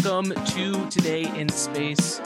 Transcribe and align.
welcome 0.00 0.32
to 0.46 0.88
Today 0.88 1.24
in 1.38 1.50
Space. 1.50 2.18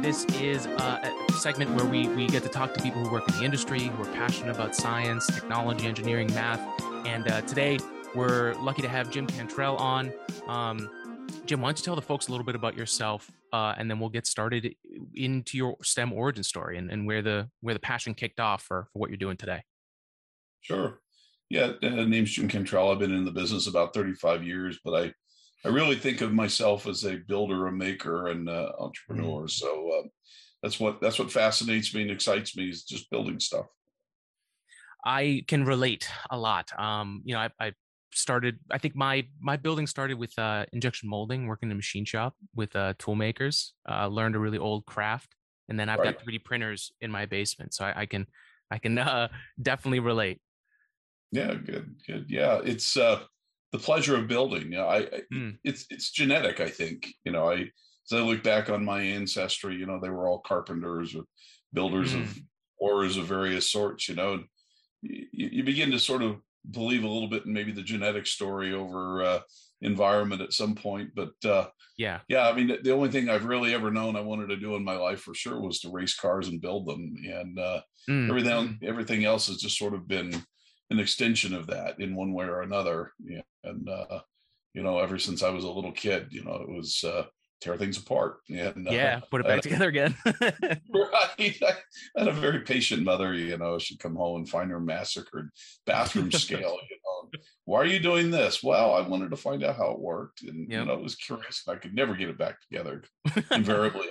This 0.00 0.24
is 0.40 0.66
uh, 0.66 1.08
a 1.30 1.32
segment 1.34 1.70
where 1.70 1.84
we, 1.84 2.08
we 2.08 2.26
get 2.26 2.42
to 2.42 2.48
talk 2.48 2.74
to 2.74 2.82
people 2.82 3.04
who 3.04 3.12
work 3.12 3.28
in 3.28 3.36
the 3.36 3.44
industry, 3.44 3.78
who 3.78 4.02
are 4.02 4.12
passionate 4.12 4.52
about 4.52 4.74
science, 4.74 5.28
technology, 5.28 5.86
engineering, 5.86 6.26
math. 6.34 6.60
And 7.06 7.30
uh, 7.30 7.42
today 7.42 7.78
we're 8.16 8.54
lucky 8.54 8.82
to 8.82 8.88
have 8.88 9.08
Jim 9.08 9.28
Cantrell 9.28 9.76
on. 9.76 10.12
Um, 10.48 10.90
Jim, 11.46 11.60
why 11.60 11.68
don't 11.68 11.78
you 11.78 11.84
tell 11.84 11.94
the 11.94 12.02
folks 12.02 12.26
a 12.26 12.32
little 12.32 12.44
bit 12.44 12.56
about 12.56 12.76
yourself, 12.76 13.30
uh, 13.52 13.74
and 13.78 13.88
then 13.88 14.00
we'll 14.00 14.10
get 14.10 14.26
started 14.26 14.74
into 15.14 15.56
your 15.56 15.76
STEM 15.80 16.12
origin 16.12 16.42
story 16.42 16.76
and, 16.76 16.90
and 16.90 17.06
where 17.06 17.22
the 17.22 17.48
where 17.60 17.74
the 17.74 17.80
passion 17.80 18.14
kicked 18.14 18.40
off 18.40 18.64
for, 18.64 18.88
for 18.92 18.98
what 18.98 19.10
you're 19.10 19.16
doing 19.16 19.36
today. 19.36 19.62
Sure. 20.60 20.98
Yeah, 21.50 21.72
uh, 21.84 21.88
name's 21.88 22.32
Jim 22.32 22.48
Cantrell. 22.48 22.90
I've 22.90 22.98
been 22.98 23.14
in 23.14 23.24
the 23.24 23.30
business 23.30 23.68
about 23.68 23.94
35 23.94 24.42
years, 24.42 24.80
but 24.84 25.04
I 25.04 25.14
I 25.64 25.68
really 25.68 25.96
think 25.96 26.20
of 26.20 26.32
myself 26.32 26.86
as 26.86 27.04
a 27.04 27.16
builder, 27.16 27.66
a 27.68 27.72
maker, 27.72 28.28
and 28.28 28.48
uh, 28.48 28.72
entrepreneur. 28.78 29.42
Mm-hmm. 29.42 29.48
So 29.48 29.90
uh, 29.90 30.08
that's 30.62 30.80
what 30.80 31.00
that's 31.00 31.18
what 31.18 31.30
fascinates 31.30 31.94
me 31.94 32.02
and 32.02 32.10
excites 32.10 32.56
me 32.56 32.68
is 32.68 32.84
just 32.84 33.10
building 33.10 33.38
stuff. 33.38 33.66
I 35.04 35.44
can 35.48 35.64
relate 35.64 36.08
a 36.30 36.38
lot. 36.38 36.70
Um, 36.78 37.22
you 37.24 37.34
know, 37.34 37.40
I, 37.40 37.50
I, 37.58 37.72
started. 38.14 38.58
I 38.70 38.78
think 38.78 38.94
my 38.94 39.26
my 39.40 39.56
building 39.56 39.86
started 39.86 40.18
with 40.18 40.36
uh, 40.38 40.66
injection 40.72 41.08
molding, 41.08 41.46
working 41.46 41.68
in 41.68 41.72
a 41.72 41.76
machine 41.76 42.04
shop 42.04 42.34
with 42.54 42.74
uh, 42.76 42.94
tool 42.98 43.14
makers. 43.14 43.74
Uh, 43.88 44.06
learned 44.08 44.36
a 44.36 44.38
really 44.38 44.58
old 44.58 44.84
craft, 44.84 45.34
and 45.68 45.78
then 45.78 45.88
I've 45.88 46.00
right. 46.00 46.16
got 46.16 46.26
3D 46.26 46.44
printers 46.44 46.92
in 47.00 47.10
my 47.10 47.26
basement, 47.26 47.72
so 47.72 47.84
I, 47.84 48.02
I 48.02 48.06
can 48.06 48.26
I 48.70 48.78
can 48.78 48.98
uh, 48.98 49.28
definitely 49.60 50.00
relate. 50.00 50.40
Yeah, 51.30 51.54
good, 51.54 51.94
good. 52.06 52.26
Yeah, 52.28 52.60
it's 52.62 52.96
uh, 52.96 53.20
the 53.72 53.78
pleasure 53.78 54.16
of 54.16 54.28
building. 54.28 54.64
You 54.64 54.78
know, 54.78 54.86
I, 54.86 54.98
I 54.98 55.20
mm. 55.32 55.56
it's 55.64 55.86
it's 55.90 56.10
genetic. 56.10 56.60
I 56.60 56.68
think 56.68 57.08
you 57.24 57.32
know. 57.32 57.50
I 57.50 57.70
as 58.10 58.18
I 58.18 58.22
look 58.22 58.42
back 58.42 58.68
on 58.68 58.84
my 58.84 59.00
ancestry, 59.00 59.76
you 59.76 59.86
know, 59.86 60.00
they 60.00 60.10
were 60.10 60.26
all 60.26 60.40
carpenters 60.40 61.14
or 61.14 61.22
builders 61.72 62.14
mm. 62.14 62.22
of 62.22 62.38
ores 62.78 63.16
of 63.16 63.26
various 63.26 63.70
sorts. 63.70 64.08
You 64.08 64.16
know, 64.16 64.42
you, 65.02 65.26
you, 65.32 65.64
begin 65.64 65.90
to 65.92 65.98
sort 65.98 66.22
of 66.22 66.36
believe 66.70 67.04
a 67.04 67.08
little 67.08 67.28
bit 67.28 67.46
in 67.46 67.52
maybe 67.52 67.72
the 67.72 67.82
genetic 67.82 68.26
story 68.26 68.74
over 68.74 69.22
uh, 69.22 69.40
environment 69.82 70.42
at 70.42 70.52
some 70.52 70.74
point. 70.74 71.10
But 71.14 71.32
uh, 71.44 71.68
yeah, 71.96 72.20
yeah. 72.28 72.48
I 72.48 72.52
mean, 72.52 72.76
the 72.82 72.92
only 72.92 73.10
thing 73.10 73.28
I've 73.28 73.44
really 73.44 73.72
ever 73.72 73.90
known 73.90 74.16
I 74.16 74.20
wanted 74.20 74.48
to 74.48 74.56
do 74.56 74.74
in 74.74 74.84
my 74.84 74.96
life 74.96 75.20
for 75.20 75.34
sure 75.34 75.60
was 75.60 75.80
to 75.80 75.90
race 75.90 76.16
cars 76.16 76.48
and 76.48 76.60
build 76.60 76.86
them, 76.86 77.14
and 77.24 77.58
uh, 77.58 77.80
mm. 78.08 78.28
everything 78.28 78.78
everything 78.82 79.24
else 79.24 79.46
has 79.46 79.58
just 79.58 79.78
sort 79.78 79.94
of 79.94 80.08
been 80.08 80.42
an 80.90 80.98
extension 80.98 81.54
of 81.54 81.66
that 81.68 82.00
in 82.00 82.14
one 82.14 82.32
way 82.32 82.46
or 82.46 82.62
another. 82.62 83.12
Yeah. 83.22 83.42
And, 83.64 83.88
uh, 83.88 84.20
you 84.74 84.82
know, 84.82 84.98
ever 84.98 85.18
since 85.18 85.42
I 85.42 85.50
was 85.50 85.64
a 85.64 85.70
little 85.70 85.92
kid, 85.92 86.28
you 86.30 86.44
know, 86.44 86.54
it 86.56 86.68
was, 86.68 87.04
uh, 87.04 87.24
tear 87.62 87.76
things 87.76 87.96
apart 87.96 88.38
and 88.48 88.88
yeah 88.90 89.20
uh, 89.22 89.26
put 89.30 89.40
it 89.40 89.46
back 89.46 89.58
I, 89.58 89.60
together 89.60 89.88
again 89.88 90.16
right 90.40 91.62
I 91.62 91.74
had 92.16 92.26
a 92.26 92.32
very 92.32 92.60
patient 92.60 93.04
mother 93.04 93.34
you 93.34 93.56
know 93.56 93.78
she'd 93.78 94.00
come 94.00 94.16
home 94.16 94.38
and 94.38 94.48
find 94.48 94.70
her 94.72 94.80
massacred 94.80 95.48
bathroom 95.86 96.32
scale 96.32 96.76
you 96.90 96.96
know 97.04 97.40
why 97.64 97.78
are 97.80 97.86
you 97.86 98.00
doing 98.00 98.32
this 98.32 98.64
well 98.64 98.94
i 98.94 99.06
wanted 99.06 99.30
to 99.30 99.36
find 99.36 99.62
out 99.62 99.76
how 99.76 99.92
it 99.92 100.00
worked 100.00 100.42
and 100.42 100.68
yep. 100.68 100.80
you 100.80 100.84
know 100.84 100.94
it 100.94 101.02
was 101.02 101.14
curious 101.14 101.62
i 101.68 101.76
could 101.76 101.94
never 101.94 102.16
get 102.16 102.28
it 102.28 102.36
back 102.36 102.56
together 102.62 103.04
invariably 103.52 104.08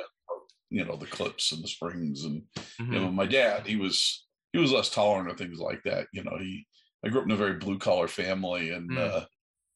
you 0.70 0.86
know 0.86 0.96
the 0.96 1.06
clips 1.06 1.52
and 1.52 1.62
the 1.62 1.68
springs 1.68 2.24
and 2.24 2.44
mm-hmm. 2.58 2.94
you 2.94 3.00
know 3.00 3.12
my 3.12 3.26
dad 3.26 3.68
he 3.68 3.76
was 3.76 4.26
he 4.54 4.60
was 4.60 4.72
less 4.72 4.90
tolerant 4.90 5.30
of 5.30 5.38
things 5.38 5.60
like 5.60 5.82
that 5.84 6.08
you 6.14 6.24
know 6.24 6.38
he 6.40 6.66
I 7.04 7.10
grew 7.10 7.22
up 7.22 7.26
in 7.26 7.32
a 7.32 7.38
very 7.38 7.56
blue 7.56 7.80
collar 7.80 8.08
family, 8.08 8.72
and 8.72 8.90
mm. 8.92 8.98
uh, 8.98 9.26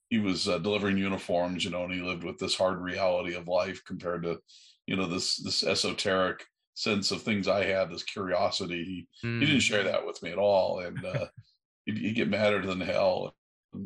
he 0.09 0.19
was 0.19 0.47
uh, 0.47 0.59
delivering 0.59 0.97
uniforms, 0.97 1.63
you 1.63 1.72
know, 1.72 1.84
and 1.84 1.94
he 1.94 2.02
lived 2.02 2.24
with 2.24 2.38
this 2.38 2.56
hard 2.56 2.80
reality 2.80 3.35
of 3.35 3.47
life 3.47 3.81
compared 3.85 4.24
to, 4.24 4.40
you 4.85 4.96
know, 4.96 5.08
this 5.08 5.38
this 5.38 5.64
esoteric 5.64 6.44
sense 6.75 7.12
of 7.12 7.22
things 7.22 7.47
I 7.47 7.66
had, 7.66 7.90
this 7.90 8.03
curiosity. 8.03 9.08
He 9.22 9.28
mm. 9.28 9.40
he 9.40 9.47
didn't 9.47 9.62
share 9.62 9.84
that 9.84 10.06
with 10.06 10.22
me 10.22 10.31
at 10.31 10.38
all, 10.38 10.80
and 10.80 11.03
uh, 11.03 11.25
he'd, 11.85 11.97
he'd, 11.97 12.16
get 12.16 12.30
madder 12.30 12.62
than 12.62 12.81
hell. 12.81 13.35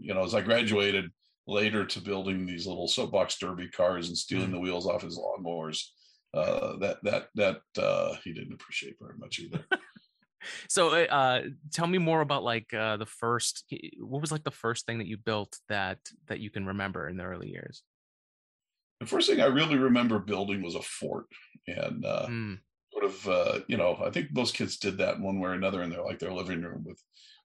You 0.01 0.13
know, 0.13 0.23
as 0.23 0.35
I 0.35 0.41
graduated 0.41 1.09
later 1.47 1.85
to 1.85 2.01
building 2.01 2.45
these 2.45 2.67
little 2.67 2.87
soapbox 2.87 3.39
derby 3.39 3.69
cars 3.69 4.09
and 4.09 4.17
stealing 4.17 4.49
mm. 4.49 4.53
the 4.53 4.59
wheels 4.59 4.85
off 4.85 5.01
his 5.01 5.17
lawnmowers, 5.17 5.81
uh, 6.33 6.75
that 6.77 6.97
that 7.03 7.29
that 7.35 7.61
uh, 7.81 8.15
he 8.25 8.33
didn't 8.33 8.53
appreciate 8.53 8.97
very 8.99 9.17
much 9.17 9.39
either 9.39 9.65
so 10.67 10.89
uh, 10.89 11.05
uh, 11.05 11.41
tell 11.71 11.87
me 11.87 11.97
more 11.97 12.21
about 12.21 12.43
like 12.43 12.73
uh, 12.73 12.97
the 12.97 13.05
first 13.05 13.65
what 13.99 14.21
was 14.21 14.31
like 14.31 14.43
the 14.43 14.51
first 14.51 14.85
thing 14.85 14.97
that 14.99 15.07
you 15.07 15.17
built 15.17 15.57
that 15.69 15.99
that 16.27 16.39
you 16.39 16.49
can 16.49 16.65
remember 16.65 17.07
in 17.07 17.17
the 17.17 17.23
early 17.23 17.49
years 17.49 17.83
the 18.99 19.05
first 19.05 19.29
thing 19.29 19.41
i 19.41 19.45
really 19.45 19.77
remember 19.77 20.19
building 20.19 20.61
was 20.61 20.75
a 20.75 20.81
fort 20.81 21.25
and 21.67 22.05
uh, 22.05 22.27
mm. 22.27 22.57
sort 22.91 23.05
of 23.05 23.27
uh, 23.27 23.59
you 23.67 23.77
know 23.77 23.97
i 24.05 24.09
think 24.09 24.27
most 24.33 24.55
kids 24.55 24.77
did 24.77 24.97
that 24.97 25.19
one 25.19 25.39
way 25.39 25.49
or 25.49 25.53
another 25.53 25.83
in 25.83 25.89
their 25.89 26.03
like 26.03 26.19
their 26.19 26.33
living 26.33 26.61
room 26.61 26.83
with 26.85 27.01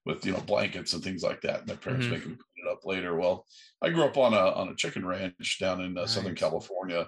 with 0.07 0.25
you 0.27 0.33
know 0.33 0.41
blankets 0.41 0.93
and 0.93 1.03
things 1.03 1.23
like 1.23 1.41
that 1.41 1.61
and 1.61 1.69
their 1.69 1.77
parents 1.77 2.05
mm-hmm. 2.05 2.15
make 2.15 2.23
them 2.23 2.37
clean 2.37 2.67
it 2.67 2.71
up 2.71 2.85
later 2.85 3.17
well 3.17 3.47
i 3.83 3.89
grew 3.89 4.05
up 4.05 4.17
on 4.17 4.35
a 4.35 4.53
on 4.53 4.69
a 4.69 4.75
chicken 4.75 5.05
ranch 5.07 5.59
down 5.61 5.81
in 5.81 5.97
uh, 5.97 6.03
nice. 6.03 6.13
southern 6.13 6.35
california 6.35 7.07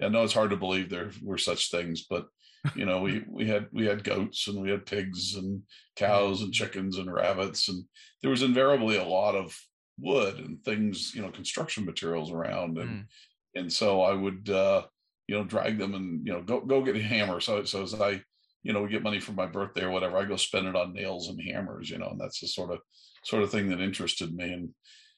i 0.00 0.08
know 0.08 0.22
it's 0.22 0.32
hard 0.32 0.50
to 0.50 0.56
believe 0.56 0.88
there 0.88 1.10
were 1.22 1.38
such 1.38 1.70
things 1.70 2.06
but 2.08 2.26
you 2.74 2.84
know 2.84 3.00
we 3.00 3.24
we 3.28 3.46
had 3.46 3.66
we 3.72 3.86
had 3.86 4.04
goats 4.04 4.48
and 4.48 4.60
we 4.60 4.70
had 4.70 4.86
pigs 4.86 5.34
and 5.34 5.62
cows 5.96 6.42
and 6.42 6.52
chickens 6.52 6.98
and 6.98 7.12
rabbits 7.12 7.68
and 7.68 7.84
there 8.22 8.30
was 8.30 8.42
invariably 8.42 8.96
a 8.96 9.04
lot 9.04 9.34
of 9.34 9.56
wood 9.98 10.38
and 10.38 10.62
things 10.64 11.14
you 11.14 11.22
know 11.22 11.30
construction 11.30 11.84
materials 11.84 12.30
around 12.30 12.78
and 12.78 12.90
mm. 12.90 13.04
and 13.54 13.72
so 13.72 14.02
i 14.02 14.12
would 14.12 14.48
uh 14.50 14.82
you 15.26 15.36
know 15.36 15.44
drag 15.44 15.78
them 15.78 15.94
and 15.94 16.26
you 16.26 16.32
know 16.32 16.42
go 16.42 16.60
go 16.60 16.82
get 16.82 16.96
a 16.96 17.02
hammer 17.02 17.40
so 17.40 17.64
so 17.64 17.82
as 17.82 17.94
i 17.94 18.20
you 18.62 18.72
know 18.72 18.82
we 18.82 18.88
get 18.88 19.02
money 19.02 19.20
for 19.20 19.32
my 19.32 19.46
birthday 19.46 19.84
or 19.84 19.90
whatever 19.90 20.18
i 20.18 20.24
go 20.24 20.36
spend 20.36 20.66
it 20.66 20.76
on 20.76 20.92
nails 20.92 21.28
and 21.28 21.40
hammers 21.40 21.88
you 21.88 21.98
know 21.98 22.08
and 22.08 22.20
that's 22.20 22.40
the 22.40 22.48
sort 22.48 22.70
of 22.70 22.78
sort 23.24 23.42
of 23.42 23.50
thing 23.50 23.68
that 23.68 23.80
interested 23.80 24.34
me 24.34 24.52
and 24.52 24.68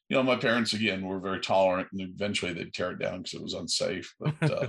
you 0.09 0.17
know 0.17 0.23
my 0.23 0.37
parents 0.37 0.73
again 0.73 1.05
were 1.05 1.21
very 1.21 1.41
tolerant 1.41 1.89
and 1.93 2.01
eventually 2.01 2.53
they'd 2.53 2.73
tear 2.73 2.93
it 2.93 2.99
down 2.99 3.19
because 3.19 3.35
it 3.35 3.43
was 3.43 3.55
unsafe 3.55 4.15
but 4.21 4.51
uh 4.51 4.69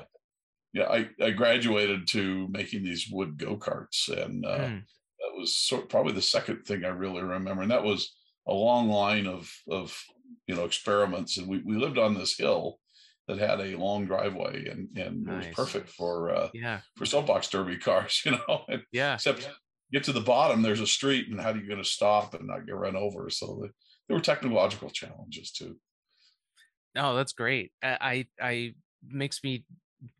yeah, 0.73 0.87
I, 0.89 1.09
I 1.21 1.31
graduated 1.31 2.07
to 2.09 2.47
making 2.49 2.83
these 2.83 3.09
wood 3.11 3.37
go 3.37 3.57
karts, 3.57 4.09
and 4.09 4.45
uh, 4.45 4.59
mm. 4.59 4.81
that 4.81 5.37
was 5.37 5.55
sort 5.55 5.89
probably 5.89 6.13
the 6.13 6.21
second 6.21 6.63
thing 6.65 6.85
I 6.85 6.89
really 6.89 7.23
remember, 7.23 7.63
and 7.63 7.71
that 7.71 7.83
was 7.83 8.15
a 8.47 8.53
long 8.53 8.89
line 8.89 9.25
of 9.25 9.51
of 9.69 9.99
you 10.47 10.55
know 10.55 10.65
experiments, 10.65 11.37
and 11.37 11.47
we 11.47 11.59
we 11.65 11.75
lived 11.75 11.97
on 11.97 12.13
this 12.13 12.37
hill 12.37 12.79
that 13.27 13.39
had 13.39 13.59
a 13.59 13.77
long 13.77 14.05
driveway, 14.05 14.67
and 14.67 14.89
and 14.97 15.23
nice. 15.23 15.45
it 15.45 15.47
was 15.49 15.55
perfect 15.55 15.89
for 15.89 16.29
uh, 16.31 16.49
yeah 16.53 16.81
for 16.95 17.05
soapbox 17.05 17.49
derby 17.49 17.77
cars, 17.77 18.21
you 18.25 18.31
know. 18.31 18.65
And 18.67 18.83
yeah, 18.91 19.15
except 19.15 19.41
yeah. 19.41 19.51
get 19.91 20.03
to 20.03 20.11
the 20.11 20.21
bottom, 20.21 20.61
there's 20.61 20.81
a 20.81 20.87
street, 20.87 21.29
and 21.29 21.41
how 21.41 21.51
are 21.51 21.57
you 21.57 21.67
going 21.67 21.81
to 21.81 21.89
stop 21.89 22.35
and 22.35 22.47
not 22.47 22.67
get 22.67 22.75
run 22.75 22.95
over? 22.95 23.29
So 23.31 23.59
the, 23.61 23.69
there 24.07 24.17
were 24.17 24.21
technological 24.21 24.89
challenges 24.89 25.51
too. 25.51 25.77
Oh, 26.95 27.15
that's 27.15 27.33
great. 27.33 27.71
I 27.83 28.27
I 28.41 28.73
makes 29.07 29.43
me 29.43 29.63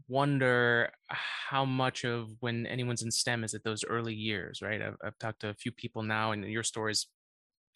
wonder 0.10 0.92
how 1.08 1.64
much 1.64 2.04
of 2.04 2.30
when 2.40 2.66
anyone's 2.66 3.04
in 3.04 3.12
STEM 3.12 3.44
is 3.44 3.54
at 3.54 3.64
those 3.64 3.86
early 3.86 4.14
years, 4.14 4.62
right? 4.62 4.82
I've, 4.82 4.98
I've 5.04 5.20
talked 5.20 5.42
to 5.42 5.50
a 5.50 5.54
few 5.54 5.72
people 5.72 6.04
now, 6.04 6.32
and 6.32 6.44
your 6.46 6.64
story 6.64 6.92
is 6.92 7.08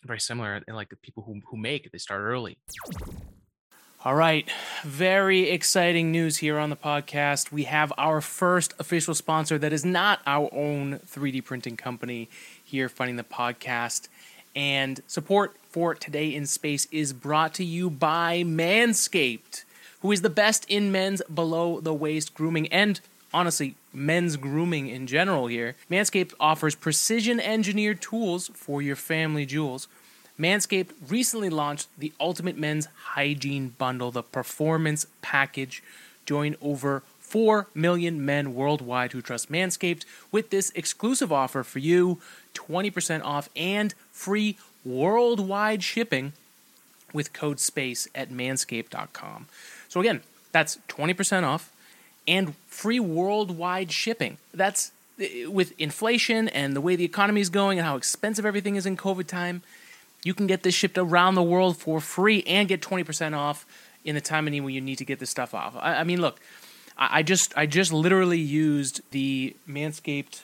very 0.04 0.20
similar. 0.20 0.60
And 0.68 0.76
like 0.76 0.90
the 0.90 0.98
people 0.98 1.24
who 1.24 1.40
who 1.50 1.58
make 1.58 1.90
they 1.92 1.98
start 1.98 2.22
early. 2.22 2.58
All 4.06 4.16
right, 4.16 4.50
very 4.84 5.50
exciting 5.50 6.12
news 6.12 6.38
here 6.38 6.58
on 6.58 6.70
the 6.70 6.76
podcast. 6.76 7.54
We 7.54 7.64
have 7.64 7.94
our 7.98 8.20
first 8.20 8.74
official 8.78 9.16
sponsor 9.16 9.58
that 9.60 9.72
is 9.72 9.86
not 9.86 10.20
our 10.28 10.50
own 10.54 11.00
3D 11.00 11.46
printing 11.46 11.78
company 11.78 12.30
here 12.62 12.90
funding 12.90 13.16
the 13.16 13.24
podcast. 13.24 14.10
And 14.58 15.02
support 15.08 15.56
for 15.70 15.96
Today 15.96 16.36
in 16.36 16.48
Space 16.48 16.86
is 16.92 17.14
brought 17.14 17.54
to 17.54 17.64
you 17.64 17.90
by 17.90 18.44
Manscaped 18.44 19.64
who 20.04 20.12
is 20.12 20.22
the 20.22 20.30
best 20.30 20.66
in 20.70 20.92
men's 20.92 21.24
below 21.34 21.80
the 21.80 21.94
waist 21.94 22.36
grooming 22.36 22.68
and 22.68 23.00
honestly, 23.34 23.76
men's 23.92 24.38
grooming 24.38 24.88
in 24.88 25.08
general 25.08 25.48
here. 25.48 25.76
Manscaped 25.90 26.34
offers 26.40 26.76
precision 26.76 27.40
engineered 27.40 28.02
tools 28.02 28.52
for 28.54 28.82
your 28.82 28.96
family 28.96 29.46
jewels. 29.46 29.88
Manscaped 30.40 30.92
recently 31.08 31.50
launched 31.50 31.88
the 31.98 32.14
Ultimate 32.20 32.58
Men's 32.58 32.88
Hygiene 33.16 33.70
Bundle, 33.78 34.12
the 34.12 34.22
Performance 34.24 35.08
Package. 35.22 35.82
Join 36.26 36.56
over 36.62 37.02
4 37.20 37.68
million 37.74 38.24
men 38.24 38.54
worldwide 38.54 39.14
who 39.14 39.22
trust 39.22 39.52
Manscaped 39.52 40.06
with 40.32 40.50
this 40.50 40.72
exclusive 40.76 41.32
offer 41.32 41.64
for 41.64 41.80
you 41.80 42.20
20% 42.54 43.24
off 43.24 43.50
and 43.56 43.96
free 44.12 44.58
worldwide 44.86 45.82
shipping 45.82 46.34
with 47.14 47.34
code 47.34 47.60
SPACE 47.60 48.08
at 48.14 48.30
manscaped.com. 48.30 49.48
So 49.94 50.00
again, 50.00 50.22
that's 50.52 50.80
20% 50.88 51.44
off 51.44 51.72
and 52.28 52.56
free 52.66 53.00
worldwide 53.00 53.92
shipping. 53.92 54.40
That's 54.52 54.92
eh, 55.20 55.46
with 55.46 55.80
inflation 55.80 56.48
and 56.48 56.76
the 56.76 56.82
way 56.82 56.96
the 56.96 57.04
economy 57.06 57.42
is 57.42 57.50
going 57.52 57.78
and 57.78 57.86
how 57.86 57.96
expensive 57.96 58.44
everything 58.44 58.76
is 58.76 58.88
in 58.88 58.98
COVID 58.98 59.28
time. 59.28 59.62
You 60.24 60.34
can 60.34 60.48
get 60.48 60.64
this 60.64 60.74
shipped 60.74 60.98
around 60.98 61.36
the 61.36 61.44
world 61.44 61.78
for 61.78 62.02
free 62.02 62.42
and 62.48 62.68
get 62.68 62.82
20% 62.82 63.38
off 63.38 63.68
in 64.04 64.16
the 64.16 64.22
time 64.22 64.48
of 64.48 64.52
need 64.52 64.62
when 64.62 64.74
you 64.74 64.82
need 64.82 64.98
to 64.98 65.06
get 65.06 65.20
this 65.20 65.30
stuff 65.30 65.54
off. 65.54 65.76
I, 65.76 65.98
I 65.98 66.04
mean, 66.04 66.20
look, 66.20 66.40
I, 66.98 67.20
I 67.20 67.22
just 67.22 67.56
I 67.56 67.68
just 67.68 67.94
literally 67.94 68.40
used 68.40 69.02
the 69.12 69.56
Manscaped 69.70 70.42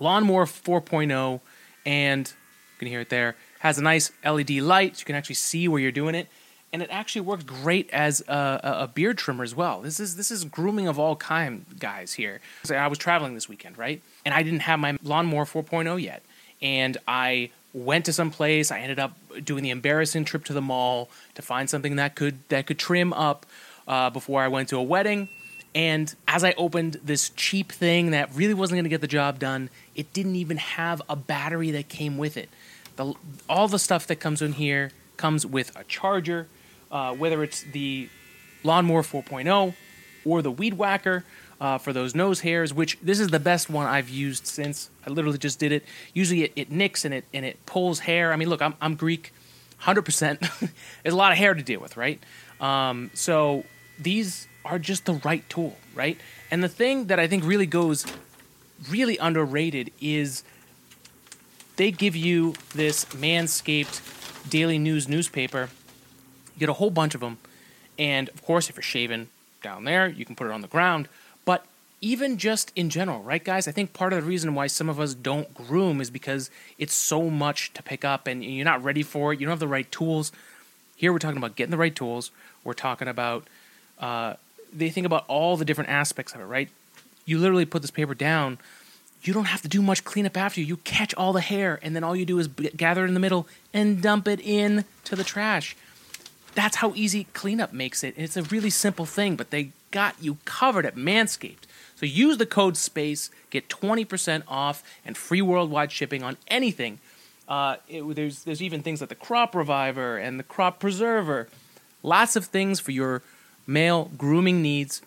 lawnmower 0.00 0.44
4.0, 0.44 1.40
and 1.86 2.26
you 2.26 2.78
can 2.80 2.88
hear 2.88 3.02
it 3.02 3.10
there. 3.10 3.36
Has 3.60 3.78
a 3.78 3.82
nice 3.82 4.10
LED 4.24 4.50
light, 4.50 4.96
so 4.96 5.02
you 5.02 5.04
can 5.04 5.14
actually 5.14 5.36
see 5.36 5.68
where 5.68 5.80
you're 5.80 5.92
doing 5.92 6.16
it, 6.16 6.26
and 6.72 6.82
it 6.82 6.88
actually 6.90 7.22
works 7.22 7.44
great 7.44 7.88
as 7.90 8.22
a, 8.28 8.60
a 8.62 8.90
beard 8.92 9.18
trimmer 9.18 9.44
as 9.44 9.54
well. 9.54 9.80
This 9.80 10.00
is 10.00 10.16
this 10.16 10.30
is 10.30 10.44
grooming 10.44 10.88
of 10.88 10.98
all 10.98 11.16
kind, 11.16 11.64
guys. 11.78 12.14
Here, 12.14 12.40
so 12.64 12.74
I 12.74 12.86
was 12.86 12.98
traveling 12.98 13.34
this 13.34 13.48
weekend, 13.48 13.78
right, 13.78 14.02
and 14.24 14.34
I 14.34 14.42
didn't 14.42 14.60
have 14.60 14.78
my 14.78 14.98
lawnmower 15.02 15.44
4.0 15.44 16.00
yet, 16.02 16.22
and 16.60 16.96
I 17.06 17.50
went 17.72 18.04
to 18.06 18.12
some 18.12 18.30
place. 18.30 18.70
I 18.70 18.80
ended 18.80 18.98
up 18.98 19.16
doing 19.44 19.62
the 19.62 19.70
embarrassing 19.70 20.24
trip 20.24 20.44
to 20.46 20.52
the 20.52 20.62
mall 20.62 21.08
to 21.34 21.42
find 21.42 21.68
something 21.70 21.96
that 21.96 22.14
could 22.14 22.38
that 22.48 22.66
could 22.66 22.78
trim 22.78 23.12
up 23.12 23.46
uh, 23.86 24.10
before 24.10 24.42
I 24.42 24.48
went 24.48 24.68
to 24.70 24.76
a 24.76 24.82
wedding. 24.82 25.28
And 25.74 26.14
as 26.26 26.44
I 26.44 26.52
opened 26.52 26.98
this 27.04 27.30
cheap 27.30 27.70
thing 27.70 28.10
that 28.10 28.34
really 28.34 28.54
wasn't 28.54 28.76
going 28.76 28.84
to 28.84 28.90
get 28.90 29.00
the 29.00 29.06
job 29.06 29.38
done, 29.38 29.70
it 29.94 30.12
didn't 30.12 30.36
even 30.36 30.56
have 30.56 31.02
a 31.08 31.14
battery 31.14 31.70
that 31.72 31.88
came 31.88 32.16
with 32.18 32.36
it. 32.36 32.48
The, 32.96 33.14
all 33.48 33.68
the 33.68 33.78
stuff 33.78 34.06
that 34.08 34.16
comes 34.16 34.42
in 34.42 34.54
here 34.54 34.90
comes 35.16 35.44
with 35.44 35.76
a 35.76 35.84
charger, 35.84 36.48
uh, 36.90 37.14
whether 37.14 37.42
it's 37.42 37.62
the 37.62 38.08
Lawnmower 38.64 39.02
4.0 39.02 39.74
or 40.24 40.42
the 40.42 40.50
Weed 40.50 40.74
Whacker 40.74 41.24
uh, 41.60 41.78
for 41.78 41.92
those 41.92 42.14
nose 42.14 42.40
hairs. 42.40 42.72
Which 42.72 42.98
this 43.00 43.20
is 43.20 43.28
the 43.28 43.40
best 43.40 43.70
one 43.70 43.86
I've 43.86 44.08
used 44.08 44.46
since 44.46 44.90
I 45.06 45.10
literally 45.10 45.38
just 45.38 45.58
did 45.58 45.72
it. 45.72 45.84
Usually 46.12 46.44
it, 46.44 46.52
it 46.56 46.70
nicks 46.70 47.04
and 47.04 47.14
it 47.14 47.24
and 47.32 47.44
it 47.44 47.64
pulls 47.66 48.00
hair. 48.00 48.32
I 48.32 48.36
mean, 48.36 48.48
look, 48.48 48.62
I'm 48.62 48.74
I'm 48.80 48.94
Greek, 48.94 49.32
hundred 49.78 50.02
percent. 50.02 50.40
There's 51.02 51.14
a 51.14 51.16
lot 51.16 51.32
of 51.32 51.38
hair 51.38 51.54
to 51.54 51.62
deal 51.62 51.80
with, 51.80 51.96
right? 51.96 52.22
Um, 52.60 53.10
so 53.14 53.64
these 53.98 54.48
are 54.64 54.78
just 54.78 55.06
the 55.06 55.14
right 55.14 55.48
tool, 55.48 55.76
right? 55.94 56.18
And 56.50 56.62
the 56.62 56.68
thing 56.68 57.06
that 57.06 57.18
I 57.18 57.26
think 57.26 57.44
really 57.44 57.66
goes 57.66 58.06
really 58.90 59.18
underrated 59.18 59.92
is 60.00 60.44
they 61.76 61.90
give 61.90 62.14
you 62.14 62.54
this 62.74 63.04
Manscaped 63.06 64.50
daily 64.50 64.78
news 64.78 65.08
newspaper. 65.08 65.70
Get 66.58 66.68
a 66.68 66.74
whole 66.74 66.90
bunch 66.90 67.14
of 67.14 67.20
them. 67.20 67.38
And 67.98 68.28
of 68.30 68.44
course, 68.44 68.68
if 68.68 68.76
you're 68.76 68.82
shaving 68.82 69.28
down 69.62 69.84
there, 69.84 70.08
you 70.08 70.24
can 70.24 70.36
put 70.36 70.46
it 70.46 70.52
on 70.52 70.60
the 70.60 70.68
ground. 70.68 71.08
But 71.44 71.64
even 72.00 72.38
just 72.38 72.72
in 72.76 72.90
general, 72.90 73.22
right, 73.22 73.42
guys? 73.42 73.66
I 73.66 73.72
think 73.72 73.92
part 73.92 74.12
of 74.12 74.22
the 74.22 74.28
reason 74.28 74.54
why 74.54 74.68
some 74.68 74.88
of 74.88 75.00
us 75.00 75.14
don't 75.14 75.52
groom 75.54 76.00
is 76.00 76.10
because 76.10 76.50
it's 76.78 76.94
so 76.94 77.28
much 77.28 77.72
to 77.74 77.82
pick 77.82 78.04
up 78.04 78.26
and 78.26 78.44
you're 78.44 78.64
not 78.64 78.82
ready 78.82 79.02
for 79.02 79.32
it. 79.32 79.40
You 79.40 79.46
don't 79.46 79.52
have 79.52 79.60
the 79.60 79.68
right 79.68 79.90
tools. 79.90 80.30
Here, 80.96 81.12
we're 81.12 81.18
talking 81.18 81.38
about 81.38 81.56
getting 81.56 81.70
the 81.70 81.76
right 81.78 81.94
tools. 81.94 82.30
We're 82.64 82.74
talking 82.74 83.08
about 83.08 83.46
uh, 83.98 84.34
they 84.72 84.90
think 84.90 85.06
about 85.06 85.24
all 85.28 85.56
the 85.56 85.64
different 85.64 85.90
aspects 85.90 86.34
of 86.34 86.40
it, 86.40 86.44
right? 86.44 86.68
You 87.24 87.38
literally 87.38 87.64
put 87.64 87.82
this 87.82 87.90
paper 87.90 88.14
down. 88.14 88.58
You 89.22 89.32
don't 89.32 89.46
have 89.46 89.62
to 89.62 89.68
do 89.68 89.82
much 89.82 90.04
cleanup 90.04 90.36
after 90.36 90.60
you. 90.60 90.66
You 90.66 90.76
catch 90.78 91.12
all 91.14 91.32
the 91.32 91.40
hair, 91.40 91.80
and 91.82 91.96
then 91.96 92.04
all 92.04 92.14
you 92.14 92.24
do 92.24 92.38
is 92.38 92.46
b- 92.46 92.70
gather 92.76 93.04
it 93.04 93.08
in 93.08 93.14
the 93.14 93.20
middle 93.20 93.48
and 93.74 94.00
dump 94.00 94.28
it 94.28 94.40
in 94.40 94.84
to 95.04 95.16
the 95.16 95.24
trash. 95.24 95.76
That's 96.58 96.78
how 96.78 96.92
easy 96.96 97.28
cleanup 97.34 97.72
makes 97.72 98.02
it. 98.02 98.14
It's 98.16 98.36
a 98.36 98.42
really 98.42 98.68
simple 98.68 99.06
thing, 99.06 99.36
but 99.36 99.52
they 99.52 99.70
got 99.92 100.16
you 100.20 100.38
covered 100.44 100.84
at 100.84 100.96
Manscaped. 100.96 101.68
So 101.94 102.04
use 102.04 102.36
the 102.38 102.46
code 102.46 102.76
SPACE, 102.76 103.30
get 103.50 103.68
20% 103.68 104.42
off 104.48 104.82
and 105.06 105.16
free 105.16 105.40
worldwide 105.40 105.92
shipping 105.92 106.24
on 106.24 106.36
anything. 106.48 106.98
Uh, 107.48 107.76
it, 107.88 108.02
there's, 108.16 108.42
there's 108.42 108.60
even 108.60 108.82
things 108.82 109.00
like 109.00 109.08
the 109.08 109.14
Crop 109.14 109.54
Reviver 109.54 110.18
and 110.18 110.36
the 110.36 110.42
Crop 110.42 110.80
Preserver. 110.80 111.46
Lots 112.02 112.34
of 112.34 112.46
things 112.46 112.80
for 112.80 112.90
your 112.90 113.22
male 113.64 114.10
grooming 114.18 114.60
needs 114.60 115.00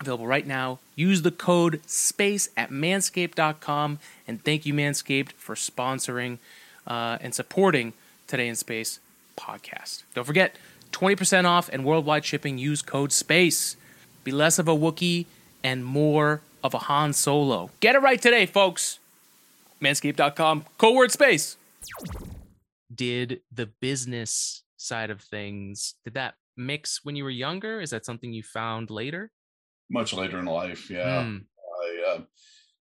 available 0.00 0.26
right 0.26 0.48
now. 0.48 0.80
Use 0.96 1.22
the 1.22 1.30
code 1.30 1.80
SPACE 1.86 2.48
at 2.56 2.70
manscaped.com. 2.70 4.00
And 4.26 4.42
thank 4.42 4.66
you, 4.66 4.74
Manscaped, 4.74 5.30
for 5.34 5.54
sponsoring 5.54 6.38
uh, 6.88 7.18
and 7.20 7.36
supporting 7.36 7.92
Today 8.26 8.48
in 8.48 8.56
Space 8.56 8.98
podcast. 9.36 10.02
Don't 10.14 10.24
forget 10.24 10.56
20% 10.92 11.44
off 11.44 11.68
and 11.72 11.84
worldwide 11.84 12.24
shipping. 12.24 12.58
Use 12.58 12.82
code 12.82 13.12
SPACE. 13.12 13.76
Be 14.24 14.32
less 14.32 14.58
of 14.58 14.68
a 14.68 14.74
Wookiee 14.74 15.26
and 15.62 15.84
more 15.84 16.40
of 16.62 16.74
a 16.74 16.78
Han 16.78 17.12
Solo. 17.12 17.70
Get 17.80 17.94
it 17.94 18.02
right 18.02 18.20
today, 18.20 18.46
folks. 18.46 18.98
Manscaped.com, 19.80 20.64
code 20.78 20.96
word 20.96 21.12
SPACE. 21.12 21.56
Did 22.94 23.40
the 23.52 23.66
business 23.80 24.62
side 24.76 25.10
of 25.10 25.20
things, 25.20 25.94
did 26.04 26.14
that 26.14 26.34
mix 26.56 27.00
when 27.04 27.16
you 27.16 27.24
were 27.24 27.30
younger? 27.30 27.80
Is 27.80 27.90
that 27.90 28.04
something 28.04 28.32
you 28.32 28.42
found 28.42 28.90
later? 28.90 29.30
Much 29.90 30.12
later 30.12 30.38
in 30.38 30.46
life, 30.46 30.90
yeah. 30.90 31.22
Mm. 31.22 31.44
I, 31.82 32.12
uh, 32.12 32.20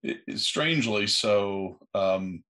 it, 0.03 0.17
it, 0.27 0.39
strangely 0.39 1.07
so, 1.07 1.79
um, 1.93 2.43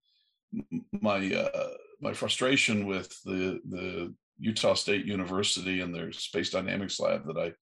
my 1.01 1.33
uh, 1.33 1.69
my 2.01 2.13
frustration 2.13 2.85
with 2.85 3.09
the 3.23 3.59
the 3.69 4.13
Utah 4.37 4.73
State 4.73 5.05
University 5.05 5.81
and 5.81 5.93
their 5.93 6.11
space 6.11 6.49
dynamics 6.49 6.99
lab 6.99 7.25
that 7.27 7.37
I 7.37 7.53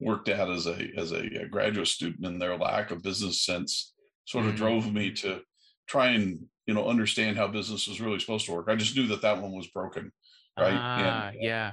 worked 0.00 0.28
at 0.28 0.50
as 0.50 0.66
a 0.66 0.90
as 0.96 1.12
a 1.12 1.46
graduate 1.50 1.88
student 1.88 2.26
and 2.26 2.40
their 2.40 2.56
lack 2.56 2.90
of 2.90 3.02
business 3.02 3.44
sense 3.44 3.92
sort 4.24 4.46
of 4.46 4.54
mm. 4.54 4.56
drove 4.56 4.92
me 4.92 5.12
to 5.12 5.40
try 5.86 6.08
and 6.08 6.40
you 6.66 6.74
know 6.74 6.88
understand 6.88 7.36
how 7.36 7.48
business 7.48 7.86
was 7.86 8.00
really 8.00 8.18
supposed 8.18 8.46
to 8.46 8.52
work. 8.52 8.66
I 8.68 8.76
just 8.76 8.96
knew 8.96 9.06
that 9.08 9.22
that 9.22 9.40
one 9.40 9.52
was 9.52 9.68
broken, 9.68 10.12
right? 10.58 10.74
Ah, 10.74 11.28
and, 11.28 11.36
uh, 11.36 11.38
yeah 11.40 11.72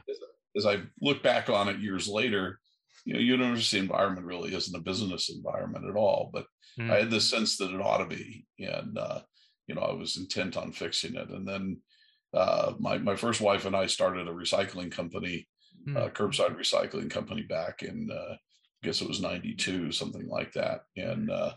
as 0.55 0.65
I 0.65 0.81
look 1.01 1.23
back 1.23 1.49
on 1.49 1.69
it 1.69 1.79
years 1.79 2.07
later, 2.07 2.59
you 3.05 3.13
know, 3.13 3.19
university 3.19 3.79
environment 3.79 4.25
really 4.25 4.53
isn't 4.53 4.75
a 4.75 4.81
business 4.81 5.29
environment 5.29 5.85
at 5.89 5.95
all. 5.95 6.29
But 6.33 6.45
mm. 6.79 6.91
I 6.91 6.99
had 6.99 7.11
this 7.11 7.29
sense 7.29 7.57
that 7.57 7.73
it 7.73 7.81
ought 7.81 7.99
to 7.99 8.05
be, 8.05 8.45
and 8.59 8.97
uh, 8.97 9.21
you 9.67 9.75
know, 9.75 9.81
I 9.81 9.93
was 9.93 10.17
intent 10.17 10.57
on 10.57 10.71
fixing 10.71 11.15
it. 11.15 11.29
And 11.29 11.47
then 11.47 11.77
uh, 12.33 12.73
my 12.79 12.97
my 12.97 13.15
first 13.15 13.41
wife 13.41 13.65
and 13.65 13.75
I 13.75 13.87
started 13.87 14.27
a 14.27 14.31
recycling 14.31 14.91
company, 14.91 15.47
mm. 15.87 15.97
uh, 15.97 16.09
curbside 16.09 16.57
recycling 16.57 17.09
company 17.09 17.43
back 17.43 17.83
in 17.83 18.09
uh, 18.11 18.33
I 18.33 18.87
guess 18.87 19.01
it 19.01 19.07
was 19.07 19.21
'92, 19.21 19.91
something 19.91 20.27
like 20.27 20.53
that. 20.53 20.81
And 20.95 21.29
uh, 21.29 21.53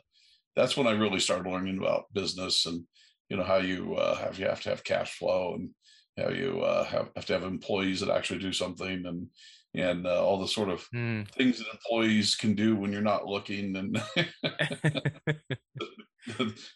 that's 0.56 0.76
when 0.76 0.86
I 0.86 0.92
really 0.92 1.20
started 1.20 1.50
learning 1.50 1.78
about 1.78 2.12
business 2.12 2.66
and 2.66 2.84
you 3.28 3.36
know 3.36 3.44
how 3.44 3.58
you 3.58 3.94
uh, 3.94 4.16
have 4.16 4.38
you 4.38 4.46
have 4.46 4.60
to 4.62 4.70
have 4.70 4.84
cash 4.84 5.16
flow 5.16 5.54
and 5.54 5.70
how 6.18 6.30
you 6.30 6.60
uh, 6.60 6.84
have, 6.84 7.08
have 7.16 7.26
to 7.26 7.32
have 7.32 7.44
employees 7.44 8.00
that 8.00 8.10
actually 8.10 8.40
do 8.40 8.52
something 8.52 9.04
and 9.06 9.28
and 9.74 10.06
uh, 10.06 10.22
all 10.22 10.38
the 10.38 10.46
sort 10.46 10.68
of 10.68 10.86
mm. 10.94 11.26
things 11.30 11.58
that 11.58 11.66
employees 11.72 12.36
can 12.36 12.54
do 12.54 12.76
when 12.76 12.92
you're 12.92 13.00
not 13.00 13.26
looking 13.26 13.74
and 13.76 13.94
the, 14.42 15.08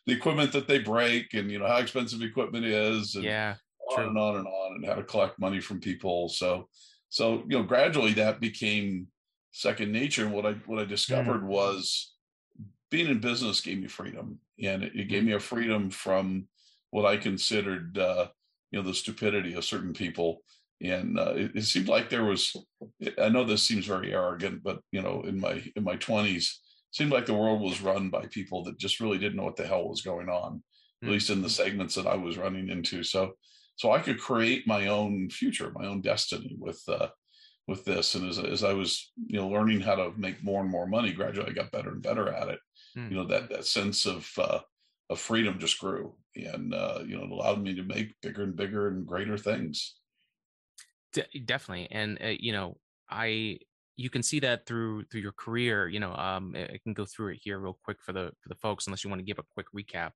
the, 0.06 0.12
equipment 0.12 0.50
that 0.52 0.66
they 0.66 0.78
break 0.78 1.34
and 1.34 1.50
you 1.50 1.58
know 1.58 1.66
how 1.66 1.76
expensive 1.76 2.22
equipment 2.22 2.64
is 2.64 3.14
and 3.14 3.24
yeah 3.24 3.54
on 3.90 3.96
true. 3.96 4.08
and 4.08 4.18
on 4.18 4.36
and 4.36 4.46
on 4.46 4.76
and 4.76 4.86
how 4.86 4.94
to 4.94 5.02
collect 5.02 5.38
money 5.38 5.60
from 5.60 5.80
people 5.80 6.28
so 6.28 6.68
so 7.08 7.44
you 7.48 7.56
know 7.56 7.62
gradually 7.62 8.12
that 8.12 8.40
became 8.40 9.06
second 9.52 9.92
nature 9.92 10.24
and 10.24 10.32
what 10.32 10.46
i 10.46 10.52
what 10.66 10.78
i 10.78 10.84
discovered 10.84 11.42
mm. 11.42 11.46
was 11.46 12.14
being 12.90 13.08
in 13.08 13.18
business 13.18 13.60
gave 13.60 13.78
me 13.78 13.88
freedom 13.88 14.38
and 14.62 14.82
it, 14.82 14.94
it 14.94 15.08
gave 15.08 15.22
hmm. 15.22 15.28
me 15.28 15.32
a 15.34 15.40
freedom 15.40 15.90
from 15.90 16.46
what 16.90 17.04
i 17.04 17.16
considered 17.16 17.98
uh, 17.98 18.26
you 18.70 18.78
know 18.78 18.86
the 18.86 18.94
stupidity 18.94 19.54
of 19.54 19.64
certain 19.64 19.92
people 19.92 20.42
and 20.82 21.18
uh, 21.18 21.32
it, 21.34 21.52
it, 21.54 21.64
seemed 21.64 21.88
like 21.88 22.08
there 22.08 22.24
was 22.24 22.54
i 23.20 23.28
know 23.28 23.44
this 23.44 23.62
seems 23.62 23.86
very 23.86 24.12
arrogant 24.12 24.62
but 24.62 24.80
you 24.92 25.02
know 25.02 25.22
in 25.22 25.40
my 25.40 25.62
in 25.74 25.82
my 25.82 25.96
20s 25.96 26.54
seemed 26.90 27.10
like 27.10 27.26
the 27.26 27.34
world 27.34 27.60
was 27.60 27.82
run 27.82 28.08
by 28.08 28.24
people 28.26 28.62
that 28.64 28.78
just 28.78 29.00
really 29.00 29.18
didn't 29.18 29.36
know 29.36 29.44
what 29.44 29.56
the 29.56 29.66
hell 29.66 29.88
was 29.88 30.02
going 30.02 30.28
on 30.28 30.54
mm-hmm. 30.54 31.06
at 31.06 31.12
least 31.12 31.30
in 31.30 31.42
the 31.42 31.50
segments 31.50 31.94
that 31.94 32.06
i 32.06 32.14
was 32.14 32.38
running 32.38 32.68
into 32.68 33.02
so 33.02 33.32
so 33.76 33.92
i 33.92 34.00
could 34.00 34.18
create 34.18 34.66
my 34.66 34.88
own 34.88 35.30
future 35.30 35.70
my 35.74 35.86
own 35.86 36.00
destiny 36.00 36.56
with 36.58 36.82
uh 36.88 37.08
with 37.68 37.84
this. 37.84 38.14
And 38.14 38.28
as, 38.28 38.38
as 38.38 38.64
i 38.64 38.72
was 38.72 39.12
you 39.26 39.38
know 39.38 39.48
learning 39.48 39.80
how 39.80 39.94
to 39.96 40.12
make 40.16 40.42
more 40.42 40.62
and 40.62 40.70
more 40.70 40.86
money 40.86 41.12
gradually 41.12 41.50
i 41.50 41.52
got 41.52 41.72
better 41.72 41.90
and 41.90 42.02
better 42.02 42.28
at 42.28 42.48
it. 42.48 42.60
Mm-hmm. 42.96 43.10
you 43.10 43.16
know 43.16 43.26
that 43.26 43.48
that 43.50 43.66
sense 43.66 44.06
of 44.06 44.30
uh 44.38 44.60
of 45.08 45.20
freedom 45.20 45.58
just 45.58 45.78
grew 45.78 46.14
and 46.34 46.74
uh, 46.74 47.00
you 47.06 47.16
know 47.16 47.24
it 47.24 47.30
allowed 47.30 47.62
me 47.62 47.74
to 47.74 47.82
make 47.82 48.14
bigger 48.22 48.42
and 48.42 48.56
bigger 48.56 48.88
and 48.88 49.06
greater 49.06 49.38
things. 49.38 49.94
De- 51.12 51.40
definitely. 51.44 51.88
And 51.90 52.18
uh, 52.22 52.34
you 52.38 52.52
know 52.52 52.76
i 53.08 53.58
you 53.96 54.10
can 54.10 54.22
see 54.22 54.40
that 54.40 54.66
through 54.66 55.04
through 55.04 55.20
your 55.20 55.32
career 55.32 55.88
you 55.88 56.00
know 56.00 56.12
um 56.14 56.54
i 56.54 56.78
can 56.82 56.92
go 56.92 57.06
through 57.06 57.32
it 57.32 57.38
here 57.40 57.58
real 57.58 57.78
quick 57.84 57.98
for 58.02 58.12
the 58.12 58.30
for 58.42 58.48
the 58.48 58.54
folks 58.56 58.86
unless 58.86 59.04
you 59.04 59.10
want 59.10 59.20
to 59.20 59.24
give 59.24 59.38
a 59.38 59.44
quick 59.54 59.66
recap. 59.74 60.10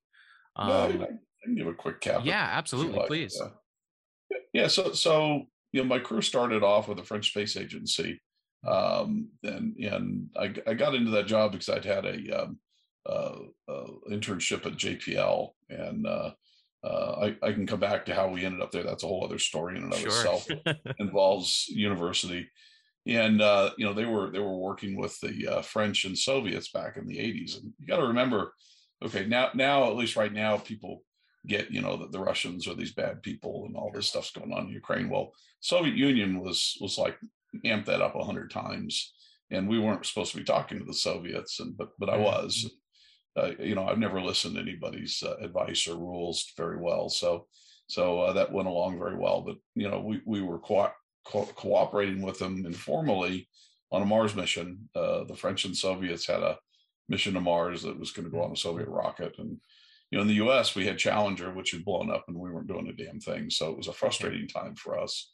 Um, 0.57 0.99
no, 0.99 1.07
I, 1.43 1.47
can 1.47 1.55
give 1.57 1.67
a 1.67 1.75
quick 1.75 2.01
cap 2.01 2.23
yeah 2.25 2.49
absolutely 2.53 2.99
like. 2.99 3.07
please 3.09 3.41
yeah. 3.41 4.37
yeah 4.53 4.69
so 4.69 4.93
so 4.93 5.43
you 5.73 5.83
know 5.83 5.89
my 5.89 5.99
career 5.99 6.23
started 6.23 6.63
off 6.63 6.89
with 6.89 6.99
a 6.99 7.05
french 7.05 7.31
space 7.31 7.57
agency 7.57 8.21
um 8.67 9.29
and 9.43 9.77
and 9.77 10.29
i, 10.37 10.53
I 10.67 10.75
got 10.75 10.95
into 10.95 11.11
that 11.13 11.27
job 11.27 11.53
because 11.53 11.69
i'd 11.69 11.85
had 11.85 12.05
a 12.05 12.43
um, 12.43 12.59
uh, 13.07 13.37
uh, 13.69 13.87
internship 14.11 14.67
at 14.67 14.77
JPL, 14.77 15.51
and 15.71 16.07
uh, 16.07 16.33
I, 16.85 17.37
I, 17.43 17.53
can 17.53 17.67
come 17.67 17.81
back 17.81 18.05
to 18.07 18.15
how 18.15 18.29
we 18.29 18.45
ended 18.45 18.61
up 18.61 18.71
there. 18.71 18.83
That's 18.83 19.05
a 19.05 19.07
whole 19.07 19.25
other 19.25 19.39
story 19.39 19.77
in 19.77 19.85
and 19.85 19.93
of 19.93 19.99
sure. 19.99 20.09
itself. 20.09 20.47
involves 20.99 21.67
university, 21.69 22.49
and 23.07 23.41
uh, 23.41 23.71
you 23.79 23.87
know 23.87 23.95
they 23.95 24.05
were 24.05 24.31
they 24.31 24.39
were 24.39 24.59
working 24.59 24.97
with 24.97 25.19
the 25.21 25.49
uh, 25.49 25.63
French 25.63 26.05
and 26.05 26.17
Soviets 26.17 26.71
back 26.73 26.99
in 26.99 27.07
the 27.07 27.17
80s. 27.17 27.59
And 27.59 27.73
you 27.79 27.87
got 27.87 27.97
to 27.97 28.09
remember, 28.09 28.53
okay, 29.03 29.25
now 29.27 29.49
now 29.55 29.91
at 29.91 29.97
least 29.97 30.17
right 30.17 30.33
now 30.33 30.59
people 30.59 31.03
get 31.47 31.71
you 31.71 31.81
know 31.81 31.97
that 31.97 32.13
the 32.13 32.21
Russians 32.21 32.69
are 32.69 32.75
these 32.75 32.93
bad 32.93 33.23
people 33.23 33.65
and 33.67 33.77
all 33.77 33.91
this 33.93 34.09
stuff's 34.09 34.31
going 34.31 34.53
on 34.53 34.67
in 34.67 34.71
Ukraine. 34.71 35.09
Well, 35.09 35.33
Soviet 35.61 35.97
Union 35.97 36.41
was 36.41 36.77
was 36.81 36.99
like 36.99 37.17
amped 37.65 37.87
that 37.87 38.03
up 38.03 38.15
a 38.15 38.25
hundred 38.25 38.51
times, 38.51 39.13
and 39.51 39.69
we 39.69 39.79
weren't 39.79 40.07
supposed 40.07 40.33
to 40.33 40.39
be 40.39 40.45
talking 40.45 40.79
to 40.79 40.85
the 40.85 40.95
Soviets, 40.95 41.61
and 41.61 41.77
but 41.77 41.91
but 41.99 42.11
I 42.11 42.15
mm-hmm. 42.15 42.25
was. 42.25 42.71
Uh, 43.37 43.53
you 43.61 43.77
know, 43.77 43.87
I've 43.87 43.97
never 43.97 44.21
listened 44.21 44.57
to 44.57 44.61
anybody's 44.61 45.23
uh, 45.25 45.37
advice 45.37 45.87
or 45.87 45.97
rules 45.97 46.53
very 46.57 46.79
well, 46.79 47.09
so 47.09 47.47
so 47.87 48.21
uh, 48.21 48.33
that 48.33 48.53
went 48.53 48.67
along 48.67 48.99
very 48.99 49.17
well. 49.17 49.43
But 49.43 49.57
you 49.77 49.89
know, 49.89 50.01
we 50.01 50.21
we 50.27 50.43
were 50.43 50.59
co- 50.59 50.93
co- 51.25 51.49
cooperating 51.55 52.23
with 52.23 52.41
them 52.41 52.67
informally 52.67 53.49
on 53.93 54.03
a 54.03 54.05
Mars 54.07 54.35
mission. 54.35 54.89
Uh, 54.95 55.25
the 55.25 55.37
French 55.37 55.65
and 55.65 55.77
Soviets 55.77 56.27
had 56.27 56.43
a 56.43 56.59
mission 57.09 57.35
to 57.35 57.41
Mars 57.41 57.83
that 57.83 57.99
was 57.99 58.11
going 58.11 58.25
to 58.25 58.31
go 58.31 58.43
on 58.43 58.53
a 58.53 58.57
Soviet 58.57 58.89
rocket, 58.89 59.37
and 59.39 59.59
you 60.11 60.19
know, 60.19 60.23
in 60.23 60.29
the 60.29 60.35
U.S. 60.35 60.75
we 60.75 60.87
had 60.87 60.99
Challenger, 60.99 61.53
which 61.53 61.71
had 61.71 61.85
blown 61.85 62.11
up, 62.11 62.25
and 62.29 62.37
we 62.37 62.51
weren't 62.51 62.69
doing 62.69 62.89
a 62.89 62.93
damn 62.93 63.21
thing. 63.21 63.51
So 63.51 63.71
it 63.71 63.77
was 63.77 63.89
a 63.89 63.93
frustrating 63.93 64.49
time 64.49 64.75
for 64.75 64.99
us. 64.99 65.33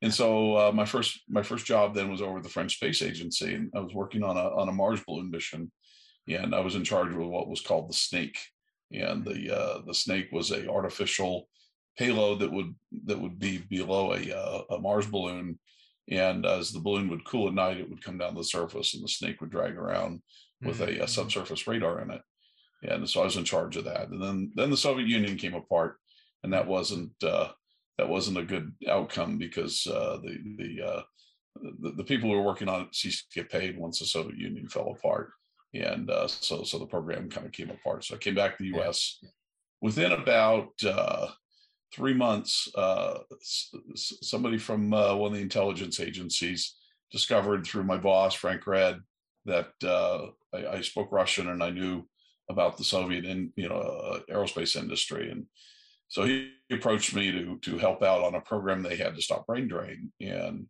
And 0.00 0.14
so 0.14 0.56
uh, 0.56 0.72
my 0.72 0.84
first 0.84 1.20
my 1.28 1.42
first 1.42 1.66
job 1.66 1.94
then 1.94 2.10
was 2.10 2.22
over 2.22 2.40
the 2.40 2.48
French 2.48 2.76
Space 2.76 3.02
Agency, 3.02 3.54
and 3.54 3.70
I 3.74 3.80
was 3.80 3.94
working 3.94 4.22
on 4.22 4.36
a 4.36 4.48
on 4.56 4.68
a 4.68 4.72
Mars 4.72 5.00
balloon 5.06 5.30
mission, 5.30 5.72
and 6.28 6.54
I 6.54 6.60
was 6.60 6.76
in 6.76 6.84
charge 6.84 7.12
of 7.12 7.18
what 7.18 7.48
was 7.48 7.60
called 7.60 7.88
the 7.88 7.94
Snake, 7.94 8.38
and 8.92 9.24
the 9.24 9.56
uh, 9.56 9.80
the 9.86 9.94
Snake 9.94 10.28
was 10.32 10.52
a 10.52 10.68
artificial 10.68 11.48
payload 11.98 12.38
that 12.38 12.52
would 12.52 12.74
that 13.06 13.20
would 13.20 13.38
be 13.38 13.58
below 13.58 14.14
a, 14.14 14.32
uh, 14.32 14.62
a 14.70 14.78
Mars 14.78 15.06
balloon, 15.06 15.58
and 16.08 16.46
as 16.46 16.70
the 16.70 16.80
balloon 16.80 17.08
would 17.10 17.24
cool 17.24 17.48
at 17.48 17.54
night, 17.54 17.78
it 17.78 17.90
would 17.90 18.02
come 18.02 18.18
down 18.18 18.34
to 18.34 18.38
the 18.38 18.44
surface, 18.44 18.94
and 18.94 19.02
the 19.02 19.08
snake 19.08 19.40
would 19.40 19.50
drag 19.50 19.76
around 19.76 20.22
with 20.62 20.78
mm-hmm. 20.78 21.00
a, 21.00 21.04
a, 21.04 21.08
subsurface 21.08 21.66
radar 21.66 22.00
in 22.00 22.10
it. 22.10 22.22
And 22.82 23.08
so 23.08 23.22
I 23.22 23.24
was 23.24 23.36
in 23.36 23.44
charge 23.44 23.76
of 23.76 23.84
that. 23.84 24.08
And 24.08 24.22
then 24.22 24.52
then 24.54 24.70
the 24.70 24.76
Soviet 24.76 25.08
Union 25.08 25.36
came 25.36 25.54
apart, 25.54 25.96
and 26.42 26.52
that 26.52 26.66
wasn't 26.66 27.12
uh, 27.22 27.48
that 27.98 28.08
wasn't 28.08 28.38
a 28.38 28.44
good 28.44 28.72
outcome 28.88 29.38
because 29.38 29.86
uh, 29.86 30.18
the 30.22 30.38
the, 30.56 30.86
uh, 30.86 31.02
the, 31.80 31.92
the 31.96 32.04
people 32.04 32.30
who 32.30 32.36
were 32.36 32.42
working 32.42 32.68
on 32.68 32.82
it 32.82 32.94
ceased 32.94 33.32
to 33.32 33.40
get 33.40 33.50
paid 33.50 33.78
once 33.78 33.98
the 33.98 34.06
Soviet 34.06 34.38
Union 34.38 34.68
fell 34.68 34.94
apart, 34.96 35.30
and 35.74 36.08
uh, 36.10 36.28
so 36.28 36.62
so 36.62 36.78
the 36.78 36.86
program 36.86 37.28
kind 37.28 37.46
of 37.46 37.52
came 37.52 37.70
apart. 37.70 38.04
So 38.04 38.14
I 38.14 38.18
came 38.18 38.34
back 38.34 38.56
to 38.56 38.62
the 38.62 38.70
U.S. 38.78 39.18
Within 39.80 40.12
about 40.12 40.70
uh, 40.84 41.28
three 41.92 42.14
months, 42.14 42.68
uh, 42.74 43.18
somebody 43.94 44.58
from 44.58 44.92
uh, 44.92 45.14
one 45.14 45.32
of 45.32 45.36
the 45.36 45.42
intelligence 45.42 46.00
agencies 46.00 46.76
discovered 47.10 47.66
through 47.66 47.84
my 47.84 47.96
boss, 47.96 48.34
Frank 48.34 48.66
Red, 48.66 49.00
that 49.46 49.70
uh, 49.82 50.26
I, 50.54 50.76
I, 50.76 50.80
spoke 50.82 51.10
Russian 51.10 51.48
and 51.48 51.62
I 51.62 51.70
knew 51.70 52.06
about 52.48 52.76
the 52.76 52.84
Soviet 52.84 53.24
you 53.24 53.68
know 53.68 53.76
uh, 53.76 54.20
aerospace 54.30 54.76
industry, 54.76 55.30
and 55.30 55.46
so 56.08 56.24
he 56.24 56.50
approached 56.70 57.14
me 57.14 57.30
to 57.32 57.58
to 57.62 57.78
help 57.78 58.02
out 58.02 58.22
on 58.22 58.34
a 58.34 58.40
program 58.40 58.82
they 58.82 58.96
had 58.96 59.14
to 59.14 59.22
stop 59.22 59.46
brain 59.46 59.68
drain. 59.68 60.12
And 60.20 60.66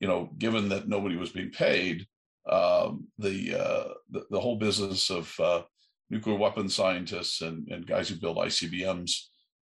you 0.00 0.08
know, 0.08 0.30
given 0.38 0.68
that 0.70 0.88
nobody 0.88 1.16
was 1.16 1.30
being 1.30 1.50
paid, 1.50 2.06
um, 2.50 3.06
the, 3.18 3.54
uh, 3.54 3.94
the, 4.10 4.24
the 4.30 4.40
whole 4.40 4.56
business 4.56 5.10
of 5.10 5.32
uh, 5.38 5.62
nuclear 6.10 6.36
weapons 6.36 6.74
scientists 6.74 7.40
and, 7.40 7.68
and 7.68 7.86
guys 7.86 8.08
who 8.08 8.16
build 8.16 8.36
ICBMs 8.36 9.12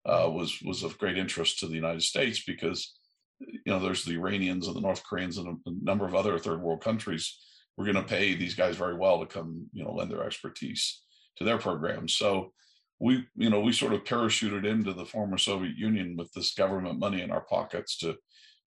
uh, 0.06 0.30
was 0.30 0.58
was 0.62 0.82
of 0.82 0.96
great 0.98 1.18
interest 1.18 1.58
to 1.58 1.66
the 1.66 1.74
United 1.74 2.02
States 2.02 2.42
because 2.44 2.94
you 3.38 3.60
know 3.66 3.78
there's 3.78 4.04
the 4.04 4.14
Iranians 4.14 4.66
and 4.66 4.74
the 4.74 4.80
North 4.80 5.02
Koreans 5.04 5.36
and 5.36 5.48
a, 5.48 5.68
a 5.68 5.72
number 5.82 6.06
of 6.06 6.14
other 6.14 6.38
third 6.38 6.62
world 6.62 6.82
countries. 6.82 7.38
We're 7.76 7.84
going 7.84 7.96
to 7.96 8.02
pay 8.02 8.34
these 8.34 8.54
guys 8.54 8.76
very 8.76 8.96
well 8.96 9.20
to 9.20 9.26
come, 9.26 9.66
you 9.72 9.84
know, 9.84 9.92
lend 9.92 10.10
their 10.10 10.24
expertise 10.24 11.02
to 11.40 11.44
their 11.44 11.58
programs. 11.58 12.14
So 12.14 12.52
we, 13.00 13.26
you 13.34 13.50
know, 13.50 13.60
we 13.60 13.72
sort 13.72 13.94
of 13.94 14.04
parachuted 14.04 14.66
into 14.66 14.92
the 14.92 15.06
former 15.06 15.38
Soviet 15.38 15.76
Union 15.76 16.16
with 16.16 16.30
this 16.32 16.54
government 16.54 16.98
money 16.98 17.22
in 17.22 17.30
our 17.30 17.40
pockets 17.40 17.96
to 17.98 18.16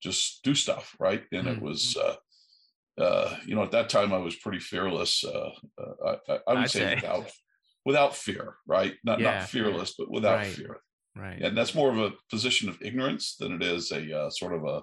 just 0.01 0.43
do 0.43 0.55
stuff, 0.55 0.95
right? 0.99 1.23
And 1.31 1.47
mm-hmm. 1.47 1.57
it 1.57 1.61
was, 1.61 1.95
uh, 1.95 3.01
uh, 3.01 3.37
you 3.45 3.55
know, 3.55 3.63
at 3.63 3.71
that 3.71 3.89
time 3.89 4.11
I 4.11 4.17
was 4.17 4.35
pretty 4.35 4.59
fearless. 4.59 5.23
Uh, 5.23 5.51
uh 5.79 6.15
I, 6.27 6.39
I, 6.47 6.53
would 6.55 6.69
say, 6.69 6.79
say, 6.79 6.95
without 6.95 7.31
without 7.85 8.15
fear, 8.15 8.55
right? 8.67 8.95
Not 9.03 9.19
yeah, 9.19 9.39
not 9.39 9.49
fearless, 9.49 9.93
but 9.97 10.11
without 10.11 10.37
right. 10.37 10.47
fear. 10.47 10.79
Right. 11.15 11.41
And 11.41 11.55
that's 11.55 11.75
more 11.75 11.91
of 11.91 11.99
a 11.99 12.13
position 12.29 12.69
of 12.69 12.81
ignorance 12.81 13.35
than 13.39 13.53
it 13.53 13.61
is 13.61 13.91
a 13.91 14.17
uh, 14.17 14.29
sort 14.31 14.53
of 14.53 14.63
a, 14.63 14.81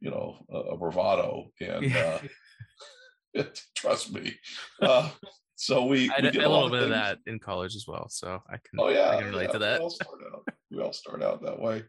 you 0.00 0.10
know, 0.10 0.38
a, 0.50 0.76
bravado. 0.76 1.50
And 1.60 1.96
uh, 1.96 2.18
trust 3.76 4.12
me. 4.12 4.34
Uh, 4.82 5.10
so 5.60 5.86
we, 5.86 6.08
I 6.10 6.20
we 6.20 6.28
a, 6.28 6.46
a 6.46 6.48
little 6.48 6.70
bit 6.70 6.84
of 6.84 6.90
that 6.90 7.18
in 7.26 7.40
college 7.40 7.74
as 7.74 7.84
well. 7.88 8.08
So 8.08 8.40
I 8.48 8.52
can, 8.52 8.78
oh 8.78 8.90
yeah, 8.90 9.10
I 9.10 9.16
can 9.16 9.30
relate 9.30 9.46
yeah. 9.46 9.52
to 9.54 9.58
that. 9.58 9.80
We 9.80 9.82
all, 9.82 9.90
start 9.90 10.20
out, 10.32 10.48
we 10.70 10.80
all 10.80 10.92
start 10.92 11.20
out 11.20 11.42
that 11.42 11.60
way. 11.60 11.82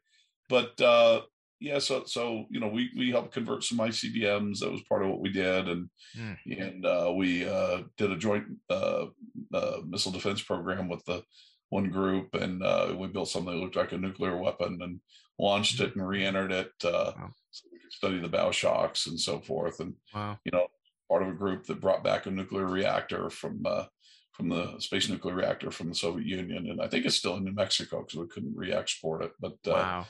But 0.49 0.81
uh, 0.81 1.21
yeah, 1.59 1.77
so 1.77 2.03
so 2.05 2.45
you 2.49 2.59
know, 2.59 2.67
we 2.67 2.89
we 2.97 3.11
helped 3.11 3.31
convert 3.31 3.63
some 3.63 3.77
ICBMs. 3.77 4.59
That 4.59 4.71
was 4.71 4.81
part 4.89 5.03
of 5.03 5.09
what 5.09 5.21
we 5.21 5.29
did, 5.29 5.69
and 5.69 5.87
mm. 6.17 6.35
and 6.47 6.83
uh, 6.83 7.13
we 7.15 7.47
uh, 7.47 7.83
did 7.95 8.11
a 8.11 8.17
joint 8.17 8.45
uh, 8.71 9.05
uh, 9.53 9.77
missile 9.87 10.13
defense 10.13 10.41
program 10.41 10.89
with 10.89 11.05
the 11.05 11.21
one 11.69 11.91
group, 11.91 12.33
and 12.33 12.63
uh, 12.63 12.95
we 12.97 13.05
built 13.05 13.29
something 13.29 13.53
that 13.53 13.61
looked 13.61 13.75
like 13.75 13.91
a 13.91 13.99
nuclear 13.99 14.35
weapon 14.35 14.79
and 14.81 14.99
launched 15.37 15.79
it 15.79 15.95
and 15.95 16.07
re-entered 16.07 16.51
it. 16.51 16.71
Uh, 16.83 17.13
wow. 17.15 17.29
so 17.51 17.67
we 17.71 17.77
could 17.77 17.93
study 17.93 18.19
the 18.19 18.27
bow 18.27 18.49
shocks 18.49 19.05
and 19.05 19.19
so 19.19 19.39
forth. 19.39 19.79
And 19.79 19.93
wow. 20.11 20.39
you 20.43 20.51
know, 20.51 20.69
part 21.09 21.23
of 21.23 21.29
a 21.29 21.33
group 21.33 21.65
that 21.65 21.81
brought 21.81 22.03
back 22.03 22.25
a 22.25 22.31
nuclear 22.31 22.65
reactor 22.65 23.29
from 23.29 23.61
uh, 23.65 23.85
from 24.33 24.49
the 24.49 24.79
space 24.79 25.09
nuclear 25.09 25.35
reactor 25.35 25.69
from 25.69 25.89
the 25.89 25.95
Soviet 25.95 26.25
Union, 26.25 26.69
and 26.69 26.81
I 26.81 26.87
think 26.87 27.05
it's 27.05 27.15
still 27.15 27.35
in 27.35 27.43
New 27.43 27.51
Mexico 27.51 27.99
because 27.99 28.19
we 28.19 28.27
couldn't 28.27 28.55
re-export 28.55 29.23
it. 29.23 29.31
But 29.39 29.57
uh, 29.67 29.71
wow. 29.71 30.05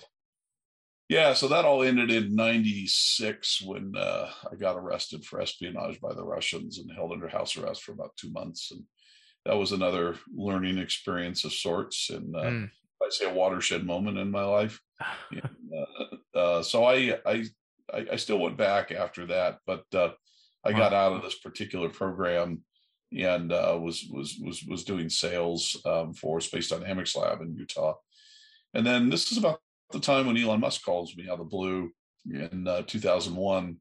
Yeah, 1.08 1.34
so 1.34 1.48
that 1.48 1.66
all 1.66 1.82
ended 1.82 2.12
in 2.12 2.36
'96 2.36 3.64
when 3.64 3.94
uh, 3.98 4.30
I 4.52 4.56
got 4.56 4.78
arrested 4.78 5.26
for 5.26 5.42
espionage 5.42 6.00
by 6.00 6.14
the 6.14 6.24
Russians 6.24 6.78
and 6.78 6.92
held 6.92 7.12
under 7.12 7.28
house 7.28 7.58
arrest 7.58 7.82
for 7.82 7.94
about 7.94 8.16
two 8.16 8.32
months. 8.32 8.70
And 8.72 8.84
that 9.46 9.58
was 9.58 9.72
another 9.72 10.18
learning 10.36 10.78
experience 10.78 11.44
of 11.46 11.54
sorts, 11.54 12.12
and 12.12 12.36
uh, 12.36 12.44
mm. 12.44 12.70
I 13.02 13.10
say 13.10 13.26
a 13.26 13.34
watershed 13.34 13.84
moment 13.84 14.20
in 14.20 14.30
my 14.30 14.44
life. 14.44 14.80
and, 15.32 15.74
uh, 15.76 16.38
uh, 16.38 16.62
so 16.62 16.86
I, 16.86 17.18
I, 17.26 17.46
I 17.92 18.16
still 18.18 18.38
went 18.38 18.58
back 18.58 18.92
after 18.92 19.26
that, 19.26 19.58
but 19.66 19.86
uh, 19.96 20.10
I 20.66 20.74
got 20.74 20.94
out 20.94 21.14
of 21.14 21.22
this 21.22 21.40
particular 21.40 21.90
program 21.90 22.64
and 23.18 23.52
uh, 23.52 23.78
was 23.82 24.08
was 24.12 24.38
was 24.44 24.64
was 24.64 24.84
doing 24.84 25.10
sales 25.10 25.82
um, 25.86 26.14
for 26.14 26.40
Space 26.42 26.70
Dynamics 26.70 27.16
Lab 27.16 27.42
in 27.42 27.56
Utah. 27.56 27.96
And 28.74 28.86
then 28.86 29.10
this 29.10 29.32
is 29.32 29.38
about 29.38 29.62
the 29.92 30.00
time 30.00 30.28
when 30.28 30.38
Elon 30.38 30.60
Musk 30.60 30.84
calls 30.84 31.16
me 31.16 31.28
out 31.28 31.34
of 31.34 31.40
the 31.40 31.46
blue 31.46 31.92
in 32.26 32.68
uh, 32.68 32.84
2001, 32.84 33.78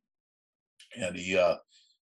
and 0.96 1.16
he 1.16 1.36
uh, 1.36 1.56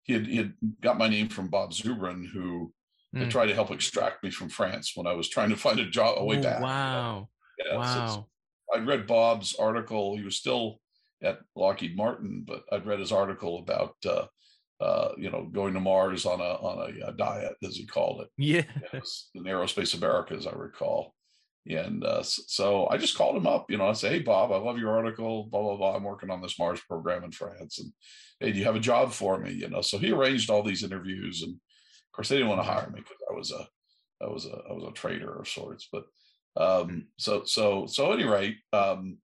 he 0.04 0.14
had, 0.14 0.28
he 0.28 0.38
had 0.38 0.54
got 0.82 0.98
my 0.98 1.08
name 1.08 1.30
from 1.30 1.48
Bob 1.48 1.72
Zubrin, 1.72 2.26
who 2.28 2.74
mm. 3.16 3.30
tried 3.30 3.48
to 3.48 3.54
help 3.54 3.72
extract 3.72 4.24
me 4.24 4.30
from 4.30 4.50
France 4.50 4.92
when 4.96 5.08
I 5.08 5.14
was 5.14 5.30
trying 5.30 5.50
to 5.50 5.56
find 5.56 5.80
a 5.80 5.90
job 5.90 6.16
a 6.18 6.26
way 6.26 6.40
oh, 6.40 6.42
back. 6.42 6.62
Wow. 6.62 7.30
You 7.58 7.66
know? 7.66 7.72
yeah, 7.72 7.78
wow. 7.78 8.28
I'd 8.74 8.88
read 8.88 9.08
Bob's 9.08 9.56
article. 9.56 10.18
He 10.18 10.24
was 10.24 10.36
still 10.36 10.80
at 11.22 11.40
Lockheed 11.56 11.96
Martin, 11.96 12.44
but 12.46 12.64
I'd 12.72 12.86
read 12.86 13.00
his 13.00 13.12
article 13.14 13.60
about 13.60 13.96
uh, 14.06 14.26
uh, 14.80 15.10
you 15.18 15.30
know 15.30 15.50
going 15.52 15.74
to 15.74 15.80
Mars 15.80 16.26
on 16.26 16.40
a 16.40 16.44
on 16.44 16.92
a, 16.92 17.08
a 17.08 17.14
diet, 17.14 17.56
as 17.64 17.76
he 17.76 17.86
called 17.86 18.22
it. 18.22 18.30
Yeah, 18.38 18.64
in 19.36 19.44
Aerospace 19.44 19.96
America, 19.96 20.34
as 20.36 20.48
I 20.48 20.52
recall. 20.52 21.14
And 21.66 22.04
uh, 22.04 22.24
so 22.24 22.88
I 22.90 22.98
just 22.98 23.16
called 23.18 23.38
him 23.38 23.48
up, 23.48 23.72
you 23.72 23.78
know, 23.78 23.88
I 23.88 23.94
say, 23.94 24.10
Hey, 24.10 24.20
Bob, 24.20 24.52
I 24.52 24.58
love 24.58 24.78
your 24.78 24.98
article, 24.98 25.46
blah, 25.46 25.62
blah, 25.62 25.78
blah. 25.78 25.96
I'm 25.96 26.04
working 26.04 26.30
on 26.30 26.42
this 26.42 26.60
Mars 26.60 26.82
program 26.90 27.24
in 27.24 27.32
France. 27.32 27.80
And 27.80 27.94
hey, 28.42 28.52
do 28.52 28.60
you 28.60 28.66
have 28.66 28.76
a 28.76 28.82
job 28.82 29.14
for 29.14 29.40
me? 29.40 29.54
You 29.54 29.70
know, 29.70 29.80
so 29.80 29.98
he 29.98 30.12
arranged 30.12 30.50
all 30.50 30.62
these 30.62 30.84
interviews 30.84 31.42
and 31.42 31.58
of 32.14 32.18
course, 32.18 32.30
they 32.30 32.36
didn't 32.36 32.50
want 32.50 32.62
to 32.62 32.72
hire 32.72 32.92
me 32.92 33.00
because 33.00 33.18
I 33.28 33.34
was 33.34 33.52
a, 33.52 33.68
I 34.24 34.28
was 34.28 34.46
a, 34.46 34.56
I 34.70 34.74
was 34.74 34.84
a 34.88 34.92
traitor 34.92 35.40
of 35.40 35.48
sorts. 35.48 35.90
But 35.92 36.04
um, 36.56 37.08
so, 37.18 37.44
so, 37.46 37.88
so, 37.88 38.12
at 38.14 38.20
any 38.20 38.30
rate, 38.30 38.58
um, 38.72 39.18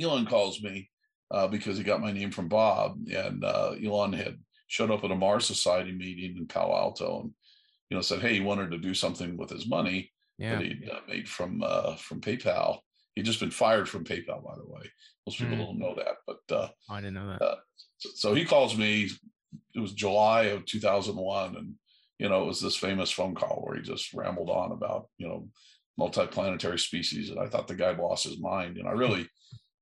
Elon 0.00 0.26
calls 0.26 0.62
me 0.62 0.89
uh, 1.30 1.46
because 1.46 1.78
he 1.78 1.84
got 1.84 2.00
my 2.00 2.12
name 2.12 2.30
from 2.30 2.48
Bob, 2.48 2.98
and 3.14 3.44
uh, 3.44 3.74
Elon 3.82 4.12
had 4.12 4.38
showed 4.68 4.90
up 4.90 5.04
at 5.04 5.10
a 5.10 5.14
Mars 5.14 5.46
Society 5.46 5.92
meeting 5.92 6.36
in 6.36 6.46
Palo 6.46 6.74
Alto, 6.74 7.20
and 7.22 7.30
you 7.88 7.96
know 7.96 8.02
said, 8.02 8.20
"Hey, 8.20 8.34
he 8.34 8.40
wanted 8.40 8.70
to 8.70 8.78
do 8.78 8.94
something 8.94 9.36
with 9.36 9.50
his 9.50 9.68
money 9.68 10.12
yeah. 10.38 10.56
that 10.56 10.64
he'd 10.64 10.90
uh, 10.90 11.00
made 11.08 11.28
from 11.28 11.62
uh, 11.64 11.96
from 11.96 12.20
PayPal. 12.20 12.78
He'd 13.14 13.24
just 13.24 13.40
been 13.40 13.50
fired 13.50 13.88
from 13.88 14.04
PayPal, 14.04 14.44
by 14.44 14.54
the 14.56 14.66
way. 14.66 14.90
Most 15.26 15.38
people 15.38 15.56
mm. 15.56 15.66
don't 15.66 15.78
know 15.78 15.94
that, 15.96 16.16
but 16.26 16.56
uh, 16.56 16.68
I 16.88 17.00
didn't 17.00 17.14
know 17.14 17.28
that. 17.28 17.42
Uh, 17.42 17.56
so, 17.98 18.08
so, 18.14 18.34
he 18.34 18.44
calls 18.44 18.76
me. 18.76 19.10
It 19.74 19.80
was 19.80 19.92
July 19.92 20.44
of 20.44 20.64
2001, 20.64 21.56
and 21.56 21.74
you 22.20 22.28
know, 22.28 22.42
it 22.42 22.46
was 22.46 22.60
this 22.60 22.76
famous 22.76 23.10
phone 23.10 23.34
call 23.34 23.62
where 23.64 23.76
he 23.76 23.82
just 23.82 24.12
rambled 24.12 24.50
on 24.50 24.72
about, 24.72 25.08
you 25.16 25.26
know, 25.26 25.48
multiplanetary 25.98 26.78
species. 26.78 27.30
And 27.30 27.40
I 27.40 27.46
thought 27.46 27.66
the 27.66 27.74
guy 27.74 27.92
lost 27.92 28.24
his 28.24 28.38
mind. 28.38 28.76
And 28.76 28.86
I 28.86 28.92
really, 28.92 29.26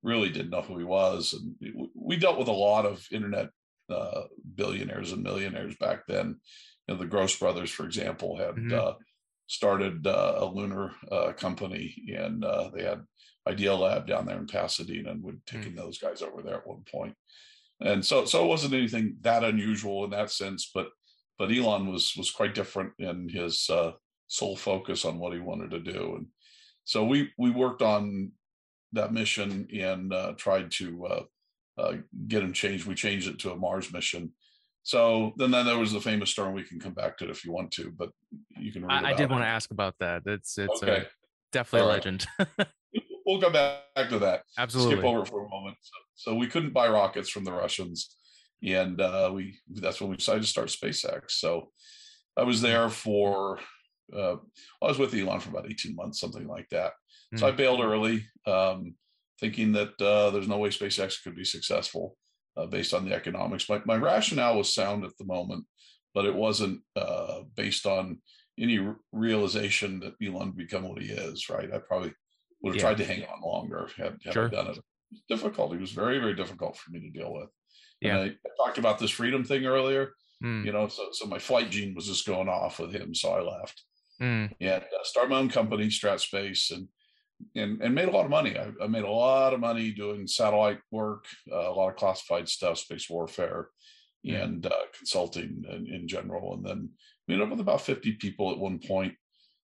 really 0.02 0.28
didn't 0.28 0.50
know 0.50 0.62
who 0.62 0.78
he 0.78 0.84
was. 0.84 1.34
And 1.34 1.88
we 1.94 2.16
dealt 2.16 2.38
with 2.38 2.48
a 2.48 2.52
lot 2.52 2.86
of 2.86 3.06
internet 3.10 3.48
uh, 3.90 4.22
billionaires 4.54 5.12
and 5.12 5.22
millionaires 5.22 5.74
back 5.76 6.06
then. 6.06 6.36
You 6.86 6.94
know, 6.94 7.00
the 7.00 7.06
Gross 7.06 7.38
brothers, 7.38 7.70
for 7.70 7.84
example, 7.84 8.36
had 8.36 8.54
mm-hmm. 8.54 8.78
uh, 8.78 8.92
started 9.46 10.06
uh, 10.06 10.36
a 10.38 10.44
lunar 10.44 10.92
uh, 11.10 11.32
company, 11.32 11.94
and 12.16 12.44
uh, 12.44 12.70
they 12.74 12.84
had 12.84 13.02
Idealab 13.48 14.06
down 14.06 14.26
there 14.26 14.38
in 14.38 14.46
Pasadena, 14.46 15.10
and 15.10 15.22
would 15.22 15.44
taking 15.46 15.72
mm-hmm. 15.72 15.80
those 15.80 15.98
guys 15.98 16.22
over 16.22 16.42
there 16.42 16.56
at 16.56 16.66
one 16.66 16.84
point. 16.90 17.14
And 17.80 18.04
so, 18.04 18.24
so 18.24 18.44
it 18.44 18.48
wasn't 18.48 18.74
anything 18.74 19.16
that 19.22 19.44
unusual 19.44 20.04
in 20.04 20.10
that 20.10 20.30
sense, 20.30 20.70
but 20.74 20.88
but 21.38 21.52
Elon 21.52 21.86
was 21.86 22.14
was 22.16 22.30
quite 22.30 22.54
different 22.54 22.92
in 22.98 23.28
his 23.28 23.68
uh, 23.70 23.92
sole 24.26 24.56
focus 24.56 25.04
on 25.04 25.18
what 25.18 25.32
he 25.32 25.38
wanted 25.38 25.70
to 25.70 25.80
do, 25.80 26.16
and 26.16 26.26
so 26.84 27.04
we 27.04 27.30
we 27.38 27.50
worked 27.50 27.82
on 27.82 28.32
that 28.92 29.12
mission 29.12 29.68
and 29.72 30.12
uh, 30.12 30.32
tried 30.36 30.70
to 30.72 31.06
uh, 31.06 31.22
uh, 31.78 31.94
get 32.26 32.42
him 32.42 32.52
changed. 32.52 32.86
We 32.86 32.94
changed 32.94 33.28
it 33.28 33.38
to 33.40 33.52
a 33.52 33.56
Mars 33.56 33.92
mission. 33.92 34.32
So 34.82 35.32
then, 35.36 35.50
then 35.50 35.66
there 35.66 35.78
was 35.78 35.92
the 35.92 36.00
famous 36.00 36.30
storm. 36.30 36.54
We 36.54 36.62
can 36.62 36.80
come 36.80 36.94
back 36.94 37.18
to 37.18 37.24
it 37.24 37.30
if 37.30 37.44
you 37.44 37.52
want 37.52 37.70
to, 37.72 37.92
but 37.96 38.10
you 38.58 38.72
can. 38.72 38.90
I, 38.90 39.10
I, 39.10 39.14
did 39.14 39.30
want 39.30 39.42
to 39.42 39.48
ask 39.48 39.70
about 39.70 39.94
that. 40.00 40.22
It's 40.24 40.56
it's 40.56 40.82
okay. 40.82 41.02
a, 41.02 41.06
definitely 41.52 41.88
a 41.88 41.92
legend. 41.92 42.26
we'll 43.26 43.40
come 43.40 43.52
back 43.52 44.08
to 44.08 44.18
that. 44.20 44.44
Absolutely. 44.56 44.96
Skip 44.96 45.04
over 45.04 45.24
for 45.26 45.44
a 45.44 45.48
moment. 45.48 45.76
So, 45.82 46.30
so 46.30 46.34
we 46.34 46.46
couldn't 46.46 46.72
buy 46.72 46.88
rockets 46.88 47.28
from 47.28 47.44
the 47.44 47.52
Russians, 47.52 48.16
and 48.62 49.00
uh, 49.00 49.30
we 49.34 49.58
that's 49.68 50.00
when 50.00 50.10
we 50.10 50.16
decided 50.16 50.42
to 50.42 50.48
start 50.48 50.68
SpaceX. 50.68 51.32
So 51.32 51.70
I 52.36 52.42
was 52.44 52.62
there 52.62 52.88
for. 52.88 53.60
Uh, 54.10 54.36
I 54.82 54.86
was 54.86 54.98
with 54.98 55.12
Elon 55.12 55.40
for 55.40 55.50
about 55.50 55.70
eighteen 55.70 55.94
months, 55.94 56.18
something 56.18 56.48
like 56.48 56.70
that. 56.70 56.92
So. 57.36 57.46
I 57.46 57.50
bailed 57.50 57.80
early. 57.80 58.26
Um, 58.46 58.94
thinking 59.40 59.72
that 59.72 60.00
uh, 60.00 60.30
there's 60.30 60.48
no 60.48 60.58
way 60.58 60.68
SpaceX 60.68 61.22
could 61.22 61.36
be 61.36 61.44
successful 61.44 62.16
uh, 62.56 62.66
based 62.66 62.92
on 62.92 63.04
the 63.04 63.14
economics. 63.14 63.68
My, 63.68 63.80
my 63.84 63.96
rationale 63.96 64.56
was 64.56 64.74
sound 64.74 65.04
at 65.04 65.16
the 65.18 65.24
moment, 65.24 65.64
but 66.14 66.24
it 66.24 66.34
wasn't 66.34 66.80
uh, 66.96 67.40
based 67.56 67.86
on 67.86 68.18
any 68.58 68.80
realization 69.12 70.00
that 70.00 70.14
Elon 70.24 70.52
become 70.52 70.88
what 70.88 71.00
he 71.00 71.10
is. 71.10 71.48
Right? 71.48 71.72
I 71.72 71.78
probably 71.78 72.12
would 72.62 72.74
have 72.74 72.76
yeah. 72.76 72.82
tried 72.82 72.96
to 72.98 73.04
hang 73.04 73.24
on 73.24 73.40
longer 73.40 73.88
had, 73.96 74.18
had 74.24 74.32
sure. 74.32 74.46
I 74.46 74.50
done 74.50 74.66
it. 74.68 74.78
it 74.78 75.20
difficult. 75.28 75.72
It 75.74 75.80
was 75.80 75.92
very 75.92 76.18
very 76.18 76.34
difficult 76.34 76.76
for 76.76 76.90
me 76.90 77.00
to 77.00 77.10
deal 77.10 77.32
with. 77.32 77.48
Yeah. 78.00 78.18
I, 78.18 78.24
I, 78.24 78.64
talked 78.64 78.78
about 78.78 78.98
this 78.98 79.10
freedom 79.10 79.44
thing 79.44 79.66
earlier. 79.66 80.14
Mm. 80.42 80.64
You 80.64 80.72
know, 80.72 80.88
so 80.88 81.08
so 81.12 81.26
my 81.26 81.38
flight 81.38 81.70
gene 81.70 81.94
was 81.94 82.06
just 82.06 82.26
going 82.26 82.48
off 82.48 82.80
with 82.80 82.92
him, 82.92 83.14
so 83.14 83.30
I 83.30 83.40
left. 83.40 83.84
Mm. 84.20 84.50
And 84.60 84.82
uh, 84.82 85.04
start 85.04 85.28
my 85.28 85.38
own 85.38 85.48
company, 85.48 85.86
Strat 85.86 86.18
Space, 86.18 86.72
and 86.72 86.88
and, 87.54 87.80
and 87.80 87.94
made 87.94 88.08
a 88.08 88.12
lot 88.12 88.24
of 88.24 88.30
money. 88.30 88.56
I, 88.58 88.70
I 88.82 88.86
made 88.86 89.04
a 89.04 89.10
lot 89.10 89.54
of 89.54 89.60
money 89.60 89.90
doing 89.90 90.26
satellite 90.26 90.80
work, 90.90 91.26
uh, 91.50 91.70
a 91.70 91.72
lot 91.72 91.88
of 91.88 91.96
classified 91.96 92.48
stuff, 92.48 92.78
space 92.78 93.08
warfare, 93.08 93.68
yeah. 94.22 94.42
and 94.44 94.66
uh, 94.66 94.86
consulting 94.96 95.64
in, 95.68 95.86
in, 95.86 96.08
general. 96.08 96.54
And 96.54 96.64
then 96.64 96.90
we 97.26 97.34
ended 97.34 97.46
up 97.46 97.50
with 97.50 97.60
about 97.60 97.82
50 97.82 98.12
people 98.14 98.50
at 98.50 98.58
one 98.58 98.78
point. 98.78 99.14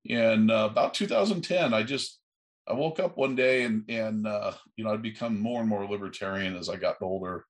And 0.09 0.51
uh, 0.51 0.67
about 0.71 0.93
2010, 0.93 1.73
I 1.73 1.83
just 1.83 2.19
I 2.67 2.73
woke 2.73 2.99
up 2.99 3.17
one 3.17 3.35
day 3.35 3.63
and 3.63 3.83
and 3.89 4.25
uh, 4.25 4.53
you 4.75 4.83
know 4.83 4.93
I'd 4.93 5.01
become 5.01 5.39
more 5.39 5.61
and 5.61 5.69
more 5.69 5.85
libertarian 5.85 6.55
as 6.55 6.69
I 6.69 6.77
got 6.77 7.01
older, 7.01 7.45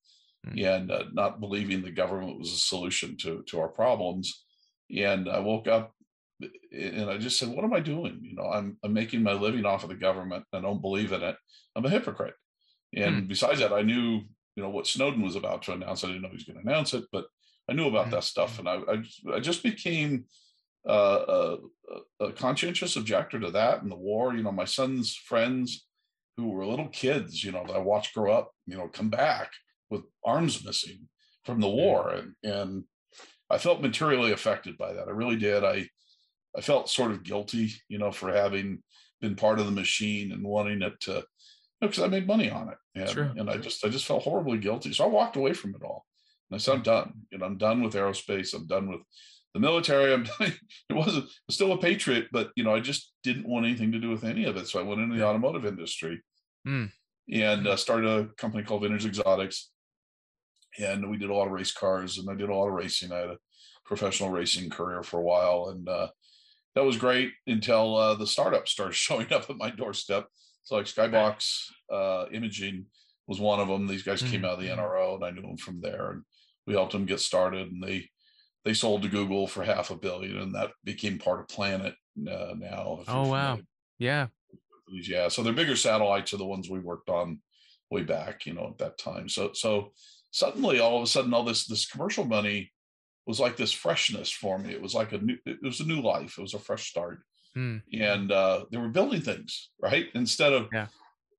mm-hmm. 0.46 0.66
and 0.66 0.92
uh, 0.92 1.04
not 1.14 1.40
believing 1.40 1.82
the 1.82 1.92
government 1.92 2.40
was 2.40 2.52
a 2.52 2.58
solution 2.58 3.18
to 3.18 3.44
to 3.48 3.60
our 3.60 3.70
problems. 3.70 4.46
And 4.96 5.30
I 5.30 5.40
woke 5.40 5.68
up 5.68 5.94
and 6.42 7.10
I 7.10 7.18
just 7.18 7.40
said, 7.40 7.50
"What 7.50 7.64
am 7.64 7.74
I 7.74 7.80
doing? 7.80 8.20
You 8.22 8.36
know, 8.36 8.50
I'm 8.50 8.78
I'm 8.84 8.94
making 8.94 9.24
my 9.24 9.34
living 9.34 9.66
off 9.66 9.84
of 9.84 9.90
the 9.90 9.96
government. 9.96 10.46
I 10.54 10.62
don't 10.62 10.82
believe 10.82 11.12
in 11.12 11.24
it. 11.24 11.36
I'm 11.76 11.86
a 11.86 11.90
hypocrite." 11.90 12.36
And 12.96 13.22
hmm. 13.22 13.28
besides 13.28 13.60
that, 13.60 13.74
I 13.74 13.82
knew 13.82 14.22
you 14.56 14.64
know 14.64 14.70
what 14.70 14.88
Snowden 14.88 15.22
was 15.22 15.36
about 15.36 15.64
to 15.64 15.74
announce. 15.74 16.04
I 16.04 16.08
didn't 16.08 16.24
know 16.24 16.30
he 16.30 16.36
was 16.36 16.44
going 16.44 16.62
to 16.62 16.68
announce 16.68 16.94
it, 16.94 17.06
but 17.12 17.26
I 17.70 17.74
knew 17.74 17.88
about 17.88 18.06
hmm. 18.06 18.12
that 18.12 18.24
stuff, 18.24 18.60
and 18.60 18.68
I 18.68 18.76
I, 18.76 19.36
I 19.36 19.40
just 19.40 19.64
became 19.64 20.26
uh, 20.88 21.58
a, 22.20 22.26
a, 22.26 22.32
conscientious 22.34 22.96
objector 22.96 23.40
to 23.40 23.50
that 23.52 23.82
and 23.82 23.92
the 23.92 23.96
war. 23.96 24.36
You 24.36 24.44
know, 24.44 24.52
my 24.52 24.66
son's 24.66 25.16
friends 25.16 25.88
who 26.38 26.50
were 26.50 26.66
little 26.66 26.90
kids, 26.90 27.44
you 27.44 27.52
know, 27.52 27.64
that 27.66 27.76
I 27.76 27.80
watched 27.80 28.14
grow 28.14 28.32
up, 28.32 28.52
you 28.68 28.78
know, 28.78 28.88
come 28.88 29.10
back 29.10 29.52
with 29.90 30.04
arms 30.24 30.64
missing 30.64 31.08
from 31.44 31.60
the 31.60 31.70
war, 31.70 32.10
and 32.12 32.34
and 32.44 32.84
I 33.50 33.58
felt 33.58 33.82
materially 33.82 34.32
affected 34.32 34.78
by 34.78 34.94
that. 34.94 35.08
I 35.08 35.12
really 35.12 35.38
did. 35.38 35.64
I 35.64 35.88
I 36.58 36.62
felt 36.62 36.90
sort 36.90 37.12
of 37.12 37.24
guilty, 37.24 37.74
you 37.90 37.98
know, 37.98 38.12
for 38.12 38.32
having 38.32 38.82
been 39.22 39.36
part 39.36 39.60
of 39.60 39.66
the 39.66 39.72
machine 39.72 40.32
and 40.32 40.44
wanting 40.44 40.82
it 40.82 41.00
to, 41.02 41.26
because 41.82 41.98
you 41.98 42.04
know, 42.04 42.08
I 42.08 42.12
made 42.12 42.28
money 42.28 42.50
on 42.50 42.70
it, 42.70 42.78
and, 42.96 43.10
sure. 43.10 43.34
and 43.38 43.50
I 43.50 43.58
just 43.58 43.86
I 43.86 43.90
just 43.90 44.06
felt 44.06 44.24
horribly 44.24 44.58
guilty. 44.58 44.94
So 44.94 45.04
I 45.04 45.08
walked 45.08 45.36
away 45.36 45.54
from 45.54 45.76
it 45.76 45.84
all, 45.84 46.06
and 46.50 46.56
I 46.56 46.60
said, 46.60 46.76
I'm 46.76 46.84
done. 46.84 47.14
You 47.32 47.40
know, 47.40 47.46
I'm 47.46 47.58
done 47.58 47.82
with 47.82 47.94
aerospace. 47.94 48.54
I'm 48.54 48.68
done 48.68 48.90
with 48.90 49.02
the 49.54 49.60
military. 49.60 50.14
I'm 50.14 50.24
done. 50.40 50.54
it 50.90 50.94
wasn't 50.94 51.26
still 51.50 51.74
a 51.74 51.78
patriot, 51.78 52.28
but 52.32 52.52
you 52.56 52.64
know, 52.64 52.76
I 52.76 52.80
just 52.80 53.14
didn't 53.24 53.48
want 53.48 53.66
anything 53.66 53.92
to 53.92 54.00
do 54.00 54.10
with 54.10 54.24
any 54.24 54.46
of 54.46 54.56
it. 54.58 54.68
So 54.68 54.80
I 54.80 54.84
went 54.84 55.02
into 55.02 55.18
the 55.18 55.26
automotive 55.26 55.66
industry 55.66 56.22
mm. 56.68 56.92
and 57.32 57.68
uh, 57.68 57.76
started 57.76 58.10
a 58.10 58.26
company 58.36 58.64
called 58.64 58.84
Vintage 58.84 59.06
Exotics, 59.06 59.72
and 60.80 61.10
we 61.10 61.18
did 61.18 61.30
a 61.30 61.34
lot 61.34 61.48
of 61.48 61.54
race 61.54 61.74
cars, 61.74 62.18
and 62.18 62.30
I 62.30 62.36
did 62.36 62.50
a 62.50 62.56
lot 62.56 62.68
of 62.68 62.74
racing. 62.74 63.12
I 63.12 63.18
had 63.18 63.30
a 63.30 63.38
professional 63.86 64.30
racing 64.30 64.70
career 64.70 65.04
for 65.04 65.20
a 65.20 65.24
while, 65.24 65.70
and 65.70 65.88
uh, 65.88 66.08
that 66.76 66.84
was 66.84 66.98
great 66.98 67.32
until 67.48 67.96
uh, 67.96 68.16
the 68.16 68.28
startup 68.28 68.68
started 68.68 68.96
showing 68.96 69.32
up 69.34 69.50
at 69.50 69.58
my 69.58 69.70
doorstep. 69.70 70.28
So 70.64 70.76
like 70.76 70.86
Skybox 70.86 71.70
uh, 71.92 72.26
Imaging 72.32 72.86
was 73.28 73.40
one 73.40 73.60
of 73.60 73.68
them. 73.68 73.88
These 73.88 74.04
guys 74.04 74.22
mm-hmm. 74.22 74.32
came 74.32 74.46
out 74.46 74.54
of 74.54 74.62
the 74.62 74.70
NRO, 74.70 75.16
and 75.16 75.24
I 75.24 75.32
knew 75.32 75.42
them 75.42 75.58
from 75.58 75.82
there, 75.82 76.12
and 76.12 76.24
we 76.68 76.74
helped 76.74 76.92
them 76.92 77.06
get 77.06 77.20
started. 77.20 77.72
And 77.72 77.84
they 77.84 78.10
they 78.64 78.74
sold 78.74 79.04
to 79.04 79.08
Google 79.08 79.48
for 79.48 79.64
half 79.64 79.92
a 79.92 79.96
billion, 79.96 80.38
and 80.38 80.56
that 80.56 80.72
became 80.84 81.20
part 81.20 81.40
of 81.40 81.48
Planet 81.48 81.94
uh, 82.20 82.54
now. 82.58 83.04
Oh 83.08 83.30
wow, 83.30 83.60
yeah, 84.00 84.28
yeah. 84.88 85.28
So 85.28 85.44
they're 85.44 85.54
bigger 85.54 85.76
satellites 85.76 86.34
are 86.34 86.38
the 86.38 86.46
ones 86.46 86.70
we 86.70 86.80
worked 86.80 87.10
on 87.10 87.40
way 87.92 88.04
back, 88.04 88.46
you 88.46 88.54
know, 88.54 88.68
at 88.68 88.80
that 88.80 88.98
time. 88.98 89.30
So 89.30 89.52
so 89.54 89.94
suddenly, 90.32 90.80
all 90.80 90.98
of 90.98 91.04
a 91.04 91.08
sudden, 91.08 91.34
all 91.34 91.44
this 91.44 91.68
this 91.68 91.86
commercial 91.88 92.26
money 92.26 92.72
was 93.26 93.40
like 93.40 93.58
this 93.58 93.72
freshness 93.72 94.30
for 94.30 94.58
me. 94.58 94.72
It 94.72 94.82
was 94.82 94.94
like 94.94 95.12
a 95.12 95.18
new, 95.18 95.38
it 95.46 95.62
was 95.62 95.80
a 95.80 95.86
new 95.86 96.02
life. 96.02 96.38
It 96.38 96.42
was 96.42 96.54
a 96.54 96.60
fresh 96.60 96.90
start. 96.90 97.20
Mm. 97.58 97.82
And 97.94 98.32
uh, 98.32 98.66
they 98.72 98.78
were 98.78 98.90
building 98.90 99.22
things, 99.22 99.70
right? 99.82 100.08
Instead 100.14 100.54
of, 100.54 100.68
yeah. 100.74 100.88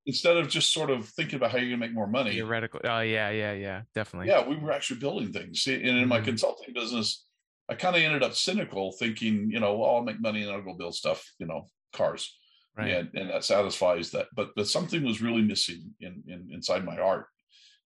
instead 0.07 0.37
of 0.37 0.49
just 0.49 0.73
sort 0.73 0.91
of 0.91 1.09
thinking 1.11 1.37
about 1.37 1.53
how 1.53 1.59
you're 1.59 1.69
gonna 1.69 1.77
make 1.87 1.93
more 1.93 2.07
money. 2.07 2.33
Theoretical. 2.33 2.81
Oh 2.85 3.01
yeah, 3.01 3.31
yeah, 3.31 3.53
yeah, 3.53 3.83
definitely. 3.95 4.29
Yeah, 4.29 4.47
we 4.47 4.57
were 4.57 4.73
actually 4.73 4.99
building 4.99 5.33
things. 5.33 5.67
And 5.67 5.83
in 5.83 6.05
mm. 6.05 6.09
my 6.09 6.21
hmm. 6.21 6.25
consulting 6.25 6.73
business, 6.75 7.25
I 7.69 7.75
kind 7.75 7.97
of 7.97 8.03
ended 8.03 8.23
up 8.23 8.35
cynical, 8.35 8.93
thinking, 8.93 9.51
you 9.51 9.61
know, 9.61 9.77
well, 9.77 9.97
I'll 9.97 10.03
make 10.03 10.21
money 10.21 10.43
and 10.43 10.53
I'll 10.53 10.63
go 10.63 10.75
build 10.75 10.95
stuff, 10.95 11.31
you 11.39 11.47
know, 11.47 11.67
cars. 11.93 12.35
Right. 12.77 12.91
And, 12.91 13.11
and 13.15 13.31
that 13.31 13.45
satisfies 13.45 14.11
that. 14.11 14.27
But 14.35 14.51
but 14.57 14.69
something 14.69 15.03
was 15.03 15.23
really 15.23 15.43
missing 15.43 15.95
in, 16.01 16.23
in 16.27 16.49
inside 16.53 16.85
my 16.85 16.99
art. 16.99 17.27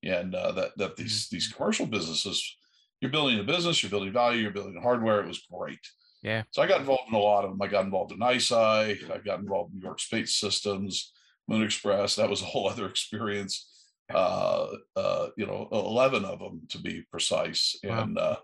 And 0.03 0.33
uh, 0.33 0.51
that 0.53 0.77
that 0.77 0.95
these 0.95 1.27
mm. 1.27 1.29
these 1.29 1.47
commercial 1.47 1.85
businesses 1.85 2.57
you're 3.01 3.11
building 3.11 3.39
a 3.39 3.43
business, 3.43 3.81
you're 3.81 3.89
building 3.89 4.13
value, 4.13 4.41
you're 4.41 4.51
building 4.51 4.79
hardware. 4.81 5.21
It 5.21 5.27
was 5.27 5.45
great. 5.51 5.79
Yeah. 6.21 6.43
So 6.51 6.61
I 6.61 6.67
got 6.67 6.81
involved 6.81 7.09
in 7.09 7.15
a 7.15 7.19
lot 7.19 7.43
of 7.43 7.49
them. 7.49 7.61
I 7.61 7.67
got 7.67 7.85
involved 7.85 8.11
in 8.11 8.19
ICEYE. 8.19 9.11
I 9.11 9.17
got 9.17 9.39
involved 9.39 9.73
in 9.73 9.79
New 9.79 9.85
York 9.85 9.99
Space 9.99 10.35
Systems, 10.35 11.11
Moon 11.47 11.63
Express. 11.63 12.15
That 12.15 12.29
was 12.29 12.41
a 12.41 12.45
whole 12.45 12.69
other 12.69 12.87
experience. 12.87 13.67
Uh, 14.13 14.67
uh, 14.95 15.27
you 15.37 15.45
know, 15.45 15.69
11 15.71 16.25
of 16.25 16.39
them 16.39 16.61
to 16.69 16.79
be 16.79 17.03
precise. 17.11 17.75
Wow. 17.83 18.03
And 18.03 18.17
uh, 18.17 18.35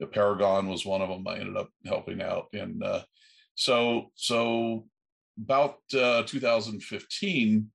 the 0.00 0.06
Paragon 0.06 0.68
was 0.68 0.84
one 0.84 1.02
of 1.02 1.08
them. 1.08 1.26
I 1.26 1.38
ended 1.38 1.56
up 1.56 1.70
helping 1.86 2.20
out. 2.20 2.46
And 2.52 2.82
uh, 2.82 3.02
so, 3.54 4.10
so 4.16 4.86
about 5.42 5.78
uh, 5.94 6.24
2015, 6.24 7.70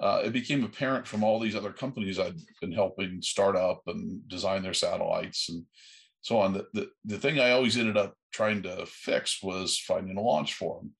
uh, 0.00 0.22
it 0.24 0.32
became 0.32 0.64
apparent 0.64 1.06
from 1.06 1.22
all 1.22 1.38
these 1.38 1.54
other 1.54 1.72
companies 1.72 2.18
I'd 2.18 2.36
been 2.60 2.72
helping 2.72 3.20
start 3.20 3.54
up 3.54 3.82
and 3.86 4.26
design 4.28 4.62
their 4.62 4.74
satellites 4.74 5.50
and 5.50 5.64
so 6.22 6.38
on. 6.38 6.54
The, 6.54 6.66
the, 6.72 6.88
the 7.04 7.18
thing 7.18 7.38
I 7.38 7.50
always 7.50 7.76
ended 7.76 7.98
up 7.98 8.14
trying 8.32 8.62
to 8.62 8.86
fix 8.86 9.42
was 9.42 9.78
finding 9.78 10.16
a 10.16 10.20
launch 10.22 10.54
for 10.54 10.80
them. 10.80 10.92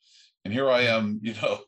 And 0.45 0.53
here 0.53 0.71
I 0.71 0.83
am, 0.83 1.19
you 1.23 1.35
know, 1.41 1.61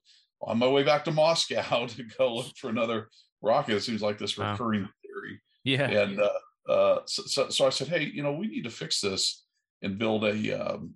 on 0.42 0.58
my 0.58 0.68
way 0.68 0.82
back 0.82 1.04
to 1.04 1.10
Moscow 1.10 1.86
to 1.88 2.02
go 2.18 2.36
look 2.36 2.56
for 2.56 2.68
another 2.68 3.08
rocket. 3.40 3.76
It 3.76 3.82
seems 3.82 4.02
like 4.02 4.18
this 4.18 4.36
recurring 4.36 4.82
wow. 4.82 4.88
theory. 5.02 5.40
Yeah. 5.64 5.88
And 5.88 6.20
uh, 6.20 6.70
uh, 6.70 6.98
so, 7.06 7.22
so, 7.22 7.48
so, 7.48 7.66
I 7.66 7.70
said, 7.70 7.88
hey, 7.88 8.10
you 8.12 8.22
know, 8.22 8.32
we 8.32 8.46
need 8.46 8.64
to 8.64 8.70
fix 8.70 9.00
this 9.00 9.44
and 9.82 9.98
build 9.98 10.24
a 10.24 10.52
um, 10.52 10.94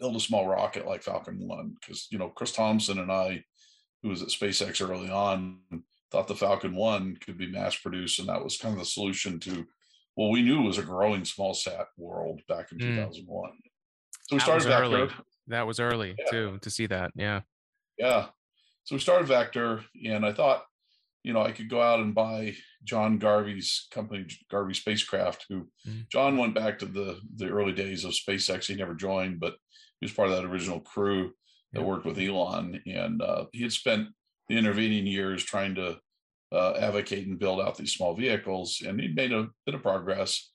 build 0.00 0.16
a 0.16 0.20
small 0.20 0.46
rocket 0.46 0.86
like 0.86 1.02
Falcon 1.02 1.46
One 1.46 1.74
because 1.80 2.08
you 2.10 2.18
know 2.18 2.28
Chris 2.28 2.52
Thompson 2.52 2.98
and 2.98 3.10
I 3.10 3.42
who 4.02 4.08
was 4.10 4.22
at 4.22 4.28
SpaceX 4.28 4.86
early 4.86 5.10
on, 5.10 5.58
thought 6.10 6.28
the 6.28 6.34
Falcon 6.34 6.74
1 6.74 7.18
could 7.24 7.38
be 7.38 7.50
mass 7.50 7.76
produced. 7.76 8.18
And 8.18 8.28
that 8.28 8.42
was 8.42 8.58
kind 8.58 8.72
of 8.72 8.78
the 8.78 8.86
solution 8.86 9.40
to 9.40 9.66
what 10.14 10.30
we 10.30 10.42
knew 10.42 10.62
was 10.62 10.78
a 10.78 10.82
growing 10.82 11.24
small 11.24 11.54
sat 11.54 11.86
world 11.96 12.40
back 12.48 12.72
in 12.72 12.78
mm. 12.78 12.96
2001. 12.96 13.50
So 14.28 14.36
we 14.36 14.38
that 14.38 14.44
started 14.44 14.68
Vector. 14.68 15.22
That 15.48 15.66
was 15.66 15.78
early 15.78 16.14
yeah. 16.18 16.30
too, 16.30 16.58
to 16.62 16.70
see 16.70 16.86
that. 16.86 17.12
Yeah. 17.14 17.42
Yeah. 17.98 18.26
So 18.84 18.94
we 18.96 19.00
started 19.00 19.28
Vector, 19.28 19.82
and 20.04 20.24
I 20.24 20.32
thought, 20.32 20.64
you 21.22 21.32
know, 21.32 21.42
I 21.42 21.52
could 21.52 21.68
go 21.68 21.82
out 21.82 22.00
and 22.00 22.14
buy 22.14 22.54
John 22.84 23.18
Garvey's 23.18 23.88
company, 23.90 24.26
Garvey 24.48 24.74
Spacecraft, 24.74 25.46
who 25.48 25.66
mm-hmm. 25.86 26.00
John 26.10 26.36
went 26.36 26.54
back 26.54 26.78
to 26.78 26.86
the 26.86 27.20
the 27.34 27.48
early 27.48 27.72
days 27.72 28.04
of 28.04 28.12
SpaceX. 28.12 28.66
He 28.66 28.76
never 28.76 28.94
joined, 28.94 29.40
but 29.40 29.56
he 30.00 30.04
was 30.04 30.12
part 30.12 30.28
of 30.28 30.36
that 30.36 30.44
original 30.44 30.80
crew 30.80 31.32
that 31.76 31.84
worked 31.84 32.06
with 32.06 32.18
Elon, 32.18 32.80
and 32.86 33.20
uh, 33.20 33.44
he 33.52 33.62
had 33.62 33.72
spent 33.72 34.08
the 34.48 34.56
intervening 34.56 35.06
years 35.06 35.44
trying 35.44 35.74
to 35.74 35.98
uh, 36.52 36.72
advocate 36.78 37.26
and 37.26 37.38
build 37.38 37.60
out 37.60 37.76
these 37.76 37.92
small 37.92 38.14
vehicles, 38.14 38.82
and 38.86 39.00
he 39.00 39.08
made 39.08 39.32
a 39.32 39.48
bit 39.66 39.74
of 39.74 39.82
progress. 39.82 40.50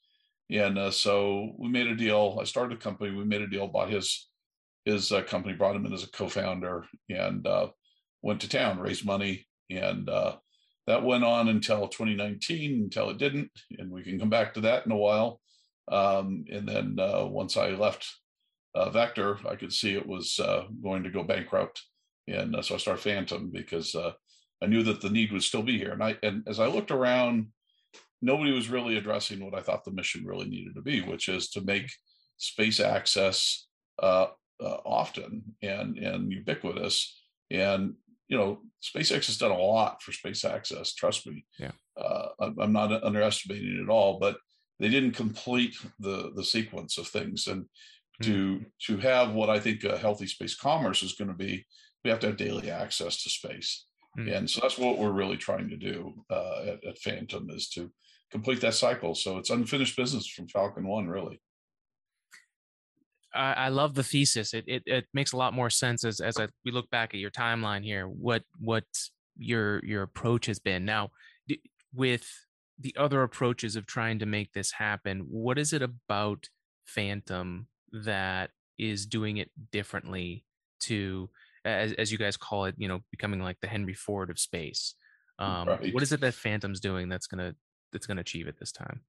And 0.50 0.78
uh, 0.78 0.92
so 0.92 1.52
we 1.58 1.70
made 1.70 1.88
a 1.88 1.96
deal. 1.96 2.38
I 2.42 2.46
started 2.46 2.78
a 2.78 2.82
company. 2.82 3.12
We 3.12 3.24
made 3.24 3.42
a 3.42 3.48
deal, 3.48 3.68
bought 3.68 3.90
his 3.90 4.28
his 4.86 5.12
uh, 5.12 5.22
company, 5.22 5.54
brought 5.54 5.76
him 5.76 5.86
in 5.86 5.94
as 5.94 6.04
a 6.04 6.10
co-founder, 6.10 6.86
and 7.10 7.46
uh, 7.46 7.68
went 8.24 8.42
to 8.42 8.50
town, 8.50 8.80
raised 8.80 9.06
money, 9.06 9.46
and 9.70 10.10
uh, 10.10 10.38
that 10.88 11.04
went 11.04 11.24
on 11.24 11.50
until 11.50 11.88
2019, 11.88 12.84
until 12.84 13.12
it 13.12 13.20
didn't, 13.20 13.52
and 13.78 13.92
we 13.92 14.02
can 14.02 14.20
come 14.20 14.32
back 14.32 14.56
to 14.56 14.62
that 14.62 14.86
in 14.88 14.92
a 14.92 14.98
while. 14.98 15.40
Um, 15.92 16.46
and 16.52 16.68
then 16.68 16.98
uh, 17.00 17.26
once 17.26 17.58
I 17.58 17.70
left 17.72 18.08
uh, 18.76 18.90
Vector, 18.90 19.40
I 19.48 19.56
could 19.56 19.74
see 19.74 19.94
it 19.94 20.08
was 20.08 20.40
uh, 20.40 20.66
going 20.82 21.04
to 21.04 21.10
go 21.10 21.24
bankrupt, 21.24 21.82
and 22.28 22.56
so 22.64 22.76
I 22.76 22.78
started 22.78 23.02
Phantom 23.02 23.50
because 23.52 23.96
I 24.62 24.68
knew 24.68 24.84
that 24.84 25.02
the 25.02 25.10
need 25.10 25.32
would 25.32 25.44
still 25.44 25.64
be 25.64 25.78
here. 25.78 25.92
And 25.92 26.04
I 26.04 26.18
and 26.24 26.44
as 26.48 26.60
I 26.60 26.68
looked 26.68 26.92
around, 26.92 27.48
nobody 28.22 28.52
was 28.52 28.70
really 28.70 28.98
addressing 28.98 29.44
what 29.44 29.56
I 29.58 29.62
thought 29.62 29.84
the 29.84 29.92
mission 29.92 30.26
really 30.26 30.48
needed 30.48 30.76
to 30.76 30.82
be, 30.82 31.02
which 31.02 31.28
is 31.28 31.50
to 31.52 31.62
make 31.62 31.92
space 32.38 32.80
access 32.80 33.68
uh, 34.02 34.28
uh, 34.64 34.78
often 34.86 35.44
and 35.62 35.98
and 35.98 36.32
ubiquitous. 36.32 37.20
And 37.50 37.96
you 38.28 38.38
know, 38.38 38.60
SpaceX 38.82 39.26
has 39.26 39.38
done 39.38 39.52
a 39.52 39.58
lot 39.58 40.02
for 40.02 40.14
space 40.14 40.46
access. 40.46 40.94
Trust 40.94 41.28
me. 41.28 41.44
Yeah. 41.60 41.72
Uh, 41.98 42.30
I'm 42.40 42.72
not 42.72 43.04
underestimating 43.04 43.78
it 43.78 43.84
at 43.84 43.90
all, 43.90 44.20
but 44.20 44.38
they 44.80 44.90
didn't 44.90 45.12
complete 45.12 45.76
the 46.00 46.32
the 46.36 46.44
sequence 46.44 46.98
of 46.98 47.08
things. 47.08 47.48
And 47.48 47.66
to 48.22 48.56
mm-hmm. 48.56 48.64
to 48.88 48.98
have 48.98 49.34
what 49.34 49.50
I 49.50 49.60
think 49.60 49.84
a 49.84 49.98
healthy 49.98 50.28
space 50.28 50.56
commerce 50.56 51.04
is 51.04 51.14
going 51.14 51.30
to 51.30 51.34
be, 51.34 51.66
we 52.04 52.10
have 52.10 52.20
to 52.20 52.28
have 52.28 52.38
daily 52.38 52.70
access 52.70 53.24
to 53.24 53.30
space. 53.30 53.86
Mm. 54.18 54.38
And 54.38 54.50
so 54.50 54.60
that's 54.62 54.78
what 54.78 54.98
we're 54.98 55.12
really 55.12 55.38
trying 55.38 55.70
to 55.70 55.78
do 55.78 56.14
uh, 56.30 56.64
at, 56.68 56.84
at 56.86 57.00
Phantom 57.00 57.50
is 57.50 57.70
to 57.70 57.92
complete 58.32 58.62
that 58.62 58.74
cycle. 58.74 59.16
So 59.16 59.38
it's 59.38 59.50
unfinished 59.50 59.96
business 59.96 60.28
from 60.28 60.48
Falcon 60.48 60.88
One, 60.88 61.08
really. 61.08 61.42
I, 63.34 63.54
I 63.54 63.70
love 63.70 63.94
the 63.94 64.04
thesis. 64.04 64.54
It, 64.54 64.66
it 64.68 64.84
it 64.86 65.06
makes 65.14 65.32
a 65.32 65.38
lot 65.38 65.54
more 65.54 65.70
sense 65.70 66.04
as 66.04 66.20
as 66.20 66.38
I, 66.38 66.48
we 66.66 66.72
look 66.72 66.90
back 66.90 67.14
at 67.14 67.20
your 67.20 67.32
timeline 67.32 67.84
here. 67.84 68.06
What 68.06 68.44
what 68.60 68.84
your 69.38 69.84
your 69.86 70.04
approach 70.04 70.46
has 70.48 70.60
been 70.60 70.86
now 70.86 71.10
with 71.94 72.28
the 72.80 72.96
other 72.98 73.24
approaches 73.24 73.76
of 73.76 73.86
trying 73.86 74.20
to 74.20 74.26
make 74.26 74.52
this 74.54 74.72
happen. 74.72 75.20
What 75.30 75.58
is 75.58 75.72
it 75.72 75.82
about 75.82 76.50
Phantom 76.86 77.68
that 77.92 78.52
is 78.78 79.06
doing 79.06 79.38
it 79.38 79.50
differently 79.72 80.46
to 80.82 81.30
as, 81.66 81.94
as 81.94 82.12
you 82.12 82.18
guys 82.18 82.38
call 82.38 82.66
it, 82.66 82.76
you 82.78 82.88
know, 82.88 83.02
becoming 83.12 83.42
like 83.42 83.60
the 83.62 83.68
Henry 83.68 83.94
Ford 83.94 84.30
of 84.30 84.40
space. 84.40 84.96
Um, 85.40 85.68
right. 85.68 85.94
What 85.94 86.04
is 86.04 86.12
it 86.12 86.22
that 86.22 86.34
Phantom's 86.34 86.80
doing 86.80 87.10
that's 87.10 87.28
gonna 87.28 87.56
that's 87.92 88.06
gonna 88.06 88.22
achieve 88.22 88.48
it 88.48 88.60
this 88.60 88.72
time? 88.72 89.02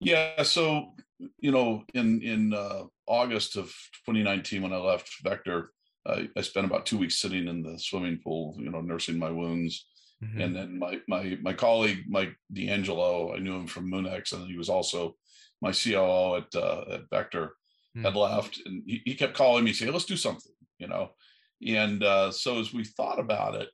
Yeah, 0.00 0.42
so 0.42 0.94
you 1.38 1.50
know, 1.50 1.84
in 1.94 2.22
in 2.22 2.54
uh, 2.54 2.84
August 3.06 3.56
of 3.56 3.66
2019, 4.06 4.62
when 4.62 4.72
I 4.72 4.76
left 4.76 5.10
Vector, 5.22 5.72
I, 6.06 6.28
I 6.36 6.40
spent 6.42 6.66
about 6.66 6.86
two 6.86 6.98
weeks 6.98 7.18
sitting 7.18 7.48
in 7.48 7.62
the 7.62 7.78
swimming 7.78 8.20
pool, 8.22 8.54
you 8.58 8.70
know, 8.70 8.80
nursing 8.80 9.18
my 9.18 9.30
wounds. 9.30 9.86
Mm-hmm. 10.22 10.40
And 10.40 10.56
then 10.56 10.78
my 10.78 11.00
my 11.08 11.38
my 11.42 11.52
colleague 11.52 12.04
Mike 12.08 12.34
D'Angelo, 12.52 13.34
I 13.34 13.38
knew 13.38 13.54
him 13.54 13.66
from 13.66 13.90
Moonex, 13.90 14.32
and 14.32 14.46
he 14.46 14.56
was 14.56 14.68
also 14.68 15.16
my 15.60 15.72
COO 15.72 16.36
at 16.36 16.54
uh, 16.54 16.84
at 16.92 17.10
Vector, 17.10 17.54
mm-hmm. 17.98 18.04
had 18.04 18.16
left, 18.16 18.60
and 18.64 18.82
he, 18.86 19.02
he 19.04 19.14
kept 19.14 19.34
calling 19.34 19.64
me, 19.64 19.72
saying, 19.72 19.92
"Let's 19.92 20.04
do 20.04 20.16
something," 20.16 20.52
you 20.78 20.88
know. 20.88 21.10
And 21.66 22.02
uh, 22.02 22.30
so 22.30 22.60
as 22.60 22.72
we 22.72 22.84
thought 22.84 23.18
about 23.18 23.54
it, 23.54 23.68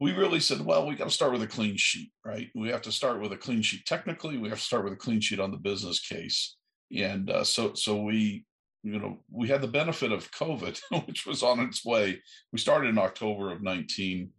we 0.00 0.12
really 0.12 0.40
said, 0.40 0.62
well, 0.62 0.86
we 0.86 0.94
got 0.94 1.04
to 1.04 1.14
start 1.14 1.32
with 1.32 1.42
a 1.42 1.46
clean 1.46 1.76
sheet, 1.76 2.10
right? 2.24 2.48
We 2.54 2.70
have 2.70 2.82
to 2.82 2.92
start 2.92 3.20
with 3.20 3.32
a 3.32 3.36
clean 3.36 3.60
sheet 3.60 3.84
technically. 3.84 4.38
We 4.38 4.48
have 4.48 4.58
to 4.58 4.64
start 4.64 4.84
with 4.84 4.94
a 4.94 4.96
clean 4.96 5.20
sheet 5.20 5.40
on 5.40 5.50
the 5.50 5.58
business 5.58 6.00
case. 6.00 6.56
And 6.96 7.30
uh, 7.30 7.44
so, 7.44 7.74
so 7.74 8.02
we, 8.02 8.46
you 8.82 8.98
know, 8.98 9.18
we 9.30 9.48
had 9.48 9.60
the 9.60 9.68
benefit 9.68 10.10
of 10.10 10.30
COVID, 10.32 10.80
which 11.06 11.26
was 11.26 11.42
on 11.42 11.60
its 11.60 11.84
way. 11.84 12.18
We 12.50 12.58
started 12.58 12.88
in 12.88 12.98
October 12.98 13.52
of 13.52 13.62
19 13.62 14.30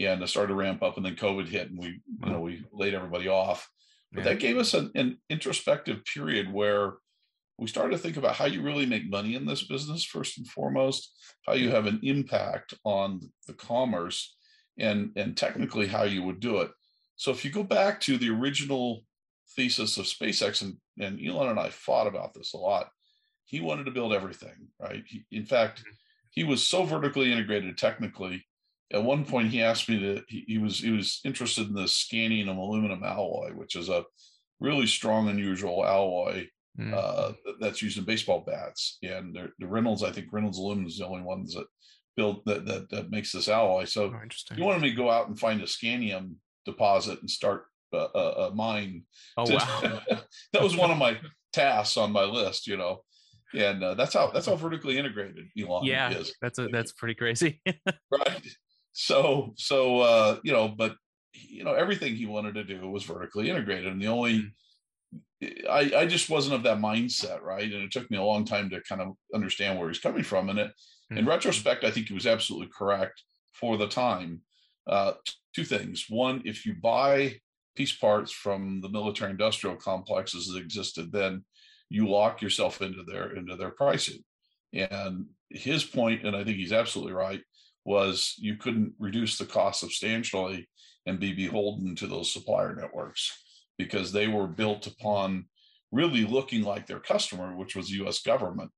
and 0.00 0.22
I 0.22 0.26
started 0.26 0.48
to 0.48 0.54
ramp 0.54 0.82
up 0.82 0.96
and 0.96 1.06
then 1.06 1.14
COVID 1.14 1.46
hit 1.46 1.70
and 1.70 1.78
we, 1.78 2.00
you 2.24 2.32
know, 2.32 2.40
we 2.40 2.64
laid 2.72 2.94
everybody 2.94 3.28
off. 3.28 3.68
But 4.12 4.24
that 4.24 4.38
gave 4.38 4.58
us 4.58 4.74
an, 4.74 4.92
an 4.94 5.18
introspective 5.28 6.04
period 6.04 6.52
where 6.52 6.94
we 7.58 7.66
started 7.68 7.92
to 7.92 7.98
think 7.98 8.16
about 8.16 8.34
how 8.34 8.46
you 8.46 8.62
really 8.62 8.86
make 8.86 9.08
money 9.08 9.34
in 9.34 9.46
this 9.46 9.64
business 9.64 10.04
first 10.04 10.38
and 10.38 10.46
foremost 10.46 11.12
how 11.46 11.52
you 11.52 11.70
have 11.70 11.86
an 11.86 12.00
impact 12.02 12.74
on 12.84 13.20
the 13.46 13.54
commerce 13.54 14.36
and 14.78 15.10
and 15.16 15.36
technically 15.36 15.86
how 15.86 16.02
you 16.02 16.22
would 16.22 16.40
do 16.40 16.58
it 16.58 16.70
so 17.16 17.30
if 17.30 17.44
you 17.44 17.50
go 17.50 17.62
back 17.62 18.00
to 18.00 18.16
the 18.18 18.30
original 18.30 19.02
thesis 19.56 19.98
of 19.98 20.06
spacex 20.06 20.62
and, 20.62 20.76
and 21.00 21.20
elon 21.24 21.50
and 21.50 21.60
i 21.60 21.70
fought 21.70 22.06
about 22.06 22.34
this 22.34 22.54
a 22.54 22.58
lot 22.58 22.88
he 23.44 23.60
wanted 23.60 23.84
to 23.84 23.92
build 23.92 24.12
everything 24.12 24.68
right 24.80 25.04
he, 25.06 25.24
in 25.30 25.44
fact 25.44 25.80
mm-hmm. 25.80 25.90
he 26.30 26.44
was 26.44 26.62
so 26.62 26.84
vertically 26.84 27.32
integrated 27.32 27.76
technically 27.78 28.44
at 28.92 29.02
one 29.02 29.24
point 29.24 29.48
he 29.48 29.62
asked 29.62 29.88
me 29.88 29.98
to 29.98 30.22
he, 30.28 30.44
he 30.46 30.58
was 30.58 30.80
he 30.80 30.90
was 30.90 31.20
interested 31.24 31.68
in 31.68 31.74
the 31.74 31.82
scandium 31.82 32.56
aluminum 32.56 33.04
alloy 33.04 33.50
which 33.54 33.76
is 33.76 33.88
a 33.88 34.04
really 34.60 34.86
strong 34.86 35.28
unusual 35.28 35.84
alloy 35.84 36.46
mm. 36.78 36.92
uh, 36.92 37.32
that's 37.60 37.82
used 37.82 37.98
in 37.98 38.04
baseball 38.04 38.44
bats. 38.46 38.98
And 39.02 39.36
the 39.58 39.66
Reynolds, 39.66 40.02
I 40.02 40.10
think 40.10 40.28
Reynolds 40.32 40.58
Aluminum 40.58 40.88
is 40.88 40.98
the 40.98 41.06
only 41.06 41.22
ones 41.22 41.54
that 41.54 41.66
build 42.16 42.42
that 42.46 42.66
that, 42.66 42.90
that 42.90 43.10
makes 43.10 43.32
this 43.32 43.48
alloy. 43.48 43.84
So 43.84 44.12
oh, 44.14 44.54
you 44.56 44.64
wanted 44.64 44.82
me 44.82 44.90
to 44.90 44.96
go 44.96 45.10
out 45.10 45.28
and 45.28 45.38
find 45.38 45.60
a 45.60 45.64
scandium 45.64 46.34
deposit 46.64 47.20
and 47.20 47.30
start 47.30 47.64
a, 47.92 47.96
a, 48.14 48.48
a 48.48 48.54
mine. 48.54 49.02
Oh 49.36 49.46
to, 49.46 49.54
wow! 49.54 50.00
that 50.52 50.62
was 50.62 50.76
one 50.76 50.90
of 50.90 50.98
my 50.98 51.18
tasks 51.52 51.96
on 51.96 52.12
my 52.12 52.24
list. 52.24 52.66
You 52.66 52.76
know. 52.76 53.02
And 53.52 53.84
uh, 53.84 53.94
that's 53.94 54.14
how 54.14 54.32
that's 54.32 54.46
how 54.46 54.56
vertically 54.56 54.98
integrated 54.98 55.46
Elon 55.56 55.84
yeah, 55.84 56.10
is. 56.10 56.34
That's 56.42 56.58
a, 56.58 56.66
that's 56.68 56.90
pretty 56.90 57.14
crazy. 57.14 57.60
right. 58.10 58.46
So 58.92 59.54
so 59.56 60.00
uh, 60.00 60.38
you 60.42 60.52
know, 60.52 60.68
but 60.68 60.96
you 61.32 61.62
know 61.62 61.72
everything 61.72 62.16
he 62.16 62.26
wanted 62.26 62.54
to 62.54 62.64
do 62.64 62.88
was 62.90 63.04
vertically 63.04 63.50
integrated, 63.50 63.86
and 63.86 64.02
the 64.02 64.08
only 64.08 64.38
mm. 64.40 64.50
I, 65.42 65.92
I 65.96 66.06
just 66.06 66.30
wasn't 66.30 66.56
of 66.56 66.62
that 66.64 66.78
mindset, 66.78 67.42
right? 67.42 67.70
And 67.70 67.82
it 67.82 67.90
took 67.90 68.10
me 68.10 68.18
a 68.18 68.22
long 68.22 68.44
time 68.44 68.70
to 68.70 68.80
kind 68.82 69.00
of 69.00 69.14
understand 69.34 69.78
where 69.78 69.88
he's 69.88 69.98
coming 69.98 70.22
from. 70.22 70.48
And 70.48 70.58
it, 70.58 70.68
mm-hmm. 70.68 71.18
in 71.18 71.26
retrospect, 71.26 71.84
I 71.84 71.90
think 71.90 72.08
he 72.08 72.14
was 72.14 72.26
absolutely 72.26 72.68
correct 72.76 73.22
for 73.52 73.76
the 73.76 73.88
time. 73.88 74.40
Uh, 74.86 75.12
two 75.54 75.64
things: 75.64 76.06
one, 76.08 76.42
if 76.44 76.66
you 76.66 76.74
buy 76.74 77.36
piece 77.76 77.92
parts 77.92 78.30
from 78.30 78.80
the 78.80 78.88
military 78.88 79.30
industrial 79.30 79.76
complexes 79.76 80.48
that 80.48 80.62
existed 80.62 81.10
then, 81.10 81.44
you 81.88 82.08
lock 82.08 82.40
yourself 82.40 82.80
into 82.80 83.02
their 83.02 83.34
into 83.34 83.56
their 83.56 83.70
pricing. 83.70 84.22
And 84.72 85.26
his 85.50 85.84
point, 85.84 86.26
and 86.26 86.34
I 86.34 86.44
think 86.44 86.56
he's 86.56 86.72
absolutely 86.72 87.12
right, 87.12 87.40
was 87.84 88.34
you 88.38 88.56
couldn't 88.56 88.94
reduce 88.98 89.38
the 89.38 89.46
cost 89.46 89.80
substantially 89.80 90.68
and 91.06 91.20
be 91.20 91.32
beholden 91.32 91.94
to 91.96 92.06
those 92.06 92.32
supplier 92.32 92.74
networks 92.74 93.43
because 93.78 94.12
they 94.12 94.28
were 94.28 94.46
built 94.46 94.86
upon 94.86 95.46
really 95.92 96.24
looking 96.24 96.62
like 96.62 96.86
their 96.86 97.00
customer, 97.00 97.56
which 97.56 97.76
was 97.76 97.88
the 97.88 97.96
U.S. 97.96 98.20
government. 98.22 98.70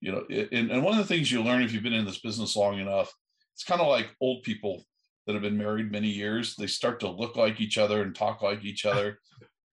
You 0.00 0.12
know, 0.12 0.24
and, 0.52 0.70
and 0.70 0.82
one 0.82 0.92
of 0.92 0.98
the 0.98 1.12
things 1.12 1.30
you 1.30 1.42
learn 1.42 1.62
if 1.62 1.72
you've 1.72 1.82
been 1.82 1.92
in 1.92 2.04
this 2.04 2.20
business 2.20 2.56
long 2.56 2.78
enough, 2.78 3.12
it's 3.54 3.64
kind 3.64 3.80
of 3.80 3.88
like 3.88 4.08
old 4.20 4.42
people 4.44 4.84
that 5.26 5.32
have 5.34 5.42
been 5.42 5.58
married 5.58 5.92
many 5.92 6.08
years. 6.08 6.54
They 6.56 6.66
start 6.66 7.00
to 7.00 7.08
look 7.08 7.36
like 7.36 7.60
each 7.60 7.78
other 7.78 8.02
and 8.02 8.14
talk 8.14 8.42
like 8.42 8.64
each 8.64 8.86
other. 8.86 9.18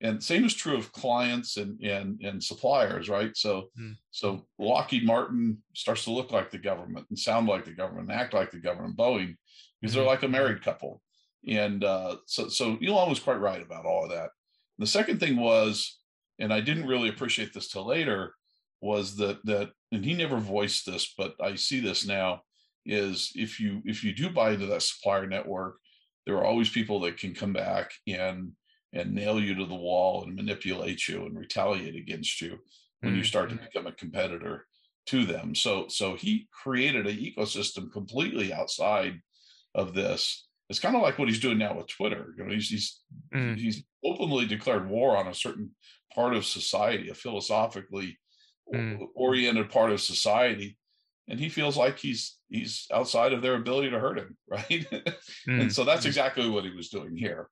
and 0.01 0.21
same 0.21 0.43
is 0.43 0.53
true 0.53 0.75
of 0.75 0.91
clients 0.91 1.57
and 1.57 1.79
and 1.81 2.19
and 2.21 2.43
suppliers, 2.43 3.07
right? 3.07 3.35
So 3.37 3.69
mm. 3.79 3.95
so 4.11 4.45
Lockheed 4.59 5.05
Martin 5.05 5.59
starts 5.73 6.03
to 6.05 6.11
look 6.11 6.31
like 6.31 6.51
the 6.51 6.57
government 6.57 7.05
and 7.09 7.17
sound 7.17 7.47
like 7.47 7.65
the 7.65 7.71
government 7.71 8.09
and 8.09 8.19
act 8.19 8.33
like 8.33 8.51
the 8.51 8.59
government. 8.59 8.97
Boeing 8.97 9.35
because 9.79 9.93
they're 9.93 10.03
like 10.03 10.23
a 10.23 10.27
married 10.27 10.63
couple. 10.63 11.01
And 11.47 11.83
uh, 11.83 12.17
so 12.25 12.49
so 12.49 12.77
Elon 12.85 13.09
was 13.09 13.19
quite 13.19 13.39
right 13.39 13.61
about 13.61 13.85
all 13.85 14.03
of 14.03 14.11
that. 14.11 14.31
The 14.77 14.87
second 14.87 15.19
thing 15.19 15.37
was, 15.37 15.99
and 16.39 16.53
I 16.53 16.61
didn't 16.61 16.87
really 16.87 17.09
appreciate 17.09 17.53
this 17.53 17.69
till 17.69 17.87
later, 17.87 18.33
was 18.81 19.15
that 19.17 19.43
that 19.45 19.71
and 19.91 20.03
he 20.03 20.13
never 20.13 20.37
voiced 20.37 20.85
this, 20.85 21.13
but 21.17 21.35
I 21.41 21.55
see 21.55 21.79
this 21.79 22.05
now, 22.05 22.41
is 22.85 23.31
if 23.35 23.59
you 23.59 23.81
if 23.85 24.03
you 24.03 24.13
do 24.13 24.29
buy 24.29 24.51
into 24.51 24.67
that 24.67 24.83
supplier 24.83 25.27
network, 25.27 25.77
there 26.25 26.35
are 26.35 26.45
always 26.45 26.69
people 26.69 26.99
that 27.01 27.17
can 27.17 27.33
come 27.33 27.53
back 27.53 27.91
and 28.07 28.51
and 28.93 29.13
nail 29.13 29.39
you 29.39 29.55
to 29.55 29.65
the 29.65 29.75
wall 29.75 30.23
and 30.23 30.35
manipulate 30.35 31.07
you 31.07 31.25
and 31.25 31.37
retaliate 31.37 31.95
against 31.95 32.41
you 32.41 32.57
when 33.01 33.11
mm-hmm. 33.11 33.19
you 33.19 33.23
start 33.23 33.49
to 33.49 33.55
become 33.55 33.87
a 33.87 33.91
competitor 33.91 34.65
to 35.07 35.25
them. 35.25 35.55
So 35.55 35.87
so 35.87 36.15
he 36.15 36.47
created 36.51 37.07
an 37.07 37.17
ecosystem 37.17 37.91
completely 37.91 38.53
outside 38.53 39.21
of 39.73 39.93
this 39.93 40.47
it's 40.69 40.79
kind 40.79 40.95
of 40.95 41.01
like 41.01 41.19
what 41.19 41.27
he's 41.27 41.39
doing 41.39 41.57
now 41.57 41.75
with 41.75 41.87
Twitter. 41.87 42.33
You 42.37 42.45
know, 42.45 42.53
he's 42.53 42.69
he's 42.69 42.99
mm. 43.33 43.57
he's 43.57 43.83
openly 44.03 44.45
declared 44.45 44.89
war 44.89 45.15
on 45.15 45.27
a 45.27 45.33
certain 45.33 45.71
part 46.13 46.35
of 46.35 46.45
society, 46.45 47.09
a 47.09 47.13
philosophically 47.13 48.17
mm. 48.73 48.99
oriented 49.15 49.69
part 49.69 49.91
of 49.91 50.01
society, 50.01 50.77
and 51.27 51.39
he 51.39 51.49
feels 51.49 51.77
like 51.77 51.99
he's 51.99 52.37
he's 52.49 52.87
outside 52.93 53.33
of 53.33 53.41
their 53.41 53.55
ability 53.55 53.89
to 53.91 53.99
hurt 53.99 54.17
him, 54.17 54.37
right? 54.49 54.67
mm. 54.69 55.11
and 55.47 55.71
so 55.71 55.83
that's 55.83 56.05
exactly 56.05 56.49
what 56.49 56.63
he 56.63 56.71
was 56.71 56.89
doing 56.89 57.15
here. 57.15 57.49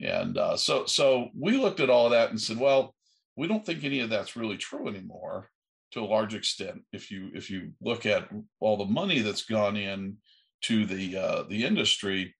And 0.00 0.36
uh, 0.36 0.56
so 0.56 0.86
so 0.86 1.28
we 1.38 1.56
looked 1.56 1.80
at 1.80 1.90
all 1.90 2.06
of 2.06 2.12
that 2.12 2.30
and 2.30 2.40
said, 2.40 2.58
well, 2.58 2.94
we 3.36 3.46
don't 3.46 3.64
think 3.64 3.84
any 3.84 4.00
of 4.00 4.10
that's 4.10 4.36
really 4.36 4.56
true 4.56 4.88
anymore 4.88 5.50
to 5.92 6.00
a 6.00 6.04
large 6.04 6.34
extent. 6.34 6.82
If 6.92 7.10
you 7.10 7.30
if 7.34 7.50
you 7.50 7.72
look 7.80 8.06
at 8.06 8.28
all 8.60 8.76
the 8.76 8.84
money 8.84 9.20
that's 9.20 9.44
gone 9.44 9.76
in 9.76 10.16
to 10.62 10.84
the 10.84 11.16
uh, 11.16 11.42
the 11.48 11.64
industry, 11.64 12.34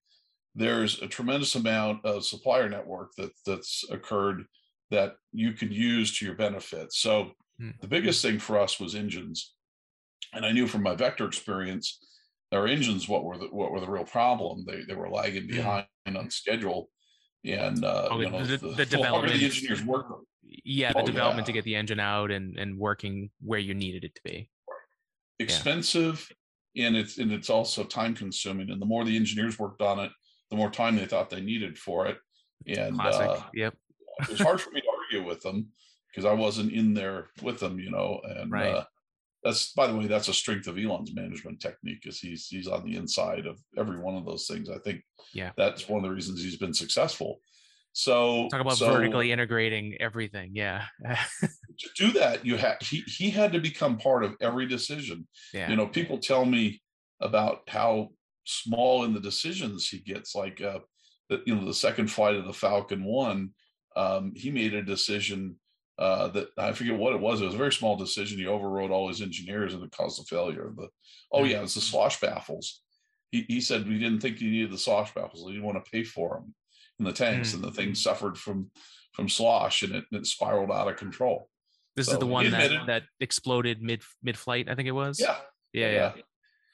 there's 0.57 1.01
a 1.01 1.07
tremendous 1.07 1.53
amount 1.55 2.03
of 2.03 2.25
supplier 2.25 2.67
network 2.67 3.11
that 3.17 3.31
that's 3.45 3.85
occurred 3.91 4.43
that 4.89 5.13
you 5.31 5.53
can 5.53 5.71
use 5.71 6.17
to 6.17 6.25
your 6.25 6.35
benefit. 6.35 6.91
So 6.93 7.31
mm. 7.61 7.79
the 7.79 7.87
biggest 7.87 8.23
thing 8.23 8.39
for 8.39 8.57
us 8.59 8.79
was 8.79 8.95
engines, 8.95 9.53
and 10.33 10.45
I 10.45 10.51
knew 10.51 10.67
from 10.67 10.81
my 10.81 10.95
vector 10.95 11.25
experience, 11.25 11.99
our 12.51 12.65
engines 12.65 13.07
what 13.07 13.23
were 13.23 13.37
the 13.37 13.47
what 13.47 13.71
were 13.71 13.79
the 13.79 13.89
real 13.89 14.03
problem. 14.03 14.65
They 14.65 14.81
they 14.87 14.95
were 14.95 15.09
lagging 15.09 15.43
hmm. 15.43 15.57
behind 15.57 15.85
mm. 16.07 16.17
on 16.17 16.31
schedule, 16.31 16.89
and 17.45 17.85
uh, 17.85 18.07
oh, 18.09 18.19
you 18.19 18.29
know 18.29 18.43
the, 18.43 18.57
the, 18.57 18.67
the 18.69 18.85
development 18.97 19.37
the 19.37 19.45
engineers 19.45 19.83
work. 19.83 20.07
Yeah, 20.41 20.93
the 20.93 21.01
oh, 21.01 21.05
development 21.05 21.45
yeah. 21.45 21.51
to 21.51 21.53
get 21.53 21.65
the 21.65 21.75
engine 21.75 21.99
out 21.99 22.31
and 22.31 22.57
and 22.57 22.79
working 22.79 23.29
where 23.41 23.59
you 23.59 23.75
needed 23.75 24.05
it 24.05 24.15
to 24.15 24.21
be. 24.23 24.49
Expensive, 25.39 26.27
yeah. 26.73 26.87
and 26.87 26.95
it's 26.95 27.19
and 27.19 27.31
it's 27.31 27.49
also 27.49 27.83
time 27.83 28.15
consuming. 28.15 28.71
And 28.71 28.81
the 28.81 28.85
more 28.85 29.03
the 29.03 29.15
engineers 29.15 29.59
worked 29.59 29.81
on 29.81 29.99
it, 29.99 30.11
the 30.49 30.57
more 30.57 30.69
time 30.69 30.95
they 30.95 31.05
thought 31.05 31.29
they 31.29 31.41
needed 31.41 31.77
for 31.77 32.07
it. 32.07 32.17
And 32.67 32.99
uh, 32.99 33.41
yep, 33.53 33.75
it 34.21 34.29
was 34.29 34.39
hard 34.39 34.59
for 34.59 34.71
me 34.71 34.81
to 34.81 34.87
argue 34.87 35.27
with 35.27 35.41
them 35.41 35.67
because 36.11 36.25
I 36.25 36.33
wasn't 36.33 36.73
in 36.73 36.93
there 36.93 37.27
with 37.41 37.59
them, 37.59 37.79
you 37.79 37.91
know. 37.91 38.19
And 38.23 38.51
right. 38.51 38.73
uh, 38.73 38.83
that's 39.43 39.71
by 39.73 39.87
the 39.87 39.95
way, 39.95 40.07
that's 40.07 40.27
a 40.27 40.33
strength 40.33 40.67
of 40.67 40.77
Elon's 40.77 41.13
management 41.13 41.59
technique 41.59 42.05
is 42.05 42.19
he's 42.19 42.47
he's 42.47 42.67
on 42.67 42.83
the 42.83 42.97
inside 42.97 43.45
of 43.45 43.59
every 43.77 43.99
one 43.99 44.15
of 44.15 44.25
those 44.25 44.47
things. 44.47 44.69
I 44.69 44.79
think 44.79 45.01
yeah, 45.33 45.51
that's 45.55 45.87
one 45.87 46.03
of 46.03 46.03
the 46.03 46.13
reasons 46.13 46.41
he's 46.41 46.57
been 46.57 46.73
successful. 46.73 47.39
So 47.93 48.47
talk 48.51 48.61
about 48.61 48.77
so, 48.77 48.91
vertically 48.91 49.31
integrating 49.31 49.95
everything. 49.99 50.51
Yeah. 50.53 50.83
to 51.09 51.89
do 51.95 52.11
that, 52.11 52.45
you 52.45 52.55
had 52.55 52.81
he 52.81 53.03
he 53.07 53.29
had 53.29 53.53
to 53.53 53.59
become 53.59 53.97
part 53.97 54.23
of 54.23 54.35
every 54.41 54.67
decision. 54.67 55.27
Yeah. 55.53 55.69
You 55.69 55.75
know, 55.75 55.87
people 55.87 56.19
tell 56.19 56.45
me 56.45 56.81
about 57.21 57.61
how 57.67 58.09
small 58.47 59.03
in 59.03 59.13
the 59.13 59.19
decisions 59.19 59.87
he 59.87 59.99
gets. 59.99 60.33
Like 60.33 60.61
uh, 60.61 60.79
the, 61.29 61.43
you 61.45 61.55
know, 61.55 61.65
the 61.65 61.73
second 61.73 62.07
flight 62.07 62.35
of 62.35 62.45
the 62.45 62.53
Falcon 62.53 63.03
One, 63.03 63.51
um, 63.95 64.33
he 64.35 64.49
made 64.49 64.73
a 64.73 64.81
decision 64.81 65.57
uh, 65.99 66.29
that 66.29 66.49
I 66.57 66.71
forget 66.73 66.97
what 66.97 67.13
it 67.13 67.19
was. 67.19 67.41
It 67.41 67.45
was 67.45 67.55
a 67.55 67.59
very 67.59 67.73
small 67.73 67.95
decision. 67.95 68.37
He 68.37 68.47
overrode 68.47 68.91
all 68.91 69.07
his 69.07 69.21
engineers 69.21 69.73
and 69.73 69.83
it 69.83 69.91
caused 69.91 70.19
the 70.19 70.25
failure. 70.25 70.71
The 70.75 70.87
oh 71.31 71.43
yeah, 71.43 71.61
it's 71.61 71.73
the 71.73 71.81
mm-hmm. 71.81 71.91
slosh 71.91 72.19
baffles. 72.21 72.81
He, 73.31 73.45
he 73.47 73.59
said 73.59 73.87
we 73.87 73.99
didn't 73.99 74.21
think 74.21 74.39
you 74.39 74.49
needed 74.49 74.71
the 74.71 74.77
slosh 74.77 75.13
baffles. 75.13 75.43
We 75.45 75.53
didn't 75.53 75.65
want 75.65 75.83
to 75.83 75.91
pay 75.91 76.03
for 76.03 76.35
them 76.35 76.55
in 76.99 77.05
the 77.05 77.11
tanks, 77.11 77.49
mm-hmm. 77.49 77.63
and 77.63 77.65
the 77.65 77.75
thing 77.75 77.89
mm. 77.89 77.97
suffered 77.97 78.37
from 78.37 78.71
from 79.13 79.27
slosh 79.27 79.81
and 79.81 79.95
it, 79.95 80.05
it 80.11 80.27
spiraled 80.27 80.71
out 80.71 80.87
of 80.87 80.95
control. 80.95 81.49
This 81.95 82.05
so 82.05 82.13
is 82.13 82.19
the 82.19 82.27
one 82.27 82.51
that, 82.51 82.85
that 82.85 83.03
exploded 83.19 83.81
mid 83.81 84.03
mid 84.21 84.37
flight. 84.37 84.69
I 84.69 84.75
think 84.75 84.87
it 84.87 84.91
was. 84.91 85.19
Yeah. 85.19 85.37
Yeah. 85.73 86.13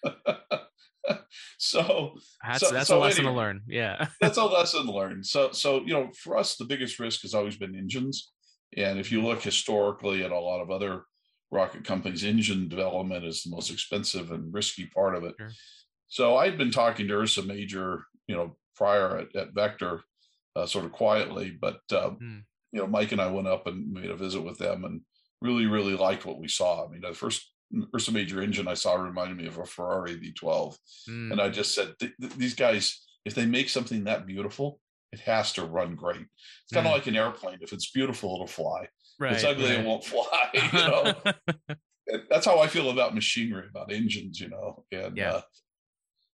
Yeah. 0.04 0.14
so 1.58 2.16
that's 2.46 2.60
so, 2.60 2.72
that's 2.72 2.88
so 2.88 3.00
a 3.00 3.02
lesson 3.02 3.26
anyway, 3.26 3.34
to 3.34 3.38
learn. 3.38 3.62
Yeah, 3.68 4.08
that's 4.22 4.38
a 4.38 4.46
lesson 4.46 4.88
learned. 4.88 5.26
So 5.26 5.52
so 5.52 5.82
you 5.82 5.94
know, 5.94 6.10
for 6.18 6.38
us, 6.38 6.56
the 6.56 6.66
biggest 6.66 7.00
risk 7.00 7.22
has 7.22 7.34
always 7.34 7.58
been 7.58 7.76
engines. 7.76 8.32
And 8.76 9.00
if 9.00 9.12
you 9.12 9.22
look 9.22 9.42
historically 9.42 10.24
at 10.24 10.32
a 10.32 10.40
lot 10.40 10.62
of 10.62 10.72
other 10.72 11.04
rocket 11.52 11.84
companies, 11.84 12.24
engine 12.24 12.68
development 12.68 13.26
is 13.26 13.44
the 13.44 13.52
most 13.52 13.72
expensive 13.72 14.32
and 14.32 14.54
risky 14.54 14.88
part 14.88 15.16
of 15.16 15.24
it. 15.24 15.36
Sure. 15.38 15.52
So 16.08 16.38
I'd 16.38 16.58
been 16.58 16.72
talking 16.72 17.08
to 17.08 17.16
Ursa 17.16 17.44
Major, 17.44 18.06
you 18.28 18.36
know, 18.36 18.58
prior 18.76 19.18
at, 19.18 19.36
at 19.36 19.54
Vector, 19.54 20.02
uh, 20.56 20.66
sort 20.66 20.86
of 20.86 20.92
quietly, 20.92 21.56
but 21.60 21.82
uh, 21.92 22.12
mm. 22.12 22.44
you 22.72 22.80
know, 22.80 22.88
Mike 22.88 23.12
and 23.12 23.22
I 23.22 23.28
went 23.28 23.48
up 23.48 23.68
and 23.68 23.92
made 23.92 24.10
a 24.10 24.16
visit 24.16 24.42
with 24.42 24.58
them 24.58 24.86
and 24.86 25.02
really, 25.42 25.66
really 25.66 25.96
liked 25.96 26.26
what 26.26 26.40
we 26.40 26.48
saw. 26.48 26.86
I 26.86 26.92
mean, 26.92 27.02
the 27.02 27.14
first 27.14 27.53
Ursa 27.94 28.12
Major 28.12 28.42
engine 28.42 28.68
I 28.68 28.74
saw 28.76 28.96
reminded 28.96 29.38
me 29.38 29.48
of 29.48 29.58
a 29.58 29.66
Ferrari 29.66 30.16
V12. 30.16 30.78
Mm. 31.10 31.32
And 31.32 31.42
I 31.42 31.50
just 31.50 31.74
said, 31.74 31.96
these 32.38 32.54
guys, 32.54 33.04
if 33.26 33.34
they 33.36 33.46
make 33.46 33.70
something 33.70 34.04
that 34.04 34.26
beautiful, 34.26 34.80
it 35.12 35.20
has 35.22 35.54
to 35.54 35.64
run 35.64 35.96
great. 35.96 36.26
It's 36.64 36.74
kind 36.74 36.88
of 36.88 36.92
mm. 36.92 36.96
like 36.96 37.08
an 37.08 37.16
airplane. 37.16 37.60
If 37.62 37.72
it's 37.72 37.92
beautiful, 37.92 38.34
it'll 38.34 38.48
fly. 38.48 38.88
Right, 39.20 39.32
if 39.32 39.38
it's 39.38 39.46
ugly, 39.46 39.70
right. 39.70 39.80
it 39.80 39.86
won't 39.86 40.04
fly. 40.06 40.50
You 40.54 40.72
know, 40.74 41.14
that's 42.30 42.46
how 42.46 42.60
I 42.60 42.68
feel 42.68 42.90
about 42.90 43.14
machinery, 43.14 43.68
about 43.70 43.92
engines. 43.92 44.40
You 44.40 44.50
know, 44.50 44.86
and 44.92 45.16
yeah. 45.16 45.34
Uh, 45.34 45.42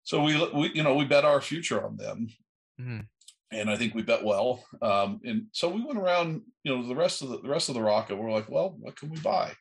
so 0.04 0.22
we, 0.22 0.42
we, 0.54 0.70
you 0.74 0.82
know, 0.82 0.94
we 0.94 1.04
bet 1.04 1.24
our 1.24 1.40
future 1.40 1.84
on 1.84 1.96
them, 1.96 2.28
mm. 2.80 3.04
and 3.50 3.68
I 3.68 3.76
think 3.76 3.94
we 3.94 4.02
bet 4.02 4.24
well. 4.24 4.64
Um, 4.80 5.20
and 5.24 5.46
so 5.52 5.68
we 5.68 5.84
went 5.84 5.98
around, 5.98 6.42
you 6.62 6.74
know, 6.74 6.86
the 6.86 6.96
rest 6.96 7.20
of 7.20 7.28
the, 7.28 7.40
the 7.40 7.48
rest 7.48 7.68
of 7.68 7.74
the 7.74 7.82
rocket. 7.82 8.16
We're 8.16 8.30
like, 8.30 8.48
well, 8.48 8.76
what 8.78 8.96
can 8.96 9.10
we 9.10 9.18
buy? 9.18 9.52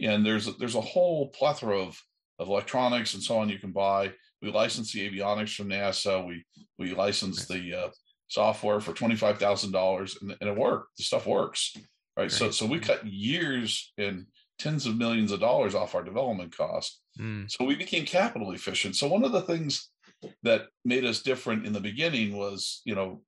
And 0.00 0.24
there's 0.24 0.48
a, 0.48 0.52
there's 0.52 0.74
a 0.74 0.80
whole 0.80 1.28
plethora 1.28 1.78
of 1.78 2.00
of 2.38 2.48
electronics 2.48 3.14
and 3.14 3.22
so 3.22 3.38
on 3.38 3.48
you 3.48 3.58
can 3.58 3.72
buy. 3.72 4.12
We 4.40 4.50
license 4.52 4.92
the 4.92 5.08
avionics 5.10 5.54
from 5.54 5.68
NASA. 5.68 6.26
We 6.26 6.44
we 6.78 6.94
license 6.94 7.46
the 7.46 7.74
uh, 7.74 7.88
software 8.28 8.80
for 8.80 8.92
twenty 8.92 9.16
five 9.16 9.38
thousand 9.38 9.72
dollars, 9.72 10.16
and 10.20 10.36
it 10.40 10.56
worked. 10.56 10.96
The 10.96 11.04
stuff 11.04 11.26
works, 11.26 11.72
right? 12.16 12.24
right? 12.24 12.32
So 12.32 12.50
so 12.50 12.66
we 12.66 12.78
cut 12.78 13.06
years 13.06 13.92
and 13.98 14.26
tens 14.58 14.86
of 14.86 14.96
millions 14.96 15.32
of 15.32 15.40
dollars 15.40 15.74
off 15.74 15.94
our 15.94 16.02
development 16.02 16.56
cost. 16.56 17.00
Mm. 17.18 17.50
So 17.50 17.64
we 17.64 17.74
became 17.74 18.04
capital 18.04 18.52
efficient. 18.52 18.96
So 18.96 19.08
one 19.08 19.24
of 19.24 19.32
the 19.32 19.42
things 19.42 19.90
that 20.42 20.66
made 20.84 21.04
us 21.04 21.22
different 21.22 21.64
in 21.66 21.72
the 21.72 21.80
beginning 21.80 22.36
was, 22.36 22.82
you 22.84 22.94
know, 22.94 23.22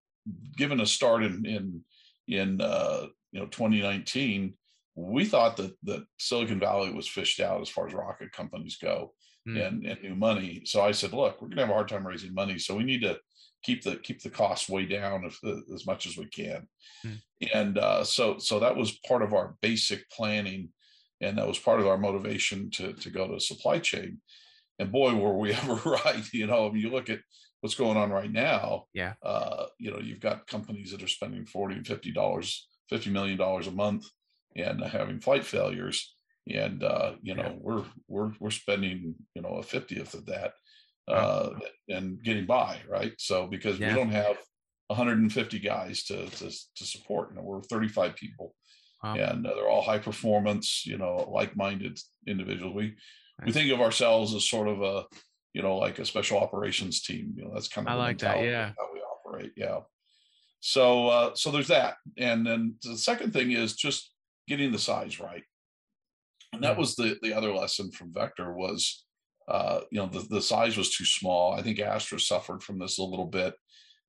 given 0.56 0.80
a 0.80 0.87
start 0.87 1.24
in 1.24 1.44
in 1.46 1.85
in 2.28 2.61
uh, 2.61 3.06
you 3.33 3.40
know 3.40 3.46
2019 3.46 4.54
we 4.94 5.24
thought 5.24 5.57
that 5.57 5.72
that 5.85 6.05
Silicon 6.18 6.61
Valley 6.61 6.92
was 6.92 7.09
fished 7.09 7.40
out 7.40 7.61
as 7.61 7.68
far 7.68 7.87
as 7.87 7.94
rocket 7.94 8.33
companies 8.33 8.76
go 8.81 9.12
mm. 9.48 9.66
and, 9.66 9.85
and 9.85 10.03
new 10.03 10.14
money. 10.14 10.62
So 10.64 10.83
I 10.83 10.92
said, 10.92 11.12
look, 11.12 11.40
we're 11.40 11.48
gonna 11.48 11.62
have 11.62 11.70
a 11.70 11.74
hard 11.74 11.88
time 11.88 12.07
raising 12.07 12.35
money, 12.35 12.59
so 12.59 12.76
we 12.76 12.85
need 12.85 13.03
to 13.03 13.18
keep 13.62 13.83
the 13.83 13.96
keep 13.96 14.22
the 14.22 14.31
costs 14.31 14.68
way 14.68 14.87
down 14.87 15.24
if, 15.24 15.38
uh, 15.44 15.61
as 15.74 15.87
much 15.87 16.07
as 16.07 16.16
we 16.16 16.26
can. 16.26 16.68
Mm. 17.07 17.20
And 17.55 17.79
uh, 17.79 18.05
so 18.05 18.38
so 18.38 18.61
that 18.61 18.76
was 18.76 18.98
part 19.07 19.22
of 19.22 19.33
our 19.33 19.57
basic 19.62 20.09
planning, 20.11 20.70
and 21.20 21.38
that 21.38 21.48
was 21.48 21.59
part 21.59 21.81
of 21.81 21.87
our 21.87 21.98
motivation 21.98 22.70
to 22.72 22.92
to 22.94 23.11
go 23.11 23.29
to 23.29 23.40
supply 23.40 23.79
chain. 23.79 24.20
And 24.79 24.90
boy, 24.90 25.14
were 25.14 25.37
we 25.37 25.53
ever 25.55 25.74
right! 25.74 26.24
You 26.33 26.46
know, 26.46 26.66
I 26.66 26.72
mean, 26.72 26.83
you 26.83 26.90
look 26.90 27.11
at 27.11 27.20
what's 27.61 27.74
going 27.74 27.96
on 27.96 28.11
right 28.11 28.33
now. 28.33 28.87
Yeah. 28.94 29.12
Uh, 29.22 29.66
you 29.79 29.90
know, 29.90 29.98
you've 29.98 30.20
got 30.20 30.46
companies 30.46 30.90
that 30.90 31.03
are 31.03 31.09
spending 31.09 31.46
forty 31.46 31.76
and 31.76 31.87
fifty 31.87 32.12
dollars, 32.12 32.68
fifty 32.88 33.11
million 33.11 33.38
dollars 33.38 33.66
a 33.66 33.72
month 33.72 34.07
and 34.56 34.82
having 34.82 35.20
flight 35.20 35.44
failures. 35.44 36.14
And 36.52 36.82
uh, 36.82 37.12
you 37.22 37.34
know 37.34 37.42
yeah. 37.42 37.56
we're 37.60 37.84
we're 38.08 38.32
we're 38.40 38.50
spending 38.50 39.14
you 39.34 39.42
know 39.42 39.56
a 39.56 39.62
50th 39.62 40.14
of 40.14 40.26
that 40.26 40.54
uh, 41.06 41.50
and 41.88 42.22
getting 42.22 42.46
by 42.46 42.78
right? 42.88 43.12
So 43.18 43.46
because 43.46 43.78
yeah. 43.78 43.88
we 43.88 43.94
don't 43.94 44.10
have 44.10 44.36
150 44.88 45.58
guys 45.60 46.04
to 46.04 46.26
to, 46.26 46.50
to 46.76 46.84
support. 46.84 47.30
You 47.30 47.36
know 47.36 47.42
we're 47.42 47.62
35 47.62 48.16
people. 48.16 48.54
Wow. 49.02 49.14
and 49.14 49.46
uh, 49.46 49.54
they're 49.54 49.66
all 49.68 49.80
high 49.80 49.98
performance 49.98 50.84
you 50.84 50.98
know 50.98 51.26
like-minded 51.30 51.98
individuals. 52.26 52.74
We 52.74 52.96
we 53.44 53.52
think 53.52 53.72
of 53.72 53.80
ourselves 53.80 54.34
as 54.34 54.48
sort 54.48 54.68
of 54.68 54.82
a 54.82 55.04
you 55.54 55.62
know 55.62 55.76
like 55.76 55.98
a 55.98 56.04
special 56.04 56.38
operations 56.38 57.02
team. 57.02 57.34
You 57.36 57.44
know 57.44 57.50
that's 57.54 57.68
kind 57.68 57.86
of 57.86 57.94
I 57.94 57.96
like 57.96 58.18
that 58.18 58.42
yeah. 58.42 58.72
how 58.78 58.88
we 58.92 59.00
operate. 59.00 59.52
Yeah. 59.56 59.80
So 60.60 61.08
uh 61.08 61.34
so 61.34 61.50
there's 61.50 61.68
that. 61.68 61.96
And 62.18 62.46
then 62.46 62.74
the 62.82 62.98
second 62.98 63.32
thing 63.32 63.52
is 63.52 63.74
just 63.74 64.12
getting 64.50 64.72
the 64.72 64.78
size 64.78 65.20
right. 65.20 65.44
And 66.52 66.64
that 66.64 66.76
was 66.76 66.96
the 66.96 67.16
the 67.22 67.32
other 67.32 67.54
lesson 67.54 67.92
from 67.92 68.12
Vector 68.12 68.52
was, 68.52 69.04
uh, 69.48 69.80
you 69.92 70.00
know, 70.00 70.06
the, 70.06 70.26
the 70.28 70.42
size 70.42 70.76
was 70.76 70.90
too 70.90 71.04
small. 71.04 71.52
I 71.52 71.62
think 71.62 71.78
Astra 71.78 72.18
suffered 72.18 72.62
from 72.62 72.78
this 72.80 72.98
a 72.98 73.04
little 73.04 73.26
bit, 73.26 73.54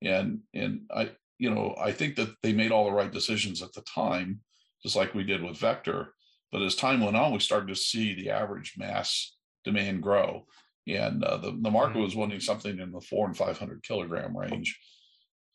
and 0.02 0.40
and 0.54 0.82
I, 0.94 1.12
you 1.38 1.52
know, 1.52 1.76
I 1.80 1.92
think 1.92 2.16
that 2.16 2.30
they 2.42 2.54
made 2.54 2.72
all 2.72 2.86
the 2.86 2.92
right 2.92 3.14
decisions 3.14 3.62
at 3.62 3.74
the 3.74 3.84
time, 3.84 4.42
just 4.82 4.96
like 4.96 5.14
we 5.14 5.24
did 5.24 5.44
with 5.44 5.60
Vector. 5.60 6.14
But 6.52 6.64
as 6.64 6.76
time 6.76 7.02
went 7.02 7.16
on, 7.16 7.32
we 7.32 7.40
started 7.40 7.68
to 7.68 7.76
see 7.76 8.16
the 8.16 8.32
average 8.32 8.74
mass 8.76 9.38
demand 9.64 10.02
grow, 10.02 10.48
and 10.88 11.24
uh, 11.24 11.38
the 11.38 11.52
the 11.52 11.70
market 11.70 11.94
mm-hmm. 11.94 12.04
was 12.04 12.16
wanting 12.16 12.40
something 12.40 12.80
in 12.80 12.92
the 12.92 13.02
four 13.02 13.28
and 13.28 13.38
five 13.38 13.60
hundred 13.60 13.84
kilogram 13.84 14.36
range. 14.36 14.80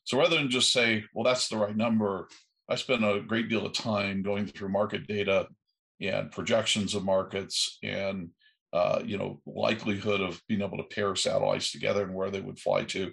So 0.05 0.19
rather 0.19 0.37
than 0.37 0.51
just 0.51 0.73
say, 0.73 1.03
well, 1.13 1.25
that's 1.25 1.49
the 1.49 1.57
right 1.57 1.77
number, 1.77 2.29
I 2.69 2.75
spent 2.75 3.05
a 3.05 3.21
great 3.21 3.49
deal 3.49 3.65
of 3.65 3.73
time 3.73 4.23
going 4.23 4.47
through 4.47 4.71
market 4.71 5.07
data 5.07 5.49
and 6.01 6.31
projections 6.31 6.95
of 6.95 7.05
markets 7.05 7.79
and 7.83 8.31
uh, 8.73 9.01
you 9.05 9.17
know 9.17 9.41
likelihood 9.47 10.21
of 10.21 10.41
being 10.49 10.63
able 10.63 10.77
to 10.77 10.95
pair 10.95 11.15
satellites 11.15 11.71
together 11.73 12.03
and 12.03 12.15
where 12.15 12.31
they 12.31 12.41
would 12.41 12.59
fly 12.59 12.85
to. 12.85 13.13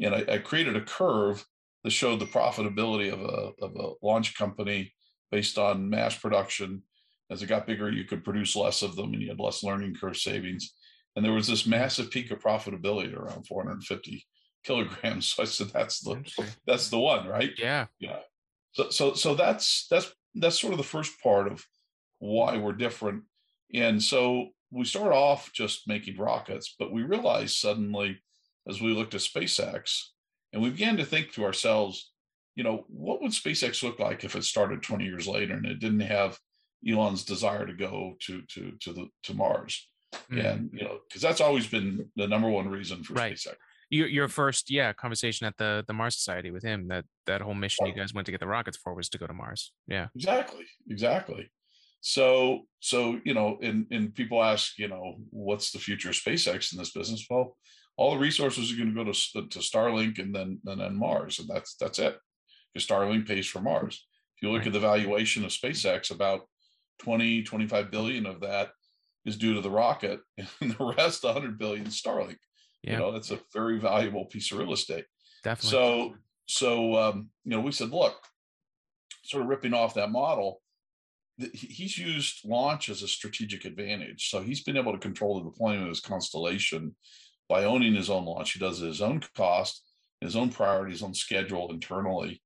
and 0.00 0.14
I, 0.14 0.24
I 0.28 0.38
created 0.38 0.76
a 0.76 0.82
curve 0.82 1.44
that 1.84 1.90
showed 1.90 2.20
the 2.20 2.26
profitability 2.26 3.12
of 3.12 3.20
a 3.20 3.64
of 3.64 3.76
a 3.76 3.92
launch 4.04 4.36
company 4.36 4.92
based 5.30 5.58
on 5.58 5.88
mass 5.88 6.16
production. 6.16 6.82
As 7.30 7.42
it 7.42 7.46
got 7.46 7.66
bigger, 7.66 7.90
you 7.90 8.04
could 8.04 8.24
produce 8.24 8.56
less 8.56 8.82
of 8.82 8.96
them, 8.96 9.12
and 9.12 9.22
you 9.22 9.28
had 9.28 9.38
less 9.38 9.62
learning 9.62 9.94
curve 9.94 10.16
savings. 10.16 10.74
And 11.14 11.24
there 11.24 11.32
was 11.32 11.46
this 11.46 11.66
massive 11.66 12.10
peak 12.10 12.30
of 12.30 12.38
profitability 12.40 13.14
around 13.14 13.46
450 13.46 14.26
kilograms. 14.64 15.32
So 15.36 15.42
I 15.42 15.46
said, 15.46 15.68
"That's 15.68 16.00
the 16.00 16.22
that's 16.66 16.88
the 16.90 16.98
one, 16.98 17.26
right?" 17.26 17.52
Yeah, 17.58 17.86
yeah. 17.98 18.20
So 18.78 18.90
so 18.90 19.14
so 19.14 19.34
that's 19.34 19.86
that's 19.90 20.12
that's 20.36 20.60
sort 20.60 20.72
of 20.72 20.78
the 20.78 20.84
first 20.84 21.20
part 21.20 21.50
of 21.50 21.66
why 22.20 22.56
we're 22.58 22.72
different. 22.72 23.24
And 23.74 24.00
so 24.00 24.50
we 24.70 24.84
started 24.84 25.14
off 25.14 25.52
just 25.52 25.88
making 25.88 26.16
rockets, 26.16 26.76
but 26.78 26.92
we 26.92 27.02
realized 27.02 27.56
suddenly 27.56 28.20
as 28.68 28.80
we 28.80 28.92
looked 28.92 29.14
at 29.14 29.20
SpaceX 29.20 30.00
and 30.52 30.62
we 30.62 30.70
began 30.70 30.96
to 30.98 31.04
think 31.04 31.32
to 31.32 31.44
ourselves, 31.44 32.12
you 32.54 32.62
know, 32.62 32.84
what 32.88 33.20
would 33.20 33.32
SpaceX 33.32 33.82
look 33.82 33.98
like 33.98 34.22
if 34.22 34.36
it 34.36 34.44
started 34.44 34.82
20 34.82 35.04
years 35.04 35.26
later 35.26 35.54
and 35.54 35.66
it 35.66 35.80
didn't 35.80 36.00
have 36.00 36.38
Elon's 36.88 37.24
desire 37.24 37.66
to 37.66 37.72
go 37.72 38.14
to 38.26 38.42
to 38.42 38.72
to 38.80 38.92
the 38.92 39.08
to 39.24 39.34
Mars? 39.34 39.88
Mm. 40.30 40.44
And 40.44 40.70
you 40.72 40.84
know, 40.84 41.00
because 41.08 41.20
that's 41.22 41.40
always 41.40 41.66
been 41.66 42.10
the 42.14 42.28
number 42.28 42.48
one 42.48 42.68
reason 42.68 43.02
for 43.02 43.14
right. 43.14 43.34
SpaceX. 43.34 43.56
Your 43.90 44.08
your 44.08 44.28
first 44.28 44.70
yeah 44.70 44.92
conversation 44.92 45.46
at 45.46 45.56
the 45.56 45.84
the 45.86 45.94
Mars 45.94 46.16
Society 46.16 46.50
with 46.50 46.62
him 46.62 46.88
that 46.88 47.04
that 47.26 47.40
whole 47.40 47.54
mission 47.54 47.86
you 47.86 47.94
guys 47.94 48.12
went 48.12 48.26
to 48.26 48.32
get 48.32 48.40
the 48.40 48.46
rockets 48.46 48.76
for 48.76 48.94
was 48.94 49.08
to 49.10 49.18
go 49.18 49.26
to 49.26 49.32
Mars. 49.32 49.72
Yeah. 49.86 50.08
Exactly. 50.14 50.66
Exactly. 50.90 51.50
So 52.00 52.62
so 52.80 53.20
you 53.24 53.34
know, 53.34 53.58
and 53.62 53.86
and 53.90 54.14
people 54.14 54.42
ask, 54.42 54.78
you 54.78 54.88
know, 54.88 55.16
what's 55.30 55.72
the 55.72 55.78
future 55.78 56.10
of 56.10 56.14
SpaceX 56.14 56.72
in 56.72 56.78
this 56.78 56.92
business? 56.92 57.26
Well, 57.28 57.56
all 57.96 58.12
the 58.12 58.20
resources 58.20 58.72
are 58.72 58.76
going 58.76 58.94
to 58.94 59.04
go 59.04 59.10
to 59.10 59.38
uh, 59.38 59.42
to 59.50 59.58
Starlink 59.58 60.18
and 60.18 60.34
then 60.34 60.60
and 60.66 60.80
then 60.80 60.96
Mars, 60.96 61.38
and 61.38 61.48
that's 61.48 61.74
that's 61.76 61.98
it. 61.98 62.16
Because 62.72 62.86
Starlink 62.86 63.26
pays 63.26 63.46
for 63.46 63.60
Mars. 63.60 64.06
If 64.36 64.42
you 64.42 64.52
look 64.52 64.60
right. 64.60 64.68
at 64.68 64.72
the 64.72 64.80
valuation 64.80 65.44
of 65.44 65.50
SpaceX, 65.50 66.12
about 66.12 66.42
20, 67.00 67.42
25 67.42 67.90
billion 67.90 68.24
of 68.24 68.40
that 68.40 68.70
is 69.24 69.36
due 69.36 69.54
to 69.54 69.60
the 69.60 69.70
rocket, 69.70 70.20
and 70.60 70.70
the 70.70 70.94
rest, 70.96 71.24
100 71.24 71.58
billion, 71.58 71.86
Starlink. 71.86 72.36
Yeah. 72.82 72.92
You 72.92 72.98
know, 72.98 73.12
that's 73.12 73.30
a 73.30 73.40
very 73.52 73.78
valuable 73.78 74.26
piece 74.26 74.52
of 74.52 74.58
real 74.58 74.72
estate. 74.72 75.04
Definitely. 75.44 75.70
So, 75.70 76.14
so 76.46 76.96
um, 76.96 77.30
you 77.44 77.52
know, 77.52 77.60
we 77.60 77.72
said, 77.72 77.90
look, 77.90 78.16
sort 79.24 79.42
of 79.42 79.48
ripping 79.48 79.74
off 79.74 79.94
that 79.94 80.10
model, 80.10 80.62
he's 81.52 81.96
used 81.98 82.40
launch 82.44 82.88
as 82.88 83.02
a 83.02 83.08
strategic 83.08 83.64
advantage. 83.64 84.28
So 84.30 84.42
he's 84.42 84.62
been 84.62 84.76
able 84.76 84.92
to 84.92 84.98
control 84.98 85.38
the 85.38 85.50
deployment 85.50 85.82
of 85.82 85.88
his 85.88 86.00
constellation 86.00 86.96
by 87.48 87.64
owning 87.64 87.94
his 87.94 88.10
own 88.10 88.24
launch. 88.24 88.52
He 88.52 88.58
does 88.58 88.80
it 88.80 88.84
at 88.84 88.88
his 88.88 89.02
own 89.02 89.22
cost, 89.36 89.82
his 90.20 90.36
own 90.36 90.50
priorities, 90.50 91.02
on 91.02 91.14
schedule 91.14 91.70
internally. 91.70 92.42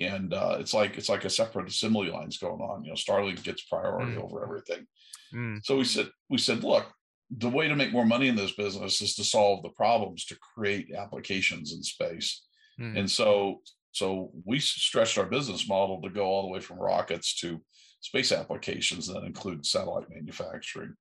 And 0.00 0.34
uh, 0.34 0.56
it's 0.58 0.74
like 0.74 0.98
it's 0.98 1.08
like 1.08 1.24
a 1.24 1.30
separate 1.30 1.68
assembly 1.68 2.10
lines 2.10 2.38
going 2.38 2.60
on. 2.60 2.84
You 2.84 2.90
know, 2.90 2.96
Starlink 2.96 3.42
gets 3.44 3.62
priority 3.62 4.16
mm. 4.16 4.22
over 4.22 4.42
everything. 4.42 4.86
Mm. 5.32 5.64
So 5.64 5.76
we 5.76 5.84
said 5.84 6.08
we 6.28 6.38
said, 6.38 6.64
look, 6.64 6.86
the 7.30 7.48
way 7.48 7.68
to 7.68 7.76
make 7.76 7.92
more 7.92 8.04
money 8.04 8.28
in 8.28 8.36
this 8.36 8.52
business 8.52 9.00
is 9.00 9.14
to 9.14 9.24
solve 9.24 9.62
the 9.62 9.70
problems 9.70 10.24
to 10.26 10.36
create 10.54 10.94
applications 10.94 11.72
in 11.72 11.82
space. 11.82 12.44
Mm. 12.80 12.98
And 13.00 13.10
so 13.10 13.60
so 13.92 14.32
we 14.44 14.58
stretched 14.58 15.18
our 15.18 15.26
business 15.26 15.68
model 15.68 16.02
to 16.02 16.10
go 16.10 16.24
all 16.24 16.42
the 16.42 16.48
way 16.48 16.60
from 16.60 16.78
rockets 16.78 17.34
to 17.40 17.62
space 18.00 18.32
applications 18.32 19.06
that 19.06 19.22
include 19.22 19.64
satellite 19.64 20.10
manufacturing. 20.10 20.94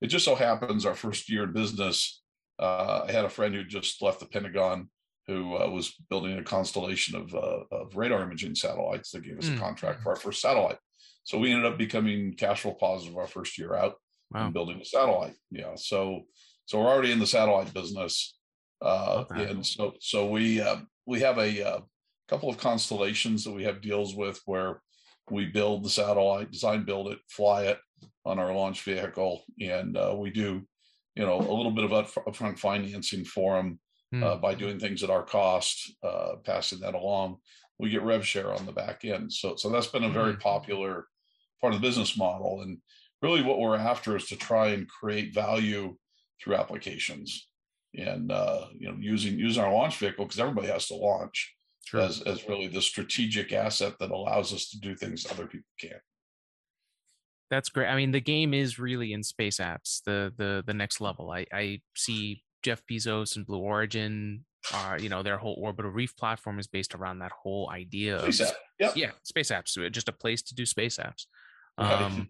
It 0.00 0.06
just 0.06 0.24
so 0.24 0.36
happens 0.36 0.86
our 0.86 0.94
first 0.94 1.28
year 1.28 1.42
in 1.44 1.52
business, 1.52 2.22
uh, 2.60 3.04
I 3.08 3.12
had 3.12 3.24
a 3.24 3.28
friend 3.28 3.54
who 3.54 3.64
just 3.64 4.00
left 4.02 4.20
the 4.20 4.26
Pentagon 4.26 4.88
who 5.26 5.56
uh, 5.56 5.68
was 5.68 5.94
building 6.08 6.38
a 6.38 6.42
constellation 6.42 7.16
of, 7.16 7.34
uh, 7.34 7.64
of 7.70 7.96
radar 7.96 8.22
imaging 8.22 8.54
satellites 8.54 9.10
that 9.10 9.24
gave 9.24 9.38
us 9.38 9.46
mm. 9.46 9.50
a 9.50 9.52
hmm. 9.52 9.60
contract 9.60 10.02
for 10.02 10.10
our 10.10 10.16
first 10.16 10.40
satellite. 10.40 10.78
So 11.24 11.38
we 11.38 11.52
ended 11.52 11.70
up 11.70 11.76
becoming 11.76 12.34
cash 12.34 12.62
flow 12.62 12.72
positive 12.72 13.18
our 13.18 13.26
first 13.26 13.58
year 13.58 13.74
out 13.74 13.96
wow. 14.32 14.46
and 14.46 14.54
building 14.54 14.80
a 14.80 14.84
satellite. 14.84 15.34
Yeah. 15.50 15.74
So 15.76 16.22
so 16.66 16.78
we're 16.78 16.88
already 16.88 17.12
in 17.12 17.18
the 17.18 17.26
satellite 17.26 17.72
business. 17.72 18.34
Uh, 18.80 19.24
okay. 19.30 19.50
and 19.50 19.66
so 19.66 19.94
so 20.00 20.28
we 20.28 20.60
uh, 20.60 20.76
we 21.06 21.20
have 21.20 21.38
a, 21.38 21.66
uh, 21.66 21.80
couple 22.28 22.50
of 22.50 22.58
constellations 22.58 23.42
that 23.42 23.52
we 23.52 23.64
have 23.64 23.80
deals 23.80 24.14
with 24.14 24.40
where 24.44 24.82
we 25.30 25.46
build 25.46 25.82
the 25.82 25.90
satellite, 25.90 26.50
design, 26.50 26.84
build 26.84 27.08
it, 27.08 27.18
fly 27.28 27.64
it 27.64 27.78
on 28.24 28.38
our 28.38 28.54
launch 28.54 28.82
vehicle, 28.82 29.42
and 29.60 29.96
uh, 29.96 30.14
we 30.16 30.30
do 30.30 30.62
you 31.16 31.24
know 31.24 31.38
a 31.38 31.56
little 31.56 31.72
bit 31.72 31.90
of 31.90 31.90
upfront 31.90 32.58
financing 32.58 33.24
for 33.24 33.56
them 33.56 33.80
mm. 34.14 34.22
uh, 34.22 34.36
by 34.36 34.54
doing 34.54 34.78
things 34.78 35.02
at 35.02 35.10
our 35.10 35.24
cost, 35.24 35.92
uh, 36.02 36.36
passing 36.44 36.80
that 36.80 36.94
along. 36.94 37.38
We 37.78 37.90
get 37.90 38.02
rev 38.02 38.26
share 38.26 38.52
on 38.52 38.66
the 38.66 38.72
back 38.72 39.04
end. 39.04 39.32
So 39.32 39.56
so 39.56 39.70
that's 39.70 39.86
been 39.86 40.04
a 40.04 40.10
very 40.10 40.34
mm. 40.34 40.40
popular 40.40 41.06
part 41.60 41.74
of 41.74 41.80
the 41.80 41.86
business 41.86 42.16
model. 42.16 42.60
And 42.62 42.78
really 43.22 43.42
what 43.42 43.58
we're 43.58 43.76
after 43.76 44.16
is 44.16 44.26
to 44.26 44.36
try 44.36 44.68
and 44.68 44.88
create 44.88 45.34
value 45.34 45.96
through 46.42 46.54
applications 46.54 47.48
and 47.96 48.30
uh, 48.30 48.66
you 48.78 48.88
know 48.88 48.96
using 48.98 49.38
using 49.38 49.62
our 49.62 49.72
launch 49.72 49.96
vehicle 49.98 50.24
because 50.24 50.40
everybody 50.40 50.68
has 50.68 50.86
to 50.88 50.94
launch 50.94 51.54
sure. 51.84 52.00
as 52.00 52.20
as 52.22 52.48
really 52.48 52.68
the 52.68 52.82
strategic 52.82 53.52
asset 53.52 53.94
that 53.98 54.10
allows 54.10 54.52
us 54.52 54.68
to 54.70 54.78
do 54.78 54.94
things 54.94 55.26
other 55.30 55.46
people 55.46 55.68
can't 55.80 56.02
that's 57.50 57.70
great 57.70 57.88
i 57.88 57.96
mean 57.96 58.12
the 58.12 58.20
game 58.20 58.52
is 58.52 58.78
really 58.78 59.12
in 59.12 59.22
space 59.22 59.58
apps 59.58 60.02
the 60.04 60.32
the 60.36 60.62
the 60.66 60.74
next 60.74 61.00
level 61.00 61.30
i 61.30 61.46
i 61.52 61.80
see 61.96 62.42
jeff 62.62 62.82
bezos 62.90 63.36
and 63.36 63.46
blue 63.46 63.58
origin 63.58 64.44
are 64.74 64.98
you 64.98 65.08
know 65.08 65.22
their 65.22 65.38
whole 65.38 65.56
orbital 65.58 65.90
reef 65.90 66.14
platform 66.16 66.58
is 66.58 66.66
based 66.66 66.94
around 66.94 67.20
that 67.20 67.32
whole 67.32 67.70
idea 67.70 68.20
space 68.20 68.40
of 68.40 68.48
app. 68.48 68.54
yep. 68.78 68.96
yeah 68.96 69.10
space 69.22 69.50
apps 69.50 69.90
just 69.92 70.08
a 70.08 70.12
place 70.12 70.42
to 70.42 70.54
do 70.54 70.66
space 70.66 70.98
apps 70.98 71.26
um, 71.78 72.28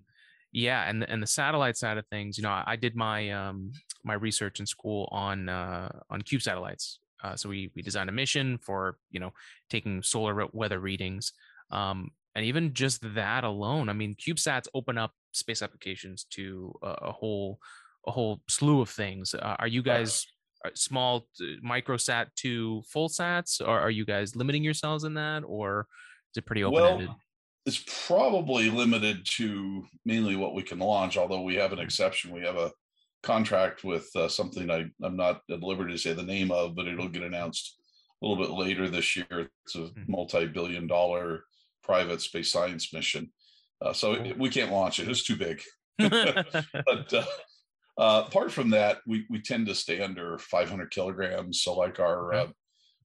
yeah, 0.53 0.89
and 0.89 1.09
and 1.09 1.23
the 1.23 1.27
satellite 1.27 1.77
side 1.77 1.99
of 1.99 2.07
things, 2.07 2.39
you 2.39 2.43
know, 2.43 2.51
I, 2.51 2.65
I 2.69 2.77
did 2.77 2.97
my 2.97 3.31
um, 3.31 3.73
my 4.05 4.15
research 4.15 4.61
in 4.61 4.67
school 4.67 5.09
on 5.13 5.49
uh, 5.49 5.91
on 6.11 6.23
cube 6.23 6.43
satellites. 6.43 7.01
Uh, 7.23 7.35
so 7.37 7.49
we 7.49 7.71
we 7.75 7.83
designed 7.83 8.09
a 8.09 8.13
mission 8.13 8.59
for 8.59 8.97
you 9.11 9.21
know 9.21 9.33
taking 9.69 10.03
solar 10.03 10.47
weather 10.53 10.79
readings, 10.79 11.33
um, 11.71 12.11
and 12.35 12.45
even 12.45 12.73
just 12.73 13.03
that 13.15 13.45
alone, 13.45 13.89
I 13.89 13.93
mean, 13.93 14.15
CubeSats 14.15 14.69
open 14.75 14.97
up 14.97 15.13
space 15.33 15.63
applications 15.63 16.25
to 16.31 16.73
a, 16.83 16.87
a 17.03 17.13
whole 17.13 17.59
a 18.07 18.11
whole 18.11 18.41
slew 18.49 18.81
of 18.81 18.89
things. 18.89 19.35
Uh, 19.35 19.57
are 19.59 19.69
you 19.69 19.83
guys 19.83 20.27
uh, 20.65 20.71
small 20.75 21.27
microsat 21.65 22.27
to 22.37 22.83
full 22.83 23.09
sats, 23.09 23.61
or 23.61 23.79
are 23.79 23.91
you 23.91 24.07
guys 24.07 24.37
limiting 24.37 24.65
yourselves 24.65 25.05
in 25.05 25.15
that, 25.15 25.43
or 25.45 25.87
is 26.33 26.39
it 26.39 26.47
pretty 26.47 26.65
open 26.65 26.85
ended? 26.85 27.09
Well, 27.09 27.21
it's 27.69 27.85
probably 28.07 28.71
limited 28.71 29.27
to 29.37 29.85
mainly 30.07 30.37
what 30.37 30.55
we 30.55 30.63
can 30.63 30.79
launch, 30.79 31.19
although 31.19 31.43
we 31.43 31.57
have 31.57 31.75
an 31.75 31.79
exception. 31.79 32.33
We 32.33 32.41
have 32.41 32.57
a 32.57 32.73
contract 33.23 33.85
with 33.85 34.09
uh, 34.17 34.27
something 34.27 34.71
I, 34.71 34.87
I'm 35.03 35.17
not 35.17 35.43
at 35.51 35.63
liberty 35.63 35.93
to 35.93 35.99
say 35.99 36.15
the 36.15 36.23
name 36.23 36.51
of, 36.51 36.75
but 36.75 36.89
it'll 36.89 37.11
get 37.11 37.23
announced 37.23 37.79
a 38.23 38.27
little 38.27 38.43
bit 38.43 38.55
later 38.55 38.89
this 38.89 39.15
year. 39.17 39.51
It's 39.67 39.77
a 39.77 39.81
hmm. 39.81 40.03
multi 40.09 40.47
billion 40.47 40.87
dollar 40.87 41.45
private 41.83 42.23
space 42.23 42.51
science 42.51 42.91
mission. 42.95 43.31
Uh, 43.83 43.93
so 43.93 44.15
it, 44.15 44.39
we 44.39 44.49
can't 44.49 44.73
launch 44.73 44.99
it, 44.99 45.09
it's 45.09 45.25
too 45.25 45.37
big. 45.37 45.61
but 45.99 47.13
uh, 47.13 47.25
uh, 47.99 48.25
apart 48.27 48.51
from 48.51 48.71
that, 48.71 49.01
we, 49.07 49.27
we 49.29 49.43
tend 49.43 49.67
to 49.67 49.75
stay 49.75 50.01
under 50.01 50.39
500 50.39 50.91
kilograms. 50.91 51.61
So, 51.61 51.75
like 51.75 52.01
our, 52.01 52.33
uh, 52.33 52.47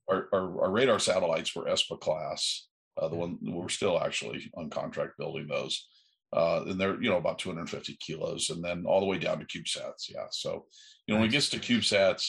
our, 0.10 0.30
our, 0.32 0.63
our 0.63 0.71
radar 0.71 0.99
satellites 0.99 1.54
were 1.54 1.67
ESPA 1.67 1.99
class 1.99 2.67
uh, 2.98 3.08
the 3.08 3.16
one 3.16 3.38
we're 3.42 3.70
still 3.70 4.02
actually 4.02 4.52
on 4.56 4.70
contract 4.70 5.18
building 5.18 5.48
those. 5.48 5.88
Uh, 6.32 6.64
and 6.68 6.82
they're 6.82 7.02
you 7.02 7.10
know 7.10 7.18
about 7.18 7.38
250 7.38 7.96
kilos, 8.04 8.50
and 8.50 8.64
then 8.64 8.86
all 8.88 9.00
the 9.00 9.06
way 9.06 9.20
down 9.20 9.39
to 9.39 9.46
CubeSats. 9.46 10.10
Yeah, 10.10 10.26
so 10.32 10.66
you 11.06 11.14
know 11.14 11.20
when 11.20 11.30
it 11.30 11.32
gets 11.32 11.50
to 11.50 11.60
CubeSats, 11.60 12.28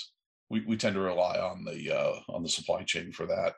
we, 0.51 0.61
we 0.67 0.77
tend 0.77 0.95
to 0.95 1.01
rely 1.01 1.39
on 1.39 1.65
the 1.65 1.91
uh, 1.91 2.21
on 2.29 2.43
the 2.43 2.49
supply 2.49 2.83
chain 2.83 3.13
for 3.13 3.27
that. 3.27 3.55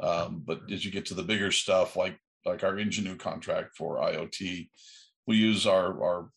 Um, 0.00 0.42
but 0.44 0.62
as 0.70 0.84
you 0.84 0.90
get 0.90 1.06
to 1.06 1.14
the 1.14 1.22
bigger 1.22 1.52
stuff, 1.52 1.96
like 1.96 2.18
like 2.44 2.64
our 2.64 2.74
Ingenu 2.74 3.18
contract 3.18 3.76
for 3.76 3.98
IoT, 3.98 4.68
we 5.28 5.36
use 5.36 5.66
our 5.66 6.02
our 6.02 6.30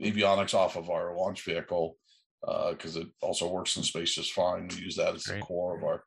avionics 0.00 0.54
off 0.54 0.76
of 0.76 0.90
our 0.90 1.14
launch 1.14 1.44
vehicle 1.44 1.96
because 2.70 2.96
uh, 2.96 3.00
it 3.00 3.08
also 3.20 3.50
works 3.50 3.76
in 3.76 3.82
space 3.82 4.14
just 4.14 4.32
fine. 4.32 4.68
We 4.68 4.82
use 4.82 4.96
that 4.96 5.14
as 5.14 5.24
Great. 5.24 5.40
the 5.40 5.46
core 5.46 5.76
of 5.76 5.84
our 5.84 6.04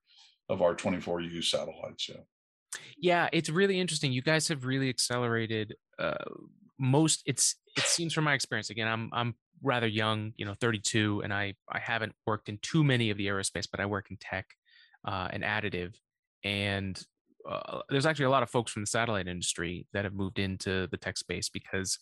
of 0.50 0.62
our 0.62 0.76
24U 0.76 1.44
satellites. 1.44 2.10
Yeah. 2.10 2.22
Yeah, 2.98 3.30
it's 3.32 3.50
really 3.50 3.80
interesting. 3.80 4.12
You 4.12 4.22
guys 4.22 4.48
have 4.48 4.66
really 4.66 4.90
accelerated 4.90 5.76
uh, 6.00 6.16
most. 6.80 7.24
It's 7.26 7.56
it 7.76 7.84
seems 7.84 8.14
from 8.14 8.24
my 8.26 8.34
experience. 8.34 8.70
Again, 8.70 8.88
I'm 8.88 9.10
I'm 9.14 9.36
rather 9.64 9.88
young, 9.88 10.34
you 10.36 10.46
know, 10.46 10.54
32, 10.60 11.22
and 11.24 11.34
I 11.34 11.56
I 11.72 11.80
haven't 11.80 12.14
worked 12.26 12.50
in 12.50 12.58
too 12.62 12.84
many 12.84 13.10
of 13.10 13.18
the 13.18 13.28
aerospace, 13.28 13.68
but 13.70 13.80
I 13.80 13.86
work 13.86 14.08
in 14.12 14.18
tech 14.18 14.48
uh, 15.08 15.30
and 15.32 15.44
additive, 15.44 15.96
and 16.44 17.00
uh, 17.50 17.82
there's 17.90 18.06
actually 18.06 18.26
a 18.26 18.30
lot 18.30 18.44
of 18.44 18.50
folks 18.50 18.72
from 18.72 18.84
the 18.84 18.88
satellite 18.88 19.28
industry 19.28 19.88
that 19.94 20.04
have 20.06 20.14
moved 20.14 20.40
into 20.40 20.88
the 20.88 20.98
tech 20.98 21.18
space 21.18 21.50
because 21.50 22.00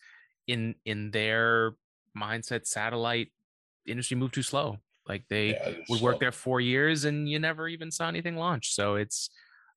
in 0.48 0.76
in 0.86 1.12
their 1.12 1.74
mindset, 2.18 2.66
satellite 2.66 3.32
industry 3.86 4.18
moved 4.18 4.34
too 4.34 4.44
slow 4.44 4.78
Like 5.08 5.26
they 5.30 5.48
yeah, 5.50 5.74
would 5.90 6.02
work 6.02 6.20
there 6.20 6.32
four 6.32 6.62
years 6.62 7.06
and 7.06 7.30
you 7.30 7.40
never 7.40 7.68
even 7.68 7.92
saw 7.92 8.08
anything 8.08 8.36
launch. 8.36 8.74
So 8.74 8.96
it's 8.96 9.30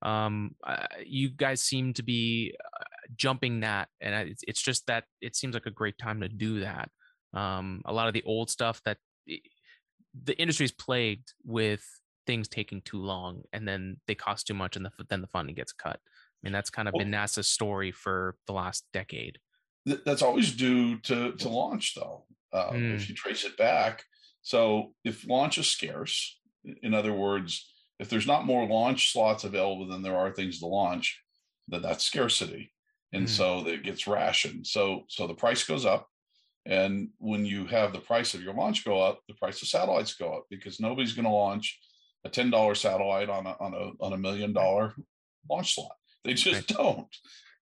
um 0.03 0.55
uh, 0.65 0.87
you 1.05 1.29
guys 1.29 1.61
seem 1.61 1.93
to 1.93 2.03
be 2.03 2.55
uh, 2.65 2.85
jumping 3.17 3.61
that 3.61 3.89
and 4.01 4.29
it's, 4.29 4.45
it's 4.47 4.63
just 4.63 4.87
that 4.87 5.05
it 5.21 5.35
seems 5.35 5.55
like 5.55 5.67
a 5.67 5.71
great 5.71 5.99
time 5.99 6.21
to 6.21 6.29
do 6.29 6.61
that. 6.61 6.91
Um 7.35 7.83
a 7.85 7.93
lot 7.93 8.09
of 8.09 8.15
the 8.15 8.23
old 8.23 8.51
stuff 8.51 8.81
that 8.85 8.99
the 10.25 10.39
industry 10.39 10.65
is 10.65 10.73
plagued 10.73 11.33
with 11.45 11.83
things 12.27 12.49
taking 12.49 12.81
too 12.83 13.03
long 13.03 13.43
and 13.53 13.67
then 13.67 13.97
they 14.07 14.15
cost 14.15 14.47
too 14.47 14.55
much 14.55 14.77
and 14.77 14.85
the, 14.85 14.91
then 15.09 15.21
the 15.21 15.27
funding 15.27 15.55
gets 15.55 15.73
cut. 15.73 15.99
I 15.99 16.41
mean 16.43 16.53
that's 16.53 16.71
kind 16.71 16.87
of 16.87 16.95
well, 16.95 17.05
been 17.05 17.13
nasa's 17.13 17.49
story 17.49 17.91
for 17.91 18.37
the 18.47 18.53
last 18.53 18.85
decade. 18.93 19.39
That's 19.85 20.23
always 20.23 20.53
due 20.55 20.99
to 21.01 21.33
to 21.33 21.49
launch 21.49 21.95
though 21.97 22.27
uh, 22.53 22.71
mm. 22.71 22.95
if 22.95 23.09
you 23.09 23.15
trace 23.15 23.45
it 23.45 23.57
back. 23.57 24.05
So 24.43 24.93
if 25.05 25.27
launch 25.29 25.59
is 25.59 25.67
scarce 25.67 26.39
in 26.83 26.95
other 26.95 27.13
words 27.13 27.73
if 27.99 28.09
there's 28.09 28.27
not 28.27 28.47
more 28.47 28.67
launch 28.67 29.13
slots 29.13 29.45
available 29.45 29.87
than 29.87 30.03
there 30.03 30.17
are 30.17 30.31
things 30.31 30.61
to 30.61 30.67
launch, 30.67 31.21
then 31.69 31.83
that's 31.83 32.05
scarcity. 32.05 32.73
And 33.13 33.27
mm. 33.27 33.29
so 33.29 33.67
it 33.67 33.83
gets 33.83 34.07
rationed. 34.07 34.67
So 34.67 35.05
so 35.09 35.27
the 35.27 35.35
price 35.35 35.65
goes 35.65 35.85
up. 35.85 36.09
And 36.67 37.09
when 37.19 37.47
you 37.47 37.67
have 37.67 37.93
the 37.93 38.01
price 38.01 38.35
of 38.35 38.43
your 38.43 38.53
launch 38.53 38.85
go 38.85 39.01
up, 39.01 39.21
the 39.27 39.35
price 39.35 39.63
of 39.63 39.69
satellites 39.69 40.15
go 40.15 40.33
up 40.33 40.45
because 40.51 40.81
nobody's 40.81 41.15
going 41.15 41.25
to 41.25 41.31
launch 41.31 41.79
a 42.25 42.29
$10 42.29 42.77
satellite 42.77 43.31
on 43.31 43.47
a 43.47 43.57
on 43.61 43.75
a 43.75 44.05
on 44.05 44.13
a 44.13 44.19
million 44.19 44.53
dollar 44.53 44.95
launch 45.51 45.75
slot. 45.75 45.93
They 46.25 46.35
just 46.35 46.69
don't. 46.69 47.09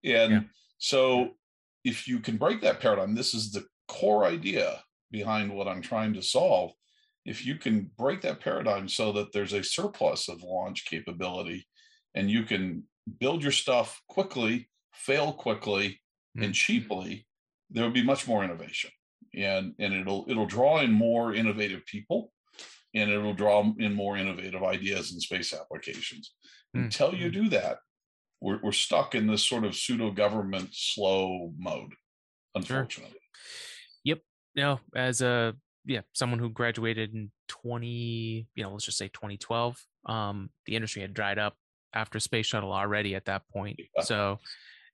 And 0.04 0.32
yeah. 0.32 0.40
so 0.78 1.30
if 1.84 2.08
you 2.08 2.20
can 2.20 2.38
break 2.38 2.62
that 2.62 2.80
paradigm, 2.80 3.14
this 3.14 3.34
is 3.34 3.52
the 3.52 3.64
core 3.88 4.24
idea 4.24 4.82
behind 5.10 5.52
what 5.52 5.68
I'm 5.68 5.82
trying 5.82 6.14
to 6.14 6.22
solve 6.22 6.72
if 7.24 7.46
you 7.46 7.56
can 7.56 7.90
break 7.96 8.20
that 8.22 8.40
paradigm 8.40 8.88
so 8.88 9.12
that 9.12 9.32
there's 9.32 9.52
a 9.52 9.64
surplus 9.64 10.28
of 10.28 10.42
launch 10.42 10.84
capability 10.84 11.66
and 12.14 12.30
you 12.30 12.44
can 12.44 12.84
build 13.18 13.42
your 13.42 13.52
stuff 13.52 14.00
quickly, 14.08 14.68
fail 14.92 15.32
quickly, 15.32 15.88
mm-hmm. 16.36 16.44
and 16.44 16.54
cheaply, 16.54 17.26
there 17.70 17.84
will 17.84 17.90
be 17.90 18.04
much 18.04 18.28
more 18.28 18.44
innovation. 18.44 18.90
And, 19.34 19.74
and 19.78 19.92
it'll 19.92 20.26
it'll 20.28 20.46
draw 20.46 20.80
in 20.80 20.92
more 20.92 21.34
innovative 21.34 21.84
people 21.86 22.30
and 22.94 23.10
it'll 23.10 23.34
draw 23.34 23.64
in 23.78 23.92
more 23.92 24.16
innovative 24.16 24.62
ideas 24.62 25.12
and 25.12 25.20
space 25.20 25.52
applications. 25.52 26.34
Mm-hmm. 26.76 26.84
Until 26.84 27.14
you 27.14 27.30
do 27.30 27.48
that, 27.48 27.78
we're, 28.40 28.60
we're 28.62 28.72
stuck 28.72 29.14
in 29.14 29.26
this 29.26 29.42
sort 29.42 29.64
of 29.64 29.74
pseudo 29.74 30.10
government 30.10 30.68
slow 30.72 31.52
mode, 31.58 31.94
unfortunately. 32.54 33.10
Sure. 33.10 33.20
Yep. 34.04 34.18
No, 34.54 34.80
as 34.94 35.20
a 35.20 35.54
yeah, 35.86 36.00
someone 36.12 36.38
who 36.38 36.50
graduated 36.50 37.14
in 37.14 37.30
20, 37.48 38.46
you 38.54 38.62
know, 38.62 38.70
let's 38.72 38.84
just 38.84 38.98
say 38.98 39.08
2012. 39.08 39.78
Um, 40.06 40.50
the 40.66 40.76
industry 40.76 41.02
had 41.02 41.14
dried 41.14 41.38
up 41.38 41.56
after 41.92 42.18
space 42.20 42.46
shuttle 42.46 42.72
already 42.72 43.14
at 43.14 43.26
that 43.26 43.42
point. 43.52 43.80
So 44.02 44.38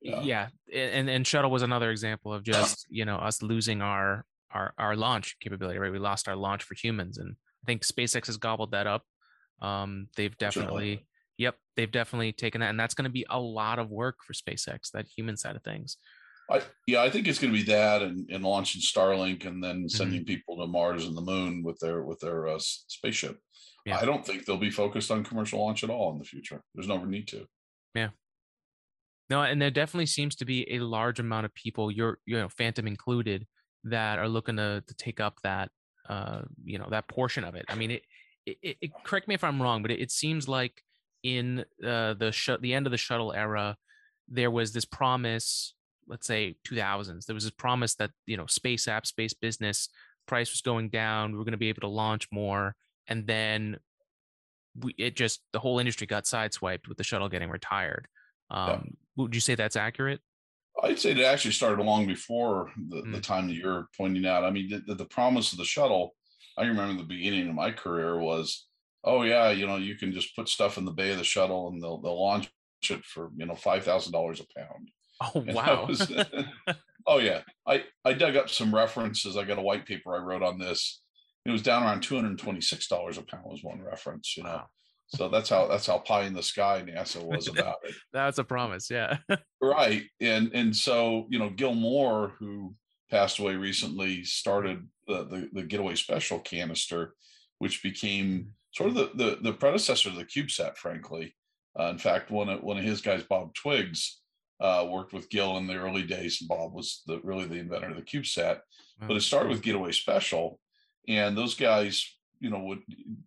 yeah. 0.03 0.21
yeah. 0.23 0.49
And 0.75 1.09
and 1.09 1.27
shuttle 1.27 1.51
was 1.51 1.63
another 1.63 1.91
example 1.91 2.33
of 2.33 2.43
just, 2.43 2.87
you 2.89 3.05
know, 3.05 3.17
us 3.17 3.43
losing 3.43 3.83
our 3.83 4.25
our 4.53 4.75
our 4.79 4.97
launch 4.97 5.37
capability, 5.41 5.79
right? 5.79 5.93
We 5.93 5.99
lost 5.99 6.29
our 6.29 6.37
launch 6.37 6.65
for 6.65 6.75
humans. 6.75 7.19
And 7.19 7.37
I 7.63 7.67
think 7.67 7.83
SpaceX 7.83 8.27
has 8.27 8.37
gobbled 8.37 8.73
that 8.73 8.87
up. 8.87 9.05
Um, 9.61 10.09
they've 10.17 10.37
definitely 10.39 11.07
yep, 11.39 11.57
they've 11.77 11.91
definitely 11.91 12.33
taken 12.33 12.61
that. 12.61 12.71
And 12.71 12.79
that's 12.79 12.95
going 12.95 13.05
to 13.05 13.11
be 13.11 13.27
a 13.31 13.41
lot 13.41 13.79
of 13.79 13.91
work 13.91 14.19
for 14.27 14.33
SpaceX, 14.33 14.91
that 14.93 15.07
human 15.07 15.37
side 15.37 15.57
of 15.57 15.63
things. 15.63 15.97
I, 16.51 16.63
yeah, 16.87 17.03
I 17.03 17.11
think 17.11 17.29
it's 17.29 17.39
going 17.39 17.53
to 17.53 17.59
be 17.59 17.65
that 17.71 18.03
and, 18.03 18.29
and 18.31 18.45
launching 18.45 18.81
Starlink 18.81 19.47
and 19.47 19.63
then 19.63 19.79
mm-hmm. 19.79 19.89
sending 19.89 20.21
mm-hmm. 20.21 20.27
people 20.27 20.57
to 20.57 20.67
Mars 20.67 21.07
and 21.07 21.17
the 21.17 21.23
Moon 21.23 21.63
with 21.63 21.79
their 21.81 22.03
with 22.03 22.21
their 22.21 22.49
uh, 22.49 22.59
spaceship. 22.59 23.39
Yeah. 23.87 23.99
I 23.99 24.05
don't 24.05 24.27
think 24.27 24.45
they'll 24.45 24.57
be 24.57 24.71
focused 24.71 25.11
on 25.11 25.25
commercial 25.25 25.61
launch 25.61 25.85
at 25.85 25.91
all 25.91 26.13
in 26.13 26.19
the 26.19 26.25
future. 26.25 26.63
There's 26.75 26.89
no 26.89 27.03
need 27.05 27.29
to. 27.29 27.47
Yeah. 27.95 28.09
No, 29.31 29.43
and 29.43 29.63
there 29.63 29.71
definitely 29.71 30.07
seems 30.07 30.35
to 30.37 30.45
be 30.45 30.71
a 30.73 30.81
large 30.81 31.21
amount 31.21 31.47
of 31.47 31.55
people, 31.55 31.91
your 31.91 32.19
you 32.27 32.37
know, 32.37 32.49
Phantom 32.49 32.87
included, 32.87 33.47
that 33.85 34.19
are 34.19 34.29
looking 34.29 34.57
to 34.57 34.83
to 34.87 34.95
take 34.95 35.21
up 35.21 35.37
that 35.43 35.71
uh 36.09 36.43
you 36.65 36.79
know 36.79 36.89
that 36.91 37.09
portion 37.09 37.45
of 37.45 37.55
it. 37.55 37.65
I 37.69 37.77
mean, 37.77 37.93
it, 37.93 38.03
it, 38.45 38.77
it 38.81 38.91
correct 39.05 39.29
me 39.29 39.35
if 39.35 39.45
I'm 39.45 39.63
wrong, 39.63 39.83
but 39.83 39.91
it, 39.91 40.01
it 40.01 40.11
seems 40.11 40.49
like 40.49 40.83
in 41.23 41.61
uh, 41.85 42.15
the 42.15 42.33
sh- 42.33 42.61
the 42.61 42.75
end 42.75 42.87
of 42.87 42.91
the 42.91 42.99
shuttle 42.99 43.33
era, 43.33 43.77
there 44.29 44.51
was 44.51 44.73
this 44.73 44.85
promise 44.85 45.75
let's 46.11 46.27
say 46.27 46.57
2000s 46.69 47.25
there 47.27 47.35
was 47.35 47.45
this 47.45 47.53
promise 47.53 47.95
that 47.95 48.11
you 48.27 48.37
know 48.37 48.47
space 48.47 48.89
app 48.89 49.07
space 49.07 49.33
business 49.33 49.89
price 50.27 50.51
was 50.51 50.61
going 50.61 50.89
down 50.89 51.33
we 51.33 51.39
were 51.39 51.45
going 51.45 51.53
to 51.53 51.59
be 51.59 51.69
able 51.69 51.81
to 51.81 51.89
launch 51.89 52.27
more 52.31 52.75
and 53.09 53.27
then 53.27 53.79
we, 54.79 54.95
it 54.99 55.17
just 55.17 55.41
the 55.53 55.59
whole 55.59 55.79
industry 55.79 56.07
got 56.07 56.25
sideswiped 56.25 56.89
with 56.89 56.97
the 56.97 57.03
shuttle 57.03 57.29
getting 57.29 57.51
retired. 57.51 58.07
Um, 58.51 58.69
yeah. 58.69 58.81
would 59.17 59.35
you 59.35 59.41
say 59.41 59.57
that's 59.57 59.75
accurate? 59.75 60.21
I'd 60.83 60.99
say 60.99 61.11
it 61.11 61.19
actually 61.21 61.53
started 61.53 61.83
long 61.83 62.07
before 62.07 62.71
the, 62.77 63.03
mm. 63.03 63.13
the 63.13 63.21
time 63.21 63.49
that 63.49 63.55
you're 63.55 63.89
pointing 63.97 64.25
out. 64.27 64.45
I 64.45 64.51
mean 64.51 64.83
the, 64.87 64.95
the 64.95 65.05
promise 65.05 65.53
of 65.53 65.59
the 65.59 65.65
shuttle 65.65 66.15
i 66.59 66.65
remember 66.65 67.01
the 67.01 67.07
beginning 67.07 67.49
of 67.49 67.55
my 67.55 67.71
career 67.71 68.19
was 68.19 68.67
oh 69.05 69.23
yeah 69.23 69.51
you 69.51 69.67
know 69.67 69.77
you 69.77 69.97
can 69.97 70.13
just 70.13 70.35
put 70.37 70.49
stuff 70.49 70.79
in 70.79 70.85
the 70.85 70.91
bay 70.91 71.13
of 71.13 71.19
the 71.19 71.25
shuttle 71.25 71.69
and 71.69 71.83
they'll, 71.83 72.01
they'll 72.01 72.21
launch 72.21 72.51
it 72.91 73.05
for 73.05 73.31
you 73.37 73.47
know 73.47 73.55
five 73.55 73.85
thousand 73.85 74.13
dollars 74.13 74.41
a 74.41 74.59
pound 74.59 74.91
Oh 75.21 75.33
wow! 75.47 75.87
Was, 75.87 76.11
oh 77.07 77.19
yeah, 77.19 77.43
I 77.67 77.85
I 78.05 78.13
dug 78.13 78.37
up 78.37 78.49
some 78.49 78.75
references. 78.75 79.37
I 79.37 79.45
got 79.45 79.59
a 79.59 79.63
white 79.63 79.87
paper 79.87 80.15
I 80.15 80.19
wrote 80.19 80.43
on 80.43 80.59
this. 80.59 81.03
It 81.45 81.51
was 81.51 81.63
down 81.63 81.83
around 81.83 82.03
two 82.03 82.17
hundred 82.17 82.39
twenty 82.39 82.61
six 82.61 82.89
dollars 82.89 83.19
a 83.19 83.23
pound 83.23 83.45
was 83.47 83.63
one 83.63 83.83
reference. 83.83 84.37
You 84.37 84.45
know, 84.45 84.51
wow. 84.51 84.67
so 85.09 85.29
that's 85.29 85.49
how 85.49 85.67
that's 85.67 85.87
how 85.87 85.99
pie 85.99 86.25
in 86.25 86.35
the 86.35 86.43
sky 86.43 86.83
NASA 86.87 87.25
was 87.25 87.49
about 87.59 87.77
it. 87.85 87.95
that's 88.13 88.39
a 88.39 88.45
promise, 88.45 88.91
yeah. 88.91 89.19
right, 89.61 90.05
and 90.21 90.51
and 90.55 90.75
so 90.75 91.27
you 91.29 91.39
know 91.39 91.51
Gil 91.51 91.75
Moore, 91.75 92.33
who 92.39 92.75
passed 93.11 93.39
away 93.39 93.57
recently, 93.57 94.25
started 94.25 94.87
the 95.07 95.25
the, 95.25 95.49
the 95.53 95.63
Getaway 95.63 95.97
Special 95.97 96.39
canister, 96.39 97.15
which 97.59 97.83
became 97.83 98.53
sort 98.73 98.91
of 98.91 98.95
the 98.95 99.11
the, 99.15 99.39
the 99.43 99.53
predecessor 99.53 100.11
to 100.11 100.17
the 100.17 100.25
CubeSat, 100.25 100.77
frankly. 100.77 101.35
Uh, 101.79 101.85
in 101.85 101.99
fact, 101.99 102.31
one 102.31 102.49
of 102.49 102.63
one 102.63 102.79
of 102.79 102.85
his 102.85 103.01
guys, 103.01 103.23
Bob 103.23 103.55
Twiggs 103.55 104.20
uh, 104.61 104.87
worked 104.91 105.13
with 105.13 105.31
Gil 105.31 105.57
in 105.57 105.67
the 105.67 105.77
early 105.77 106.03
days. 106.03 106.39
Bob 106.39 106.75
was 106.75 107.03
the, 107.07 107.21
really 107.23 107.47
the 107.47 107.59
inventor 107.59 107.91
of 107.91 107.97
the 107.97 108.03
CubeSat, 108.03 108.61
but 109.09 109.17
it 109.17 109.23
started 109.23 109.49
with 109.49 109.63
Getaway 109.63 109.93
Special, 109.93 110.61
and 111.09 111.37
those 111.37 111.55
guys, 111.55 112.17
you 112.41 112.51
know, 112.51 112.61
would 112.61 112.81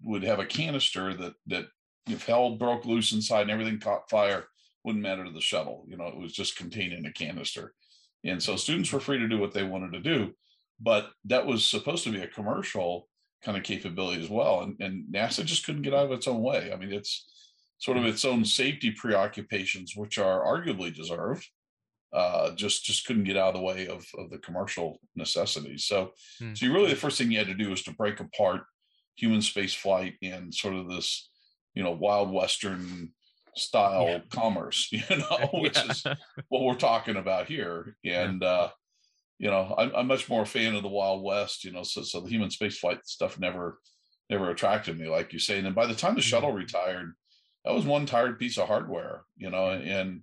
would 0.03 0.23
have 0.23 0.39
a 0.39 0.45
canister 0.45 1.13
that 1.15 1.33
that 1.47 1.65
if 2.07 2.25
hell 2.25 2.55
broke 2.57 2.85
loose 2.85 3.13
inside 3.13 3.43
and 3.43 3.51
everything 3.51 3.79
caught 3.79 4.09
fire, 4.09 4.45
wouldn't 4.83 5.03
matter 5.03 5.25
to 5.25 5.31
the 5.31 5.41
shuttle. 5.41 5.85
You 5.87 5.97
know, 5.97 6.07
it 6.07 6.17
was 6.17 6.33
just 6.33 6.57
contained 6.57 6.93
in 6.93 7.05
a 7.05 7.11
canister, 7.11 7.73
and 8.23 8.41
so 8.41 8.55
students 8.55 8.91
were 8.91 8.99
free 8.99 9.17
to 9.17 9.27
do 9.27 9.39
what 9.39 9.53
they 9.53 9.63
wanted 9.63 9.93
to 9.93 9.99
do, 9.99 10.33
but 10.79 11.09
that 11.25 11.47
was 11.47 11.65
supposed 11.65 12.03
to 12.03 12.11
be 12.11 12.21
a 12.21 12.27
commercial 12.27 13.07
kind 13.43 13.57
of 13.57 13.63
capability 13.63 14.21
as 14.21 14.29
well, 14.29 14.61
and, 14.61 14.79
and 14.79 15.05
NASA 15.13 15.43
just 15.43 15.65
couldn't 15.65 15.81
get 15.81 15.93
out 15.93 16.05
of 16.05 16.11
its 16.11 16.27
own 16.27 16.41
way. 16.41 16.71
I 16.71 16.77
mean, 16.77 16.93
it's 16.93 17.25
sort 17.77 17.97
of 17.97 18.05
its 18.05 18.25
own 18.25 18.45
safety 18.45 18.91
preoccupations, 18.91 19.93
which 19.95 20.17
are 20.17 20.43
arguably 20.45 20.93
deserved. 20.93 21.47
Uh, 22.13 22.53
just 22.55 22.85
just 22.85 23.07
couldn't 23.07 23.23
get 23.23 23.37
out 23.37 23.49
of 23.49 23.55
the 23.55 23.61
way 23.61 23.87
of, 23.87 24.05
of 24.19 24.29
the 24.29 24.37
commercial 24.37 24.99
necessities. 25.15 25.85
So, 25.85 26.11
hmm. 26.39 26.53
so 26.53 26.65
you 26.65 26.73
really 26.73 26.89
the 26.89 26.95
first 26.95 27.17
thing 27.17 27.31
you 27.31 27.39
had 27.39 27.47
to 27.47 27.55
do 27.55 27.71
was 27.71 27.81
to 27.83 27.93
break 27.93 28.19
apart 28.19 28.61
human 29.15 29.41
space 29.41 29.73
flight 29.73 30.13
and 30.21 30.53
sort 30.53 30.75
of 30.75 30.89
this, 30.89 31.29
you 31.73 31.83
know, 31.83 31.91
wild 31.91 32.31
western 32.31 33.11
style 33.55 34.07
yeah. 34.07 34.19
commerce, 34.29 34.89
you 34.91 35.01
know, 35.09 35.49
which 35.53 35.77
yeah. 35.77 35.91
is 35.91 36.03
what 36.49 36.63
we're 36.63 36.75
talking 36.75 37.15
about 37.15 37.47
here. 37.47 37.95
And 38.05 38.41
yeah. 38.41 38.47
uh, 38.47 38.69
you 39.39 39.49
know, 39.49 39.73
I'm, 39.77 39.91
I'm 39.95 40.07
much 40.07 40.29
more 40.29 40.43
a 40.43 40.45
fan 40.45 40.75
of 40.75 40.83
the 40.83 40.89
Wild 40.89 41.23
West, 41.23 41.65
you 41.65 41.71
know, 41.71 41.83
so 41.83 42.01
so 42.01 42.21
the 42.21 42.29
human 42.29 42.49
space 42.49 42.77
flight 42.77 42.99
stuff 43.05 43.39
never 43.39 43.79
never 44.29 44.49
attracted 44.49 44.97
me, 44.97 45.09
like 45.09 45.33
you 45.33 45.39
say. 45.39 45.57
And 45.57 45.65
then 45.65 45.73
by 45.73 45.85
the 45.85 45.95
time 45.95 46.15
the 46.15 46.21
shuttle 46.21 46.49
mm-hmm. 46.49 46.59
retired, 46.59 47.13
that 47.65 47.73
was 47.73 47.85
one 47.85 48.05
tired 48.05 48.39
piece 48.39 48.57
of 48.57 48.67
hardware, 48.67 49.23
you 49.37 49.49
know, 49.49 49.69
and 49.69 50.21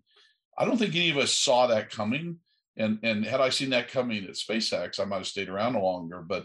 I 0.58 0.64
don't 0.64 0.76
think 0.76 0.94
any 0.94 1.10
of 1.10 1.16
us 1.16 1.32
saw 1.32 1.66
that 1.68 1.90
coming. 1.90 2.38
And 2.76 2.98
and 3.02 3.24
had 3.24 3.40
I 3.40 3.48
seen 3.48 3.70
that 3.70 3.90
coming 3.90 4.24
at 4.24 4.30
SpaceX, 4.30 5.00
I 5.00 5.04
might 5.04 5.18
have 5.18 5.26
stayed 5.26 5.48
around 5.48 5.74
longer. 5.74 6.22
But 6.22 6.44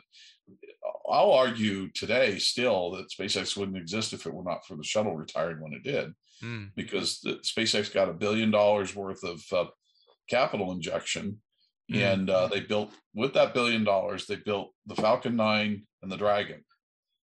I'll 1.09 1.31
argue 1.31 1.89
today 1.91 2.37
still 2.39 2.91
that 2.91 3.09
SpaceX 3.09 3.55
wouldn't 3.55 3.77
exist 3.77 4.13
if 4.13 4.25
it 4.25 4.33
were 4.33 4.43
not 4.43 4.65
for 4.65 4.75
the 4.75 4.83
shuttle 4.83 5.15
retiring 5.15 5.61
when 5.61 5.73
it 5.73 5.83
did, 5.83 6.13
mm. 6.43 6.69
because 6.75 7.19
the, 7.21 7.39
SpaceX 7.43 7.93
got 7.93 8.09
a 8.09 8.13
billion 8.13 8.51
dollars 8.51 8.95
worth 8.95 9.23
of 9.23 9.43
uh, 9.51 9.65
capital 10.29 10.71
injection, 10.71 11.41
mm. 11.91 12.13
and 12.13 12.29
uh, 12.29 12.47
they 12.47 12.61
built 12.61 12.91
with 13.13 13.33
that 13.33 13.53
billion 13.53 13.83
dollars, 13.83 14.25
they 14.25 14.35
built 14.35 14.73
the 14.87 14.95
Falcon 14.95 15.35
9 15.35 15.85
and 16.01 16.11
the 16.11 16.17
Dragon. 16.17 16.63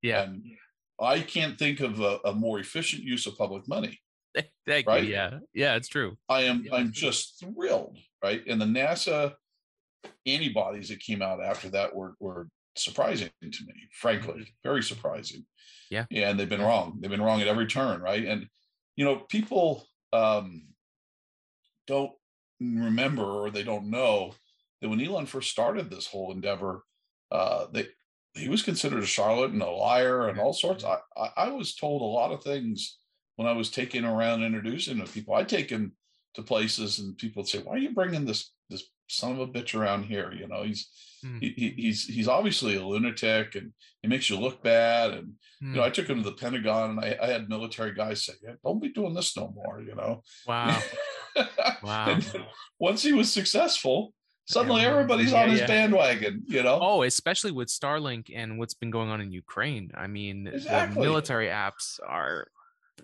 Yeah. 0.01 0.23
And 0.23 0.43
I 1.01 1.21
can't 1.21 1.57
think 1.57 1.79
of 1.79 1.99
a, 1.99 2.19
a 2.25 2.33
more 2.33 2.59
efficient 2.59 3.03
use 3.03 3.25
of 3.27 3.37
public 3.37 3.67
money. 3.67 3.99
Thank 4.65 4.87
right? 4.87 5.03
you. 5.03 5.11
Yeah, 5.11 5.39
yeah, 5.53 5.75
it's 5.75 5.87
true. 5.87 6.17
I 6.29 6.43
am. 6.43 6.63
Yeah. 6.65 6.75
I'm 6.75 6.91
just 6.91 7.39
thrilled, 7.39 7.97
right? 8.23 8.41
And 8.47 8.61
the 8.61 8.65
NASA 8.65 9.33
antibodies 10.25 10.89
that 10.89 10.99
came 10.99 11.21
out 11.21 11.43
after 11.43 11.69
that 11.69 11.95
were 11.95 12.13
were 12.19 12.47
surprising 12.75 13.29
to 13.41 13.65
me, 13.65 13.73
frankly, 13.91 14.33
mm-hmm. 14.33 14.43
very 14.63 14.83
surprising. 14.83 15.45
Yeah. 15.89 16.05
And 16.11 16.39
they've 16.39 16.47
been 16.47 16.61
wrong. 16.61 16.99
They've 16.99 17.11
been 17.11 17.21
wrong 17.21 17.41
at 17.41 17.47
every 17.47 17.67
turn, 17.67 18.01
right? 18.01 18.25
And 18.25 18.47
you 18.95 19.05
know, 19.05 19.17
people 19.17 19.85
um, 20.13 20.67
don't 21.87 22.11
remember 22.59 23.23
or 23.23 23.49
they 23.49 23.63
don't 23.63 23.89
know 23.89 24.33
that 24.81 24.89
when 24.89 25.01
Elon 25.01 25.25
first 25.25 25.51
started 25.51 25.89
this 25.89 26.07
whole 26.07 26.31
endeavor, 26.31 26.83
uh, 27.31 27.65
they 27.71 27.87
he 28.33 28.49
was 28.49 28.63
considered 28.63 29.03
a 29.03 29.05
charlatan, 29.05 29.61
a 29.61 29.69
liar, 29.69 30.29
and 30.29 30.39
all 30.39 30.53
sorts. 30.53 30.83
I, 30.83 30.97
I, 31.17 31.29
I 31.37 31.47
was 31.49 31.75
told 31.75 32.01
a 32.01 32.05
lot 32.05 32.31
of 32.31 32.43
things 32.43 32.97
when 33.35 33.47
I 33.47 33.53
was 33.53 33.69
taking 33.69 34.05
around 34.05 34.43
introducing 34.43 34.97
to 34.99 35.11
people. 35.11 35.33
I'd 35.33 35.49
take 35.49 35.69
him 35.69 35.93
to 36.35 36.41
places, 36.41 36.99
and 36.99 37.17
people 37.17 37.41
would 37.41 37.49
say, 37.49 37.59
"Why 37.59 37.73
are 37.73 37.79
you 37.79 37.93
bringing 37.93 38.25
this 38.25 38.51
this 38.69 38.83
son 39.09 39.33
of 39.33 39.39
a 39.39 39.47
bitch 39.47 39.77
around 39.77 40.03
here?" 40.03 40.31
You 40.31 40.47
know, 40.47 40.63
he's 40.63 40.89
mm. 41.25 41.41
he, 41.41 41.73
he's 41.75 42.05
he's 42.05 42.29
obviously 42.29 42.77
a 42.77 42.85
lunatic, 42.85 43.55
and 43.55 43.73
he 44.01 44.07
makes 44.07 44.29
you 44.29 44.37
look 44.37 44.63
bad. 44.63 45.11
And 45.11 45.27
mm. 45.61 45.69
you 45.69 45.75
know, 45.75 45.83
I 45.83 45.87
hmm. 45.87 45.93
took 45.93 46.09
him 46.09 46.23
to 46.23 46.29
the 46.29 46.35
Pentagon, 46.35 46.91
and 46.91 46.99
I, 47.01 47.17
I 47.21 47.27
had 47.27 47.49
military 47.49 47.93
guys 47.93 48.25
say, 48.25 48.33
yeah, 48.41 48.53
"Don't 48.63 48.81
be 48.81 48.89
doing 48.89 49.13
this 49.13 49.35
no 49.35 49.51
more." 49.53 49.81
You 49.81 49.95
know. 49.95 50.23
Wow. 50.47 50.81
wow. 51.83 52.19
once 52.79 53.03
he 53.03 53.11
was 53.11 53.31
successful, 53.31 54.13
suddenly 54.45 54.81
everybody's 54.81 55.31
yeah, 55.31 55.43
on 55.43 55.49
his 55.49 55.59
yeah. 55.59 55.67
bandwagon 55.67 56.43
you 56.47 56.63
know 56.63 56.79
oh 56.81 57.03
especially 57.03 57.51
with 57.51 57.67
starlink 57.67 58.31
and 58.33 58.57
what's 58.57 58.73
been 58.73 58.91
going 58.91 59.09
on 59.09 59.21
in 59.21 59.31
ukraine 59.31 59.91
i 59.95 60.07
mean 60.07 60.47
exactly. 60.47 60.95
the 60.95 61.01
military 61.01 61.47
apps 61.47 61.99
are 62.05 62.47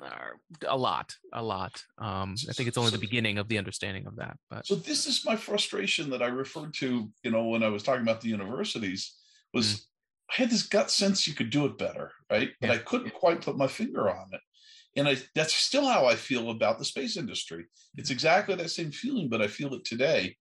are 0.02 0.40
a 0.68 0.78
lot 0.78 1.16
a 1.34 1.42
lot 1.42 1.84
um 1.98 2.36
i 2.50 2.54
think 2.54 2.68
it's 2.68 2.78
only 2.78 2.92
the 2.92 2.98
beginning 2.98 3.38
of 3.38 3.48
the 3.48 3.58
understanding 3.58 4.06
of 4.06 4.16
that 4.16 4.38
but 4.50 4.66
so 4.66 4.76
this 4.76 5.08
is 5.08 5.26
my 5.26 5.36
frustration 5.36 6.10
that 6.10 6.22
i 6.22 6.28
referred 6.28 6.74
to 6.74 7.10
you 7.24 7.32
know 7.32 7.46
when 7.48 7.64
i 7.64 7.68
was 7.68 7.84
talking 7.84 8.04
about 8.04 8.22
the 8.22 8.30
universities 8.30 9.16
was 9.54 9.66
mm. 9.66 9.82
i 10.32 10.42
had 10.42 10.50
this 10.50 10.64
gut 10.64 10.92
sense 10.92 11.28
you 11.28 11.34
could 11.34 11.50
do 11.50 11.66
it 11.66 11.78
better 11.78 12.12
right 12.30 12.52
but 12.60 12.68
yeah. 12.68 12.76
i 12.76 12.78
couldn't 12.78 13.14
quite 13.14 13.42
put 13.42 13.58
my 13.58 13.68
finger 13.68 14.10
on 14.10 14.28
it 14.34 14.42
and 14.96 15.08
I, 15.08 15.18
that's 15.34 15.54
still 15.54 15.88
how 15.88 16.06
i 16.06 16.16
feel 16.16 16.52
about 16.52 16.78
the 16.78 16.86
space 16.86 17.18
industry 17.18 17.66
it's 17.96 18.10
mm. 18.10 18.14
exactly 18.14 18.54
that 18.56 18.70
same 18.70 18.92
feeling 18.92 19.30
but 19.30 19.42
i 19.42 19.48
feel 19.48 19.74
it 19.74 19.84
today 19.84 20.36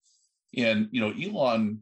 and 0.57 0.89
you 0.91 1.01
know 1.01 1.13
elon 1.21 1.81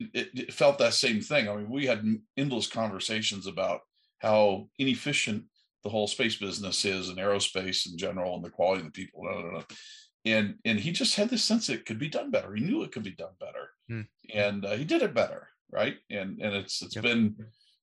it, 0.00 0.30
it 0.34 0.54
felt 0.54 0.78
that 0.78 0.94
same 0.94 1.20
thing 1.20 1.48
i 1.48 1.54
mean 1.54 1.70
we 1.70 1.86
had 1.86 2.04
endless 2.36 2.66
conversations 2.66 3.46
about 3.46 3.80
how 4.18 4.68
inefficient 4.78 5.44
the 5.82 5.90
whole 5.90 6.06
space 6.06 6.36
business 6.36 6.84
is 6.84 7.08
and 7.08 7.18
aerospace 7.18 7.90
in 7.90 7.98
general 7.98 8.36
and 8.36 8.44
the 8.44 8.50
quality 8.50 8.80
of 8.80 8.86
the 8.86 8.92
people. 8.92 9.22
Blah, 9.22 9.40
blah, 9.40 9.50
blah. 9.50 9.62
And 10.24 10.54
and 10.64 10.78
he 10.78 10.92
just 10.92 11.16
had 11.16 11.28
this 11.28 11.44
sense 11.44 11.68
it 11.68 11.84
could 11.84 11.98
be 11.98 12.08
done 12.08 12.30
better. 12.30 12.54
He 12.54 12.62
knew 12.62 12.82
it 12.82 12.92
could 12.92 13.02
be 13.02 13.10
done 13.10 13.34
better, 13.40 13.70
hmm. 13.88 14.02
and 14.32 14.64
uh, 14.64 14.76
he 14.76 14.84
did 14.84 15.02
it 15.02 15.14
better, 15.14 15.48
right? 15.72 15.96
And 16.10 16.40
and 16.40 16.54
it's 16.54 16.80
it's 16.80 16.94
yep. 16.94 17.02
been 17.02 17.34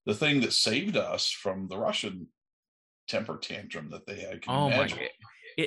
the 0.06 0.14
thing 0.14 0.40
that 0.42 0.54
saved 0.54 0.96
us 0.96 1.30
from 1.30 1.68
the 1.68 1.78
Russian 1.78 2.28
temper 3.10 3.38
tantrum 3.38 3.90
that 3.90 4.08
they 4.08 4.22
had. 4.22 4.42
oh 4.48 4.68
imagine? 4.68 5.00
my! 5.00 5.08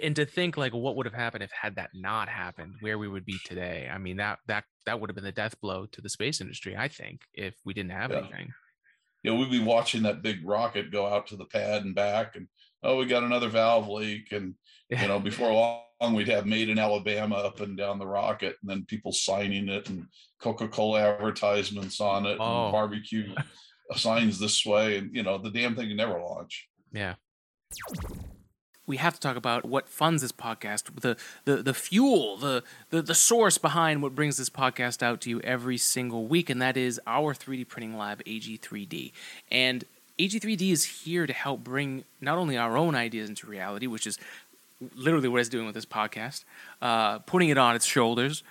And 0.03 0.17
to 0.17 0.25
think 0.25 0.57
like 0.57 0.73
what 0.73 0.97
would 0.97 1.07
have 1.07 1.15
happened 1.15 1.43
if 1.45 1.51
had 1.51 1.77
that 1.77 1.91
not 1.95 2.29
happened, 2.29 2.75
where 2.81 2.99
we 2.99 3.09
would 3.09 3.25
be 3.25 3.39
today. 3.45 3.89
I 3.93 3.99
mean 3.99 4.17
that 4.19 4.39
that 4.47 4.65
that 4.87 5.01
would 5.01 5.11
have 5.11 5.15
been 5.15 5.25
the 5.25 5.33
death 5.33 5.61
blow 5.61 5.87
to 5.87 6.01
the 6.01 6.09
space 6.09 6.41
industry. 6.41 6.77
I 6.77 6.89
think 6.89 7.21
if 7.35 7.55
we 7.65 7.75
didn't 7.75 7.93
have 7.93 8.11
yeah. 8.11 8.19
anything 8.19 8.53
you 9.23 9.31
know, 9.31 9.39
we'd 9.39 9.51
be 9.51 9.63
watching 9.63 10.03
that 10.03 10.23
big 10.23 10.45
rocket 10.45 10.91
go 10.91 11.07
out 11.07 11.29
to 11.29 11.37
the 11.37 11.45
pad 11.45 11.85
and 11.85 11.95
back, 11.95 12.35
and 12.35 12.49
oh, 12.83 12.97
we 12.97 13.07
got 13.07 13.23
another 13.23 13.49
valve 13.49 13.89
leak, 13.89 14.33
and 14.33 14.55
you 14.89 15.09
know, 15.09 15.21
before 15.21 15.53
long 15.53 16.15
we'd 16.15 16.29
have 16.29 16.47
made 16.47 16.69
in 16.69 16.79
Alabama 16.79 17.37
up 17.37 17.61
and 17.61 17.77
down 17.77 17.99
the 17.99 18.07
rocket, 18.07 18.57
and 18.61 18.71
then 18.71 18.85
people 18.87 19.13
signing 19.13 19.69
it, 19.69 19.89
and 19.89 20.07
Coca-Cola 20.41 21.15
advertisements 21.15 22.01
on 22.01 22.27
it, 22.27 22.39
oh. 22.41 22.65
and 22.65 22.73
barbecue 22.73 23.35
signs 23.95 24.39
this 24.39 24.67
way, 24.67 24.99
and 24.99 25.15
you 25.15 25.23
know, 25.23 25.39
the 25.39 25.51
damn 25.51 25.77
thing 25.77 25.95
never 25.97 26.21
launch. 26.21 26.69
Yeah 26.93 27.15
we 28.87 28.97
have 28.97 29.15
to 29.15 29.21
talk 29.21 29.37
about 29.37 29.65
what 29.65 29.89
funds 29.89 30.23
this 30.23 30.33
podcast, 30.33 31.01
the 31.01 31.17
the 31.45 31.63
the 31.63 31.75
fuel, 31.75 32.37
the, 32.37 32.65
the 32.91 33.03
the 33.03 33.15
source 33.15 33.59
behind 33.59 34.03
what 34.03 34.15
brings 34.15 34.37
this 34.37 34.51
podcast 34.51 35.03
out 35.03 35.21
to 35.23 35.31
you 35.31 35.41
every 35.41 35.79
single 35.79 36.27
week, 36.27 36.51
and 36.51 36.61
that 36.61 36.77
is 36.77 37.01
our 37.07 37.35
3D 37.35 37.69
printing 37.69 37.97
lab, 37.97 38.23
AG3D. 38.25 39.13
And 39.51 39.85
AG3D 40.19 40.73
is 40.73 40.85
here 40.85 41.27
to 41.27 41.33
help 41.33 41.63
bring 41.63 42.05
not 42.21 42.39
only 42.39 42.57
our 42.57 42.77
own 42.77 42.95
ideas 42.95 43.29
into 43.29 43.47
reality, 43.47 43.87
which 43.87 44.07
is 44.07 44.19
literally 44.97 45.29
what 45.29 45.41
it's 45.41 45.49
doing 45.49 45.67
with 45.67 45.75
this 45.75 45.87
podcast, 45.87 46.45
uh, 46.81 47.21
putting 47.21 47.49
it 47.49 47.59
on 47.59 47.77
its 47.77 47.87
shoulders, 47.87 48.43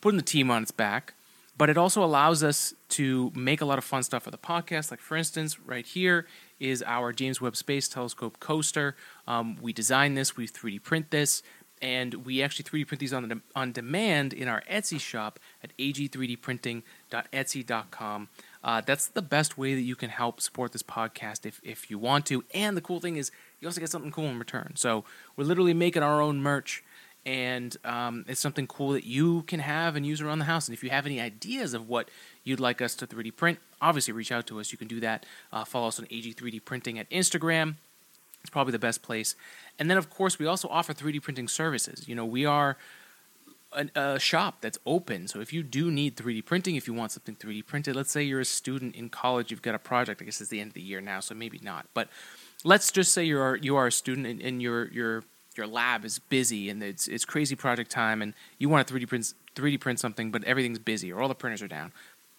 putting 0.00 0.16
the 0.16 0.24
team 0.24 0.50
on 0.50 0.62
its 0.62 0.70
back, 0.70 1.14
but 1.58 1.68
it 1.68 1.76
also 1.76 2.02
allows 2.02 2.42
us 2.42 2.74
to 2.90 3.32
make 3.34 3.60
a 3.60 3.64
lot 3.64 3.76
of 3.76 3.84
fun 3.84 4.02
stuff 4.02 4.22
for 4.22 4.30
the 4.30 4.38
podcast. 4.38 4.90
Like 4.90 5.00
for 5.00 5.16
instance, 5.16 5.58
right 5.60 5.84
here 5.84 6.26
is 6.60 6.84
our 6.86 7.12
James 7.12 7.40
Webb 7.40 7.56
Space 7.56 7.88
Telescope 7.88 8.38
coaster. 8.38 8.94
Um, 9.26 9.56
we 9.60 9.72
design 9.72 10.14
this, 10.14 10.36
we 10.36 10.46
3D 10.46 10.80
print 10.82 11.10
this, 11.10 11.42
and 11.82 12.26
we 12.26 12.42
actually 12.42 12.64
3D 12.64 12.86
print 12.86 13.00
these 13.00 13.12
on, 13.12 13.28
the, 13.28 13.40
on 13.56 13.72
demand 13.72 14.32
in 14.32 14.46
our 14.48 14.62
Etsy 14.70 15.00
shop 15.00 15.40
at 15.64 15.76
ag3dprinting.etsy.com. 15.78 18.28
Uh, 18.62 18.82
that's 18.82 19.08
the 19.08 19.22
best 19.22 19.56
way 19.56 19.74
that 19.74 19.80
you 19.80 19.96
can 19.96 20.10
help 20.10 20.38
support 20.40 20.72
this 20.72 20.82
podcast 20.82 21.46
if, 21.46 21.60
if 21.64 21.90
you 21.90 21.98
want 21.98 22.26
to. 22.26 22.44
And 22.52 22.76
the 22.76 22.82
cool 22.82 23.00
thing 23.00 23.16
is, 23.16 23.30
you 23.58 23.66
also 23.68 23.80
get 23.80 23.88
something 23.90 24.10
cool 24.10 24.26
in 24.26 24.38
return. 24.38 24.72
So 24.76 25.04
we're 25.36 25.44
literally 25.44 25.72
making 25.74 26.02
our 26.02 26.20
own 26.20 26.42
merch, 26.42 26.84
and 27.26 27.76
um, 27.84 28.24
it's 28.28 28.40
something 28.40 28.66
cool 28.66 28.92
that 28.92 29.04
you 29.04 29.42
can 29.42 29.60
have 29.60 29.96
and 29.96 30.06
use 30.06 30.20
around 30.20 30.38
the 30.38 30.46
house. 30.46 30.68
And 30.68 30.76
if 30.76 30.82
you 30.82 30.90
have 30.90 31.06
any 31.06 31.20
ideas 31.20 31.74
of 31.74 31.88
what 31.88 32.10
you'd 32.44 32.60
like 32.60 32.80
us 32.80 32.94
to 32.96 33.06
3D 33.06 33.36
print, 33.36 33.58
obviously 33.80 34.12
reach 34.12 34.32
out 34.32 34.46
to 34.46 34.60
us. 34.60 34.72
You 34.72 34.78
can 34.78 34.88
do 34.88 35.00
that. 35.00 35.26
Uh, 35.52 35.64
follow 35.64 35.88
us 35.88 35.98
on 35.98 36.06
AG3D 36.06 36.64
Printing 36.64 36.98
at 36.98 37.10
Instagram. 37.10 37.74
It's 38.40 38.50
probably 38.50 38.72
the 38.72 38.78
best 38.78 39.02
place. 39.02 39.34
And 39.78 39.90
then, 39.90 39.98
of 39.98 40.08
course, 40.08 40.38
we 40.38 40.46
also 40.46 40.68
offer 40.68 40.94
3D 40.94 41.22
printing 41.22 41.46
services. 41.46 42.08
You 42.08 42.14
know, 42.14 42.24
we 42.24 42.46
are 42.46 42.78
a, 43.72 43.88
a, 43.94 44.18
shop 44.18 44.62
that's 44.62 44.78
open. 44.86 45.28
So 45.28 45.40
if 45.40 45.52
you 45.52 45.62
do 45.62 45.90
need 45.90 46.16
3D 46.16 46.44
printing, 46.44 46.76
if 46.76 46.86
you 46.86 46.94
want 46.94 47.12
something 47.12 47.36
3D 47.36 47.66
printed, 47.66 47.96
let's 47.96 48.10
say 48.10 48.22
you're 48.22 48.40
a 48.40 48.44
student 48.46 48.96
in 48.96 49.10
college, 49.10 49.50
you've 49.50 49.62
got 49.62 49.74
a 49.74 49.78
project. 49.78 50.22
I 50.22 50.24
guess 50.24 50.40
it's 50.40 50.50
the 50.50 50.60
end 50.60 50.68
of 50.68 50.74
the 50.74 50.80
year 50.80 51.00
now, 51.00 51.20
so 51.20 51.34
maybe 51.34 51.60
not. 51.62 51.86
But 51.92 52.08
let's 52.64 52.90
just 52.90 53.12
say 53.12 53.24
you're 53.24 53.56
you 53.56 53.76
are 53.76 53.86
a 53.86 53.92
student 53.92 54.26
and, 54.26 54.40
and 54.40 54.62
your 54.62 54.88
your 54.88 55.24
your 55.60 55.68
lab 55.68 56.04
is 56.04 56.18
busy 56.18 56.70
and 56.70 56.82
it's 56.82 57.06
it's 57.06 57.24
crazy 57.24 57.54
project 57.54 57.90
time, 57.90 58.22
and 58.22 58.34
you 58.58 58.68
want 58.68 58.86
to 58.86 58.94
3D 58.94 59.08
print 59.08 59.34
3D 59.54 59.78
print 59.80 60.00
something, 60.00 60.30
but 60.30 60.42
everything's 60.44 60.78
busy 60.78 61.12
or 61.12 61.20
all 61.20 61.28
the 61.28 61.34
printers 61.34 61.62
are 61.62 61.68
down 61.68 61.92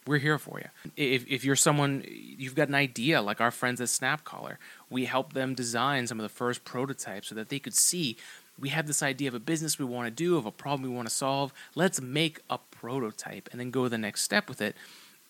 we're 0.08 0.18
here 0.18 0.40
for 0.40 0.60
you. 0.60 0.68
If, 0.98 1.28
if 1.28 1.46
you're 1.46 1.56
someone, 1.56 2.04
you've 2.08 2.56
got 2.56 2.70
an 2.70 2.76
idea, 2.76 3.22
like 3.22 3.40
our 3.40 3.52
friends 3.52 3.80
at 3.82 3.88
SnapCollar, 3.88 4.58
we 4.90 5.06
help 5.06 5.34
them 5.34 5.54
design 5.54 6.08
some 6.08 6.20
of 6.20 6.24
the 6.24 6.30
first 6.30 6.64
prototypes 6.64 7.28
so 7.28 7.36
that 7.36 7.50
they 7.50 7.60
could 7.60 7.76
see 7.76 8.18
we 8.60 8.70
have 8.70 8.88
this 8.88 9.02
idea 9.02 9.28
of 9.28 9.34
a 9.34 9.40
business 9.40 9.80
we 9.80 9.86
want 9.86 10.06
to 10.08 10.12
do, 10.12 10.38
of 10.38 10.46
a 10.46 10.52
problem 10.52 10.88
we 10.88 10.96
want 10.96 11.08
to 11.08 11.14
solve. 11.14 11.52
Let's 11.74 12.02
make 12.02 12.42
a 12.50 12.58
prototype 12.58 13.50
and 13.52 13.60
then 13.60 13.72
go 13.72 13.88
the 13.88 13.98
next 13.98 14.22
step 14.22 14.48
with 14.48 14.62
it. 14.62 14.76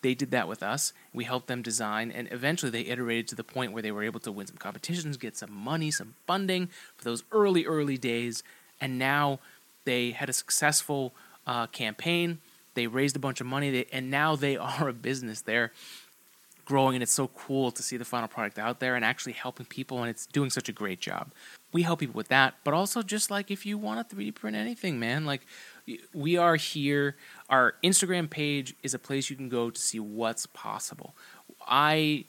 They 0.02 0.14
did 0.14 0.30
that 0.32 0.48
with 0.48 0.62
us. 0.62 0.92
We 1.12 1.24
helped 1.24 1.46
them 1.46 1.62
design, 1.62 2.10
and 2.10 2.28
eventually 2.30 2.70
they 2.70 2.82
iterated 2.82 3.28
to 3.28 3.34
the 3.34 3.44
point 3.44 3.72
where 3.72 3.82
they 3.82 3.92
were 3.92 4.02
able 4.02 4.20
to 4.20 4.32
win 4.32 4.46
some 4.46 4.56
competitions, 4.56 5.16
get 5.16 5.36
some 5.36 5.52
money, 5.52 5.90
some 5.90 6.14
funding 6.26 6.68
for 6.96 7.04
those 7.04 7.24
early, 7.32 7.64
early 7.64 7.96
days. 7.96 8.42
And 8.80 8.98
now 8.98 9.38
they 9.84 10.10
had 10.10 10.28
a 10.28 10.32
successful 10.32 11.14
uh, 11.46 11.68
campaign 11.68 12.38
they 12.74 12.86
raised 12.86 13.16
a 13.16 13.18
bunch 13.18 13.40
of 13.40 13.46
money, 13.46 13.70
they, 13.70 13.86
and 13.92 14.10
now 14.10 14.36
they 14.36 14.56
are 14.56 14.88
a 14.88 14.92
business. 14.92 15.40
They're 15.40 15.72
growing, 16.64 16.96
and 16.96 17.02
it's 17.02 17.12
so 17.12 17.28
cool 17.28 17.70
to 17.72 17.82
see 17.82 17.96
the 17.96 18.04
final 18.04 18.28
product 18.28 18.58
out 18.58 18.80
there 18.80 18.94
and 18.94 19.04
actually 19.04 19.32
helping 19.32 19.66
people, 19.66 20.00
and 20.00 20.08
it's 20.08 20.26
doing 20.26 20.50
such 20.50 20.68
a 20.68 20.72
great 20.72 21.00
job. 21.00 21.30
We 21.72 21.82
help 21.82 22.00
people 22.00 22.14
with 22.14 22.28
that, 22.28 22.54
but 22.64 22.74
also 22.74 23.02
just 23.02 23.30
like 23.30 23.50
if 23.50 23.64
you 23.64 23.78
want 23.78 24.08
to 24.08 24.16
3D 24.16 24.34
print 24.34 24.56
anything, 24.56 24.98
man, 25.00 25.24
like 25.24 25.46
we 26.14 26.36
are 26.36 26.56
here. 26.56 27.16
Our 27.48 27.74
Instagram 27.82 28.30
page 28.30 28.74
is 28.82 28.94
a 28.94 28.98
place 28.98 29.30
you 29.30 29.36
can 29.36 29.48
go 29.48 29.70
to 29.70 29.80
see 29.80 30.00
what's 30.00 30.46
possible. 30.46 31.14
I 31.66 32.24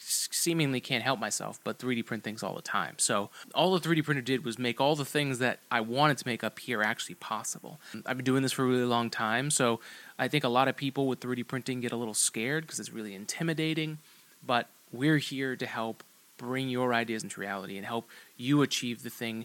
seemingly 0.00 0.80
can't 0.80 1.02
help 1.02 1.18
myself 1.18 1.58
but 1.64 1.78
3D 1.78 2.06
print 2.06 2.22
things 2.22 2.42
all 2.42 2.54
the 2.54 2.62
time. 2.62 2.94
So 2.98 3.30
all 3.54 3.76
the 3.76 3.88
3D 3.88 4.04
printer 4.04 4.22
did 4.22 4.44
was 4.44 4.58
make 4.58 4.80
all 4.80 4.94
the 4.94 5.04
things 5.04 5.38
that 5.40 5.58
I 5.70 5.80
wanted 5.80 6.18
to 6.18 6.26
make 6.26 6.44
up 6.44 6.58
here 6.60 6.82
actually 6.82 7.16
possible. 7.16 7.80
I've 8.06 8.16
been 8.16 8.24
doing 8.24 8.42
this 8.42 8.52
for 8.52 8.64
a 8.64 8.68
really 8.68 8.84
long 8.84 9.10
time, 9.10 9.50
so 9.50 9.80
I 10.18 10.28
think 10.28 10.44
a 10.44 10.48
lot 10.48 10.68
of 10.68 10.76
people 10.76 11.06
with 11.06 11.20
3D 11.20 11.46
printing 11.46 11.80
get 11.80 11.92
a 11.92 11.96
little 11.96 12.14
scared 12.14 12.64
because 12.64 12.78
it's 12.78 12.92
really 12.92 13.14
intimidating, 13.14 13.98
but 14.46 14.68
we're 14.92 15.18
here 15.18 15.56
to 15.56 15.66
help 15.66 16.04
bring 16.36 16.68
your 16.68 16.94
ideas 16.94 17.24
into 17.24 17.40
reality 17.40 17.76
and 17.76 17.84
help 17.84 18.08
you 18.36 18.62
achieve 18.62 19.02
the 19.02 19.10
thing 19.10 19.44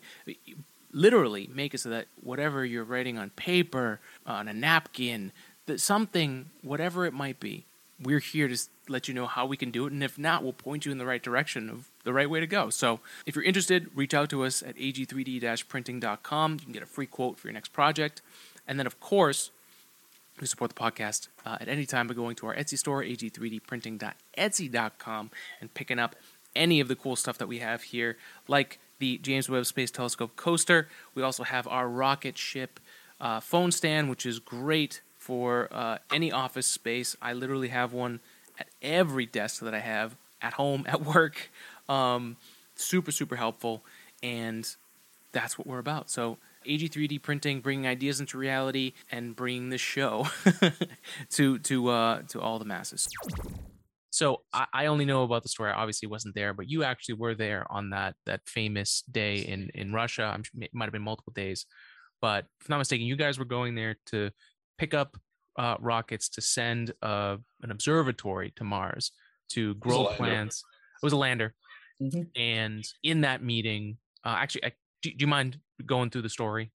literally 0.94 1.50
make 1.54 1.74
it 1.74 1.80
so 1.80 1.90
that 1.90 2.06
whatever 2.22 2.64
you're 2.64 2.84
writing 2.84 3.18
on 3.18 3.32
paper, 3.32 4.00
on 4.26 4.48
a 4.48 4.54
napkin, 4.54 5.32
that 5.66 5.82
something, 5.82 6.52
whatever 6.62 7.06
it 7.06 7.14
might 7.14 7.40
be, 7.40 7.66
we're 8.02 8.20
here 8.20 8.48
to 8.48 8.58
let 8.90 9.08
you 9.08 9.14
know 9.14 9.28
how 9.28 9.46
we 9.46 9.56
can 9.58 9.72
do 9.72 9.86
it. 9.86 9.94
And 9.94 10.04
if 10.04 10.18
not, 10.18 10.44
we'll 10.44 10.52
point 10.54 10.86
you 10.86 10.92
in 10.92 10.98
the 10.98 11.06
right 11.06 11.24
direction 11.24 11.70
of 11.70 11.90
the 12.04 12.14
right 12.14 12.30
way 12.30 12.40
to 12.40 12.48
go. 12.48 12.70
So 12.70 13.00
if 13.26 13.36
you're 13.36 13.46
interested, 13.46 13.90
reach 13.96 14.14
out 14.14 14.30
to 14.32 14.44
us 14.44 14.62
at 14.62 14.76
ag3d 14.76 15.68
printing.com. 15.68 16.54
You 16.54 16.60
can 16.60 16.74
get 16.74 16.84
a 16.84 16.88
free 16.88 17.08
quote 17.08 17.40
for 17.40 17.48
your 17.48 17.54
next 17.54 17.74
project. 17.74 18.22
And 18.68 18.78
then, 18.80 18.88
of 18.88 19.00
course, 19.00 19.52
to 20.40 20.48
support 20.48 20.74
the 20.74 20.80
podcast 20.80 21.28
uh, 21.46 21.58
at 21.62 21.68
any 21.68 21.86
time 21.86 22.08
by 22.08 22.14
going 22.14 22.36
to 22.38 22.48
our 22.48 22.56
Etsy 22.56 22.78
store, 22.78 23.04
ag3dprinting.etsy.com, 23.04 25.32
and 25.62 25.74
picking 25.74 26.00
up 26.00 26.16
any 26.56 26.80
of 26.80 26.88
the 26.88 26.96
cool 26.96 27.16
stuff 27.16 27.38
that 27.38 27.48
we 27.48 27.60
have 27.60 27.84
here, 27.84 28.18
like 28.48 28.80
the 29.04 29.18
James 29.18 29.50
Webb 29.50 29.66
Space 29.66 29.92
Telescope 29.92 30.38
coaster. 30.38 30.88
We 31.14 31.24
also 31.24 31.44
have 31.44 31.68
our 31.68 31.90
rocket 31.90 32.38
ship 32.38 32.80
uh, 33.20 33.42
phone 33.42 33.74
stand, 33.74 34.10
which 34.10 34.26
is 34.26 34.40
great 34.40 35.02
for 35.18 35.68
uh, 35.74 35.98
any 36.14 36.32
office 36.32 36.68
space. 36.68 37.18
I 37.22 37.34
literally 37.34 37.68
have 37.68 37.92
one 37.92 38.22
at 38.58 38.68
every 38.82 39.26
desk 39.26 39.60
that 39.60 39.74
I 39.74 39.80
have 39.80 40.16
at 40.42 40.54
home, 40.54 40.86
at 40.88 41.04
work. 41.04 41.50
Um, 41.90 42.38
super, 42.76 43.12
super 43.12 43.36
helpful. 43.36 43.84
And 44.22 44.74
that's 45.34 45.58
what 45.58 45.68
we're 45.68 45.80
about. 45.80 46.10
So, 46.10 46.38
AG3D 46.66 47.22
printing, 47.22 47.60
bringing 47.60 47.86
ideas 47.86 48.22
into 48.22 48.38
reality, 48.38 48.94
and 49.12 49.36
bringing 49.36 49.68
the 49.68 49.78
show 49.78 50.28
to 51.32 51.60
to 51.60 51.90
uh, 51.90 52.22
to 52.30 52.40
all 52.40 52.58
the 52.58 52.64
masses. 52.64 53.10
So 54.14 54.44
I, 54.54 54.68
I, 54.72 54.86
only 54.86 55.06
know 55.06 55.24
about 55.24 55.42
the 55.42 55.50
story. 55.50 55.72
I 55.72 55.74
obviously 55.74 56.08
wasn't 56.08 56.36
there, 56.36 56.54
but 56.54 56.70
you 56.70 56.84
actually 56.84 57.16
were 57.16 57.34
there 57.34 57.66
on 57.72 57.90
that 57.90 58.14
that 58.28 58.42
famous 58.46 59.04
day 59.12 59.38
in 59.40 59.72
in 59.74 59.92
Russia. 59.92 60.26
I'm, 60.32 60.44
it 60.62 60.70
might 60.72 60.86
have 60.86 60.94
been 60.94 61.02
multiple 61.02 61.34
days, 61.34 61.66
but 62.22 62.46
if 62.62 62.70
I'm 62.70 62.74
not 62.74 62.78
mistaken, 62.78 63.08
you 63.08 63.16
guys 63.16 63.40
were 63.40 63.46
going 63.46 63.74
there 63.74 63.96
to 64.12 64.30
pick 64.78 64.94
up 64.94 65.18
uh, 65.58 65.78
rockets 65.80 66.30
to 66.30 66.42
send 66.42 66.94
uh, 67.02 67.38
an 67.64 67.72
observatory 67.72 68.54
to 68.58 68.64
Mars 68.64 69.14
to 69.54 69.74
grow 69.76 70.06
plants. 70.06 70.64
It 71.02 71.06
was 71.06 71.14
a 71.14 71.18
lander, 71.18 71.56
mm-hmm. 72.00 72.22
and 72.40 72.84
in 73.02 73.22
that 73.22 73.44
meeting, 73.44 73.98
uh, 74.24 74.36
actually, 74.38 74.66
I, 74.66 74.74
do, 75.02 75.10
do, 75.10 75.16
you 75.22 75.28
mind 75.28 75.58
going 75.88 76.12
through 76.12 76.22
the 76.22 76.30
story? 76.30 76.72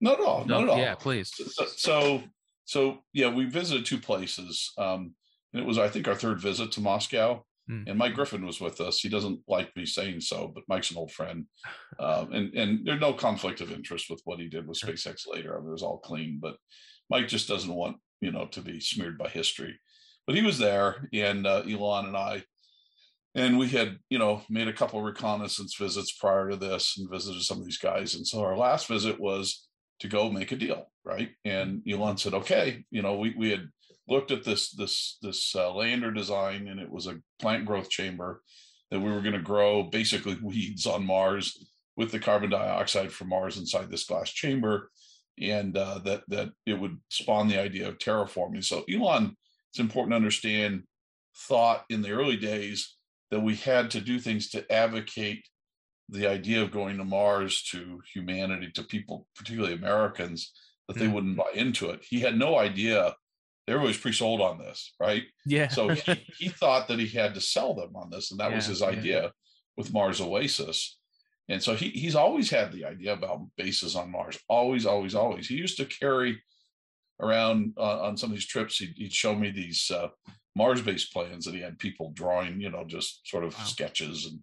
Not 0.00 0.18
at 0.18 0.26
all. 0.26 0.44
Not 0.44 0.64
at 0.64 0.68
all. 0.68 0.78
Yeah, 0.78 0.96
please. 0.96 1.30
So, 1.36 1.66
so, 1.66 2.22
so, 2.64 2.98
yeah, 3.12 3.32
we 3.32 3.44
visited 3.44 3.86
two 3.86 3.98
places, 3.98 4.72
um, 4.76 5.14
and 5.52 5.62
it 5.62 5.66
was 5.66 5.78
I 5.78 5.88
think 5.88 6.08
our 6.08 6.14
third 6.14 6.40
visit 6.40 6.72
to 6.72 6.80
Moscow. 6.80 7.44
Mm. 7.70 7.88
And 7.88 7.98
Mike 7.98 8.14
Griffin 8.14 8.44
was 8.44 8.60
with 8.60 8.80
us. 8.80 8.98
He 8.98 9.08
doesn't 9.08 9.40
like 9.46 9.74
me 9.76 9.86
saying 9.86 10.22
so, 10.22 10.50
but 10.52 10.64
Mike's 10.68 10.90
an 10.90 10.96
old 10.96 11.12
friend, 11.12 11.46
um, 12.00 12.32
and 12.32 12.54
and 12.54 12.86
there's 12.86 13.00
no 13.00 13.12
conflict 13.12 13.60
of 13.60 13.72
interest 13.72 14.10
with 14.10 14.20
what 14.24 14.40
he 14.40 14.48
did 14.48 14.66
with 14.66 14.80
SpaceX 14.80 15.22
later. 15.26 15.54
I 15.54 15.60
mean, 15.60 15.68
it 15.68 15.72
was 15.72 15.82
all 15.82 15.98
clean, 15.98 16.38
but 16.40 16.56
Mike 17.08 17.28
just 17.28 17.48
doesn't 17.48 17.72
want 17.72 17.96
you 18.20 18.32
know 18.32 18.46
to 18.46 18.60
be 18.60 18.80
smeared 18.80 19.18
by 19.18 19.28
history. 19.28 19.78
But 20.26 20.36
he 20.36 20.42
was 20.42 20.58
there, 20.58 21.08
and 21.12 21.46
uh, 21.46 21.62
Elon 21.68 22.06
and 22.06 22.16
I, 22.16 22.44
and 23.34 23.58
we 23.58 23.68
had 23.68 23.98
you 24.08 24.18
know 24.18 24.42
made 24.48 24.68
a 24.68 24.72
couple 24.72 25.00
reconnaissance 25.02 25.76
visits 25.76 26.12
prior 26.12 26.50
to 26.50 26.56
this 26.56 26.96
and 26.98 27.10
visited 27.10 27.42
some 27.42 27.58
of 27.58 27.64
these 27.64 27.78
guys. 27.78 28.14
And 28.14 28.26
so 28.26 28.42
our 28.42 28.56
last 28.56 28.86
visit 28.86 29.20
was 29.20 29.68
to 30.00 30.08
go 30.08 30.30
make 30.30 30.50
a 30.52 30.56
deal, 30.56 30.90
right? 31.04 31.30
And 31.44 31.82
Elon 31.88 32.16
said, 32.16 32.34
okay, 32.34 32.84
you 32.90 33.02
know, 33.02 33.16
we 33.16 33.34
we 33.36 33.50
had 33.50 33.68
looked 34.10 34.32
at 34.32 34.44
this 34.44 34.72
this 34.72 35.16
this 35.22 35.54
uh, 35.56 35.72
lander 35.72 36.10
design, 36.10 36.68
and 36.68 36.80
it 36.80 36.90
was 36.90 37.06
a 37.06 37.20
plant 37.38 37.64
growth 37.64 37.88
chamber 37.88 38.42
that 38.90 39.00
we 39.00 39.10
were 39.10 39.22
going 39.22 39.34
to 39.34 39.40
grow 39.40 39.84
basically 39.84 40.36
weeds 40.42 40.86
on 40.86 41.06
Mars 41.06 41.64
with 41.96 42.10
the 42.10 42.18
carbon 42.18 42.50
dioxide 42.50 43.12
from 43.12 43.28
Mars 43.28 43.56
inside 43.56 43.88
this 43.88 44.04
glass 44.04 44.30
chamber, 44.30 44.90
and 45.40 45.76
uh, 45.76 46.00
that 46.04 46.22
that 46.28 46.50
it 46.66 46.74
would 46.74 46.98
spawn 47.08 47.48
the 47.48 47.60
idea 47.60 47.88
of 47.88 47.98
terraforming. 47.98 48.64
So 48.64 48.84
Elon, 48.92 49.36
it's 49.70 49.80
important 49.80 50.12
to 50.12 50.16
understand, 50.16 50.82
thought 51.36 51.84
in 51.88 52.02
the 52.02 52.10
early 52.10 52.36
days 52.36 52.96
that 53.30 53.40
we 53.40 53.54
had 53.54 53.92
to 53.92 54.00
do 54.00 54.18
things 54.18 54.50
to 54.50 54.70
advocate 54.72 55.46
the 56.08 56.26
idea 56.26 56.60
of 56.60 56.72
going 56.72 56.98
to 56.98 57.04
Mars 57.04 57.62
to 57.70 58.00
humanity, 58.12 58.72
to 58.74 58.82
people, 58.82 59.28
particularly 59.36 59.74
Americans, 59.74 60.52
that 60.88 60.98
they 60.98 61.06
mm. 61.06 61.12
wouldn't 61.12 61.36
buy 61.36 61.50
into 61.54 61.90
it. 61.90 62.04
He 62.08 62.18
had 62.18 62.36
no 62.36 62.58
idea 62.58 63.14
everybody's 63.70 64.00
pre-sold 64.00 64.40
on 64.40 64.58
this, 64.58 64.94
right? 65.00 65.24
Yeah. 65.46 65.68
so 65.68 65.88
he, 65.88 66.26
he, 66.38 66.48
thought 66.48 66.88
that 66.88 66.98
he 66.98 67.08
had 67.08 67.34
to 67.34 67.40
sell 67.40 67.74
them 67.74 67.94
on 67.94 68.10
this, 68.10 68.30
and 68.30 68.40
that 68.40 68.50
yeah, 68.50 68.56
was 68.56 68.66
his 68.66 68.82
idea 68.82 69.22
yeah. 69.22 69.28
with 69.76 69.92
Mars 69.92 70.20
Oasis. 70.20 70.98
And 71.48 71.62
so 71.62 71.74
he 71.74 71.88
he's 71.88 72.14
always 72.14 72.48
had 72.50 72.72
the 72.72 72.84
idea 72.84 73.12
about 73.12 73.46
bases 73.56 73.96
on 73.96 74.10
Mars. 74.10 74.38
Always, 74.48 74.86
always, 74.86 75.14
always. 75.14 75.48
He 75.48 75.56
used 75.56 75.76
to 75.78 75.84
carry 75.84 76.40
around 77.20 77.74
uh, 77.76 78.02
on 78.02 78.16
some 78.16 78.30
of 78.30 78.36
these 78.36 78.46
trips. 78.46 78.78
He'd, 78.78 78.94
he'd 78.96 79.12
show 79.12 79.34
me 79.34 79.50
these 79.50 79.90
uh, 79.90 80.08
Mars-based 80.54 81.12
plans 81.12 81.44
that 81.44 81.54
he 81.54 81.60
had 81.60 81.78
people 81.78 82.12
drawing, 82.14 82.60
you 82.60 82.70
know, 82.70 82.84
just 82.84 83.28
sort 83.28 83.44
of 83.44 83.56
wow. 83.58 83.64
sketches 83.64 84.26
and 84.26 84.40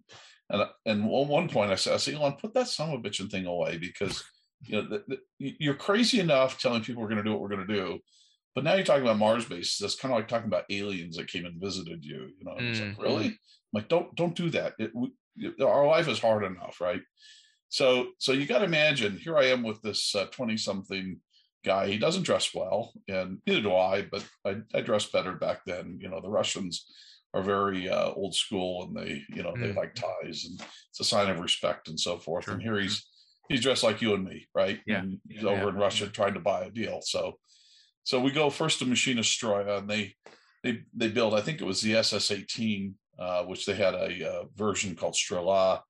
and 0.50 0.68
and 0.86 1.04
at 1.04 1.10
one 1.10 1.48
point 1.48 1.70
I 1.70 1.74
said, 1.74 1.94
I 1.94 1.96
said, 1.98 2.14
Elon, 2.14 2.36
put 2.40 2.54
that 2.54 2.68
son 2.68 2.90
of 2.90 3.00
a 3.00 3.02
bitching 3.02 3.30
thing 3.30 3.46
away 3.46 3.78
because 3.78 4.22
you 4.62 4.76
know 4.76 4.88
the, 4.88 5.04
the, 5.08 5.18
you're 5.38 5.74
crazy 5.74 6.20
enough 6.20 6.60
telling 6.60 6.82
people 6.82 7.02
we're 7.02 7.08
going 7.08 7.22
to 7.22 7.24
do 7.24 7.32
what 7.32 7.40
we're 7.40 7.48
going 7.48 7.66
to 7.66 7.74
do 7.74 7.98
but 8.58 8.64
now 8.64 8.74
you're 8.74 8.84
talking 8.84 9.04
about 9.04 9.18
Mars 9.18 9.44
bases. 9.44 9.78
That's 9.78 9.94
kind 9.94 10.12
of 10.12 10.18
like 10.18 10.26
talking 10.26 10.48
about 10.48 10.64
aliens 10.68 11.16
that 11.16 11.28
came 11.28 11.44
and 11.44 11.60
visited 11.60 12.04
you. 12.04 12.32
You 12.36 12.44
know, 12.44 12.50
mm. 12.54 12.56
like 12.56 12.82
mm-hmm. 12.82 13.00
really, 13.00 13.26
I'm 13.26 13.38
like 13.72 13.88
don't 13.88 14.12
don't 14.16 14.34
do 14.34 14.50
that. 14.50 14.72
It, 14.80 14.90
we, 14.92 15.12
our 15.62 15.86
life 15.86 16.08
is 16.08 16.18
hard 16.18 16.42
enough, 16.42 16.80
right? 16.80 17.00
So 17.68 18.08
so 18.18 18.32
you 18.32 18.46
got 18.46 18.58
to 18.58 18.64
imagine. 18.64 19.16
Here 19.16 19.38
I 19.38 19.44
am 19.44 19.62
with 19.62 19.80
this 19.82 20.12
twenty 20.32 20.54
uh, 20.54 20.56
something 20.56 21.20
guy. 21.64 21.86
He 21.86 21.98
doesn't 21.98 22.24
dress 22.24 22.52
well, 22.52 22.92
and 23.06 23.38
neither 23.46 23.60
do 23.60 23.76
I. 23.76 24.02
But 24.10 24.26
I, 24.44 24.56
I 24.74 24.80
dress 24.80 25.06
better 25.06 25.34
back 25.34 25.60
then. 25.64 26.00
You 26.00 26.08
know, 26.08 26.20
the 26.20 26.28
Russians 26.28 26.84
are 27.34 27.42
very 27.44 27.88
uh, 27.88 28.10
old 28.10 28.34
school, 28.34 28.88
and 28.88 28.96
they 28.96 29.22
you 29.28 29.44
know 29.44 29.52
mm. 29.52 29.60
they 29.60 29.72
like 29.72 29.94
ties, 29.94 30.46
and 30.46 30.60
it's 30.90 30.98
a 30.98 31.04
sign 31.04 31.30
of 31.30 31.38
respect 31.38 31.86
and 31.86 32.00
so 32.00 32.18
forth. 32.18 32.46
Sure. 32.46 32.54
And 32.54 32.62
here 32.64 32.80
he's 32.80 33.06
he's 33.48 33.60
dressed 33.60 33.84
like 33.84 34.02
you 34.02 34.14
and 34.14 34.24
me, 34.24 34.48
right? 34.52 34.80
Yeah. 34.84 34.98
And 34.98 35.20
he's 35.28 35.44
over 35.44 35.62
yeah. 35.62 35.68
in 35.68 35.76
Russia 35.76 36.08
trying 36.08 36.34
to 36.34 36.40
buy 36.40 36.64
a 36.64 36.72
deal. 36.72 36.98
So 37.02 37.38
so 38.08 38.18
we 38.18 38.30
go 38.30 38.48
first 38.48 38.78
to 38.78 38.86
Machina 38.86 39.20
Stroya, 39.20 39.80
and 39.80 39.90
they 39.90 40.14
they 40.64 40.80
they 40.96 41.08
build. 41.08 41.34
I 41.34 41.42
think 41.42 41.60
it 41.60 41.66
was 41.66 41.82
the 41.82 41.96
SS-18, 41.96 42.94
uh, 43.18 43.42
which 43.42 43.66
they 43.66 43.74
had 43.74 43.92
a, 43.92 44.22
a, 44.22 44.30
uh, 44.30 44.44
version 44.56 44.94
called 44.94 45.12
Strela, 45.12 45.82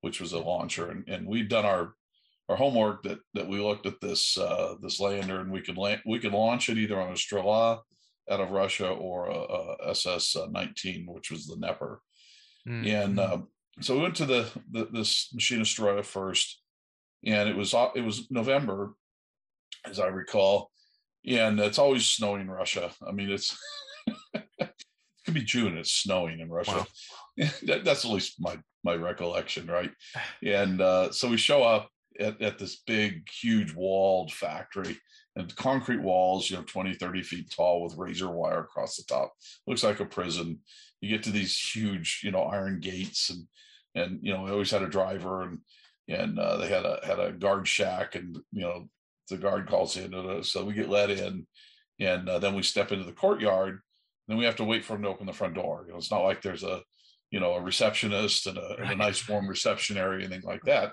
which 0.00 0.20
was 0.20 0.34
a 0.34 0.38
launcher, 0.38 0.92
and, 0.92 1.02
and 1.08 1.26
we'd 1.26 1.48
done 1.48 1.64
our 1.64 1.94
our 2.48 2.54
homework 2.54 3.02
that 3.02 3.18
that 3.34 3.48
we 3.48 3.58
looked 3.58 3.86
at 3.86 4.00
this 4.00 4.38
uh, 4.38 4.76
this 4.82 5.00
lander, 5.00 5.40
and 5.40 5.50
we 5.50 5.62
could 5.62 5.76
land 5.76 6.00
we 6.06 6.20
could 6.20 6.30
launch 6.30 6.68
it 6.68 6.78
either 6.78 7.00
on 7.00 7.10
a 7.10 7.14
Strela 7.14 7.80
out 8.30 8.40
of 8.40 8.52
Russia 8.52 8.90
or 8.90 9.26
a, 9.26 9.34
a 9.34 9.90
SS-19, 9.90 11.06
which 11.08 11.32
was 11.32 11.48
the 11.48 11.56
Dnepr. 11.56 11.98
Mm-hmm. 12.68 12.86
And 12.86 13.18
uh, 13.18 13.38
so 13.80 13.96
we 13.96 14.02
went 14.02 14.14
to 14.14 14.26
the, 14.26 14.48
the 14.70 14.86
this 14.92 15.28
Machina 15.34 15.64
Stroya 15.64 16.04
first, 16.04 16.62
and 17.26 17.48
it 17.48 17.56
was 17.56 17.74
it 17.96 18.02
was 18.02 18.30
November, 18.30 18.94
as 19.84 19.98
I 19.98 20.06
recall, 20.06 20.70
yeah, 21.24 21.48
and 21.48 21.58
it's 21.58 21.78
always 21.78 22.06
snowing 22.06 22.42
in 22.42 22.50
Russia. 22.50 22.90
I 23.06 23.12
mean, 23.12 23.30
it's 23.30 23.58
it 24.06 24.44
could 25.24 25.34
be 25.34 25.42
June. 25.42 25.78
It's 25.78 25.90
snowing 25.90 26.40
in 26.40 26.50
Russia. 26.50 26.86
Wow. 27.38 27.48
that, 27.64 27.84
that's 27.84 28.04
at 28.04 28.10
least 28.10 28.34
my 28.38 28.58
my 28.84 28.94
recollection, 28.94 29.66
right? 29.66 29.90
And 30.42 30.80
uh, 30.80 31.10
so 31.10 31.28
we 31.28 31.38
show 31.38 31.62
up 31.62 31.88
at, 32.20 32.40
at 32.42 32.58
this 32.58 32.82
big, 32.86 33.26
huge 33.28 33.74
walled 33.74 34.32
factory 34.32 34.98
and 35.36 35.56
concrete 35.56 36.00
walls, 36.00 36.50
you 36.50 36.56
know, 36.56 36.62
20, 36.62 36.94
30 36.94 37.22
feet 37.22 37.50
tall 37.50 37.82
with 37.82 37.96
razor 37.96 38.30
wire 38.30 38.60
across 38.60 38.96
the 38.96 39.02
top. 39.02 39.32
Looks 39.66 39.82
like 39.82 40.00
a 40.00 40.04
prison. 40.04 40.60
You 41.00 41.08
get 41.08 41.24
to 41.24 41.30
these 41.32 41.58
huge, 41.58 42.20
you 42.22 42.30
know, 42.30 42.42
iron 42.42 42.80
gates 42.80 43.30
and 43.30 43.46
and 43.96 44.18
you 44.22 44.32
know, 44.32 44.42
we 44.42 44.50
always 44.50 44.70
had 44.70 44.82
a 44.82 44.88
driver 44.88 45.42
and 45.42 45.60
and 46.08 46.38
uh, 46.38 46.58
they 46.58 46.68
had 46.68 46.84
a 46.84 47.00
had 47.02 47.18
a 47.18 47.32
guard 47.32 47.66
shack 47.66 48.14
and 48.14 48.36
you 48.52 48.60
know 48.60 48.88
the 49.28 49.36
guard 49.36 49.68
calls 49.68 49.96
in, 49.96 50.14
uh, 50.14 50.42
so 50.42 50.64
we 50.64 50.74
get 50.74 50.88
let 50.88 51.10
in, 51.10 51.46
and 52.00 52.28
uh, 52.28 52.38
then 52.38 52.54
we 52.54 52.62
step 52.62 52.92
into 52.92 53.04
the 53.04 53.12
courtyard. 53.12 53.80
Then 54.28 54.36
we 54.38 54.44
have 54.44 54.56
to 54.56 54.64
wait 54.64 54.84
for 54.84 54.94
him 54.94 55.02
to 55.02 55.08
open 55.08 55.26
the 55.26 55.32
front 55.32 55.54
door. 55.54 55.84
You 55.86 55.92
know, 55.92 55.98
it's 55.98 56.10
not 56.10 56.24
like 56.24 56.40
there's 56.40 56.64
a, 56.64 56.82
you 57.30 57.40
know, 57.40 57.54
a 57.54 57.60
receptionist 57.60 58.46
and 58.46 58.58
a, 58.58 58.76
and 58.78 58.90
a 58.92 58.96
nice 58.96 59.28
warm 59.28 59.48
reception 59.48 59.96
area, 59.96 60.26
anything 60.26 60.44
like 60.44 60.62
that. 60.64 60.92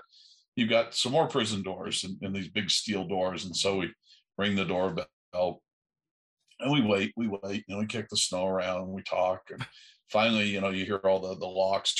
You've 0.54 0.70
got 0.70 0.94
some 0.94 1.12
more 1.12 1.28
prison 1.28 1.62
doors 1.62 2.04
and, 2.04 2.18
and 2.20 2.34
these 2.34 2.48
big 2.50 2.70
steel 2.70 3.06
doors, 3.06 3.44
and 3.44 3.56
so 3.56 3.78
we 3.78 3.92
ring 4.36 4.54
the 4.54 4.64
doorbell, 4.64 5.06
and 5.32 6.72
we 6.72 6.82
wait, 6.82 7.12
we 7.16 7.28
wait, 7.28 7.64
and 7.68 7.78
we 7.78 7.86
kick 7.86 8.08
the 8.08 8.16
snow 8.16 8.46
around, 8.46 8.82
and 8.82 8.92
we 8.92 9.02
talk, 9.02 9.40
and 9.50 9.66
finally, 10.10 10.48
you 10.48 10.60
know, 10.60 10.70
you 10.70 10.84
hear 10.84 11.00
all 11.04 11.20
the 11.20 11.34
the 11.38 11.46
locks, 11.46 11.94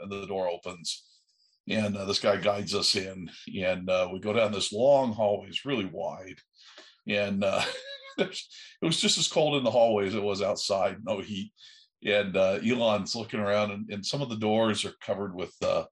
and 0.00 0.10
the 0.10 0.26
door 0.26 0.48
opens, 0.48 1.04
and 1.70 1.96
uh, 1.96 2.04
this 2.04 2.18
guy 2.18 2.36
guides 2.36 2.74
us 2.74 2.96
in 2.96 3.30
and 3.62 3.88
uh, 3.88 4.08
we 4.12 4.18
go 4.18 4.32
down 4.32 4.50
this 4.50 4.72
long 4.72 5.12
hallway. 5.12 5.46
It's 5.48 5.64
really 5.64 5.84
wide. 5.84 6.38
And 7.06 7.44
uh, 7.44 7.62
it 8.18 8.36
was 8.82 9.00
just 9.00 9.18
as 9.18 9.28
cold 9.28 9.54
in 9.54 9.62
the 9.62 9.70
hallway 9.70 10.08
as 10.08 10.14
it 10.16 10.22
was 10.22 10.42
outside. 10.42 10.96
No 11.04 11.20
heat. 11.20 11.52
And 12.04 12.36
uh, 12.36 12.58
elon's 12.64 13.14
looking 13.14 13.40
around 13.40 13.70
and, 13.70 13.88
and, 13.90 14.04
some 14.04 14.20
of 14.20 14.30
the 14.30 14.36
doors 14.36 14.84
are 14.84 14.94
covered 15.00 15.34
with 15.34 15.54
uh, 15.62 15.84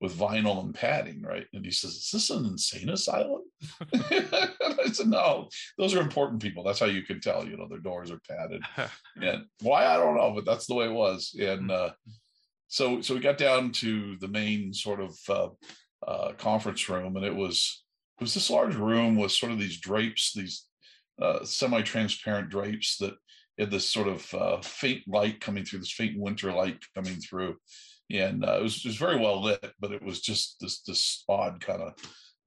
with 0.00 0.16
vinyl 0.16 0.62
and 0.62 0.74
padding 0.74 1.22
right? 1.22 1.46
And 1.52 1.64
he 1.64 1.70
says 1.70 1.92
is 1.92 2.10
this 2.12 2.30
an 2.30 2.44
insane 2.44 2.90
asylum? 2.90 3.42
I 3.94 4.90
said 4.92 5.08
no. 5.08 5.48
Those 5.78 5.94
are 5.94 6.02
important 6.02 6.42
people. 6.42 6.62
That's 6.62 6.80
how 6.80 6.86
you 6.86 7.02
can 7.02 7.20
tell 7.20 7.48
you 7.48 7.56
know 7.56 7.66
their 7.66 7.78
doors 7.78 8.10
are 8.10 8.20
padded. 8.28 8.62
And 9.20 9.46
why 9.62 9.86
i 9.86 9.96
don't 9.96 10.16
know 10.16 10.32
but 10.32 10.44
that's 10.44 10.66
the 10.66 10.74
way 10.74 10.86
it 10.86 10.92
was. 10.92 11.34
And 11.40 11.70
uh, 11.70 11.92
so 12.74 13.00
so 13.02 13.14
we 13.14 13.20
got 13.20 13.38
down 13.38 13.70
to 13.70 14.16
the 14.16 14.26
main 14.26 14.74
sort 14.74 14.98
of 14.98 15.16
uh, 15.28 15.48
uh, 16.04 16.32
conference 16.32 16.88
room, 16.88 17.14
and 17.14 17.24
it 17.24 17.34
was 17.34 17.84
it 18.18 18.24
was 18.24 18.34
this 18.34 18.50
large 18.50 18.74
room 18.74 19.14
with 19.14 19.30
sort 19.30 19.52
of 19.52 19.60
these 19.60 19.78
drapes, 19.78 20.32
these 20.32 20.66
uh, 21.22 21.44
semi-transparent 21.44 22.50
drapes 22.50 22.96
that 22.98 23.14
had 23.60 23.70
this 23.70 23.88
sort 23.88 24.08
of 24.08 24.34
uh, 24.34 24.60
faint 24.60 25.02
light 25.06 25.40
coming 25.40 25.64
through, 25.64 25.78
this 25.78 25.92
faint 25.92 26.18
winter 26.18 26.52
light 26.52 26.82
coming 26.96 27.14
through, 27.14 27.54
and 28.10 28.42
it 28.42 28.62
was 28.62 28.74
just 28.74 28.98
very 28.98 29.20
well 29.20 29.40
lit, 29.40 29.72
but 29.78 29.92
it 29.92 30.02
was 30.02 30.20
just 30.20 30.56
this 30.60 30.82
this 30.82 31.22
odd 31.28 31.60
kind 31.60 31.80
of 31.80 31.92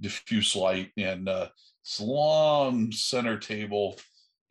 diffuse 0.01 0.57
light. 0.57 0.91
And 0.97 1.27
this 1.27 2.01
long 2.01 2.91
center 2.91 3.39
table, 3.39 3.97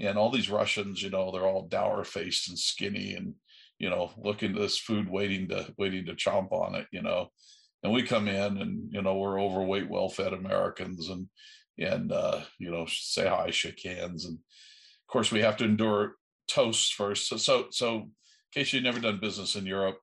and 0.00 0.16
all 0.16 0.30
these 0.30 0.48
Russians, 0.48 1.02
you 1.02 1.10
know, 1.10 1.30
they're 1.30 1.46
all 1.46 1.68
dour 1.68 2.02
faced 2.02 2.48
and 2.48 2.58
skinny, 2.58 3.12
and 3.12 3.34
you 3.78 3.90
know, 3.90 4.10
looking 4.16 4.54
to 4.54 4.60
this 4.60 4.78
food, 4.78 5.08
waiting 5.08 5.48
to 5.48 5.72
waiting 5.78 6.06
to 6.06 6.14
chomp 6.14 6.52
on 6.52 6.74
it, 6.74 6.86
you 6.92 7.02
know, 7.02 7.28
and 7.82 7.92
we 7.92 8.02
come 8.02 8.28
in 8.28 8.58
and 8.58 8.92
you 8.92 9.02
know 9.02 9.16
we're 9.16 9.40
overweight, 9.40 9.88
well-fed 9.88 10.32
Americans, 10.32 11.08
and 11.08 11.28
and 11.78 12.12
uh, 12.12 12.40
you 12.58 12.70
know 12.70 12.86
say 12.88 13.28
hi, 13.28 13.50
shake 13.50 13.82
hands, 13.84 14.24
and 14.24 14.34
of 14.34 15.12
course 15.12 15.30
we 15.30 15.40
have 15.40 15.56
to 15.58 15.64
endure 15.64 16.14
toasts 16.48 16.90
first. 16.90 17.28
So 17.28 17.36
so 17.36 17.66
so 17.70 17.96
in 17.96 18.10
case 18.52 18.72
you've 18.72 18.82
never 18.82 19.00
done 19.00 19.20
business 19.20 19.56
in 19.56 19.66
Europe, 19.66 19.98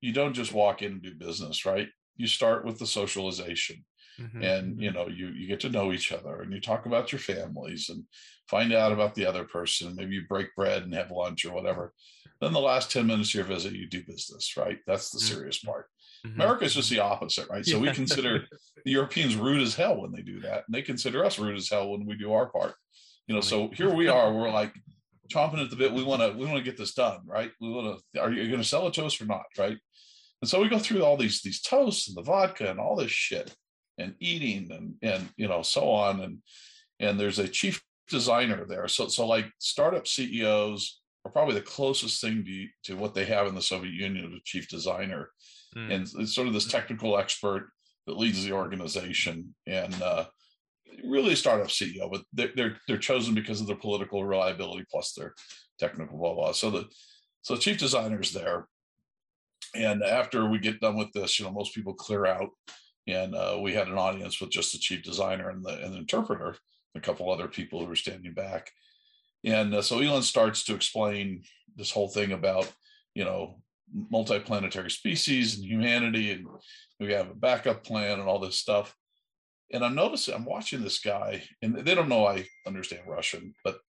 you 0.00 0.12
don't 0.12 0.34
just 0.34 0.52
walk 0.52 0.82
in 0.82 0.92
and 0.92 1.02
do 1.02 1.14
business, 1.14 1.66
right? 1.66 1.88
You 2.18 2.26
start 2.26 2.64
with 2.64 2.78
the 2.78 2.86
socialization. 2.86 3.84
Mm-hmm. 4.20 4.42
And 4.42 4.82
you 4.82 4.90
mm-hmm. 4.90 4.98
know, 4.98 5.08
you 5.08 5.28
you 5.28 5.46
get 5.46 5.60
to 5.60 5.70
know 5.70 5.92
each 5.92 6.10
other 6.10 6.42
and 6.42 6.52
you 6.52 6.60
talk 6.60 6.86
about 6.86 7.12
your 7.12 7.20
families 7.20 7.88
and 7.88 8.02
find 8.48 8.72
out 8.72 8.92
about 8.92 9.14
the 9.14 9.24
other 9.24 9.44
person. 9.44 9.94
Maybe 9.94 10.16
you 10.16 10.24
break 10.28 10.54
bread 10.56 10.82
and 10.82 10.92
have 10.94 11.12
lunch 11.12 11.44
or 11.44 11.54
whatever. 11.54 11.92
Then 12.40 12.52
the 12.52 12.60
last 12.60 12.90
10 12.92 13.06
minutes 13.06 13.30
of 13.30 13.34
your 13.34 13.44
visit, 13.44 13.72
you 13.72 13.88
do 13.88 14.02
business, 14.04 14.56
right? 14.56 14.78
That's 14.86 15.10
the 15.10 15.18
mm-hmm. 15.18 15.34
serious 15.34 15.58
part. 15.58 15.86
Mm-hmm. 16.26 16.40
America 16.40 16.64
is 16.64 16.74
just 16.74 16.90
the 16.90 17.00
opposite, 17.00 17.48
right? 17.48 17.64
So 17.64 17.76
yeah. 17.76 17.82
we 17.82 17.92
consider 17.92 18.44
the 18.84 18.90
Europeans 18.90 19.36
rude 19.36 19.62
as 19.62 19.74
hell 19.74 20.00
when 20.00 20.12
they 20.12 20.22
do 20.22 20.40
that, 20.40 20.64
and 20.66 20.74
they 20.74 20.82
consider 20.82 21.24
us 21.24 21.38
rude 21.38 21.56
as 21.56 21.68
hell 21.68 21.90
when 21.90 22.06
we 22.06 22.16
do 22.16 22.32
our 22.32 22.46
part. 22.46 22.74
You 23.26 23.34
know, 23.34 23.40
so 23.40 23.68
here 23.74 23.92
we 23.92 24.08
are. 24.16 24.32
We're 24.32 24.50
like 24.50 24.72
chomping 25.32 25.62
at 25.62 25.70
the 25.70 25.76
bit. 25.76 25.92
We 25.92 26.02
want 26.02 26.22
to 26.22 26.36
we 26.36 26.46
want 26.46 26.58
to 26.58 26.64
get 26.64 26.76
this 26.76 26.94
done, 26.94 27.20
right? 27.26 27.52
We 27.60 27.70
want 27.70 28.00
to. 28.14 28.20
Are 28.20 28.32
you 28.32 28.46
going 28.46 28.62
to 28.62 28.68
sell 28.68 28.86
a 28.86 28.92
toast 28.92 29.20
or 29.20 29.26
not, 29.26 29.46
right? 29.56 29.78
And 30.40 30.48
so 30.48 30.60
we 30.60 30.68
go 30.68 30.78
through 30.78 31.04
all 31.04 31.16
these 31.16 31.42
these 31.42 31.60
toasts 31.60 32.08
and 32.08 32.16
the 32.16 32.22
vodka 32.22 32.70
and 32.70 32.78
all 32.78 32.96
this 32.96 33.10
shit 33.10 33.54
and 33.98 34.14
eating 34.20 34.70
and 34.70 34.94
and 35.02 35.28
you 35.36 35.48
know 35.48 35.62
so 35.62 35.90
on 35.90 36.20
and 36.20 36.38
and 37.00 37.18
there's 37.18 37.38
a 37.38 37.48
chief 37.48 37.82
designer 38.08 38.64
there. 38.64 38.88
So 38.88 39.08
so 39.08 39.26
like 39.26 39.46
startup 39.58 40.06
CEOs 40.06 41.00
are 41.24 41.32
probably 41.32 41.54
the 41.54 41.62
closest 41.62 42.20
thing 42.20 42.44
to 42.44 42.66
to 42.84 42.96
what 42.96 43.14
they 43.14 43.24
have 43.24 43.46
in 43.46 43.54
the 43.54 43.62
Soviet 43.62 43.92
Union, 43.92 44.32
a 44.32 44.40
chief 44.44 44.68
designer 44.68 45.30
mm. 45.76 45.92
and 45.92 46.08
it's 46.18 46.34
sort 46.34 46.48
of 46.48 46.54
this 46.54 46.66
technical 46.66 47.18
expert 47.18 47.70
that 48.06 48.18
leads 48.18 48.44
the 48.44 48.52
organization 48.52 49.54
and 49.66 49.94
uh, 50.02 50.24
really 51.04 51.34
a 51.34 51.36
startup 51.36 51.68
CEO, 51.68 52.10
but 52.10 52.22
they're, 52.32 52.50
they're, 52.56 52.76
they're 52.86 52.96
chosen 52.96 53.34
because 53.34 53.60
of 53.60 53.66
their 53.66 53.76
political 53.76 54.24
reliability 54.24 54.84
plus 54.90 55.12
their 55.12 55.34
technical 55.78 56.18
blah 56.18 56.34
blah. 56.34 56.52
So 56.52 56.70
the 56.70 56.86
so 57.42 57.54
the 57.54 57.60
chief 57.60 57.78
designer's 57.78 58.32
there, 58.32 58.66
and 59.74 60.02
after 60.02 60.48
we 60.48 60.58
get 60.58 60.80
done 60.80 60.96
with 60.96 61.12
this, 61.12 61.38
you 61.38 61.44
know, 61.44 61.52
most 61.52 61.74
people 61.74 61.94
clear 61.94 62.26
out, 62.26 62.50
and 63.06 63.34
uh, 63.34 63.58
we 63.60 63.72
had 63.72 63.88
an 63.88 63.98
audience 63.98 64.40
with 64.40 64.50
just 64.50 64.72
the 64.72 64.78
chief 64.78 65.02
designer 65.02 65.50
and 65.50 65.64
the 65.64 65.82
and 65.82 65.94
the 65.94 65.98
interpreter, 65.98 66.56
a 66.94 67.00
couple 67.00 67.30
other 67.30 67.48
people 67.48 67.80
who 67.80 67.86
were 67.86 67.96
standing 67.96 68.34
back, 68.34 68.70
and 69.44 69.74
uh, 69.74 69.82
so 69.82 70.00
Elon 70.00 70.22
starts 70.22 70.64
to 70.64 70.74
explain 70.74 71.42
this 71.76 71.90
whole 71.90 72.08
thing 72.08 72.32
about 72.32 72.70
you 73.14 73.24
know 73.24 73.60
multiplanetary 74.12 74.90
species 74.90 75.56
and 75.56 75.64
humanity 75.64 76.32
and 76.32 76.46
we 77.00 77.12
have 77.12 77.30
a 77.30 77.34
backup 77.34 77.84
plan 77.84 78.18
and 78.18 78.28
all 78.28 78.38
this 78.38 78.58
stuff. 78.58 78.94
And 79.72 79.84
i'm 79.84 79.94
noticing 79.94 80.34
i'm 80.34 80.46
watching 80.46 80.82
this 80.82 80.98
guy 80.98 81.42
and 81.60 81.76
they 81.76 81.94
don't 81.94 82.08
know 82.08 82.26
i 82.26 82.46
understand 82.66 83.02
russian 83.06 83.52
but 83.62 83.80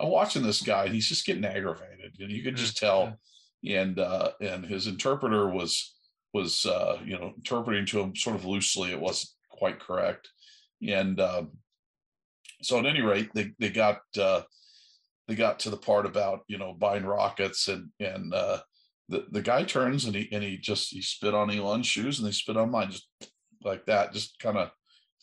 i'm 0.00 0.08
watching 0.08 0.42
this 0.42 0.62
guy 0.62 0.84
and 0.84 0.94
he's 0.94 1.08
just 1.08 1.26
getting 1.26 1.44
aggravated 1.44 2.16
and 2.18 2.30
you 2.30 2.42
could 2.42 2.56
just 2.56 2.78
tell 2.78 3.18
and 3.64 3.98
uh 3.98 4.30
and 4.40 4.64
his 4.64 4.86
interpreter 4.86 5.48
was 5.48 5.94
was 6.32 6.66
uh 6.66 6.98
you 7.04 7.18
know 7.18 7.32
interpreting 7.36 7.86
to 7.86 8.00
him 8.00 8.16
sort 8.16 8.36
of 8.36 8.44
loosely 8.44 8.90
it 8.90 9.00
wasn't 9.00 9.30
quite 9.50 9.78
correct 9.78 10.28
and 10.86 11.20
uh, 11.20 11.44
so 12.62 12.78
at 12.78 12.86
any 12.86 13.02
rate 13.02 13.30
they 13.34 13.52
they 13.58 13.70
got 13.70 14.00
uh 14.18 14.42
they 15.28 15.34
got 15.34 15.60
to 15.60 15.70
the 15.70 15.76
part 15.76 16.06
about 16.06 16.40
you 16.48 16.58
know 16.58 16.72
buying 16.72 17.04
rockets 17.04 17.68
and 17.68 17.90
and 18.00 18.34
uh 18.34 18.58
the, 19.08 19.26
the 19.30 19.42
guy 19.42 19.62
turns 19.62 20.04
and 20.06 20.14
he 20.14 20.28
and 20.32 20.42
he 20.42 20.56
just 20.56 20.90
he 20.90 21.02
spit 21.02 21.34
on 21.34 21.50
Elon's 21.50 21.86
shoes 21.86 22.18
and 22.18 22.26
they 22.26 22.32
spit 22.32 22.56
on 22.56 22.70
mine 22.70 22.90
just 22.90 23.06
like 23.64 23.86
that, 23.86 24.12
just 24.12 24.38
kind 24.38 24.56
of 24.56 24.70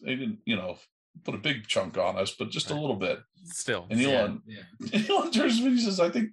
they 0.02 0.16
didn't, 0.16 0.40
you 0.46 0.56
know, 0.56 0.78
put 1.24 1.36
a 1.36 1.40
big 1.40 1.68
chunk 1.68 1.98
on 1.98 2.18
us, 2.18 2.36
but 2.38 2.50
just 2.50 2.72
a 2.72 2.76
little 2.76 2.96
bit. 2.96 3.20
Still. 3.44 3.88
And 3.90 4.02
Elon, 4.02 4.42
yeah, 4.46 4.62
yeah. 4.80 5.02
Elon 5.10 5.32
turns 5.32 5.58
to 5.58 5.64
me 5.64 5.70
and 5.70 5.80
he 5.80 5.84
says, 5.84 6.00
I 6.00 6.10
think 6.10 6.30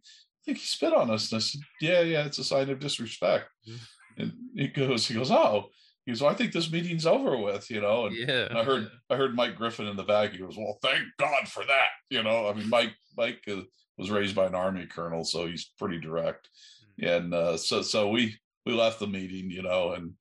think 0.47 0.59
he 0.59 0.66
spit 0.66 0.94
on 0.94 1.11
us. 1.11 1.30
And 1.30 1.38
I 1.38 1.40
said, 1.40 1.61
Yeah, 1.80 2.01
yeah, 2.01 2.24
it's 2.24 2.38
a 2.38 2.44
sign 2.44 2.70
of 2.70 2.80
disrespect. 2.80 3.49
And 4.18 4.32
he 4.55 4.68
goes, 4.68 5.07
he 5.07 5.12
goes, 5.12 5.30
Oh, 5.30 5.66
he 6.07 6.12
goes, 6.12 6.22
well, 6.22 6.30
I 6.30 6.34
think 6.34 6.53
this 6.53 6.72
meeting's 6.72 7.05
over 7.05 7.36
with, 7.36 7.70
you 7.70 7.82
know. 7.82 8.07
And, 8.07 8.16
yeah. 8.16 8.47
and 8.49 8.57
I 8.57 8.64
heard 8.64 8.88
I 9.11 9.16
heard 9.16 9.36
Mike 9.36 9.57
Griffin 9.57 9.88
in 9.88 9.97
the 9.99 10.05
back. 10.05 10.32
He 10.32 10.38
goes, 10.38 10.57
Well, 10.57 10.78
thank 10.80 11.03
God 11.18 11.47
for 11.47 11.62
that. 11.66 11.88
You 12.09 12.22
know, 12.22 12.49
I 12.49 12.55
mean, 12.55 12.70
Mike 12.70 12.94
Mike 13.14 13.42
uh, 13.47 13.61
was 13.99 14.11
raised 14.11 14.34
by 14.34 14.47
an 14.47 14.55
army 14.55 14.86
colonel, 14.86 15.22
so 15.22 15.47
he's 15.47 15.70
pretty 15.78 16.01
direct 16.01 16.49
and 17.03 17.34
uh, 17.34 17.57
so 17.57 17.82
so 17.82 18.09
we 18.09 18.36
we 18.64 18.72
left 18.72 18.99
the 18.99 19.07
meeting, 19.07 19.51
you 19.51 19.62
know, 19.62 19.92
and 19.92 20.12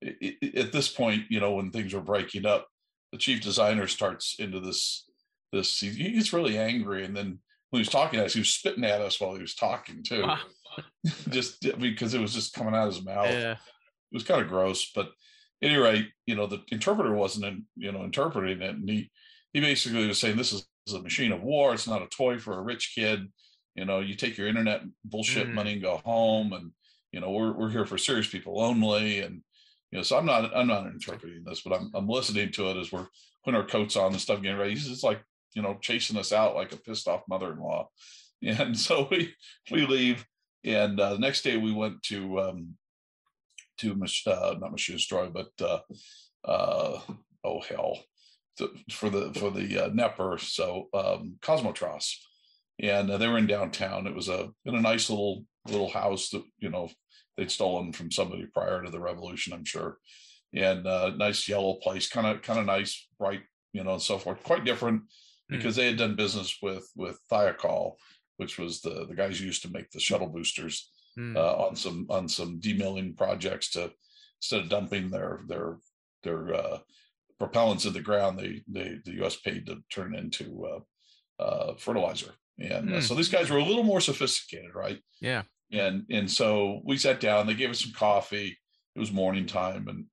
it, 0.00 0.36
it, 0.40 0.54
at 0.56 0.72
this 0.72 0.88
point, 0.88 1.24
you 1.28 1.40
know, 1.40 1.52
when 1.52 1.70
things 1.70 1.92
were 1.92 2.00
breaking 2.00 2.46
up, 2.46 2.66
the 3.12 3.18
chief 3.18 3.42
designer 3.42 3.86
starts 3.86 4.36
into 4.38 4.60
this 4.60 5.06
this 5.52 5.78
he 5.78 6.12
gets 6.12 6.32
really 6.32 6.58
angry, 6.58 7.04
and 7.04 7.16
then 7.16 7.38
when 7.70 7.78
he 7.78 7.80
was 7.80 7.88
talking 7.88 8.18
to 8.18 8.26
us, 8.26 8.34
he 8.34 8.40
was 8.40 8.50
spitting 8.50 8.84
at 8.84 9.00
us 9.00 9.20
while 9.20 9.34
he 9.34 9.40
was 9.40 9.54
talking 9.54 10.02
too, 10.02 10.22
wow. 10.22 10.38
just 11.30 11.60
because 11.78 12.14
it 12.14 12.20
was 12.20 12.34
just 12.34 12.52
coming 12.52 12.74
out 12.74 12.88
of 12.88 12.94
his 12.94 13.04
mouth. 13.04 13.30
Yeah. 13.30 13.52
It 13.52 14.14
was 14.14 14.24
kind 14.24 14.42
of 14.42 14.48
gross, 14.48 14.90
but 14.94 15.06
at 15.06 15.70
any 15.70 15.76
rate, 15.76 16.08
you 16.26 16.34
know, 16.34 16.46
the 16.46 16.62
interpreter 16.68 17.14
wasn't, 17.14 17.46
in, 17.46 17.64
you 17.76 17.92
know, 17.92 18.04
interpreting 18.04 18.60
it, 18.62 18.74
and 18.74 18.88
he 18.88 19.10
he 19.52 19.60
basically 19.60 20.06
was 20.06 20.18
saying 20.18 20.36
this 20.36 20.52
is 20.52 20.66
a 20.92 21.02
machine 21.02 21.32
of 21.32 21.42
war. 21.42 21.74
It's 21.74 21.86
not 21.86 22.02
a 22.02 22.06
toy 22.06 22.38
for 22.38 22.58
a 22.58 22.62
rich 22.62 22.92
kid 22.94 23.28
you 23.74 23.84
know 23.84 24.00
you 24.00 24.14
take 24.14 24.36
your 24.36 24.48
internet 24.48 24.82
bullshit 25.04 25.48
mm. 25.48 25.54
money 25.54 25.72
and 25.72 25.82
go 25.82 26.00
home 26.04 26.52
and 26.52 26.70
you 27.12 27.20
know 27.20 27.30
we're, 27.30 27.52
we're 27.52 27.70
here 27.70 27.86
for 27.86 27.98
serious 27.98 28.28
people 28.28 28.60
only 28.60 29.20
and 29.20 29.42
you 29.90 29.98
know 29.98 30.02
so 30.02 30.16
i'm 30.16 30.26
not 30.26 30.54
i'm 30.54 30.66
not 30.66 30.86
interpreting 30.86 31.42
this 31.44 31.62
but 31.62 31.72
i'm, 31.72 31.90
I'm 31.94 32.08
listening 32.08 32.52
to 32.52 32.68
it 32.70 32.76
as 32.76 32.92
we're 32.92 33.06
putting 33.44 33.58
our 33.58 33.66
coats 33.66 33.96
on 33.96 34.12
and 34.12 34.20
stuff 34.20 34.42
getting 34.42 34.58
ready 34.58 34.72
it's 34.72 35.02
like 35.02 35.20
you 35.54 35.62
know 35.62 35.78
chasing 35.80 36.16
us 36.16 36.32
out 36.32 36.54
like 36.54 36.72
a 36.72 36.76
pissed 36.76 37.08
off 37.08 37.22
mother-in-law 37.28 37.88
and 38.42 38.78
so 38.78 39.08
we 39.10 39.34
we 39.70 39.86
leave 39.86 40.24
and 40.64 40.98
uh, 41.00 41.14
the 41.14 41.18
next 41.18 41.42
day 41.42 41.56
we 41.56 41.72
went 41.72 42.02
to 42.02 42.40
um 42.40 42.74
to 43.78 43.92
uh, 44.26 44.54
not 44.58 44.72
machine 44.72 44.96
destroy 44.96 45.28
but 45.28 45.50
uh 45.60 45.80
uh 46.44 47.00
oh 47.44 47.60
hell 47.60 47.98
to, 48.60 48.70
for 48.90 49.10
the 49.10 49.32
for 49.34 49.50
the 49.50 49.84
uh, 49.86 49.90
Dnepr, 49.90 50.38
so 50.40 50.88
um, 50.94 51.36
Kosmotras, 51.40 52.14
and 52.78 53.10
uh, 53.10 53.16
they 53.16 53.26
were 53.26 53.38
in 53.38 53.46
downtown. 53.46 54.06
It 54.06 54.14
was 54.14 54.28
a 54.28 54.50
in 54.64 54.74
a 54.74 54.80
nice 54.80 55.10
little 55.10 55.44
little 55.66 55.90
house 55.90 56.30
that 56.30 56.42
you 56.58 56.68
know 56.68 56.90
they'd 57.36 57.50
stolen 57.50 57.92
from 57.92 58.10
somebody 58.10 58.46
prior 58.46 58.82
to 58.82 58.90
the 58.90 59.00
revolution, 59.00 59.52
I'm 59.52 59.64
sure, 59.64 59.98
and 60.54 60.86
uh, 60.86 61.10
nice 61.16 61.48
yellow 61.48 61.74
place, 61.82 62.08
kind 62.08 62.26
of 62.26 62.42
kind 62.42 62.58
of 62.60 62.66
nice, 62.66 63.08
bright, 63.18 63.42
you 63.72 63.82
know, 63.82 63.94
and 63.94 64.02
so 64.02 64.18
forth. 64.18 64.42
Quite 64.44 64.64
different. 64.64 65.02
Because 65.50 65.74
mm. 65.74 65.78
they 65.78 65.86
had 65.86 65.98
done 65.98 66.16
business 66.16 66.58
with 66.62 66.88
with 66.96 67.18
Thiokol, 67.30 67.94
which 68.36 68.58
was 68.58 68.80
the 68.80 69.06
the 69.06 69.14
guys 69.14 69.40
used 69.40 69.62
to 69.62 69.70
make 69.70 69.90
the 69.90 70.00
shuttle 70.00 70.28
boosters 70.28 70.90
mm. 71.18 71.36
uh, 71.36 71.56
on 71.56 71.76
some 71.76 72.06
on 72.10 72.28
some 72.28 72.60
demilling 72.60 73.16
projects 73.16 73.70
to 73.72 73.90
instead 74.38 74.60
of 74.60 74.68
dumping 74.68 75.10
their 75.10 75.40
their 75.46 75.78
their 76.22 76.54
uh, 76.54 76.78
propellants 77.40 77.86
in 77.86 77.92
the 77.92 78.00
ground, 78.00 78.38
they 78.38 78.62
they 78.68 78.98
the 79.04 79.12
U.S. 79.16 79.36
paid 79.36 79.66
to 79.66 79.82
turn 79.90 80.14
into 80.14 80.66
uh, 80.66 81.42
uh, 81.42 81.74
fertilizer 81.76 82.34
and 82.60 82.90
mm. 82.90 82.94
uh, 82.96 83.00
so 83.00 83.14
these 83.14 83.28
guys 83.28 83.50
were 83.50 83.58
a 83.58 83.64
little 83.64 83.82
more 83.82 84.00
sophisticated, 84.00 84.74
right? 84.74 85.00
Yeah. 85.20 85.42
And 85.72 86.04
and 86.10 86.30
so 86.30 86.80
we 86.84 86.96
sat 86.96 87.20
down. 87.20 87.46
They 87.46 87.54
gave 87.54 87.70
us 87.70 87.82
some 87.82 87.92
coffee. 87.92 88.58
It 88.94 88.98
was 88.98 89.12
morning 89.12 89.46
time, 89.46 89.88
and 89.88 90.06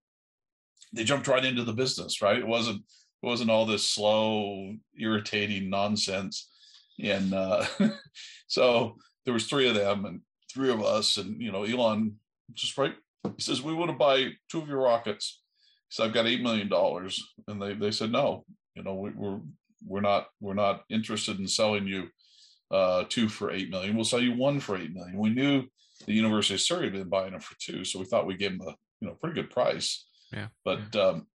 they 0.94 1.04
jumped 1.04 1.28
right 1.28 1.44
into 1.44 1.64
the 1.64 1.74
business. 1.74 2.22
Right? 2.22 2.38
It 2.38 2.48
wasn't 2.48 2.84
it 3.22 3.26
wasn't 3.26 3.50
all 3.50 3.66
this 3.66 3.90
slow, 3.90 4.76
irritating 4.98 5.70
nonsense. 5.70 6.50
And 7.04 7.34
uh, 7.34 7.66
so 8.48 8.96
there 9.26 9.34
was 9.34 9.48
three 9.48 9.68
of 9.68 9.76
them 9.76 10.06
and 10.06 10.22
three 10.52 10.72
of 10.72 10.84
us, 10.84 11.18
and 11.18 11.42
you 11.42 11.52
know, 11.52 11.64
Elon 11.64 12.16
just 12.54 12.78
right. 12.78 12.96
He 13.24 13.42
says 13.42 13.62
we 13.62 13.74
want 13.74 13.92
to 13.92 13.98
buy 13.98 14.30
two 14.50 14.62
of 14.62 14.68
your 14.68 14.82
rockets. 14.82 15.42
So 15.90 16.04
I've 16.04 16.14
got 16.14 16.28
eight 16.28 16.42
million 16.42 16.70
dollars, 16.70 17.24
and 17.48 17.62
they 17.62 17.74
they 17.74 17.92
said 17.92 18.12
no. 18.12 18.46
You 18.76 18.84
know, 18.84 18.96
we, 18.96 19.12
we're 19.12 19.40
we're 19.86 20.02
not 20.02 20.28
we're 20.40 20.54
not 20.54 20.84
interested 20.90 21.40
in 21.40 21.48
selling 21.48 21.88
you 21.88 22.08
uh, 22.72 23.06
two 23.10 23.30
for 23.30 23.52
eight 23.52 23.70
million. 23.70 23.96
We'll 23.96 24.06
sell 24.06 24.22
you 24.22 24.36
one 24.36 24.60
for 24.60 24.78
eight 24.78 24.94
million. 24.94 25.18
We 25.18 25.30
knew 25.30 25.64
the 26.06 26.14
University 26.14 26.56
of 26.56 26.62
Surrey 26.62 26.86
had 26.86 26.94
been 26.94 27.10
buying 27.10 27.32
them 27.32 27.42
for 27.42 27.56
two, 27.60 27.84
so 27.84 28.00
we 28.00 28.06
thought 28.06 28.26
we'd 28.26 28.40
give 28.40 28.58
them 28.58 28.68
a 28.68 28.76
you 29.02 29.08
know 29.08 29.16
pretty 29.16 29.36
good 29.42 29.50
price. 29.50 30.08
Yeah. 30.32 30.48
But 30.66 30.96
um, 30.96 31.28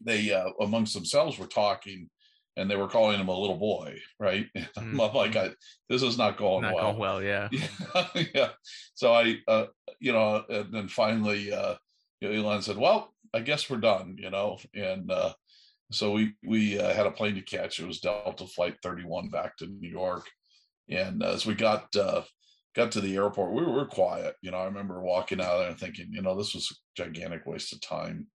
they 0.00 0.32
uh, 0.32 0.50
amongst 0.60 0.94
themselves 0.94 1.38
were 1.38 1.46
talking, 1.46 2.08
and 2.56 2.70
they 2.70 2.76
were 2.76 2.88
calling 2.88 3.20
him 3.20 3.28
a 3.28 3.38
little 3.38 3.56
boy, 3.56 3.98
right? 4.18 4.46
I'm 4.76 4.94
mm-hmm. 4.94 5.16
like, 5.16 5.36
I, 5.36 5.50
this 5.88 6.02
is 6.02 6.18
not 6.18 6.36
going 6.36 6.62
not 6.62 6.74
well. 6.74 6.84
Going 6.92 6.98
well, 6.98 7.22
yeah. 7.22 7.48
yeah. 7.52 8.06
yeah. 8.34 8.48
So 8.94 9.12
I, 9.12 9.36
uh, 9.46 9.66
you 9.98 10.12
know, 10.12 10.44
and 10.48 10.72
then 10.72 10.88
finally, 10.88 11.52
uh, 11.52 11.74
Elon 12.22 12.62
said, 12.62 12.76
"Well, 12.76 13.12
I 13.32 13.40
guess 13.40 13.68
we're 13.68 13.78
done," 13.78 14.16
you 14.18 14.30
know, 14.30 14.58
and 14.74 15.10
uh, 15.10 15.32
so 15.90 16.12
we 16.12 16.34
we 16.44 16.78
uh, 16.78 16.92
had 16.92 17.06
a 17.06 17.12
plane 17.12 17.34
to 17.34 17.42
catch. 17.42 17.80
It 17.80 17.86
was 17.86 18.00
Delta 18.00 18.46
Flight 18.46 18.76
31 18.82 19.28
back 19.28 19.56
to 19.58 19.66
New 19.66 19.88
York, 19.88 20.26
and 20.88 21.22
as 21.22 21.46
we 21.46 21.54
got 21.54 21.94
uh, 21.96 22.22
got 22.74 22.92
to 22.92 23.00
the 23.00 23.16
airport, 23.16 23.52
we 23.52 23.64
were 23.64 23.86
quiet. 23.86 24.34
You 24.42 24.50
know, 24.50 24.58
I 24.58 24.66
remember 24.66 25.00
walking 25.00 25.40
out 25.40 25.58
there 25.58 25.70
and 25.70 25.78
thinking, 25.78 26.08
you 26.10 26.22
know, 26.22 26.36
this 26.36 26.54
was 26.54 26.70
a 26.70 27.02
gigantic 27.02 27.46
waste 27.46 27.72
of 27.72 27.80
time 27.80 28.26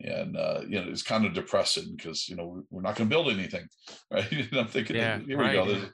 and 0.00 0.36
uh, 0.36 0.60
you 0.66 0.80
know 0.80 0.88
it's 0.88 1.02
kind 1.02 1.24
of 1.24 1.34
depressing 1.34 1.94
because 1.96 2.28
you 2.28 2.36
know 2.36 2.64
we're 2.70 2.82
not 2.82 2.96
going 2.96 3.08
to 3.08 3.14
build 3.14 3.28
anything, 3.28 3.66
right? 4.10 4.30
and 4.30 4.54
I'm 4.54 4.68
thinking, 4.68 4.96
yeah, 4.96 5.18
here 5.18 5.38
we 5.38 5.52
go. 5.52 5.66
There's 5.66 5.90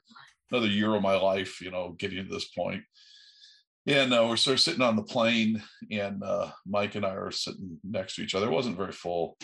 another 0.50 0.68
year 0.68 0.94
of 0.94 1.02
my 1.02 1.16
life, 1.16 1.60
you 1.60 1.70
know, 1.70 1.94
getting 1.98 2.24
to 2.24 2.32
this 2.32 2.48
point. 2.48 2.82
And 3.86 4.12
uh, 4.12 4.26
we're 4.28 4.36
sort 4.36 4.54
of 4.54 4.60
sitting 4.60 4.82
on 4.82 4.96
the 4.96 5.02
plane, 5.02 5.62
and 5.90 6.22
uh, 6.22 6.50
Mike 6.66 6.96
and 6.96 7.06
I 7.06 7.14
are 7.14 7.30
sitting 7.30 7.78
next 7.82 8.16
to 8.16 8.22
each 8.22 8.34
other. 8.34 8.46
It 8.46 8.52
wasn't 8.52 8.76
very 8.76 8.92
full. 8.92 9.38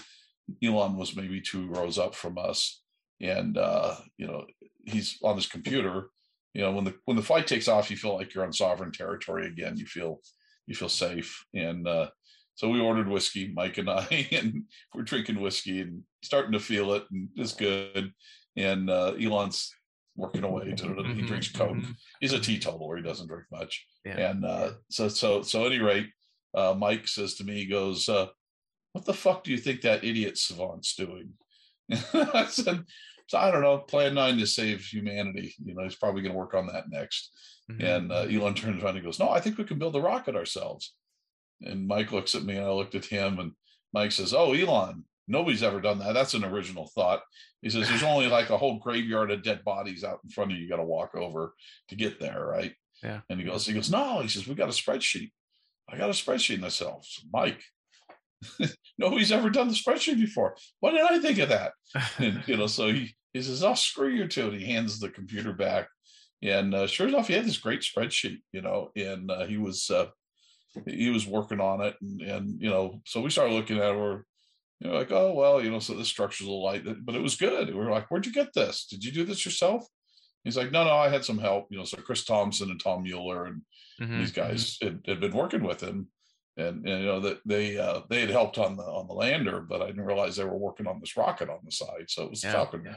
Elon 0.62 0.96
was 0.96 1.16
maybe 1.16 1.40
two 1.40 1.68
rows 1.68 1.98
up 1.98 2.14
from 2.14 2.38
us, 2.38 2.82
and 3.20 3.56
uh, 3.56 3.96
you 4.18 4.26
know 4.26 4.44
he's 4.84 5.18
on 5.22 5.36
his 5.36 5.46
computer. 5.46 6.10
You 6.54 6.62
know 6.62 6.72
when 6.72 6.84
the 6.84 6.94
when 7.06 7.16
the 7.16 7.22
flight 7.22 7.46
takes 7.46 7.66
off, 7.66 7.90
you 7.90 7.96
feel 7.96 8.14
like 8.14 8.34
you're 8.34 8.44
on 8.44 8.52
sovereign 8.52 8.92
territory 8.92 9.46
again. 9.46 9.76
You 9.76 9.86
feel 9.86 10.20
you 10.66 10.74
feel 10.74 10.88
safe, 10.88 11.44
and 11.54 11.88
uh, 11.88 12.10
so 12.56 12.70
we 12.70 12.80
ordered 12.80 13.08
whiskey, 13.08 13.52
Mike 13.54 13.78
and 13.78 13.88
I, 13.90 14.28
and 14.32 14.64
we're 14.94 15.02
drinking 15.02 15.40
whiskey 15.40 15.82
and 15.82 16.02
starting 16.22 16.52
to 16.52 16.60
feel 16.60 16.94
it, 16.94 17.04
and 17.12 17.28
it's 17.36 17.54
good. 17.54 18.12
And 18.56 18.90
uh, 18.90 19.12
Elon's 19.20 19.72
working 20.16 20.44
away 20.44 20.72
to 20.72 20.86
mm-hmm, 20.86 21.14
he 21.14 21.22
drinks 21.22 21.52
Coke. 21.52 21.72
Mm-hmm. 21.72 21.92
He's 22.20 22.32
a 22.32 22.40
teetotaler; 22.40 22.96
he 22.96 23.02
doesn't 23.02 23.28
drink 23.28 23.44
much. 23.52 23.86
Yeah. 24.04 24.30
And 24.30 24.44
uh, 24.44 24.70
so, 24.90 25.08
so, 25.08 25.42
so, 25.42 25.66
at 25.66 25.72
any 25.72 25.80
rate, 25.80 26.08
uh, 26.54 26.74
Mike 26.76 27.06
says 27.06 27.34
to 27.34 27.44
me, 27.44 27.56
he 27.56 27.66
goes, 27.66 28.08
uh, 28.08 28.28
"What 28.92 29.04
the 29.04 29.14
fuck 29.14 29.44
do 29.44 29.52
you 29.52 29.58
think 29.58 29.82
that 29.82 30.02
idiot 30.02 30.38
savant's 30.38 30.94
doing?" 30.96 31.34
I 32.14 32.46
said, 32.48 32.84
"So 33.28 33.36
I 33.36 33.50
don't 33.50 33.62
know. 33.62 33.78
Plan 33.78 34.14
nine 34.14 34.38
to 34.38 34.46
save 34.46 34.80
humanity. 34.80 35.54
You 35.62 35.74
know, 35.74 35.84
he's 35.84 35.96
probably 35.96 36.22
going 36.22 36.32
to 36.32 36.38
work 36.38 36.54
on 36.54 36.66
that 36.68 36.88
next." 36.88 37.30
Mm-hmm. 37.70 37.84
And 37.84 38.12
uh, 38.12 38.26
Elon 38.30 38.54
turns 38.54 38.82
around 38.82 38.96
and 38.96 39.04
goes, 39.04 39.20
"No, 39.20 39.28
I 39.28 39.40
think 39.40 39.58
we 39.58 39.64
can 39.64 39.78
build 39.78 39.92
the 39.92 40.00
rocket 40.00 40.36
ourselves." 40.36 40.94
And 41.62 41.86
Mike 41.86 42.12
looks 42.12 42.34
at 42.34 42.44
me 42.44 42.56
and 42.56 42.66
I 42.66 42.70
looked 42.70 42.94
at 42.94 43.06
him 43.06 43.38
and 43.38 43.52
Mike 43.92 44.12
says, 44.12 44.34
Oh, 44.34 44.52
Elon, 44.52 45.04
nobody's 45.26 45.62
ever 45.62 45.80
done 45.80 45.98
that. 46.00 46.12
That's 46.12 46.34
an 46.34 46.44
original 46.44 46.90
thought. 46.94 47.22
He 47.62 47.70
says, 47.70 47.88
There's 47.88 48.02
only 48.02 48.28
like 48.28 48.50
a 48.50 48.58
whole 48.58 48.78
graveyard 48.78 49.30
of 49.30 49.42
dead 49.42 49.64
bodies 49.64 50.04
out 50.04 50.20
in 50.24 50.30
front 50.30 50.52
of 50.52 50.58
you. 50.58 50.64
You 50.64 50.68
got 50.68 50.76
to 50.76 50.84
walk 50.84 51.14
over 51.14 51.54
to 51.88 51.94
get 51.94 52.20
there. 52.20 52.44
Right. 52.44 52.74
Yeah. 53.02 53.20
And 53.28 53.40
he 53.40 53.46
goes, 53.46 53.66
he 53.66 53.72
goes, 53.72 53.90
No, 53.90 54.20
he 54.20 54.28
says, 54.28 54.46
We 54.46 54.54
got 54.54 54.68
a 54.68 54.72
spreadsheet. 54.72 55.30
I 55.88 55.96
got 55.96 56.10
a 56.10 56.12
spreadsheet 56.12 56.60
myself. 56.60 57.08
Mike, 57.32 57.62
nobody's 58.98 59.32
ever 59.32 59.50
done 59.50 59.68
the 59.68 59.74
spreadsheet 59.74 60.16
before. 60.16 60.56
Why 60.80 60.90
did 60.92 61.00
I 61.00 61.18
think 61.18 61.38
of 61.38 61.48
that? 61.48 61.72
and 62.18 62.42
you 62.46 62.56
know, 62.56 62.66
so 62.66 62.92
he 62.92 63.14
he 63.32 63.42
says, 63.42 63.62
"I'll 63.62 63.72
oh, 63.72 63.74
screw 63.74 64.08
you 64.08 64.26
too." 64.26 64.48
And 64.48 64.60
he 64.60 64.66
hands 64.66 64.98
the 64.98 65.08
computer 65.10 65.52
back, 65.52 65.88
and 66.42 66.74
uh, 66.74 66.86
sure 66.86 67.08
enough, 67.08 67.28
he 67.28 67.34
had 67.34 67.44
this 67.44 67.58
great 67.58 67.80
spreadsheet, 67.80 68.40
you 68.52 68.62
know, 68.62 68.90
and 68.96 69.30
uh, 69.30 69.46
he 69.46 69.56
was 69.56 69.90
uh, 69.90 70.06
he 70.86 71.10
was 71.10 71.26
working 71.26 71.60
on 71.60 71.80
it, 71.80 71.96
and, 72.00 72.20
and 72.22 72.62
you 72.62 72.70
know, 72.70 73.00
so 73.04 73.20
we 73.20 73.30
started 73.30 73.54
looking 73.54 73.78
at 73.78 73.92
it. 73.92 73.96
We're 73.96 74.22
you 74.80 74.90
know, 74.90 74.94
like, 74.94 75.10
oh 75.10 75.32
well, 75.32 75.62
you 75.62 75.70
know, 75.70 75.78
so 75.78 75.94
this 75.94 76.08
structure's 76.08 76.46
a 76.46 76.50
little 76.50 76.64
light, 76.64 76.84
but 77.04 77.14
it 77.14 77.22
was 77.22 77.36
good. 77.36 77.68
We 77.68 77.74
were 77.74 77.90
like, 77.90 78.10
where'd 78.10 78.26
you 78.26 78.32
get 78.32 78.52
this? 78.54 78.86
Did 78.86 79.04
you 79.04 79.12
do 79.12 79.24
this 79.24 79.44
yourself? 79.44 79.86
He's 80.44 80.56
like, 80.56 80.70
no, 80.70 80.84
no, 80.84 80.92
I 80.92 81.08
had 81.08 81.24
some 81.24 81.38
help. 81.38 81.66
You 81.70 81.78
know, 81.78 81.84
so 81.84 81.96
Chris 81.96 82.24
Thompson 82.24 82.70
and 82.70 82.80
Tom 82.80 83.02
Mueller 83.02 83.46
and 83.46 83.62
mm-hmm, 84.00 84.18
these 84.18 84.32
guys 84.32 84.78
mm-hmm. 84.78 84.86
had, 84.86 85.00
had, 85.06 85.20
been 85.20 85.36
working 85.36 85.64
with 85.64 85.82
him, 85.82 86.08
and, 86.56 86.86
and 86.86 87.00
you 87.00 87.06
know 87.06 87.20
that 87.20 87.40
they 87.46 87.78
uh, 87.78 88.00
they 88.10 88.20
had 88.20 88.30
helped 88.30 88.58
on 88.58 88.76
the 88.76 88.84
on 88.84 89.08
the 89.08 89.14
lander, 89.14 89.60
but 89.60 89.82
I 89.82 89.86
didn't 89.86 90.04
realize 90.04 90.36
they 90.36 90.44
were 90.44 90.56
working 90.56 90.86
on 90.86 91.00
this 91.00 91.16
rocket 91.16 91.48
on 91.48 91.60
the 91.64 91.72
side. 91.72 92.08
So 92.08 92.24
it 92.24 92.30
was 92.30 92.44
yeah, 92.44 92.52
Falcon 92.52 92.84
yeah. 92.84 92.94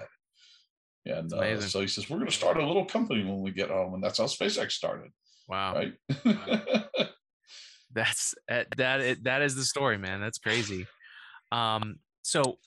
And 1.06 1.34
uh, 1.34 1.62
so 1.62 1.82
he 1.82 1.88
says, 1.88 2.10
we're 2.10 2.18
going 2.18 2.30
to 2.30 2.36
start 2.36 2.58
a 2.58 2.66
little 2.66 2.86
company 2.86 3.24
when 3.24 3.42
we 3.42 3.52
get 3.52 3.70
home, 3.70 3.94
and 3.94 4.04
that's 4.04 4.18
how 4.18 4.26
SpaceX 4.26 4.72
started. 4.74 5.12
Wow. 5.48 5.74
Right. 5.76 5.94
that's 7.94 8.36
eh, 8.48 8.64
that 8.78 9.24
that 9.24 9.42
is 9.42 9.56
the 9.56 9.66
story, 9.66 9.98
man. 9.98 10.22
That's 10.22 10.38
crazy. 10.38 10.86
Um, 11.52 12.00
so 12.22 12.58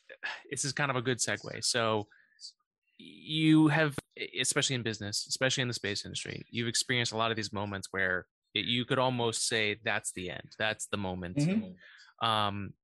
this 0.50 0.64
is 0.64 0.72
kind 0.72 0.90
of 0.90 0.96
a 0.96 1.02
good 1.02 1.18
segue. 1.18 1.64
So 1.64 2.08
you 2.98 3.68
have, 3.68 3.96
especially 4.40 4.76
in 4.76 4.82
business, 4.82 5.26
especially 5.28 5.62
in 5.62 5.68
the 5.68 5.74
space 5.74 6.04
industry, 6.04 6.44
you've 6.50 6.68
experienced 6.68 7.12
a 7.12 7.16
lot 7.16 7.30
of 7.30 7.36
these 7.36 7.52
moments 7.52 7.88
where 7.90 8.26
it, 8.54 8.64
you 8.64 8.84
could 8.84 8.98
almost 8.98 9.46
say 9.48 9.78
that's 9.84 10.12
the 10.12 10.30
end. 10.30 10.52
That's 10.58 10.86
the 10.86 10.96
moment. 10.96 11.36
Mm-hmm. 11.36 12.28
Um, 12.28 12.74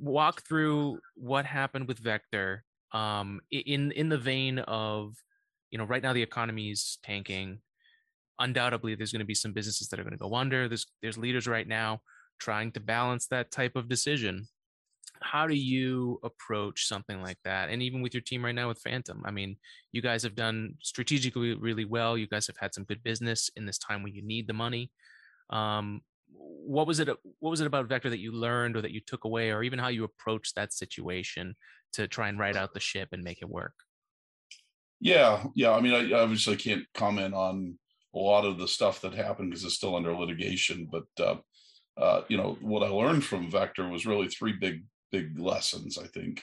walk 0.00 0.42
through 0.46 0.98
what 1.14 1.44
happened 1.44 1.88
with 1.88 1.98
Vector 1.98 2.64
um, 2.92 3.40
in 3.50 3.92
in 3.92 4.08
the 4.08 4.18
vein 4.18 4.58
of, 4.60 5.14
you 5.70 5.78
know, 5.78 5.84
right 5.84 6.02
now 6.02 6.12
the 6.12 6.22
economy 6.22 6.70
is 6.70 6.98
tanking 7.02 7.60
undoubtedly 8.38 8.94
there's 8.94 9.12
going 9.12 9.20
to 9.20 9.26
be 9.26 9.34
some 9.34 9.52
businesses 9.52 9.88
that 9.88 9.98
are 9.98 10.04
going 10.04 10.12
to 10.12 10.18
go 10.18 10.34
under. 10.34 10.68
There's 10.68 10.86
there's 11.02 11.18
leaders 11.18 11.46
right 11.46 11.66
now 11.66 12.00
trying 12.38 12.72
to 12.72 12.80
balance 12.80 13.26
that 13.26 13.50
type 13.50 13.76
of 13.76 13.88
decision. 13.88 14.46
How 15.20 15.46
do 15.46 15.54
you 15.54 16.20
approach 16.22 16.86
something 16.86 17.22
like 17.22 17.38
that? 17.44 17.70
And 17.70 17.82
even 17.82 18.02
with 18.02 18.14
your 18.14 18.20
team 18.20 18.44
right 18.44 18.54
now 18.54 18.68
with 18.68 18.80
phantom 18.80 19.22
i 19.24 19.32
mean 19.32 19.56
you 19.90 20.00
guys 20.00 20.22
have 20.22 20.34
done 20.34 20.74
strategically 20.82 21.54
really 21.54 21.84
well. 21.84 22.16
You 22.16 22.26
guys 22.26 22.46
have 22.46 22.56
had 22.58 22.74
some 22.74 22.84
good 22.84 23.02
business 23.02 23.50
in 23.56 23.66
this 23.66 23.78
time 23.78 24.02
when 24.02 24.14
you 24.14 24.22
need 24.22 24.46
the 24.46 24.52
money. 24.52 24.90
Um, 25.50 26.02
what 26.30 26.86
was 26.86 27.00
it 27.00 27.08
what 27.40 27.50
was 27.50 27.60
it 27.60 27.66
about 27.66 27.88
vector 27.88 28.10
that 28.10 28.20
you 28.20 28.32
learned 28.32 28.76
or 28.76 28.82
that 28.82 28.90
you 28.90 29.00
took 29.00 29.24
away 29.24 29.50
or 29.50 29.62
even 29.62 29.78
how 29.78 29.88
you 29.88 30.04
approached 30.04 30.54
that 30.54 30.72
situation 30.72 31.56
to 31.94 32.06
try 32.06 32.28
and 32.28 32.38
ride 32.38 32.56
out 32.56 32.74
the 32.74 32.80
ship 32.80 33.08
and 33.12 33.24
make 33.24 33.40
it 33.40 33.48
work? 33.48 33.74
Yeah 35.00 35.44
yeah 35.54 35.72
i 35.72 35.80
mean 35.80 35.94
i 35.94 36.12
obviously 36.18 36.56
can't 36.56 36.84
comment 36.92 37.32
on 37.32 37.78
a 38.14 38.18
lot 38.18 38.44
of 38.44 38.58
the 38.58 38.68
stuff 38.68 39.00
that 39.02 39.14
happened 39.14 39.50
because 39.50 39.64
it's 39.64 39.74
still 39.74 39.96
under 39.96 40.14
litigation. 40.14 40.88
But 40.90 41.24
uh, 41.24 41.36
uh, 41.96 42.22
you 42.28 42.36
know 42.36 42.56
what 42.60 42.82
I 42.82 42.88
learned 42.88 43.24
from 43.24 43.50
Vector 43.50 43.88
was 43.88 44.06
really 44.06 44.28
three 44.28 44.52
big 44.52 44.84
big 45.10 45.38
lessons. 45.38 45.98
I 45.98 46.06
think 46.06 46.42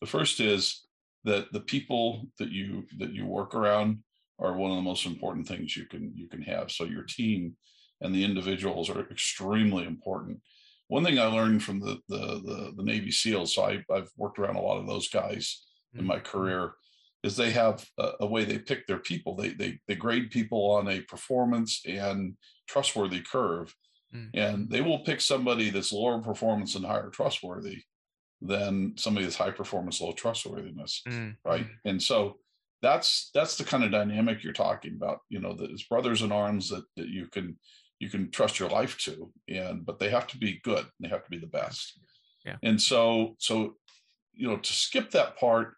the 0.00 0.06
first 0.06 0.40
is 0.40 0.86
that 1.24 1.52
the 1.52 1.60
people 1.60 2.26
that 2.38 2.50
you 2.50 2.84
that 2.98 3.12
you 3.12 3.26
work 3.26 3.54
around 3.54 3.98
are 4.38 4.56
one 4.56 4.70
of 4.70 4.76
the 4.76 4.82
most 4.82 5.06
important 5.06 5.46
things 5.46 5.76
you 5.76 5.86
can 5.86 6.12
you 6.14 6.28
can 6.28 6.42
have. 6.42 6.70
So 6.70 6.84
your 6.84 7.04
team 7.04 7.56
and 8.00 8.14
the 8.14 8.24
individuals 8.24 8.90
are 8.90 9.08
extremely 9.10 9.84
important. 9.84 10.40
One 10.88 11.04
thing 11.04 11.18
I 11.18 11.26
learned 11.26 11.62
from 11.62 11.80
the 11.80 11.98
the 12.08 12.40
the, 12.44 12.72
the 12.76 12.82
Navy 12.82 13.10
SEALs, 13.10 13.54
so 13.54 13.64
I, 13.64 13.84
I've 13.92 14.10
worked 14.16 14.38
around 14.38 14.56
a 14.56 14.62
lot 14.62 14.78
of 14.78 14.86
those 14.86 15.08
guys 15.08 15.64
mm-hmm. 15.94 16.00
in 16.00 16.06
my 16.06 16.18
career 16.18 16.72
is 17.24 17.36
they 17.36 17.50
have 17.50 17.84
a, 17.98 18.10
a, 18.20 18.26
way 18.26 18.44
they 18.44 18.58
pick 18.58 18.86
their 18.86 18.98
people. 18.98 19.34
They, 19.34 19.48
they 19.54 19.78
they 19.88 19.96
grade 19.96 20.30
people 20.30 20.70
on 20.72 20.88
a 20.88 21.00
performance 21.00 21.80
and 21.88 22.36
trustworthy 22.68 23.22
curve, 23.22 23.74
mm. 24.14 24.28
and 24.34 24.70
they 24.70 24.82
will 24.82 25.00
pick 25.00 25.22
somebody 25.22 25.70
that's 25.70 25.92
lower 25.92 26.20
performance 26.20 26.74
and 26.74 26.84
higher 26.84 27.08
trustworthy 27.08 27.78
than 28.42 28.92
somebody 28.96 29.24
that's 29.24 29.38
high 29.38 29.50
performance, 29.50 30.02
low 30.02 30.12
trustworthiness, 30.12 31.02
mm. 31.08 31.34
right? 31.46 31.66
And 31.86 32.00
so 32.00 32.36
that's 32.82 33.30
that's 33.32 33.56
the 33.56 33.64
kind 33.64 33.84
of 33.84 33.90
dynamic 33.90 34.44
you're 34.44 34.52
talking 34.52 34.92
about. 34.94 35.20
You 35.30 35.40
know, 35.40 35.54
that 35.54 35.70
it's 35.70 35.84
brothers 35.84 36.20
in 36.20 36.30
arms 36.30 36.68
that 36.68 36.84
that 36.96 37.08
you 37.08 37.26
can 37.28 37.56
you 38.00 38.10
can 38.10 38.30
trust 38.30 38.58
your 38.58 38.68
life 38.68 38.98
to, 38.98 39.32
and 39.48 39.86
but 39.86 39.98
they 39.98 40.10
have 40.10 40.26
to 40.28 40.36
be 40.36 40.60
good. 40.62 40.84
They 41.00 41.08
have 41.08 41.24
to 41.24 41.30
be 41.30 41.38
the 41.38 41.46
best. 41.46 41.98
Yeah. 42.44 42.56
And 42.62 42.80
so 42.80 43.36
so 43.38 43.76
you 44.34 44.46
know 44.46 44.58
to 44.58 44.72
skip 44.74 45.10
that 45.12 45.38
part 45.38 45.76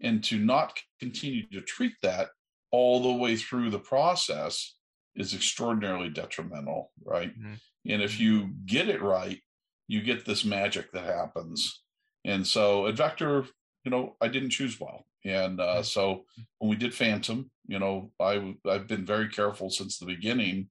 and 0.00 0.22
to 0.24 0.38
not 0.38 0.78
continue 1.00 1.46
to 1.48 1.60
treat 1.60 1.94
that 2.02 2.28
all 2.70 3.02
the 3.02 3.22
way 3.22 3.36
through 3.36 3.70
the 3.70 3.78
process 3.78 4.76
is 5.16 5.34
extraordinarily 5.34 6.10
detrimental 6.10 6.92
right? 7.04 7.36
Mm-hmm. 7.38 7.54
and 7.90 8.02
if 8.02 8.20
you 8.20 8.50
get 8.66 8.88
it 8.88 9.02
right 9.02 9.40
you 9.88 10.02
get 10.02 10.24
this 10.24 10.44
magic 10.44 10.92
that 10.92 11.04
happens. 11.04 11.82
And 12.24 12.46
so 12.46 12.86
at 12.86 12.96
vector 12.96 13.46
you 13.84 13.90
know 13.90 14.16
i 14.20 14.28
didn't 14.28 14.50
choose 14.50 14.78
well. 14.78 15.06
And 15.24 15.60
uh, 15.60 15.82
so 15.82 16.24
when 16.58 16.70
we 16.70 16.76
did 16.76 16.94
phantom 16.94 17.50
you 17.66 17.78
know 17.78 18.10
i 18.20 18.54
i've 18.66 18.86
been 18.86 19.04
very 19.04 19.28
careful 19.28 19.70
since 19.70 19.98
the 19.98 20.06
beginning 20.06 20.68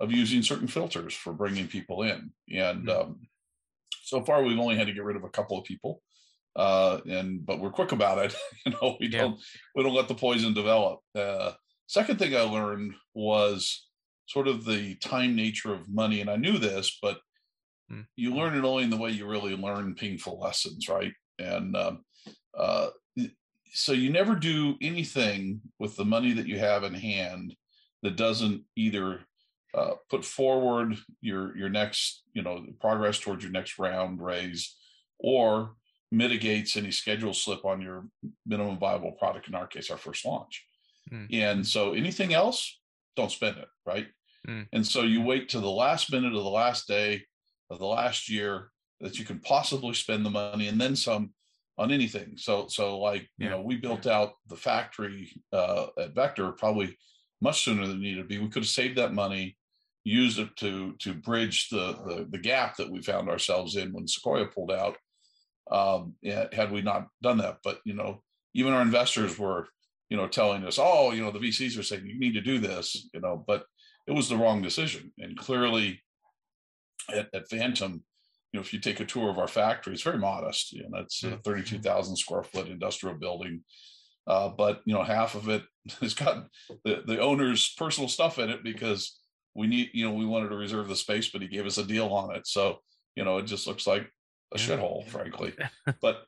of 0.00 0.10
using 0.10 0.42
certain 0.42 0.66
filters 0.66 1.14
for 1.14 1.32
bringing 1.32 1.68
people 1.68 2.02
in. 2.02 2.32
And 2.52 2.86
mm-hmm. 2.86 2.90
um, 2.90 3.20
so 4.02 4.24
far 4.24 4.42
we've 4.42 4.58
only 4.58 4.76
had 4.76 4.86
to 4.86 4.92
get 4.92 5.04
rid 5.04 5.16
of 5.16 5.24
a 5.24 5.30
couple 5.30 5.58
of 5.58 5.64
people 5.64 6.02
uh, 6.56 6.98
and 7.08 7.44
but 7.44 7.60
we're 7.60 7.70
quick 7.70 7.92
about 7.92 8.18
it. 8.18 8.34
you 8.66 8.72
know, 8.72 8.96
we 9.00 9.08
yeah. 9.08 9.22
don't 9.22 9.40
we 9.74 9.82
don't 9.82 9.94
let 9.94 10.08
the 10.08 10.14
poison 10.14 10.54
develop. 10.54 11.00
Uh, 11.14 11.52
second 11.86 12.18
thing 12.18 12.34
I 12.34 12.42
learned 12.42 12.94
was 13.14 13.86
sort 14.26 14.48
of 14.48 14.64
the 14.64 14.94
time 14.96 15.34
nature 15.36 15.72
of 15.72 15.88
money, 15.88 16.20
and 16.20 16.30
I 16.30 16.36
knew 16.36 16.58
this, 16.58 16.98
but 17.02 17.18
mm. 17.90 18.06
you 18.16 18.34
learn 18.34 18.56
it 18.56 18.64
only 18.64 18.84
in 18.84 18.90
the 18.90 18.96
way 18.96 19.10
you 19.10 19.26
really 19.26 19.56
learn 19.56 19.94
painful 19.94 20.38
lessons, 20.38 20.88
right? 20.88 21.12
And 21.38 21.76
um, 21.76 22.04
uh, 22.56 22.88
so 23.72 23.92
you 23.92 24.10
never 24.10 24.34
do 24.34 24.76
anything 24.82 25.60
with 25.78 25.96
the 25.96 26.04
money 26.04 26.32
that 26.34 26.46
you 26.46 26.58
have 26.58 26.84
in 26.84 26.94
hand 26.94 27.56
that 28.02 28.16
doesn't 28.16 28.62
either 28.76 29.20
uh, 29.74 29.92
put 30.10 30.24
forward 30.24 30.96
your 31.22 31.56
your 31.56 31.70
next 31.70 32.24
you 32.34 32.42
know 32.42 32.62
progress 32.80 33.18
towards 33.18 33.42
your 33.42 33.52
next 33.52 33.78
round 33.78 34.20
raise 34.20 34.76
or 35.18 35.74
mitigates 36.12 36.76
any 36.76 36.90
schedule 36.90 37.32
slip 37.32 37.64
on 37.64 37.80
your 37.80 38.06
minimum 38.46 38.78
viable 38.78 39.12
product 39.12 39.48
in 39.48 39.54
our 39.54 39.66
case 39.66 39.90
our 39.90 39.96
first 39.96 40.24
launch 40.24 40.64
mm. 41.12 41.26
and 41.32 41.66
so 41.66 41.92
anything 41.92 42.34
else 42.34 42.80
don't 43.16 43.32
spend 43.32 43.56
it 43.56 43.68
right 43.86 44.06
mm. 44.48 44.66
and 44.72 44.86
so 44.86 45.02
you 45.02 45.22
wait 45.22 45.48
to 45.48 45.60
the 45.60 45.70
last 45.70 46.12
minute 46.12 46.34
of 46.34 46.44
the 46.44 46.50
last 46.50 46.86
day 46.86 47.22
of 47.70 47.78
the 47.78 47.86
last 47.86 48.28
year 48.28 48.70
that 49.00 49.18
you 49.18 49.24
can 49.24 49.38
possibly 49.40 49.94
spend 49.94 50.24
the 50.24 50.30
money 50.30 50.68
and 50.68 50.80
then 50.80 50.94
some 50.94 51.32
on 51.78 51.90
anything 51.90 52.34
so 52.36 52.66
so 52.68 52.98
like 52.98 53.28
yeah. 53.38 53.44
you 53.44 53.50
know 53.50 53.60
we 53.60 53.76
built 53.76 54.06
out 54.06 54.34
the 54.48 54.56
factory 54.56 55.32
uh, 55.52 55.86
at 55.98 56.14
vector 56.14 56.52
probably 56.52 56.96
much 57.40 57.64
sooner 57.64 57.86
than 57.86 58.00
needed 58.00 58.22
to 58.22 58.28
be 58.28 58.38
we 58.38 58.48
could 58.48 58.62
have 58.62 58.68
saved 58.68 58.98
that 58.98 59.14
money 59.14 59.56
used 60.04 60.38
it 60.38 60.54
to 60.56 60.94
to 60.98 61.14
bridge 61.14 61.68
the, 61.68 61.98
the, 62.06 62.26
the 62.30 62.38
gap 62.38 62.76
that 62.76 62.90
we 62.90 63.00
found 63.02 63.28
ourselves 63.28 63.76
in 63.76 63.92
when 63.92 64.08
Sequoia 64.08 64.46
pulled 64.46 64.72
out. 64.72 64.96
Um, 65.70 66.14
had 66.24 66.70
we 66.70 66.82
not 66.82 67.08
done 67.22 67.38
that, 67.38 67.58
but 67.64 67.78
you 67.84 67.94
know, 67.94 68.22
even 68.54 68.72
our 68.72 68.82
investors 68.82 69.38
were, 69.38 69.68
you 70.10 70.16
know, 70.16 70.28
telling 70.28 70.64
us, 70.64 70.78
"Oh, 70.80 71.12
you 71.12 71.22
know, 71.22 71.30
the 71.30 71.38
VCs 71.38 71.78
are 71.78 71.82
saying 71.82 72.06
you 72.06 72.18
need 72.18 72.34
to 72.34 72.40
do 72.40 72.58
this," 72.58 73.08
you 73.14 73.20
know, 73.20 73.42
but 73.46 73.64
it 74.06 74.12
was 74.12 74.28
the 74.28 74.36
wrong 74.36 74.62
decision. 74.62 75.12
And 75.18 75.36
clearly, 75.36 76.02
at, 77.08 77.28
at 77.32 77.48
Phantom, 77.48 78.02
you 78.52 78.58
know, 78.58 78.60
if 78.60 78.72
you 78.72 78.80
take 78.80 79.00
a 79.00 79.04
tour 79.04 79.30
of 79.30 79.38
our 79.38 79.48
factory, 79.48 79.94
it's 79.94 80.02
very 80.02 80.18
modest. 80.18 80.72
You 80.72 80.88
know, 80.88 80.98
it's 80.98 81.22
a 81.22 81.28
mm-hmm. 81.28 81.40
32,000 81.42 82.16
square 82.16 82.42
foot 82.42 82.68
industrial 82.68 83.16
building. 83.16 83.62
Uh, 84.26 84.48
but 84.50 84.82
you 84.84 84.94
know, 84.94 85.02
half 85.02 85.34
of 85.34 85.48
it 85.48 85.62
has 86.00 86.14
got 86.14 86.46
the, 86.84 87.02
the 87.06 87.20
owner's 87.20 87.74
personal 87.76 88.08
stuff 88.08 88.38
in 88.38 88.50
it 88.50 88.62
because 88.62 89.18
we 89.54 89.66
need, 89.66 89.90
you 89.92 90.04
know, 90.04 90.14
we 90.14 90.26
wanted 90.26 90.48
to 90.48 90.56
reserve 90.56 90.88
the 90.88 90.96
space, 90.96 91.30
but 91.30 91.42
he 91.42 91.48
gave 91.48 91.66
us 91.66 91.78
a 91.78 91.84
deal 91.84 92.08
on 92.08 92.34
it. 92.34 92.46
So, 92.46 92.78
you 93.16 93.24
know, 93.24 93.38
it 93.38 93.44
just 93.44 93.66
looks 93.66 93.86
like 93.86 94.08
a 94.54 94.58
yeah. 94.58 94.64
shithole, 94.64 95.06
frankly. 95.08 95.54
But, 96.00 96.24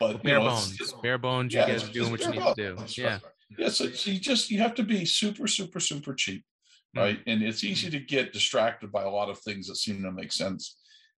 but 0.00 0.22
bare 0.22 0.40
know, 0.40 0.46
bones, 0.46 0.80
it's, 0.80 0.92
bare 0.94 1.18
bones. 1.18 1.54
Yeah, 1.54 1.66
you 1.66 1.72
guys 1.72 1.88
are 1.88 1.92
doing 1.92 2.10
what 2.10 2.20
you 2.20 2.30
need 2.30 2.40
bones. 2.40 2.56
to 2.56 2.74
do. 2.74 3.02
Yeah. 3.02 3.18
Yeah. 3.56 3.68
So, 3.68 3.90
so, 3.90 4.10
you 4.10 4.18
just, 4.18 4.50
you 4.50 4.58
have 4.58 4.74
to 4.76 4.82
be 4.82 5.04
super, 5.04 5.46
super, 5.46 5.78
super 5.78 6.14
cheap. 6.14 6.44
Hmm. 6.94 7.00
Right. 7.00 7.18
Mm-hmm. 7.20 7.30
And 7.30 7.42
it's 7.42 7.64
easy 7.64 7.90
to 7.90 8.00
get 8.00 8.32
distracted 8.32 8.90
by 8.90 9.02
a 9.02 9.10
lot 9.10 9.30
of 9.30 9.38
things 9.38 9.68
that 9.68 9.76
seem 9.76 10.02
to 10.02 10.10
make 10.10 10.32
sense. 10.32 10.76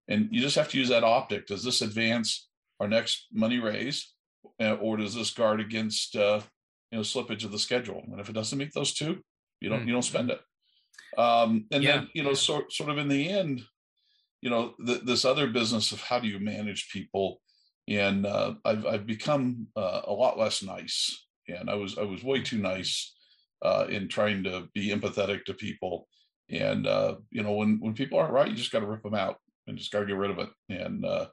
And 0.09 0.29
you 0.31 0.41
just 0.41 0.57
have 0.57 0.69
to 0.69 0.79
use 0.79 0.91
that 0.91 1.05
optic. 1.05 1.47
Does 1.47 1.65
this 1.65 1.81
advance 1.81 2.49
our 2.81 2.89
next 2.89 3.27
money 3.33 3.59
raise? 3.59 4.13
Uh, 4.61 4.75
or 4.75 4.99
does 4.99 5.15
this 5.15 5.31
guard 5.31 5.61
against, 5.61 6.15
uh, 6.17 6.41
you 6.91 6.99
know, 6.99 7.03
slippage 7.03 7.45
of 7.45 7.53
the 7.53 7.59
schedule? 7.59 8.03
And 8.11 8.21
if 8.21 8.29
it 8.29 8.35
doesn't 8.35 8.59
meet 8.59 8.75
those 8.75 8.93
two, 8.93 9.21
you 9.61 9.71
don't, 9.71 9.81
mm-hmm. 9.81 9.89
you 9.89 9.95
don't 9.95 10.03
spend 10.03 10.31
it. 10.31 10.41
Um, 11.17 11.67
and 11.71 11.83
yeah. 11.83 11.97
then, 11.97 12.09
you 12.13 12.23
know, 12.23 12.35
sort 12.35 12.73
sort 12.73 12.91
of 12.91 12.99
in 12.99 13.09
the 13.09 13.29
end, 13.29 13.63
you 14.45 14.51
know, 14.51 14.75
th- 14.87 15.01
this 15.05 15.25
other 15.25 15.47
business 15.47 15.91
of 15.91 16.03
how 16.03 16.19
do 16.21 16.29
you 16.29 16.39
manage 16.39 16.91
people, 16.93 17.41
and 17.89 18.27
uh, 18.27 18.55
I've 18.67 18.87
I've 18.87 19.07
become 19.07 19.69
uh, 19.75 20.03
a 20.05 20.13
lot 20.13 20.39
less 20.39 20.63
nice, 20.63 21.27
and 21.49 21.71
I 21.71 21.75
was 21.77 21.97
I 21.97 22.03
was 22.03 22.23
way 22.23 22.43
too 22.43 22.59
nice 22.59 23.15
uh, 23.65 23.87
in 23.89 24.07
trying 24.07 24.45
to 24.45 24.69
be 24.75 24.91
empathetic 24.91 25.47
to 25.47 25.55
people, 25.55 26.07
and 26.51 26.87
uh, 26.87 27.17
you 27.31 27.43
know, 27.43 27.53
when 27.53 27.79
when 27.81 27.95
people 27.95 28.19
aren't 28.19 28.35
right, 28.35 28.49
you 28.49 28.55
just 28.55 28.71
got 28.71 28.81
to 28.81 28.87
rip 28.87 29.03
them 29.03 29.15
out 29.15 29.39
and 29.67 29.79
just 29.79 29.91
got 29.91 30.01
to 30.01 30.07
get 30.07 30.19
rid 30.19 30.31
of 30.31 30.39
it, 30.39 30.51
and 30.69 31.07
uh, 31.07 31.27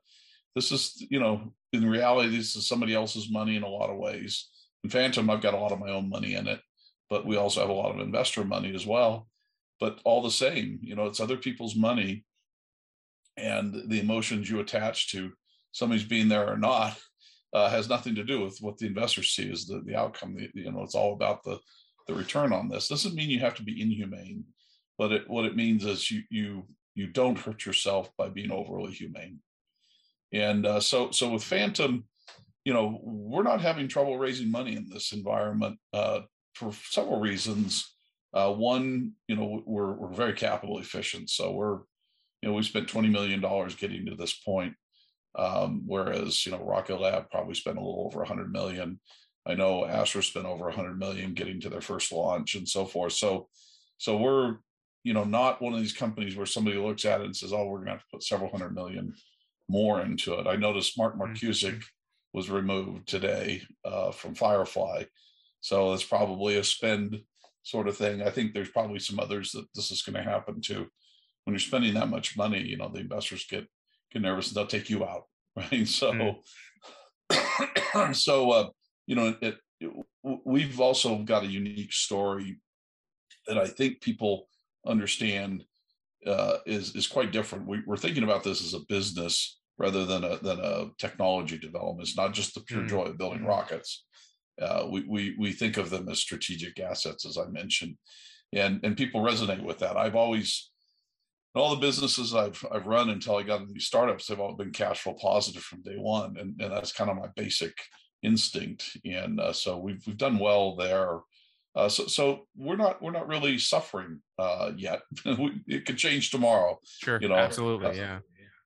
this 0.55 0.71
is 0.71 1.05
you 1.09 1.19
know, 1.19 1.53
in 1.73 1.89
reality, 1.89 2.37
this 2.37 2.55
is 2.55 2.65
somebody 2.65 2.95
else's 2.95 3.29
money 3.29 3.57
in 3.57 3.63
a 3.63 3.67
lot 3.67 3.89
of 3.89 3.97
ways. 3.97 4.49
In 4.85 4.89
Phantom, 4.89 5.29
I've 5.29 5.41
got 5.41 5.53
a 5.53 5.59
lot 5.59 5.73
of 5.73 5.79
my 5.79 5.89
own 5.89 6.07
money 6.07 6.35
in 6.35 6.47
it, 6.47 6.61
but 7.09 7.25
we 7.25 7.35
also 7.35 7.59
have 7.59 7.69
a 7.69 7.73
lot 7.73 7.93
of 7.93 7.99
investor 7.99 8.45
money 8.45 8.73
as 8.73 8.87
well. 8.87 9.27
But 9.81 9.99
all 10.05 10.21
the 10.21 10.31
same 10.31 10.79
you 10.81 10.95
know 10.95 11.07
it's 11.07 11.19
other 11.19 11.35
people's 11.35 11.75
money 11.75 12.23
and 13.41 13.89
the 13.89 13.99
emotions 13.99 14.49
you 14.49 14.59
attach 14.59 15.11
to 15.11 15.31
somebody's 15.71 16.05
being 16.05 16.29
there 16.29 16.47
or 16.47 16.57
not 16.57 16.97
uh, 17.53 17.69
has 17.69 17.89
nothing 17.89 18.15
to 18.15 18.23
do 18.23 18.41
with 18.41 18.57
what 18.61 18.77
the 18.77 18.85
investors 18.85 19.31
see 19.31 19.51
as 19.51 19.65
the, 19.65 19.81
the 19.85 19.95
outcome. 19.95 20.37
You 20.53 20.71
know 20.71 20.83
it's 20.83 20.95
all 20.95 21.13
about 21.13 21.43
the 21.43 21.59
the 22.07 22.13
return 22.13 22.53
on 22.53 22.67
this. 22.67 22.87
Doesn't 22.87 23.15
mean 23.15 23.29
you 23.29 23.39
have 23.39 23.55
to 23.55 23.63
be 23.63 23.81
inhumane 23.81 24.45
but 24.97 25.11
it 25.11 25.27
what 25.27 25.45
it 25.45 25.55
means 25.55 25.83
is 25.83 26.11
you 26.11 26.21
you 26.29 26.67
you 26.93 27.07
don't 27.07 27.39
hurt 27.39 27.65
yourself 27.65 28.11
by 28.17 28.29
being 28.29 28.51
overly 28.51 28.91
humane. 28.91 29.39
And 30.31 30.65
uh, 30.65 30.79
so 30.79 31.09
so 31.11 31.31
with 31.31 31.43
phantom 31.43 32.05
you 32.65 32.73
know 32.73 32.99
we're 33.01 33.41
not 33.41 33.61
having 33.61 33.87
trouble 33.87 34.19
raising 34.19 34.51
money 34.51 34.75
in 34.75 34.87
this 34.89 35.11
environment 35.11 35.79
uh, 35.93 36.21
for 36.53 36.71
several 36.89 37.19
reasons. 37.19 37.95
Uh, 38.33 38.53
one, 38.53 39.11
you 39.27 39.35
know, 39.35 39.61
we're 39.65 39.93
we're 39.93 40.13
very 40.13 40.33
capital 40.33 40.79
efficient, 40.79 41.29
so 41.29 41.51
we're, 41.51 41.79
you 42.41 42.49
know, 42.49 42.55
we 42.55 42.63
spent 42.63 42.87
twenty 42.87 43.09
million 43.09 43.39
dollars 43.39 43.75
getting 43.75 44.05
to 44.05 44.15
this 44.15 44.33
point, 44.33 44.73
um, 45.37 45.83
whereas 45.85 46.45
you 46.45 46.51
know 46.51 46.63
Rocket 46.63 46.99
Lab 46.99 47.29
probably 47.29 47.55
spent 47.55 47.77
a 47.77 47.81
little 47.81 48.05
over 48.05 48.21
a 48.21 48.27
hundred 48.27 48.51
million. 48.51 48.99
I 49.45 49.55
know 49.55 49.85
Astra 49.85 50.23
spent 50.23 50.45
over 50.45 50.67
a 50.67 50.75
hundred 50.75 50.99
million 50.99 51.33
getting 51.33 51.59
to 51.61 51.69
their 51.69 51.81
first 51.81 52.11
launch 52.11 52.55
and 52.55 52.67
so 52.67 52.85
forth. 52.85 53.13
So, 53.13 53.47
so 53.97 54.17
we're, 54.17 54.57
you 55.03 55.13
know, 55.13 55.23
not 55.23 55.61
one 55.61 55.73
of 55.73 55.79
these 55.79 55.93
companies 55.93 56.35
where 56.35 56.45
somebody 56.45 56.77
looks 56.77 57.05
at 57.05 57.21
it 57.21 57.25
and 57.25 57.35
says, 57.35 57.53
"Oh, 57.53 57.65
we're 57.65 57.77
going 57.77 57.87
to 57.87 57.93
have 57.93 58.01
to 58.01 58.11
put 58.13 58.23
several 58.23 58.51
hundred 58.51 58.75
million 58.75 59.13
more 59.69 60.01
into 60.01 60.33
it." 60.35 60.47
I 60.47 60.55
noticed 60.55 60.97
Mark 60.97 61.17
mm-hmm. 61.17 61.79
Was 62.33 62.49
removed 62.49 63.09
today 63.09 63.61
uh, 63.83 64.11
from 64.11 64.35
Firefly, 64.35 65.03
so 65.59 65.91
it's 65.91 66.03
probably 66.03 66.55
a 66.55 66.63
spend 66.63 67.19
sort 67.63 67.89
of 67.89 67.97
thing. 67.97 68.21
I 68.21 68.29
think 68.29 68.53
there's 68.53 68.69
probably 68.69 68.99
some 68.99 69.19
others 69.19 69.51
that 69.51 69.65
this 69.75 69.91
is 69.91 70.01
going 70.01 70.15
to 70.15 70.29
happen 70.29 70.61
to. 70.61 70.87
When 71.43 71.53
you're 71.53 71.59
spending 71.59 71.93
that 71.95 72.09
much 72.09 72.37
money, 72.37 72.61
you 72.61 72.77
know, 72.77 72.89
the 72.89 72.99
investors 72.99 73.45
get 73.49 73.67
get 74.11 74.21
nervous 74.21 74.47
and 74.47 74.55
they'll 74.55 74.67
take 74.67 74.89
you 74.89 75.03
out, 75.05 75.23
right? 75.55 75.87
So, 75.87 76.35
mm. 77.31 78.15
so 78.15 78.51
uh, 78.51 78.69
you 79.07 79.15
know, 79.15 79.35
it, 79.41 79.57
it, 79.79 79.91
we've 80.45 80.79
also 80.79 81.19
got 81.19 81.43
a 81.43 81.47
unique 81.47 81.93
story 81.93 82.59
that 83.47 83.57
I 83.57 83.67
think 83.67 84.01
people 84.01 84.47
understand 84.85 85.63
uh, 86.25 86.57
is 86.65 86.95
is 86.95 87.07
quite 87.07 87.31
different. 87.31 87.67
We, 87.67 87.81
are 87.89 87.97
thinking 87.97 88.23
about 88.23 88.43
this 88.43 88.63
as 88.63 88.73
a 88.73 88.85
business 88.87 89.59
rather 89.77 90.05
than 90.05 90.23
a 90.23 90.37
than 90.37 90.59
a 90.59 90.89
technology 90.99 91.57
development. 91.57 92.07
It's 92.07 92.17
not 92.17 92.33
just 92.33 92.53
the 92.53 92.61
pure 92.61 92.81
mm. 92.81 92.89
joy 92.89 93.03
of 93.03 93.17
building 93.17 93.41
mm. 93.41 93.47
rockets 93.47 94.05
uh, 94.61 94.85
we, 94.89 95.03
we 95.07 95.35
we 95.37 95.51
think 95.51 95.77
of 95.77 95.89
them 95.89 96.07
as 96.09 96.19
strategic 96.19 96.79
assets, 96.79 97.25
as 97.25 97.37
I 97.37 97.47
mentioned, 97.47 97.97
and 98.53 98.79
and 98.83 98.97
people 98.97 99.21
resonate 99.21 99.63
with 99.63 99.79
that. 99.79 99.97
I've 99.97 100.15
always 100.15 100.70
all 101.55 101.71
the 101.71 101.81
businesses 101.81 102.33
I've 102.33 102.63
I've 102.71 102.87
run 102.87 103.09
until 103.09 103.35
I 103.35 103.43
got 103.43 103.61
into 103.61 103.73
these 103.73 103.85
startups 103.85 104.29
have 104.29 104.39
all 104.39 104.55
been 104.55 104.71
cash 104.71 105.01
flow 105.01 105.13
positive 105.13 105.63
from 105.63 105.81
day 105.81 105.97
one, 105.97 106.37
and, 106.37 106.59
and 106.61 106.71
that's 106.71 106.93
kind 106.93 107.09
of 107.09 107.17
my 107.17 107.27
basic 107.35 107.73
instinct. 108.23 108.97
And 109.05 109.39
uh, 109.39 109.53
so 109.53 109.77
we've 109.77 110.01
we've 110.07 110.17
done 110.17 110.39
well 110.39 110.75
there. 110.75 111.19
Uh, 111.75 111.89
so 111.89 112.05
so 112.07 112.47
we're 112.55 112.77
not 112.77 113.01
we're 113.01 113.11
not 113.11 113.27
really 113.27 113.57
suffering 113.57 114.21
uh, 114.39 114.71
yet. 114.75 115.01
it 115.67 115.85
could 115.85 115.97
change 115.97 116.31
tomorrow. 116.31 116.79
Sure, 117.01 117.19
you 117.21 117.29
know, 117.29 117.35
absolutely, 117.35 117.97
yeah, 117.97 118.19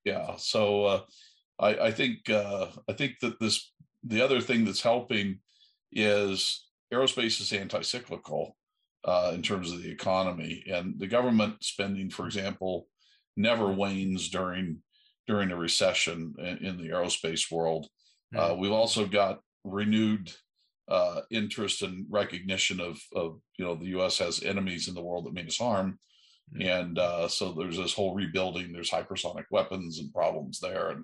yeah. 0.03 0.36
So 0.38 0.86
uh, 0.86 1.01
I 1.59 1.77
I 1.88 1.91
think 1.91 2.29
uh, 2.29 2.67
I 2.88 2.93
think 2.93 3.19
that 3.21 3.39
this 3.39 3.71
the 4.03 4.21
other 4.21 4.41
thing 4.41 4.65
that's 4.65 4.81
helping 4.81 5.39
is 5.91 6.67
aerospace 6.93 7.41
is 7.41 7.51
anti-cyclical 7.51 8.55
uh, 9.06 9.32
in 9.34 9.41
terms 9.41 9.72
of 9.72 9.82
the 9.82 9.89
economy, 9.89 10.64
and 10.68 10.99
the 10.99 11.08
government 11.08 11.64
spending, 11.64 12.10
for 12.10 12.26
example, 12.26 12.88
never 13.38 13.72
wanes 13.72 14.30
during 14.30 14.80
during 15.28 15.51
a 15.51 15.56
recession 15.56 16.34
in, 16.39 16.58
in 16.58 16.78
the 16.78 16.89
aerospace 16.89 17.51
world. 17.51 17.88
Mm-hmm. 18.34 18.53
Uh, 18.53 18.56
we've 18.56 18.72
also 18.72 19.06
got 19.08 19.39
renewed 19.64 20.32
uh, 20.88 21.22
interest 21.32 21.82
and 21.82 22.06
recognition 22.10 22.80
of, 22.80 22.99
of 23.16 23.39
you 23.58 23.66
know 23.66 23.76
the 23.76 23.88
U.S. 23.88 24.18
has 24.18 24.43
enemies 24.43 24.88
in 24.88 24.95
the 24.95 25.03
world 25.03 25.26
that 25.26 25.34
mean 25.34 25.47
us 25.47 25.58
harm, 25.58 25.99
mm-hmm. 26.53 26.68
and 26.68 26.99
uh, 26.99 27.28
so 27.28 27.51
there's 27.51 27.78
this 27.78 27.93
whole 27.93 28.16
rebuilding. 28.16 28.72
There's 28.72 28.91
hypersonic 28.91 29.45
weapons 29.51 29.99
and 29.99 30.14
problems 30.14 30.60
there, 30.60 30.89
and 30.89 31.03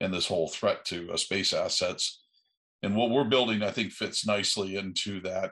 and 0.00 0.12
this 0.12 0.26
whole 0.26 0.48
threat 0.48 0.84
to 0.86 1.10
uh, 1.12 1.16
space 1.16 1.52
assets 1.52 2.22
and 2.82 2.96
what 2.96 3.10
we're 3.10 3.24
building 3.24 3.62
i 3.62 3.70
think 3.70 3.92
fits 3.92 4.26
nicely 4.26 4.76
into 4.76 5.20
that 5.20 5.50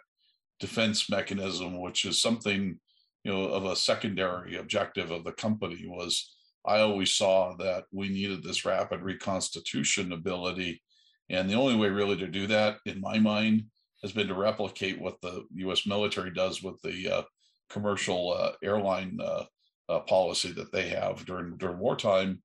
defense 0.61 1.11
mechanism 1.11 1.81
which 1.81 2.05
is 2.05 2.21
something 2.21 2.79
you 3.25 3.33
know 3.33 3.45
of 3.47 3.65
a 3.65 3.77
secondary 3.77 4.57
objective 4.57 5.11
of 5.11 5.25
the 5.25 5.33
company 5.33 5.85
was 5.87 6.35
i 6.67 6.81
always 6.81 7.13
saw 7.13 7.55
that 7.57 7.85
we 7.93 8.09
needed 8.09 8.43
this 8.43 8.65
rapid 8.65 9.03
reconstitution 9.03 10.13
ability 10.13 10.83
and 11.31 11.49
the 11.49 11.55
only 11.55 11.77
way 11.77 11.89
really 11.89 12.17
to 12.17 12.27
do 12.27 12.47
that 12.47 12.77
in 12.87 13.01
my 13.01 13.19
mind 13.19 13.65
has 14.03 14.13
been 14.13 14.29
to 14.29 14.35
replicate 14.35 15.01
what 15.01 15.21
the 15.21 15.45
us 15.67 15.87
military 15.87 16.31
does 16.31 16.63
with 16.63 16.81
the 16.83 17.09
uh, 17.11 17.23
commercial 17.69 18.33
uh, 18.33 18.53
airline 18.63 19.19
uh, 19.23 19.45
uh 19.89 20.01
policy 20.01 20.53
that 20.53 20.73
they 20.73 20.89
have 20.89 21.25
during 21.25 21.57
during 21.57 21.79
wartime 21.79 22.41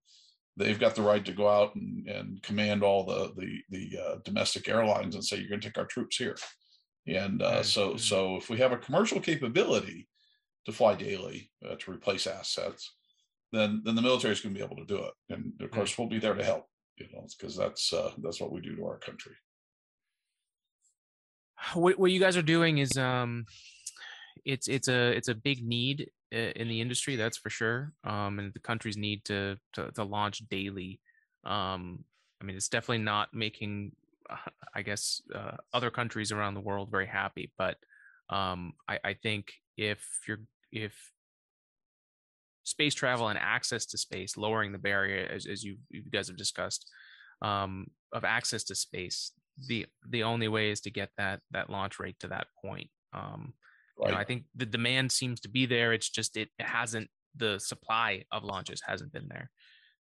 they've 0.57 0.79
got 0.79 0.95
the 0.95 1.01
right 1.01 1.25
to 1.25 1.31
go 1.31 1.49
out 1.49 1.75
and, 1.75 2.07
and 2.07 2.43
command 2.43 2.83
all 2.83 3.05
the 3.05 3.33
the, 3.37 3.59
the 3.69 3.99
uh, 3.99 4.15
domestic 4.23 4.67
airlines 4.67 5.15
and 5.15 5.23
say 5.23 5.37
you're 5.37 5.49
going 5.49 5.61
to 5.61 5.67
take 5.67 5.77
our 5.77 5.85
troops 5.85 6.17
here. 6.17 6.35
And 7.07 7.41
uh, 7.41 7.63
so 7.63 7.97
so 7.97 8.37
if 8.37 8.49
we 8.49 8.57
have 8.57 8.71
a 8.71 8.77
commercial 8.77 9.19
capability 9.19 10.07
to 10.65 10.71
fly 10.71 10.95
daily 10.95 11.51
uh, 11.65 11.75
to 11.79 11.91
replace 11.91 12.27
assets, 12.27 12.95
then 13.51 13.81
then 13.85 13.95
the 13.95 14.01
military 14.01 14.33
is 14.33 14.41
going 14.41 14.55
to 14.55 14.59
be 14.59 14.65
able 14.65 14.77
to 14.77 14.85
do 14.85 15.03
it. 15.03 15.13
And 15.29 15.53
of 15.61 15.71
course, 15.71 15.97
we'll 15.97 16.07
be 16.07 16.19
there 16.19 16.35
to 16.35 16.43
help. 16.43 16.65
You 16.97 17.07
know, 17.11 17.25
because 17.37 17.57
that's 17.57 17.91
uh, 17.93 18.11
that's 18.21 18.39
what 18.39 18.51
we 18.51 18.61
do 18.61 18.75
to 18.75 18.85
our 18.85 18.99
country. 18.99 19.35
What, 21.73 21.97
what 21.97 22.11
you 22.11 22.19
guys 22.19 22.37
are 22.37 22.41
doing 22.41 22.77
is 22.79 22.97
um, 22.97 23.45
it's 24.45 24.67
it's 24.67 24.87
a 24.87 25.11
it's 25.11 25.29
a 25.29 25.35
big 25.35 25.65
need 25.65 26.09
in 26.33 26.67
the 26.67 26.81
industry, 26.81 27.15
that's 27.15 27.37
for 27.37 27.51
sure. 27.51 27.93
Um, 28.03 28.39
and 28.39 28.53
the 28.53 28.59
countries 28.59 28.97
need 28.97 29.23
to, 29.25 29.55
to, 29.73 29.91
to 29.91 30.03
launch 30.03 30.39
daily. 30.49 30.99
Um, 31.45 32.03
I 32.41 32.45
mean, 32.45 32.55
it's 32.55 32.69
definitely 32.69 33.03
not 33.03 33.29
making, 33.33 33.91
uh, 34.02 34.02
I 34.75 34.81
guess, 34.81 35.21
uh, 35.33 35.57
other 35.73 35.91
countries 35.91 36.31
around 36.31 36.53
the 36.53 36.61
world 36.61 36.89
very 36.91 37.07
happy. 37.07 37.51
But 37.57 37.77
um, 38.29 38.73
I, 38.87 38.99
I 39.03 39.13
think 39.13 39.53
if 39.77 40.05
you're 40.27 40.41
if 40.71 40.93
space 42.63 42.93
travel 42.93 43.27
and 43.27 43.37
access 43.37 43.85
to 43.87 43.97
space, 43.97 44.37
lowering 44.37 44.71
the 44.71 44.77
barrier, 44.77 45.27
as, 45.29 45.45
as 45.45 45.63
you, 45.63 45.77
you 45.89 46.03
guys 46.11 46.27
have 46.27 46.37
discussed, 46.37 46.89
um, 47.41 47.87
of 48.13 48.23
access 48.23 48.63
to 48.65 48.75
space, 48.75 49.31
the 49.67 49.85
the 50.09 50.23
only 50.23 50.47
way 50.47 50.71
is 50.71 50.81
to 50.81 50.89
get 50.89 51.09
that 51.17 51.41
that 51.51 51.69
launch 51.69 51.99
rate 51.99 52.17
to 52.19 52.27
that 52.27 52.47
point. 52.63 52.89
Um, 53.13 53.53
Right. 53.97 54.07
You 54.07 54.13
know, 54.13 54.19
I 54.19 54.23
think 54.23 54.45
the 54.55 54.65
demand 54.65 55.11
seems 55.11 55.39
to 55.41 55.49
be 55.49 55.65
there. 55.65 55.93
It's 55.93 56.09
just 56.09 56.35
it 56.35 56.49
hasn't 56.59 57.09
the 57.35 57.59
supply 57.59 58.23
of 58.31 58.43
launches 58.43 58.81
hasn't 58.85 59.13
been 59.13 59.27
there. 59.29 59.49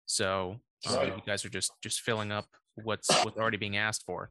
So 0.06 0.58
uh, 0.88 1.04
you 1.04 1.22
guys 1.26 1.46
are 1.46 1.50
just 1.50 1.72
just 1.84 2.02
filling 2.02 2.32
up 2.32 2.48
what's 2.76 3.10
what's 3.24 3.38
already 3.38 3.58
being 3.58 3.78
asked 3.78 4.04
for. 4.06 4.30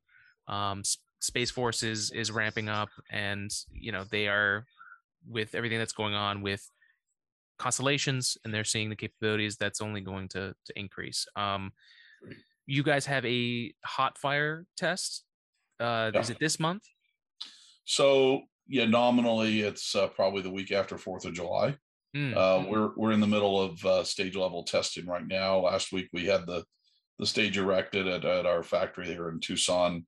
Um, 0.49 0.83
Space 1.21 1.51
Force 1.51 1.83
is 1.83 2.11
is 2.11 2.31
ramping 2.31 2.69
up, 2.69 2.89
and 3.11 3.51
you 3.73 3.93
know 3.93 4.05
they 4.11 4.29
are 4.29 4.65
with 5.29 5.55
everything 5.55 5.79
that's 5.79 5.93
going 5.93 6.15
on 6.15 6.43
with 6.43 6.69
constellations, 7.59 8.39
and 8.45 8.55
they're 8.55 8.65
seeing 8.65 8.89
the 8.89 8.97
capabilities 8.97 9.57
that's 9.57 9.81
only 9.81 10.01
going 10.01 10.29
to 10.29 10.55
to 10.65 10.79
increase. 10.79 11.27
Um, 11.37 11.73
you 12.67 12.83
guys 12.83 13.07
have 13.07 13.25
a 13.27 13.73
hot 13.85 14.17
fire 14.17 14.65
test. 14.77 15.25
Uh, 15.79 16.11
yeah. 16.15 16.21
Is 16.21 16.31
it 16.31 16.39
this 16.41 16.61
month? 16.61 16.85
So 17.85 18.43
yeah, 18.69 18.87
nominally 18.87 19.63
it's 19.63 19.95
uh, 19.95 20.07
probably 20.09 20.43
the 20.43 20.51
week 20.51 20.73
after 20.73 20.97
Fourth 20.97 21.25
of 21.25 21.35
July. 21.35 21.77
Mm. 22.17 22.37
Uh, 22.37 22.69
we're 22.69 22.91
we're 22.97 23.13
in 23.13 23.21
the 23.21 23.27
middle 23.27 23.61
of 23.61 23.85
uh, 23.85 24.05
stage 24.05 24.37
level 24.37 24.63
testing 24.63 25.07
right 25.07 25.27
now. 25.27 25.61
Last 25.61 25.93
week 25.93 26.09
we 26.13 26.27
had 26.27 26.47
the 26.47 26.65
the 27.21 27.27
stage 27.27 27.59
erected 27.59 28.09
at, 28.09 28.25
at 28.25 28.47
our 28.47 28.63
factory 28.63 29.07
here 29.07 29.29
in 29.29 29.39
Tucson. 29.39 30.07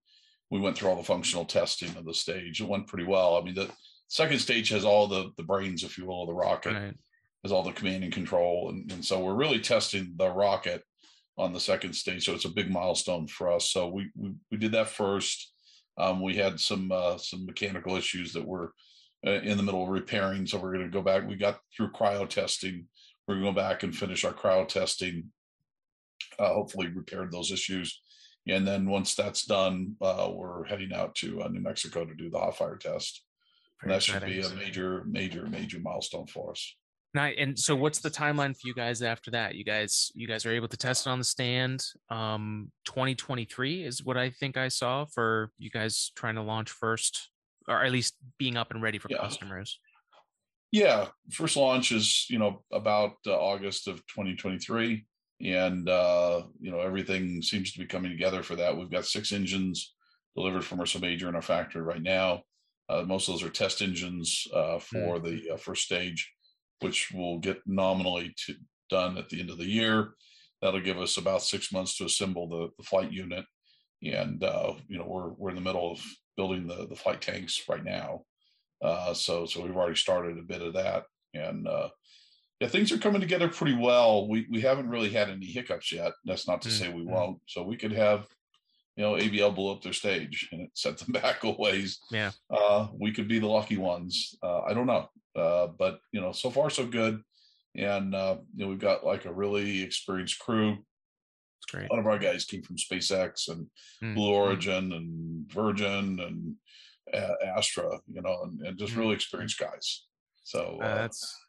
We 0.51 0.59
went 0.59 0.77
through 0.77 0.89
all 0.89 0.97
the 0.97 1.05
functional 1.05 1.45
testing 1.45 1.95
of 1.97 2.07
the 2.07 2.15
stage. 2.15 2.61
It 2.61 2.69
went 2.69 2.87
pretty 2.87 3.05
well. 3.05 3.37
I 3.37 3.43
mean, 3.43 3.55
the 3.55 3.71
second 4.09 4.39
stage 4.39 4.71
has 4.71 4.85
all 4.85 5.07
the 5.07 5.31
the 5.37 5.43
brains, 5.43 5.85
if 5.85 5.97
you 5.97 6.07
will, 6.07 6.23
of 6.23 6.29
the 6.29 6.35
rocket, 6.35 6.73
right. 6.73 6.95
has 7.43 7.53
all 7.53 7.63
the 7.63 7.73
command 7.73 8.03
and 8.03 8.13
control, 8.13 8.71
and, 8.71 8.91
and 8.91 9.05
so 9.05 9.23
we're 9.23 9.35
really 9.35 9.61
testing 9.61 10.15
the 10.17 10.31
rocket 10.31 10.83
on 11.39 11.53
the 11.53 11.61
second 11.61 11.95
stage. 11.95 12.25
So 12.25 12.33
it's 12.33 12.45
a 12.45 12.51
big 12.51 12.71
milestone 12.71 13.27
for 13.27 13.53
us. 13.53 13.71
So 13.71 13.89
we 13.89 14.11
we, 14.17 14.35
we 14.51 14.57
did 14.57 14.73
that 14.73 14.89
first. 14.89 15.53
Um, 15.99 16.23
we 16.23 16.35
had 16.37 16.59
some 16.59 16.91
uh, 16.91 17.19
some 17.19 17.45
mechanical 17.45 17.97
issues 17.97 18.33
that 18.33 18.47
were 18.47 18.73
uh, 19.27 19.33
in 19.33 19.59
the 19.59 19.63
middle 19.63 19.83
of 19.83 19.91
repairing, 19.91 20.47
so 20.47 20.59
we're 20.59 20.73
going 20.73 20.91
to 20.91 20.99
go 20.99 21.03
back. 21.03 21.29
We 21.29 21.37
got 21.37 21.61
through 21.77 21.93
cryo 21.93 22.27
testing. 22.27 22.87
We're 23.29 23.35
going 23.35 23.47
to 23.47 23.53
go 23.53 23.69
back 23.69 23.83
and 23.83 23.95
finish 23.95 24.25
our 24.25 24.33
cryo 24.33 24.67
testing. 24.67 25.31
Uh, 26.39 26.53
hopefully, 26.53 26.89
repaired 26.89 27.33
those 27.33 27.51
issues, 27.51 28.01
and 28.49 28.67
then 28.67 28.89
once 28.89 29.15
that's 29.15 29.45
done, 29.45 29.97
uh, 30.01 30.31
we're 30.33 30.65
heading 30.65 30.93
out 30.93 31.15
to 31.17 31.43
uh, 31.43 31.49
New 31.49 31.61
Mexico 31.61 32.05
to 32.05 32.15
do 32.15 32.31
the 32.31 32.39
hot 32.39 32.57
fire 32.57 32.77
test. 32.77 33.25
and 33.83 33.91
that 33.91 34.03
should 34.03 34.25
be 34.25 34.41
a 34.41 34.51
major, 34.51 35.05
major, 35.07 35.47
major 35.47 35.79
milestone 35.81 36.27
for 36.27 36.51
us. 36.51 36.75
Now, 37.15 37.25
and 37.27 37.59
so 37.59 37.77
what's 37.77 37.99
the 37.99 38.11
timeline 38.11 38.55
for 38.55 38.67
you 38.67 38.75
guys 38.75 39.03
after 39.03 39.31
that? 39.33 39.55
You 39.55 39.65
guys, 39.65 40.11
you 40.15 40.27
guys 40.27 40.47
are 40.47 40.53
able 40.53 40.69
to 40.69 40.77
test 40.79 41.07
it 41.07 41.11
on 41.11 41.19
the 41.19 41.25
stand. 41.25 41.85
Um, 42.11 42.73
2023 42.87 43.85
is 43.85 44.03
what 44.03 44.17
I 44.17 44.31
think 44.31 44.57
I 44.57 44.69
saw 44.69 45.05
for 45.05 45.51
you 45.59 45.71
guys 45.71 46.11
trying 46.17 46.37
to 46.37 46.43
launch 46.43 46.71
first, 46.71 47.31
or 47.69 47.85
at 47.85 47.93
least 47.93 48.17
being 48.39 48.57
up 48.57 48.71
and 48.71 48.83
ready 48.83 48.99
for 48.99 49.09
yeah. 49.11 49.19
customers. 49.19 49.79
Yeah, 50.71 51.09
first 51.31 51.59
launch 51.59 51.93
is 51.93 52.27
you 52.31 52.39
know 52.39 52.63
about 52.73 53.13
uh, 53.27 53.39
August 53.39 53.89
of 53.89 53.97
2023, 54.07 55.05
and 55.43 55.89
uh, 55.89 56.43
you 56.61 56.71
know 56.71 56.81
everything 56.81 57.43
seems 57.43 57.73
to 57.73 57.79
be 57.79 57.87
coming 57.87 58.11
together 58.11 58.43
for 58.43 58.57
that. 58.57 58.77
We've 58.77 58.91
got 58.91 59.07
six 59.07 59.33
engines 59.33 59.95
delivered 60.37 60.65
from 60.65 60.81
Ursa 60.81 61.01
Major 61.01 61.29
in 61.29 61.35
our 61.35 61.43
factory 61.43 61.83
right 61.83 62.03
now. 62.03 62.43
Uh, 62.89 63.03
most 63.03 63.29
of 63.29 63.35
those 63.35 63.43
are 63.43 63.51
test 63.51 63.83
engines 63.83 64.47
uh, 64.55 64.79
for 64.79 65.19
mm. 65.19 65.25
the 65.25 65.55
uh, 65.55 65.57
first 65.57 65.85
stage 65.85 66.33
which 66.83 67.13
will 67.13 67.39
get 67.39 67.61
nominally 67.67 68.35
to, 68.47 68.55
done 68.91 69.17
at 69.17 69.29
the 69.29 69.41
end 69.41 69.51
of 69.51 69.59
the 69.59 69.65
year. 69.65 70.11
That'll 70.61 70.81
give 70.81 70.99
us 70.99 71.17
about 71.17 71.43
six 71.43 71.73
months 71.73 71.97
to 71.97 72.05
assemble 72.05 72.49
the, 72.49 72.69
the 72.77 72.85
flight 72.85 73.11
unit. 73.11 73.45
And, 74.03 74.43
uh, 74.43 74.75
you 74.89 74.99
know, 74.99 75.07
we're, 75.07 75.31
we're 75.31 75.51
in 75.51 75.57
the 75.57 75.63
middle 75.63 75.93
of 75.93 76.05
building 76.37 76.67
the, 76.67 76.87
the 76.89 76.97
flight 76.97 77.21
tanks 77.21 77.63
right 77.69 77.85
now. 77.85 78.23
Uh, 78.83 79.15
so, 79.15 79.47
so 79.47 79.63
we've 79.63 79.77
already 79.77 79.97
started 79.97 80.39
a 80.39 80.43
bit 80.43 80.63
of 80.63 80.75
that. 80.75 81.05
And, 81.35 81.67
uh, 81.67 81.89
yeah, 82.63 82.69
things 82.69 82.93
are 82.93 82.99
coming 82.99 83.21
together 83.21 83.49
pretty 83.49 83.77
well. 83.77 84.29
We, 84.29 84.47
we 84.49 84.61
haven't 84.61 84.89
really 84.89 85.11
had 85.11 85.29
any 85.29 85.47
hiccups 85.47 85.91
yet. 85.91 86.13
That's 86.25 86.47
not 86.47 86.63
to 86.63 86.69
mm-hmm. 86.69 86.85
say 86.85 86.93
we 86.93 87.03
mm-hmm. 87.03 87.11
won't. 87.11 87.41
So 87.47 87.65
we 87.65 87.77
could 87.77 87.91
have, 87.91 88.29
you 88.95 89.03
know, 89.03 89.15
ABL 89.15 89.53
blow 89.53 89.73
up 89.73 89.83
their 89.83 89.93
stage 89.93 90.49
and 90.53 90.61
it 90.61 90.71
set 90.75 90.97
them 90.97 91.11
back 91.23 91.43
a 91.43 91.51
ways. 91.51 91.99
Yeah. 92.13 92.31
Uh, 92.49 92.87
we 92.97 93.11
could 93.11 93.27
be 93.27 93.41
the 93.41 93.49
lucky 93.49 93.79
ones. 93.79 94.37
Uh, 94.45 94.61
I 94.61 94.75
don't 94.75 94.87
know. 94.87 95.09
Uh, 95.35 95.67
but 95.77 95.99
you 96.13 96.21
know, 96.21 96.31
so 96.31 96.51
far 96.51 96.71
so 96.71 96.87
good. 96.87 97.21
And 97.75 98.15
uh, 98.15 98.37
you 98.55 98.65
know, 98.65 98.71
we've 98.71 98.79
got 98.79 99.05
like 99.05 99.25
a 99.25 99.33
really 99.33 99.83
experienced 99.83 100.39
crew. 100.39 100.75
It's 101.59 101.73
great. 101.73 101.91
A 101.91 101.93
lot 101.93 101.99
of 101.99 102.07
our 102.07 102.19
guys 102.19 102.45
came 102.45 102.63
from 102.63 102.77
SpaceX 102.77 103.49
and 103.49 103.67
mm. 104.05 104.15
Blue 104.15 104.33
Origin 104.33 104.93
and 104.93 105.51
Virgin 105.51 106.21
and 106.21 106.55
uh, 107.13 107.35
Astra, 107.57 107.99
you 108.07 108.23
know, 108.23 108.43
and, 108.45 108.65
and 108.65 108.79
just 108.79 108.93
mm. 108.93 108.99
really 108.99 109.15
experienced 109.15 109.59
guys. 109.59 110.05
So 110.45 110.79
uh, 110.81 110.95
that's 110.95 111.42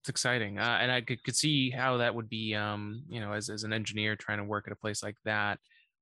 it's 0.00 0.08
exciting, 0.08 0.58
uh, 0.58 0.78
and 0.80 0.90
I 0.90 1.02
could, 1.02 1.22
could 1.24 1.36
see 1.36 1.70
how 1.70 1.98
that 1.98 2.14
would 2.14 2.28
be, 2.28 2.54
um, 2.54 3.02
you 3.08 3.20
know, 3.20 3.32
as 3.32 3.50
as 3.50 3.64
an 3.64 3.72
engineer 3.72 4.16
trying 4.16 4.38
to 4.38 4.44
work 4.44 4.66
at 4.66 4.72
a 4.72 4.76
place 4.76 5.02
like 5.02 5.16
that 5.24 5.58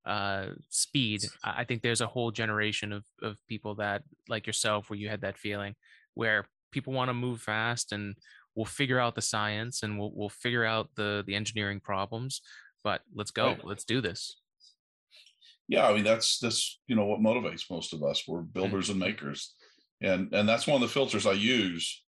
uh 0.06 0.46
speed 0.70 1.20
i 1.44 1.64
think 1.64 1.82
there's 1.82 2.00
a 2.00 2.06
whole 2.06 2.30
generation 2.30 2.92
of 2.92 3.04
of 3.22 3.36
people 3.46 3.74
that 3.74 4.02
like 4.28 4.46
yourself 4.46 4.88
where 4.88 4.98
you 4.98 5.08
had 5.08 5.20
that 5.20 5.36
feeling 5.36 5.74
where 6.14 6.46
people 6.72 6.92
want 6.92 7.08
to 7.08 7.14
move 7.14 7.40
fast 7.40 7.92
and 7.92 8.14
we'll 8.54 8.64
figure 8.64 8.98
out 8.98 9.14
the 9.14 9.22
science 9.22 9.82
and 9.82 9.98
we'll 9.98 10.12
we'll 10.14 10.28
figure 10.28 10.64
out 10.64 10.88
the 10.96 11.22
the 11.26 11.34
engineering 11.34 11.78
problems 11.78 12.40
but 12.82 13.02
let's 13.14 13.30
go 13.30 13.48
right. 13.48 13.64
let's 13.64 13.84
do 13.84 14.00
this 14.00 14.40
yeah 15.68 15.86
i 15.86 15.92
mean 15.92 16.04
that's 16.04 16.38
that's 16.38 16.80
you 16.86 16.96
know 16.96 17.04
what 17.04 17.20
motivates 17.20 17.70
most 17.70 17.92
of 17.92 18.02
us 18.02 18.24
we're 18.26 18.40
mm. 18.40 18.52
builders 18.52 18.86
mm-hmm. 18.86 18.92
and 18.92 19.00
makers 19.00 19.54
and 20.00 20.32
and 20.32 20.48
that's 20.48 20.66
one 20.66 20.80
of 20.82 20.88
the 20.88 20.92
filters 20.92 21.26
i 21.26 21.32
use 21.32 22.02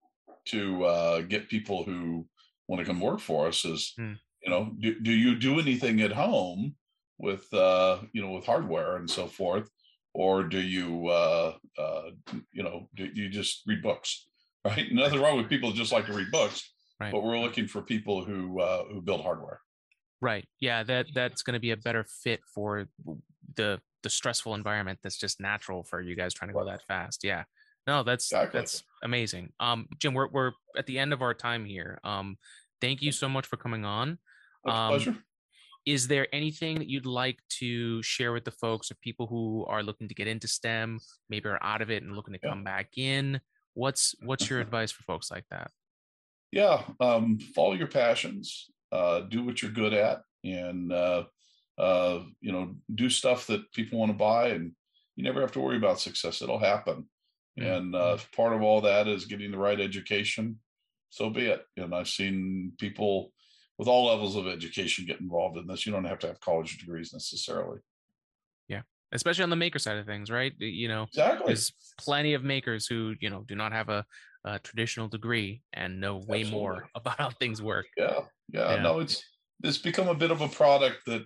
to 0.48 0.84
uh, 0.84 1.20
get 1.22 1.48
people 1.48 1.84
who 1.84 2.26
want 2.66 2.80
to 2.80 2.86
come 2.86 3.00
work 3.00 3.20
for 3.20 3.48
us 3.48 3.64
is 3.64 3.94
mm. 3.98 4.16
you 4.42 4.50
know 4.50 4.72
do, 4.78 5.00
do 5.00 5.12
you 5.12 5.34
do 5.34 5.58
anything 5.58 6.00
at 6.00 6.12
home 6.12 6.74
with 7.18 7.52
uh 7.54 7.98
you 8.12 8.20
know 8.20 8.30
with 8.30 8.44
hardware 8.44 8.96
and 8.96 9.10
so 9.10 9.26
forth 9.26 9.70
or 10.12 10.44
do 10.44 10.60
you 10.60 11.08
uh 11.08 11.54
uh 11.78 12.02
you 12.52 12.62
know 12.62 12.88
do 12.94 13.08
you 13.14 13.28
just 13.28 13.62
read 13.66 13.82
books 13.82 14.28
right? 14.64 14.86
Nothing 14.92 15.20
wrong 15.20 15.36
with 15.36 15.48
people 15.48 15.72
just 15.72 15.92
like 15.92 16.06
to 16.06 16.12
read 16.12 16.30
books, 16.30 16.72
right. 17.00 17.12
but 17.12 17.22
we're 17.22 17.38
looking 17.38 17.66
for 17.66 17.82
people 17.82 18.24
who 18.24 18.60
uh, 18.60 18.84
who 18.84 19.00
build 19.00 19.22
hardware. 19.22 19.60
Right. 20.20 20.46
Yeah. 20.60 20.82
That 20.82 21.06
that's 21.14 21.42
going 21.42 21.54
to 21.54 21.60
be 21.60 21.70
a 21.70 21.76
better 21.76 22.04
fit 22.04 22.40
for 22.54 22.86
the 23.56 23.80
the 24.02 24.10
stressful 24.10 24.54
environment 24.54 24.98
that's 25.02 25.16
just 25.16 25.40
natural 25.40 25.84
for 25.84 26.00
you 26.00 26.16
guys 26.16 26.34
trying 26.34 26.48
to 26.48 26.54
go 26.54 26.64
that 26.64 26.82
fast. 26.86 27.22
Yeah. 27.22 27.44
No, 27.86 28.02
that's 28.02 28.26
exactly. 28.26 28.60
that's 28.60 28.82
amazing. 29.02 29.52
Um, 29.60 29.88
Jim, 29.98 30.14
we're 30.14 30.28
we're 30.28 30.52
at 30.76 30.86
the 30.86 30.98
end 30.98 31.12
of 31.12 31.22
our 31.22 31.34
time 31.34 31.64
here. 31.64 31.98
Um, 32.04 32.36
thank 32.80 33.02
you 33.02 33.12
so 33.12 33.28
much 33.28 33.46
for 33.46 33.56
coming 33.56 33.84
on. 33.84 34.18
Um, 34.66 34.90
pleasure. 34.90 35.16
Is 35.86 36.06
there 36.06 36.26
anything 36.34 36.78
that 36.78 36.88
you'd 36.88 37.06
like 37.06 37.38
to 37.60 38.02
share 38.02 38.32
with 38.32 38.44
the 38.44 38.50
folks 38.50 38.90
or 38.90 38.94
people 38.96 39.26
who 39.26 39.64
are 39.66 39.82
looking 39.82 40.06
to 40.08 40.14
get 40.14 40.26
into 40.26 40.46
STEM, 40.46 41.00
maybe 41.30 41.48
are 41.48 41.58
out 41.62 41.80
of 41.80 41.90
it 41.90 42.02
and 42.02 42.14
looking 42.14 42.34
to 42.34 42.40
yeah. 42.42 42.50
come 42.50 42.62
back 42.62 42.98
in? 42.98 43.40
What's 43.72 44.14
what's 44.22 44.50
your 44.50 44.60
advice 44.66 44.92
for 44.92 45.02
folks 45.04 45.30
like 45.30 45.44
that? 45.50 45.70
Yeah, 46.52 46.82
um, 47.00 47.38
follow 47.54 47.72
your 47.74 47.86
passions. 47.86 48.70
Uh, 48.90 49.20
do 49.20 49.44
what 49.44 49.62
you're 49.62 49.70
good 49.70 49.92
at, 49.94 50.22
and 50.44 50.92
uh, 50.92 51.24
uh, 51.78 52.20
you 52.40 52.52
know, 52.52 52.74
do 52.94 53.08
stuff 53.08 53.46
that 53.46 53.70
people 53.72 53.98
want 53.98 54.10
to 54.10 54.16
buy, 54.16 54.48
and 54.48 54.72
you 55.16 55.24
never 55.24 55.40
have 55.40 55.52
to 55.52 55.60
worry 55.60 55.76
about 55.76 56.00
success. 56.00 56.42
It'll 56.42 56.58
happen. 56.58 57.08
Mm-hmm. 57.58 57.72
And 57.72 57.94
uh, 57.94 58.18
part 58.34 58.52
of 58.52 58.62
all 58.62 58.80
that 58.82 59.08
is 59.08 59.24
getting 59.24 59.50
the 59.50 59.58
right 59.58 59.80
education, 59.80 60.58
so 61.10 61.30
be 61.30 61.46
it. 61.46 61.62
And 61.76 61.94
I've 61.94 62.08
seen 62.08 62.72
people 62.78 63.32
with 63.78 63.88
all 63.88 64.06
levels 64.06 64.36
of 64.36 64.46
education 64.46 65.06
get 65.06 65.20
involved 65.20 65.56
in 65.56 65.66
this. 65.66 65.86
You 65.86 65.92
don't 65.92 66.04
have 66.04 66.18
to 66.20 66.26
have 66.26 66.40
college 66.40 66.78
degrees 66.78 67.12
necessarily. 67.12 67.78
Yeah, 68.68 68.82
especially 69.12 69.44
on 69.44 69.50
the 69.50 69.56
maker 69.56 69.78
side 69.78 69.98
of 69.98 70.06
things, 70.06 70.30
right? 70.30 70.52
You 70.58 70.88
know, 70.88 71.04
exactly. 71.04 71.46
There's 71.46 71.72
plenty 71.98 72.34
of 72.34 72.44
makers 72.44 72.86
who 72.86 73.14
you 73.20 73.30
know 73.30 73.44
do 73.46 73.54
not 73.54 73.72
have 73.72 73.88
a, 73.88 74.04
a 74.44 74.58
traditional 74.58 75.08
degree 75.08 75.62
and 75.72 76.00
know 76.00 76.16
way 76.16 76.40
Absolutely. 76.40 76.50
more 76.50 76.88
about 76.94 77.18
how 77.18 77.30
things 77.30 77.62
work. 77.62 77.86
Yeah, 77.96 78.20
yeah, 78.52 78.74
yeah. 78.74 78.82
No, 78.82 78.98
it's 79.00 79.22
it's 79.62 79.78
become 79.78 80.08
a 80.08 80.14
bit 80.14 80.30
of 80.30 80.40
a 80.40 80.48
product 80.48 80.98
that 81.06 81.24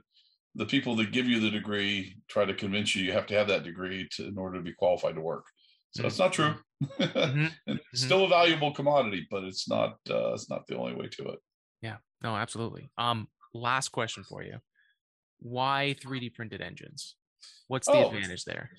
the 0.55 0.67
people 0.67 0.95
that 0.97 1.13
give 1.13 1.27
you 1.27 1.41
the 1.41 1.51
degree 1.51 2.17
try 2.29 2.45
to 2.45 2.55
convince 2.55 2.95
you 2.95 3.05
you 3.05 3.13
have 3.13 3.27
to 3.27 3.35
have 3.35 3.49
that 3.49 3.65
degree 3.65 4.07
to, 4.13 4.27
in 4.27 4.37
order 4.37 4.59
to 4.59 4.63
be 4.63 4.75
qualified 4.75 5.15
to 5.15 5.21
work. 5.21 5.47
So 5.93 6.01
mm-hmm. 6.01 6.07
it's 6.07 6.19
not 6.19 6.33
true. 6.33 6.55
Mm-hmm. 6.83 7.47
it's 7.67 7.81
mm-hmm. 7.81 7.97
still 7.97 8.25
a 8.25 8.29
valuable 8.29 8.73
commodity, 8.73 9.27
but 9.31 9.45
it's 9.45 9.69
not 9.69 9.99
uh, 10.11 10.33
it's 10.33 10.51
not 10.51 10.67
the 10.67 10.77
only 10.77 10.95
way 10.95 11.09
to 11.09 11.29
it. 11.29 11.39
Yeah. 11.81 11.97
No, 12.23 12.37
absolutely. 12.37 12.91
Um, 12.97 13.29
last 13.53 13.91
question 13.91 14.25
for 14.25 14.43
you. 14.43 14.59
Why 15.41 15.97
3D 16.01 16.35
printed 16.35 16.61
engines? 16.61 17.17
What's 17.67 17.89
the 17.89 17.95
oh, 17.95 18.07
advantage 18.11 18.45
there? 18.45 18.71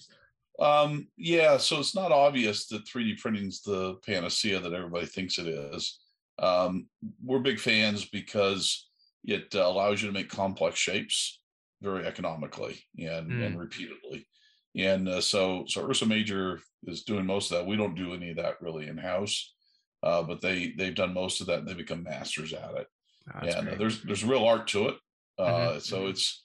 Um, 0.60 1.07
yeah, 1.18 1.57
so 1.57 1.80
it's 1.80 1.95
not 1.95 2.11
obvious 2.11 2.68
that 2.68 2.85
3D 2.85 3.19
printing 3.19 3.48
is 3.48 3.61
the 3.61 3.95
panacea 4.06 4.60
that 4.60 4.73
everybody 4.73 5.06
thinks 5.06 5.38
it 5.38 5.48
is. 5.48 5.99
Um, 6.40 6.88
we're 7.23 7.40
big 7.40 7.60
fans 7.60 8.06
because 8.06 8.88
it 9.26 9.53
uh, 9.56 9.60
allows 9.68 10.02
you 10.02 10.07
to 10.07 10.14
make 10.14 10.30
complex 10.30 10.80
shapes 10.80 11.41
very 11.81 12.06
economically 12.06 12.81
and, 12.98 13.30
mm. 13.31 13.45
and 13.45 13.60
repeatedly. 13.60 14.26
And 14.75 15.07
uh, 15.07 15.21
so, 15.21 15.65
so 15.67 15.87
Ursa 15.87 16.05
Major 16.05 16.59
is 16.87 17.03
doing 17.03 17.25
most 17.25 17.51
of 17.51 17.57
that. 17.57 17.67
We 17.67 17.77
don't 17.77 17.95
do 17.95 18.13
any 18.13 18.31
of 18.31 18.37
that 18.37 18.61
really 18.61 18.87
in 18.87 18.97
house, 18.97 19.53
uh, 20.01 20.23
but 20.23 20.41
they 20.41 20.73
they've 20.77 20.95
done 20.95 21.13
most 21.13 21.41
of 21.41 21.47
that. 21.47 21.59
and 21.59 21.67
They 21.67 21.73
become 21.73 22.03
masters 22.03 22.53
at 22.53 22.75
it. 22.75 22.87
Oh, 23.33 23.39
and 23.39 23.69
uh, 23.69 23.75
there's 23.77 24.01
there's 24.03 24.23
real 24.23 24.45
art 24.45 24.67
to 24.69 24.89
it. 24.89 24.95
Mm-hmm. 25.39 25.77
Uh, 25.77 25.79
so 25.79 25.99
mm-hmm. 25.99 26.09
it's 26.09 26.43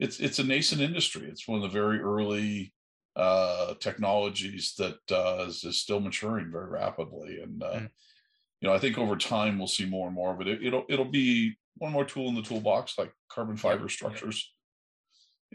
it's 0.00 0.20
it's 0.20 0.38
a 0.40 0.44
nascent 0.44 0.80
industry. 0.80 1.28
It's 1.28 1.46
one 1.46 1.58
of 1.58 1.62
the 1.62 1.78
very 1.78 2.00
early 2.00 2.72
uh, 3.14 3.74
technologies 3.80 4.74
that 4.78 4.98
uh, 5.10 5.44
is, 5.46 5.64
is, 5.64 5.80
still 5.80 5.98
maturing 5.98 6.52
very 6.52 6.68
rapidly. 6.68 7.40
And 7.42 7.60
mm. 7.60 7.88
you 8.60 8.68
know, 8.68 8.74
I 8.74 8.78
think 8.78 8.96
over 8.96 9.16
time 9.16 9.58
we'll 9.58 9.66
see 9.66 9.86
more 9.86 10.06
and 10.06 10.14
more 10.14 10.32
of 10.32 10.40
it. 10.40 10.48
it. 10.48 10.72
will 10.72 10.84
it'll 10.88 11.04
be 11.04 11.56
one 11.76 11.92
more 11.92 12.04
tool 12.04 12.28
in 12.28 12.34
the 12.34 12.42
toolbox, 12.42 12.98
like 12.98 13.12
carbon 13.28 13.56
fiber 13.56 13.82
yep. 13.82 13.90
structures 13.90 14.52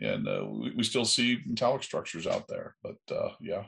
and 0.01 0.27
uh, 0.27 0.45
we, 0.49 0.71
we, 0.77 0.83
still 0.83 1.05
see 1.05 1.39
metallic 1.45 1.83
structures 1.83 2.27
out 2.27 2.47
there 2.47 2.75
but 2.83 2.97
uh, 3.15 3.29
yeah 3.39 3.63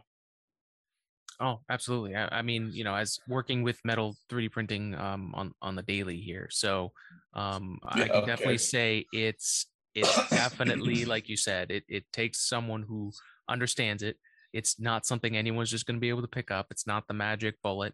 oh 1.39 1.59
absolutely 1.69 2.15
I, 2.15 2.39
I, 2.39 2.41
mean 2.41 2.71
you 2.73 2.83
know 2.83 2.95
as 2.95 3.19
working 3.27 3.63
with 3.63 3.79
metal 3.83 4.15
3d 4.31 4.51
printing 4.51 4.95
um, 4.95 5.33
on 5.35 5.53
on 5.61 5.75
the 5.75 5.83
daily 5.83 6.17
here 6.17 6.47
so 6.49 6.91
um, 7.33 7.79
yeah, 7.95 8.03
i 8.03 8.07
can 8.07 8.15
okay. 8.17 8.25
definitely 8.25 8.57
say 8.57 9.05
it's 9.13 9.67
it's 9.93 10.29
definitely 10.29 11.05
like 11.13 11.29
you 11.29 11.37
said 11.37 11.71
it, 11.71 11.83
it 11.87 12.05
takes 12.11 12.47
someone 12.47 12.83
who 12.83 13.11
understands 13.49 14.01
it 14.03 14.17
it's 14.53 14.79
not 14.79 15.05
something 15.05 15.35
anyone's 15.35 15.69
just 15.69 15.85
going 15.85 15.97
to 15.97 16.01
be 16.01 16.09
able 16.09 16.21
to 16.21 16.27
pick 16.27 16.49
up 16.49 16.67
it's 16.71 16.87
not 16.87 17.07
the 17.07 17.13
magic 17.13 17.55
bullet 17.61 17.93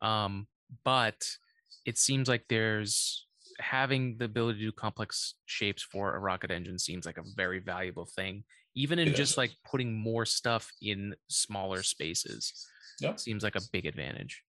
um, 0.00 0.46
but 0.84 1.16
it 1.84 1.98
seems 1.98 2.28
like 2.28 2.44
there's 2.48 3.26
having 3.60 4.16
the 4.18 4.24
ability 4.24 4.58
to 4.60 4.64
do 4.66 4.72
complex 4.72 5.34
shapes 5.46 5.82
for 5.82 6.14
a 6.14 6.20
rocket 6.20 6.50
engine 6.50 6.78
seems 6.78 7.06
like 7.06 7.18
a 7.18 7.24
very 7.36 7.58
valuable 7.58 8.06
thing, 8.16 8.44
even 8.74 8.98
in 8.98 9.14
just 9.14 9.36
like 9.36 9.50
putting 9.70 9.92
more 9.92 10.24
stuff 10.24 10.70
in 10.80 11.14
smaller 11.28 11.82
spaces. 11.82 12.52
Yep. 13.00 13.20
Seems 13.20 13.42
like 13.42 13.56
a 13.56 13.62
big 13.72 13.86
advantage. 13.86 14.42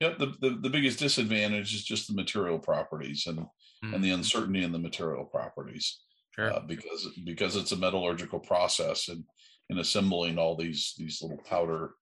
Yeah, 0.00 0.14
the, 0.18 0.34
the, 0.40 0.58
the 0.60 0.70
biggest 0.70 0.98
disadvantage 0.98 1.74
is 1.74 1.84
just 1.84 2.08
the 2.08 2.14
material 2.14 2.58
properties 2.58 3.26
and 3.26 3.38
mm. 3.38 3.46
and 3.82 4.02
the 4.02 4.08
mm-hmm. 4.08 4.18
uncertainty 4.18 4.64
in 4.64 4.72
the 4.72 4.78
material 4.78 5.24
properties. 5.24 6.00
Sure. 6.34 6.52
Uh, 6.52 6.60
because 6.60 7.08
because 7.24 7.54
it's 7.54 7.72
a 7.72 7.76
metallurgical 7.76 8.40
process 8.40 9.08
and 9.08 9.24
in 9.70 9.78
assembling 9.78 10.38
all 10.38 10.56
these 10.56 10.94
these 10.98 11.22
little 11.22 11.42
powder 11.48 11.92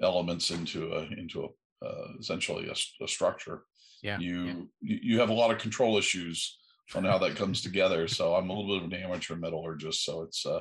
elements 0.00 0.50
into 0.50 0.92
a 0.92 1.02
into 1.18 1.44
a 1.44 1.48
uh, 1.84 2.08
essentially 2.20 2.68
a, 2.68 3.04
a, 3.04 3.08
structure 3.08 3.64
yeah 4.02 4.18
you 4.18 4.68
yeah. 4.80 4.96
you 5.00 5.20
have 5.20 5.30
a 5.30 5.34
lot 5.34 5.50
of 5.50 5.58
control 5.58 5.96
issues 5.96 6.58
on 6.94 7.04
how 7.04 7.16
that 7.18 7.36
comes 7.36 7.62
together. 7.62 8.06
So 8.06 8.34
i'm 8.34 8.50
a 8.50 8.52
little 8.52 8.78
bit 8.78 8.84
of 8.84 8.92
an 8.92 9.04
amateur 9.04 9.36
metallurgist. 9.36 10.04
So 10.04 10.22
it's 10.22 10.44
uh 10.44 10.60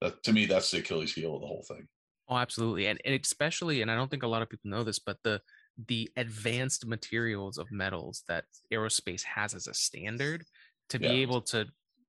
that 0.00 0.22
to 0.22 0.32
me 0.32 0.46
that's 0.46 0.70
the 0.70 0.78
achilles 0.78 1.12
heel 1.12 1.34
of 1.34 1.40
the 1.40 1.46
whole 1.46 1.64
thing. 1.68 1.86
Oh 2.28 2.36
absolutely. 2.36 2.86
And, 2.86 3.00
and 3.04 3.18
especially 3.22 3.82
and 3.82 3.90
i 3.90 3.94
don't 3.94 4.10
think 4.10 4.22
a 4.22 4.28
lot 4.28 4.42
of 4.42 4.48
people 4.48 4.70
know 4.70 4.84
this 4.84 4.98
but 4.98 5.18
the 5.24 5.40
the 5.86 6.10
advanced 6.16 6.86
materials 6.86 7.58
of 7.58 7.70
metals 7.70 8.24
that 8.28 8.44
aerospace 8.72 9.22
has 9.22 9.54
as 9.54 9.68
a 9.68 9.74
standard 9.74 10.44
to 10.88 10.98
be 10.98 11.06
able 11.06 11.40
to 11.40 11.66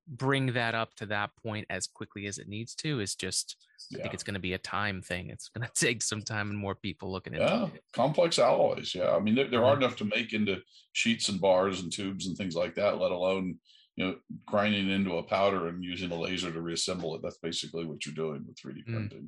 bring 0.10 0.53
that 0.53 0.73
up 0.73 0.95
to 0.95 1.06
that 1.06 1.31
point 1.41 1.68
as 1.69 1.88
quickly 1.88 2.26
as 2.26 2.38
it 2.38 2.48
needs 2.48 2.73
to 2.76 2.99
is 2.99 3.15
just 3.15 3.56
yeah. 3.90 3.99
I 3.99 4.02
think 4.02 4.14
it's 4.14 4.23
going 4.23 4.34
to 4.34 4.40
be 4.40 4.53
a 4.53 4.57
time 4.57 5.02
thing. 5.02 5.30
It's 5.30 5.49
going 5.49 5.68
to 5.73 5.73
take 5.73 6.02
some 6.02 6.22
time 6.22 6.49
and 6.49 6.57
more 6.57 6.76
people 6.76 7.11
looking 7.11 7.36
at 7.36 7.41
yeah. 7.41 7.65
it. 7.65 7.84
Complex 7.94 8.40
alloys. 8.40 8.94
Yeah. 8.94 9.15
I 9.15 9.19
mean, 9.19 9.36
there, 9.36 9.48
there 9.48 9.64
are 9.64 9.76
enough 9.77 9.95
to 9.98 10.06
make 10.06 10.34
into 10.34 10.57
sheets 10.94 11.30
and 11.30 11.40
bars 11.40 11.81
and 11.81 11.91
tubes 11.91 12.27
and 12.27 12.36
things 12.38 12.56
like 12.56 12.76
that, 12.76 12.99
let 12.99 13.11
alone, 13.11 13.57
you 13.95 14.06
know, 14.06 14.15
grinding 14.45 14.90
into 14.90 15.18
a 15.18 15.23
powder 15.23 15.68
and 15.68 15.84
using 15.84 16.11
a 16.11 16.19
laser 16.19 16.52
to 16.52 16.61
reassemble 16.61 17.15
it. 17.15 17.22
That's 17.23 17.38
basically 17.38 17.86
what 17.86 18.06
you're 18.06 18.15
doing 18.15 18.45
with 18.48 18.57
3D 18.57 18.84
hmm. 18.86 18.94
printing. 18.94 19.27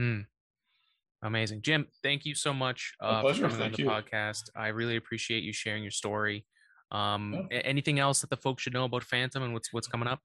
Mm. 0.00 0.26
Amazing. 1.22 1.60
Jim, 1.62 1.86
thank 2.02 2.24
you 2.24 2.34
so 2.34 2.54
much 2.54 2.94
uh, 3.00 3.20
for 3.20 3.34
coming 3.34 3.50
thank 3.50 3.62
on 3.62 3.72
the 3.72 3.82
you. 3.82 3.88
podcast. 3.88 4.48
I 4.56 4.68
really 4.68 4.96
appreciate 4.96 5.44
you 5.44 5.52
sharing 5.52 5.82
your 5.82 5.90
story. 5.90 6.46
Um, 6.90 7.48
yeah. 7.50 7.58
anything 7.58 7.98
else 7.98 8.20
that 8.20 8.30
the 8.30 8.36
folks 8.36 8.62
should 8.62 8.72
know 8.72 8.84
about 8.84 9.04
Phantom 9.04 9.42
and 9.42 9.52
what's 9.52 9.72
what's 9.72 9.86
coming 9.86 10.08
up? 10.08 10.20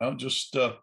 I'll 0.00 0.14
just 0.14 0.56
uh, 0.56 0.74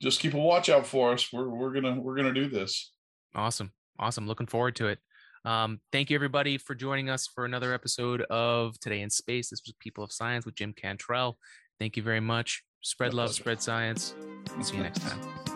just 0.00 0.20
keep 0.20 0.34
a 0.34 0.38
watch 0.38 0.68
out 0.68 0.86
for 0.86 1.12
us. 1.12 1.32
We're 1.32 1.48
we're 1.48 1.72
gonna 1.72 2.00
we're 2.00 2.16
gonna 2.16 2.34
do 2.34 2.48
this. 2.48 2.92
Awesome, 3.34 3.72
awesome. 3.98 4.26
Looking 4.26 4.46
forward 4.46 4.76
to 4.76 4.88
it. 4.88 4.98
Um, 5.44 5.80
thank 5.90 6.10
you 6.10 6.16
everybody 6.16 6.58
for 6.58 6.74
joining 6.74 7.08
us 7.08 7.26
for 7.26 7.44
another 7.44 7.72
episode 7.72 8.22
of 8.22 8.78
Today 8.80 9.00
in 9.00 9.10
Space. 9.10 9.50
This 9.50 9.62
was 9.64 9.74
People 9.78 10.04
of 10.04 10.12
Science 10.12 10.44
with 10.44 10.54
Jim 10.54 10.74
Cantrell. 10.74 11.38
Thank 11.78 11.96
you 11.96 12.02
very 12.02 12.20
much. 12.20 12.62
Spread 12.82 13.14
love, 13.14 13.32
spread 13.32 13.62
science. 13.62 14.14
We'll 14.54 14.64
see 14.64 14.76
you 14.76 14.82
next 14.82 15.00
time. 15.00 15.49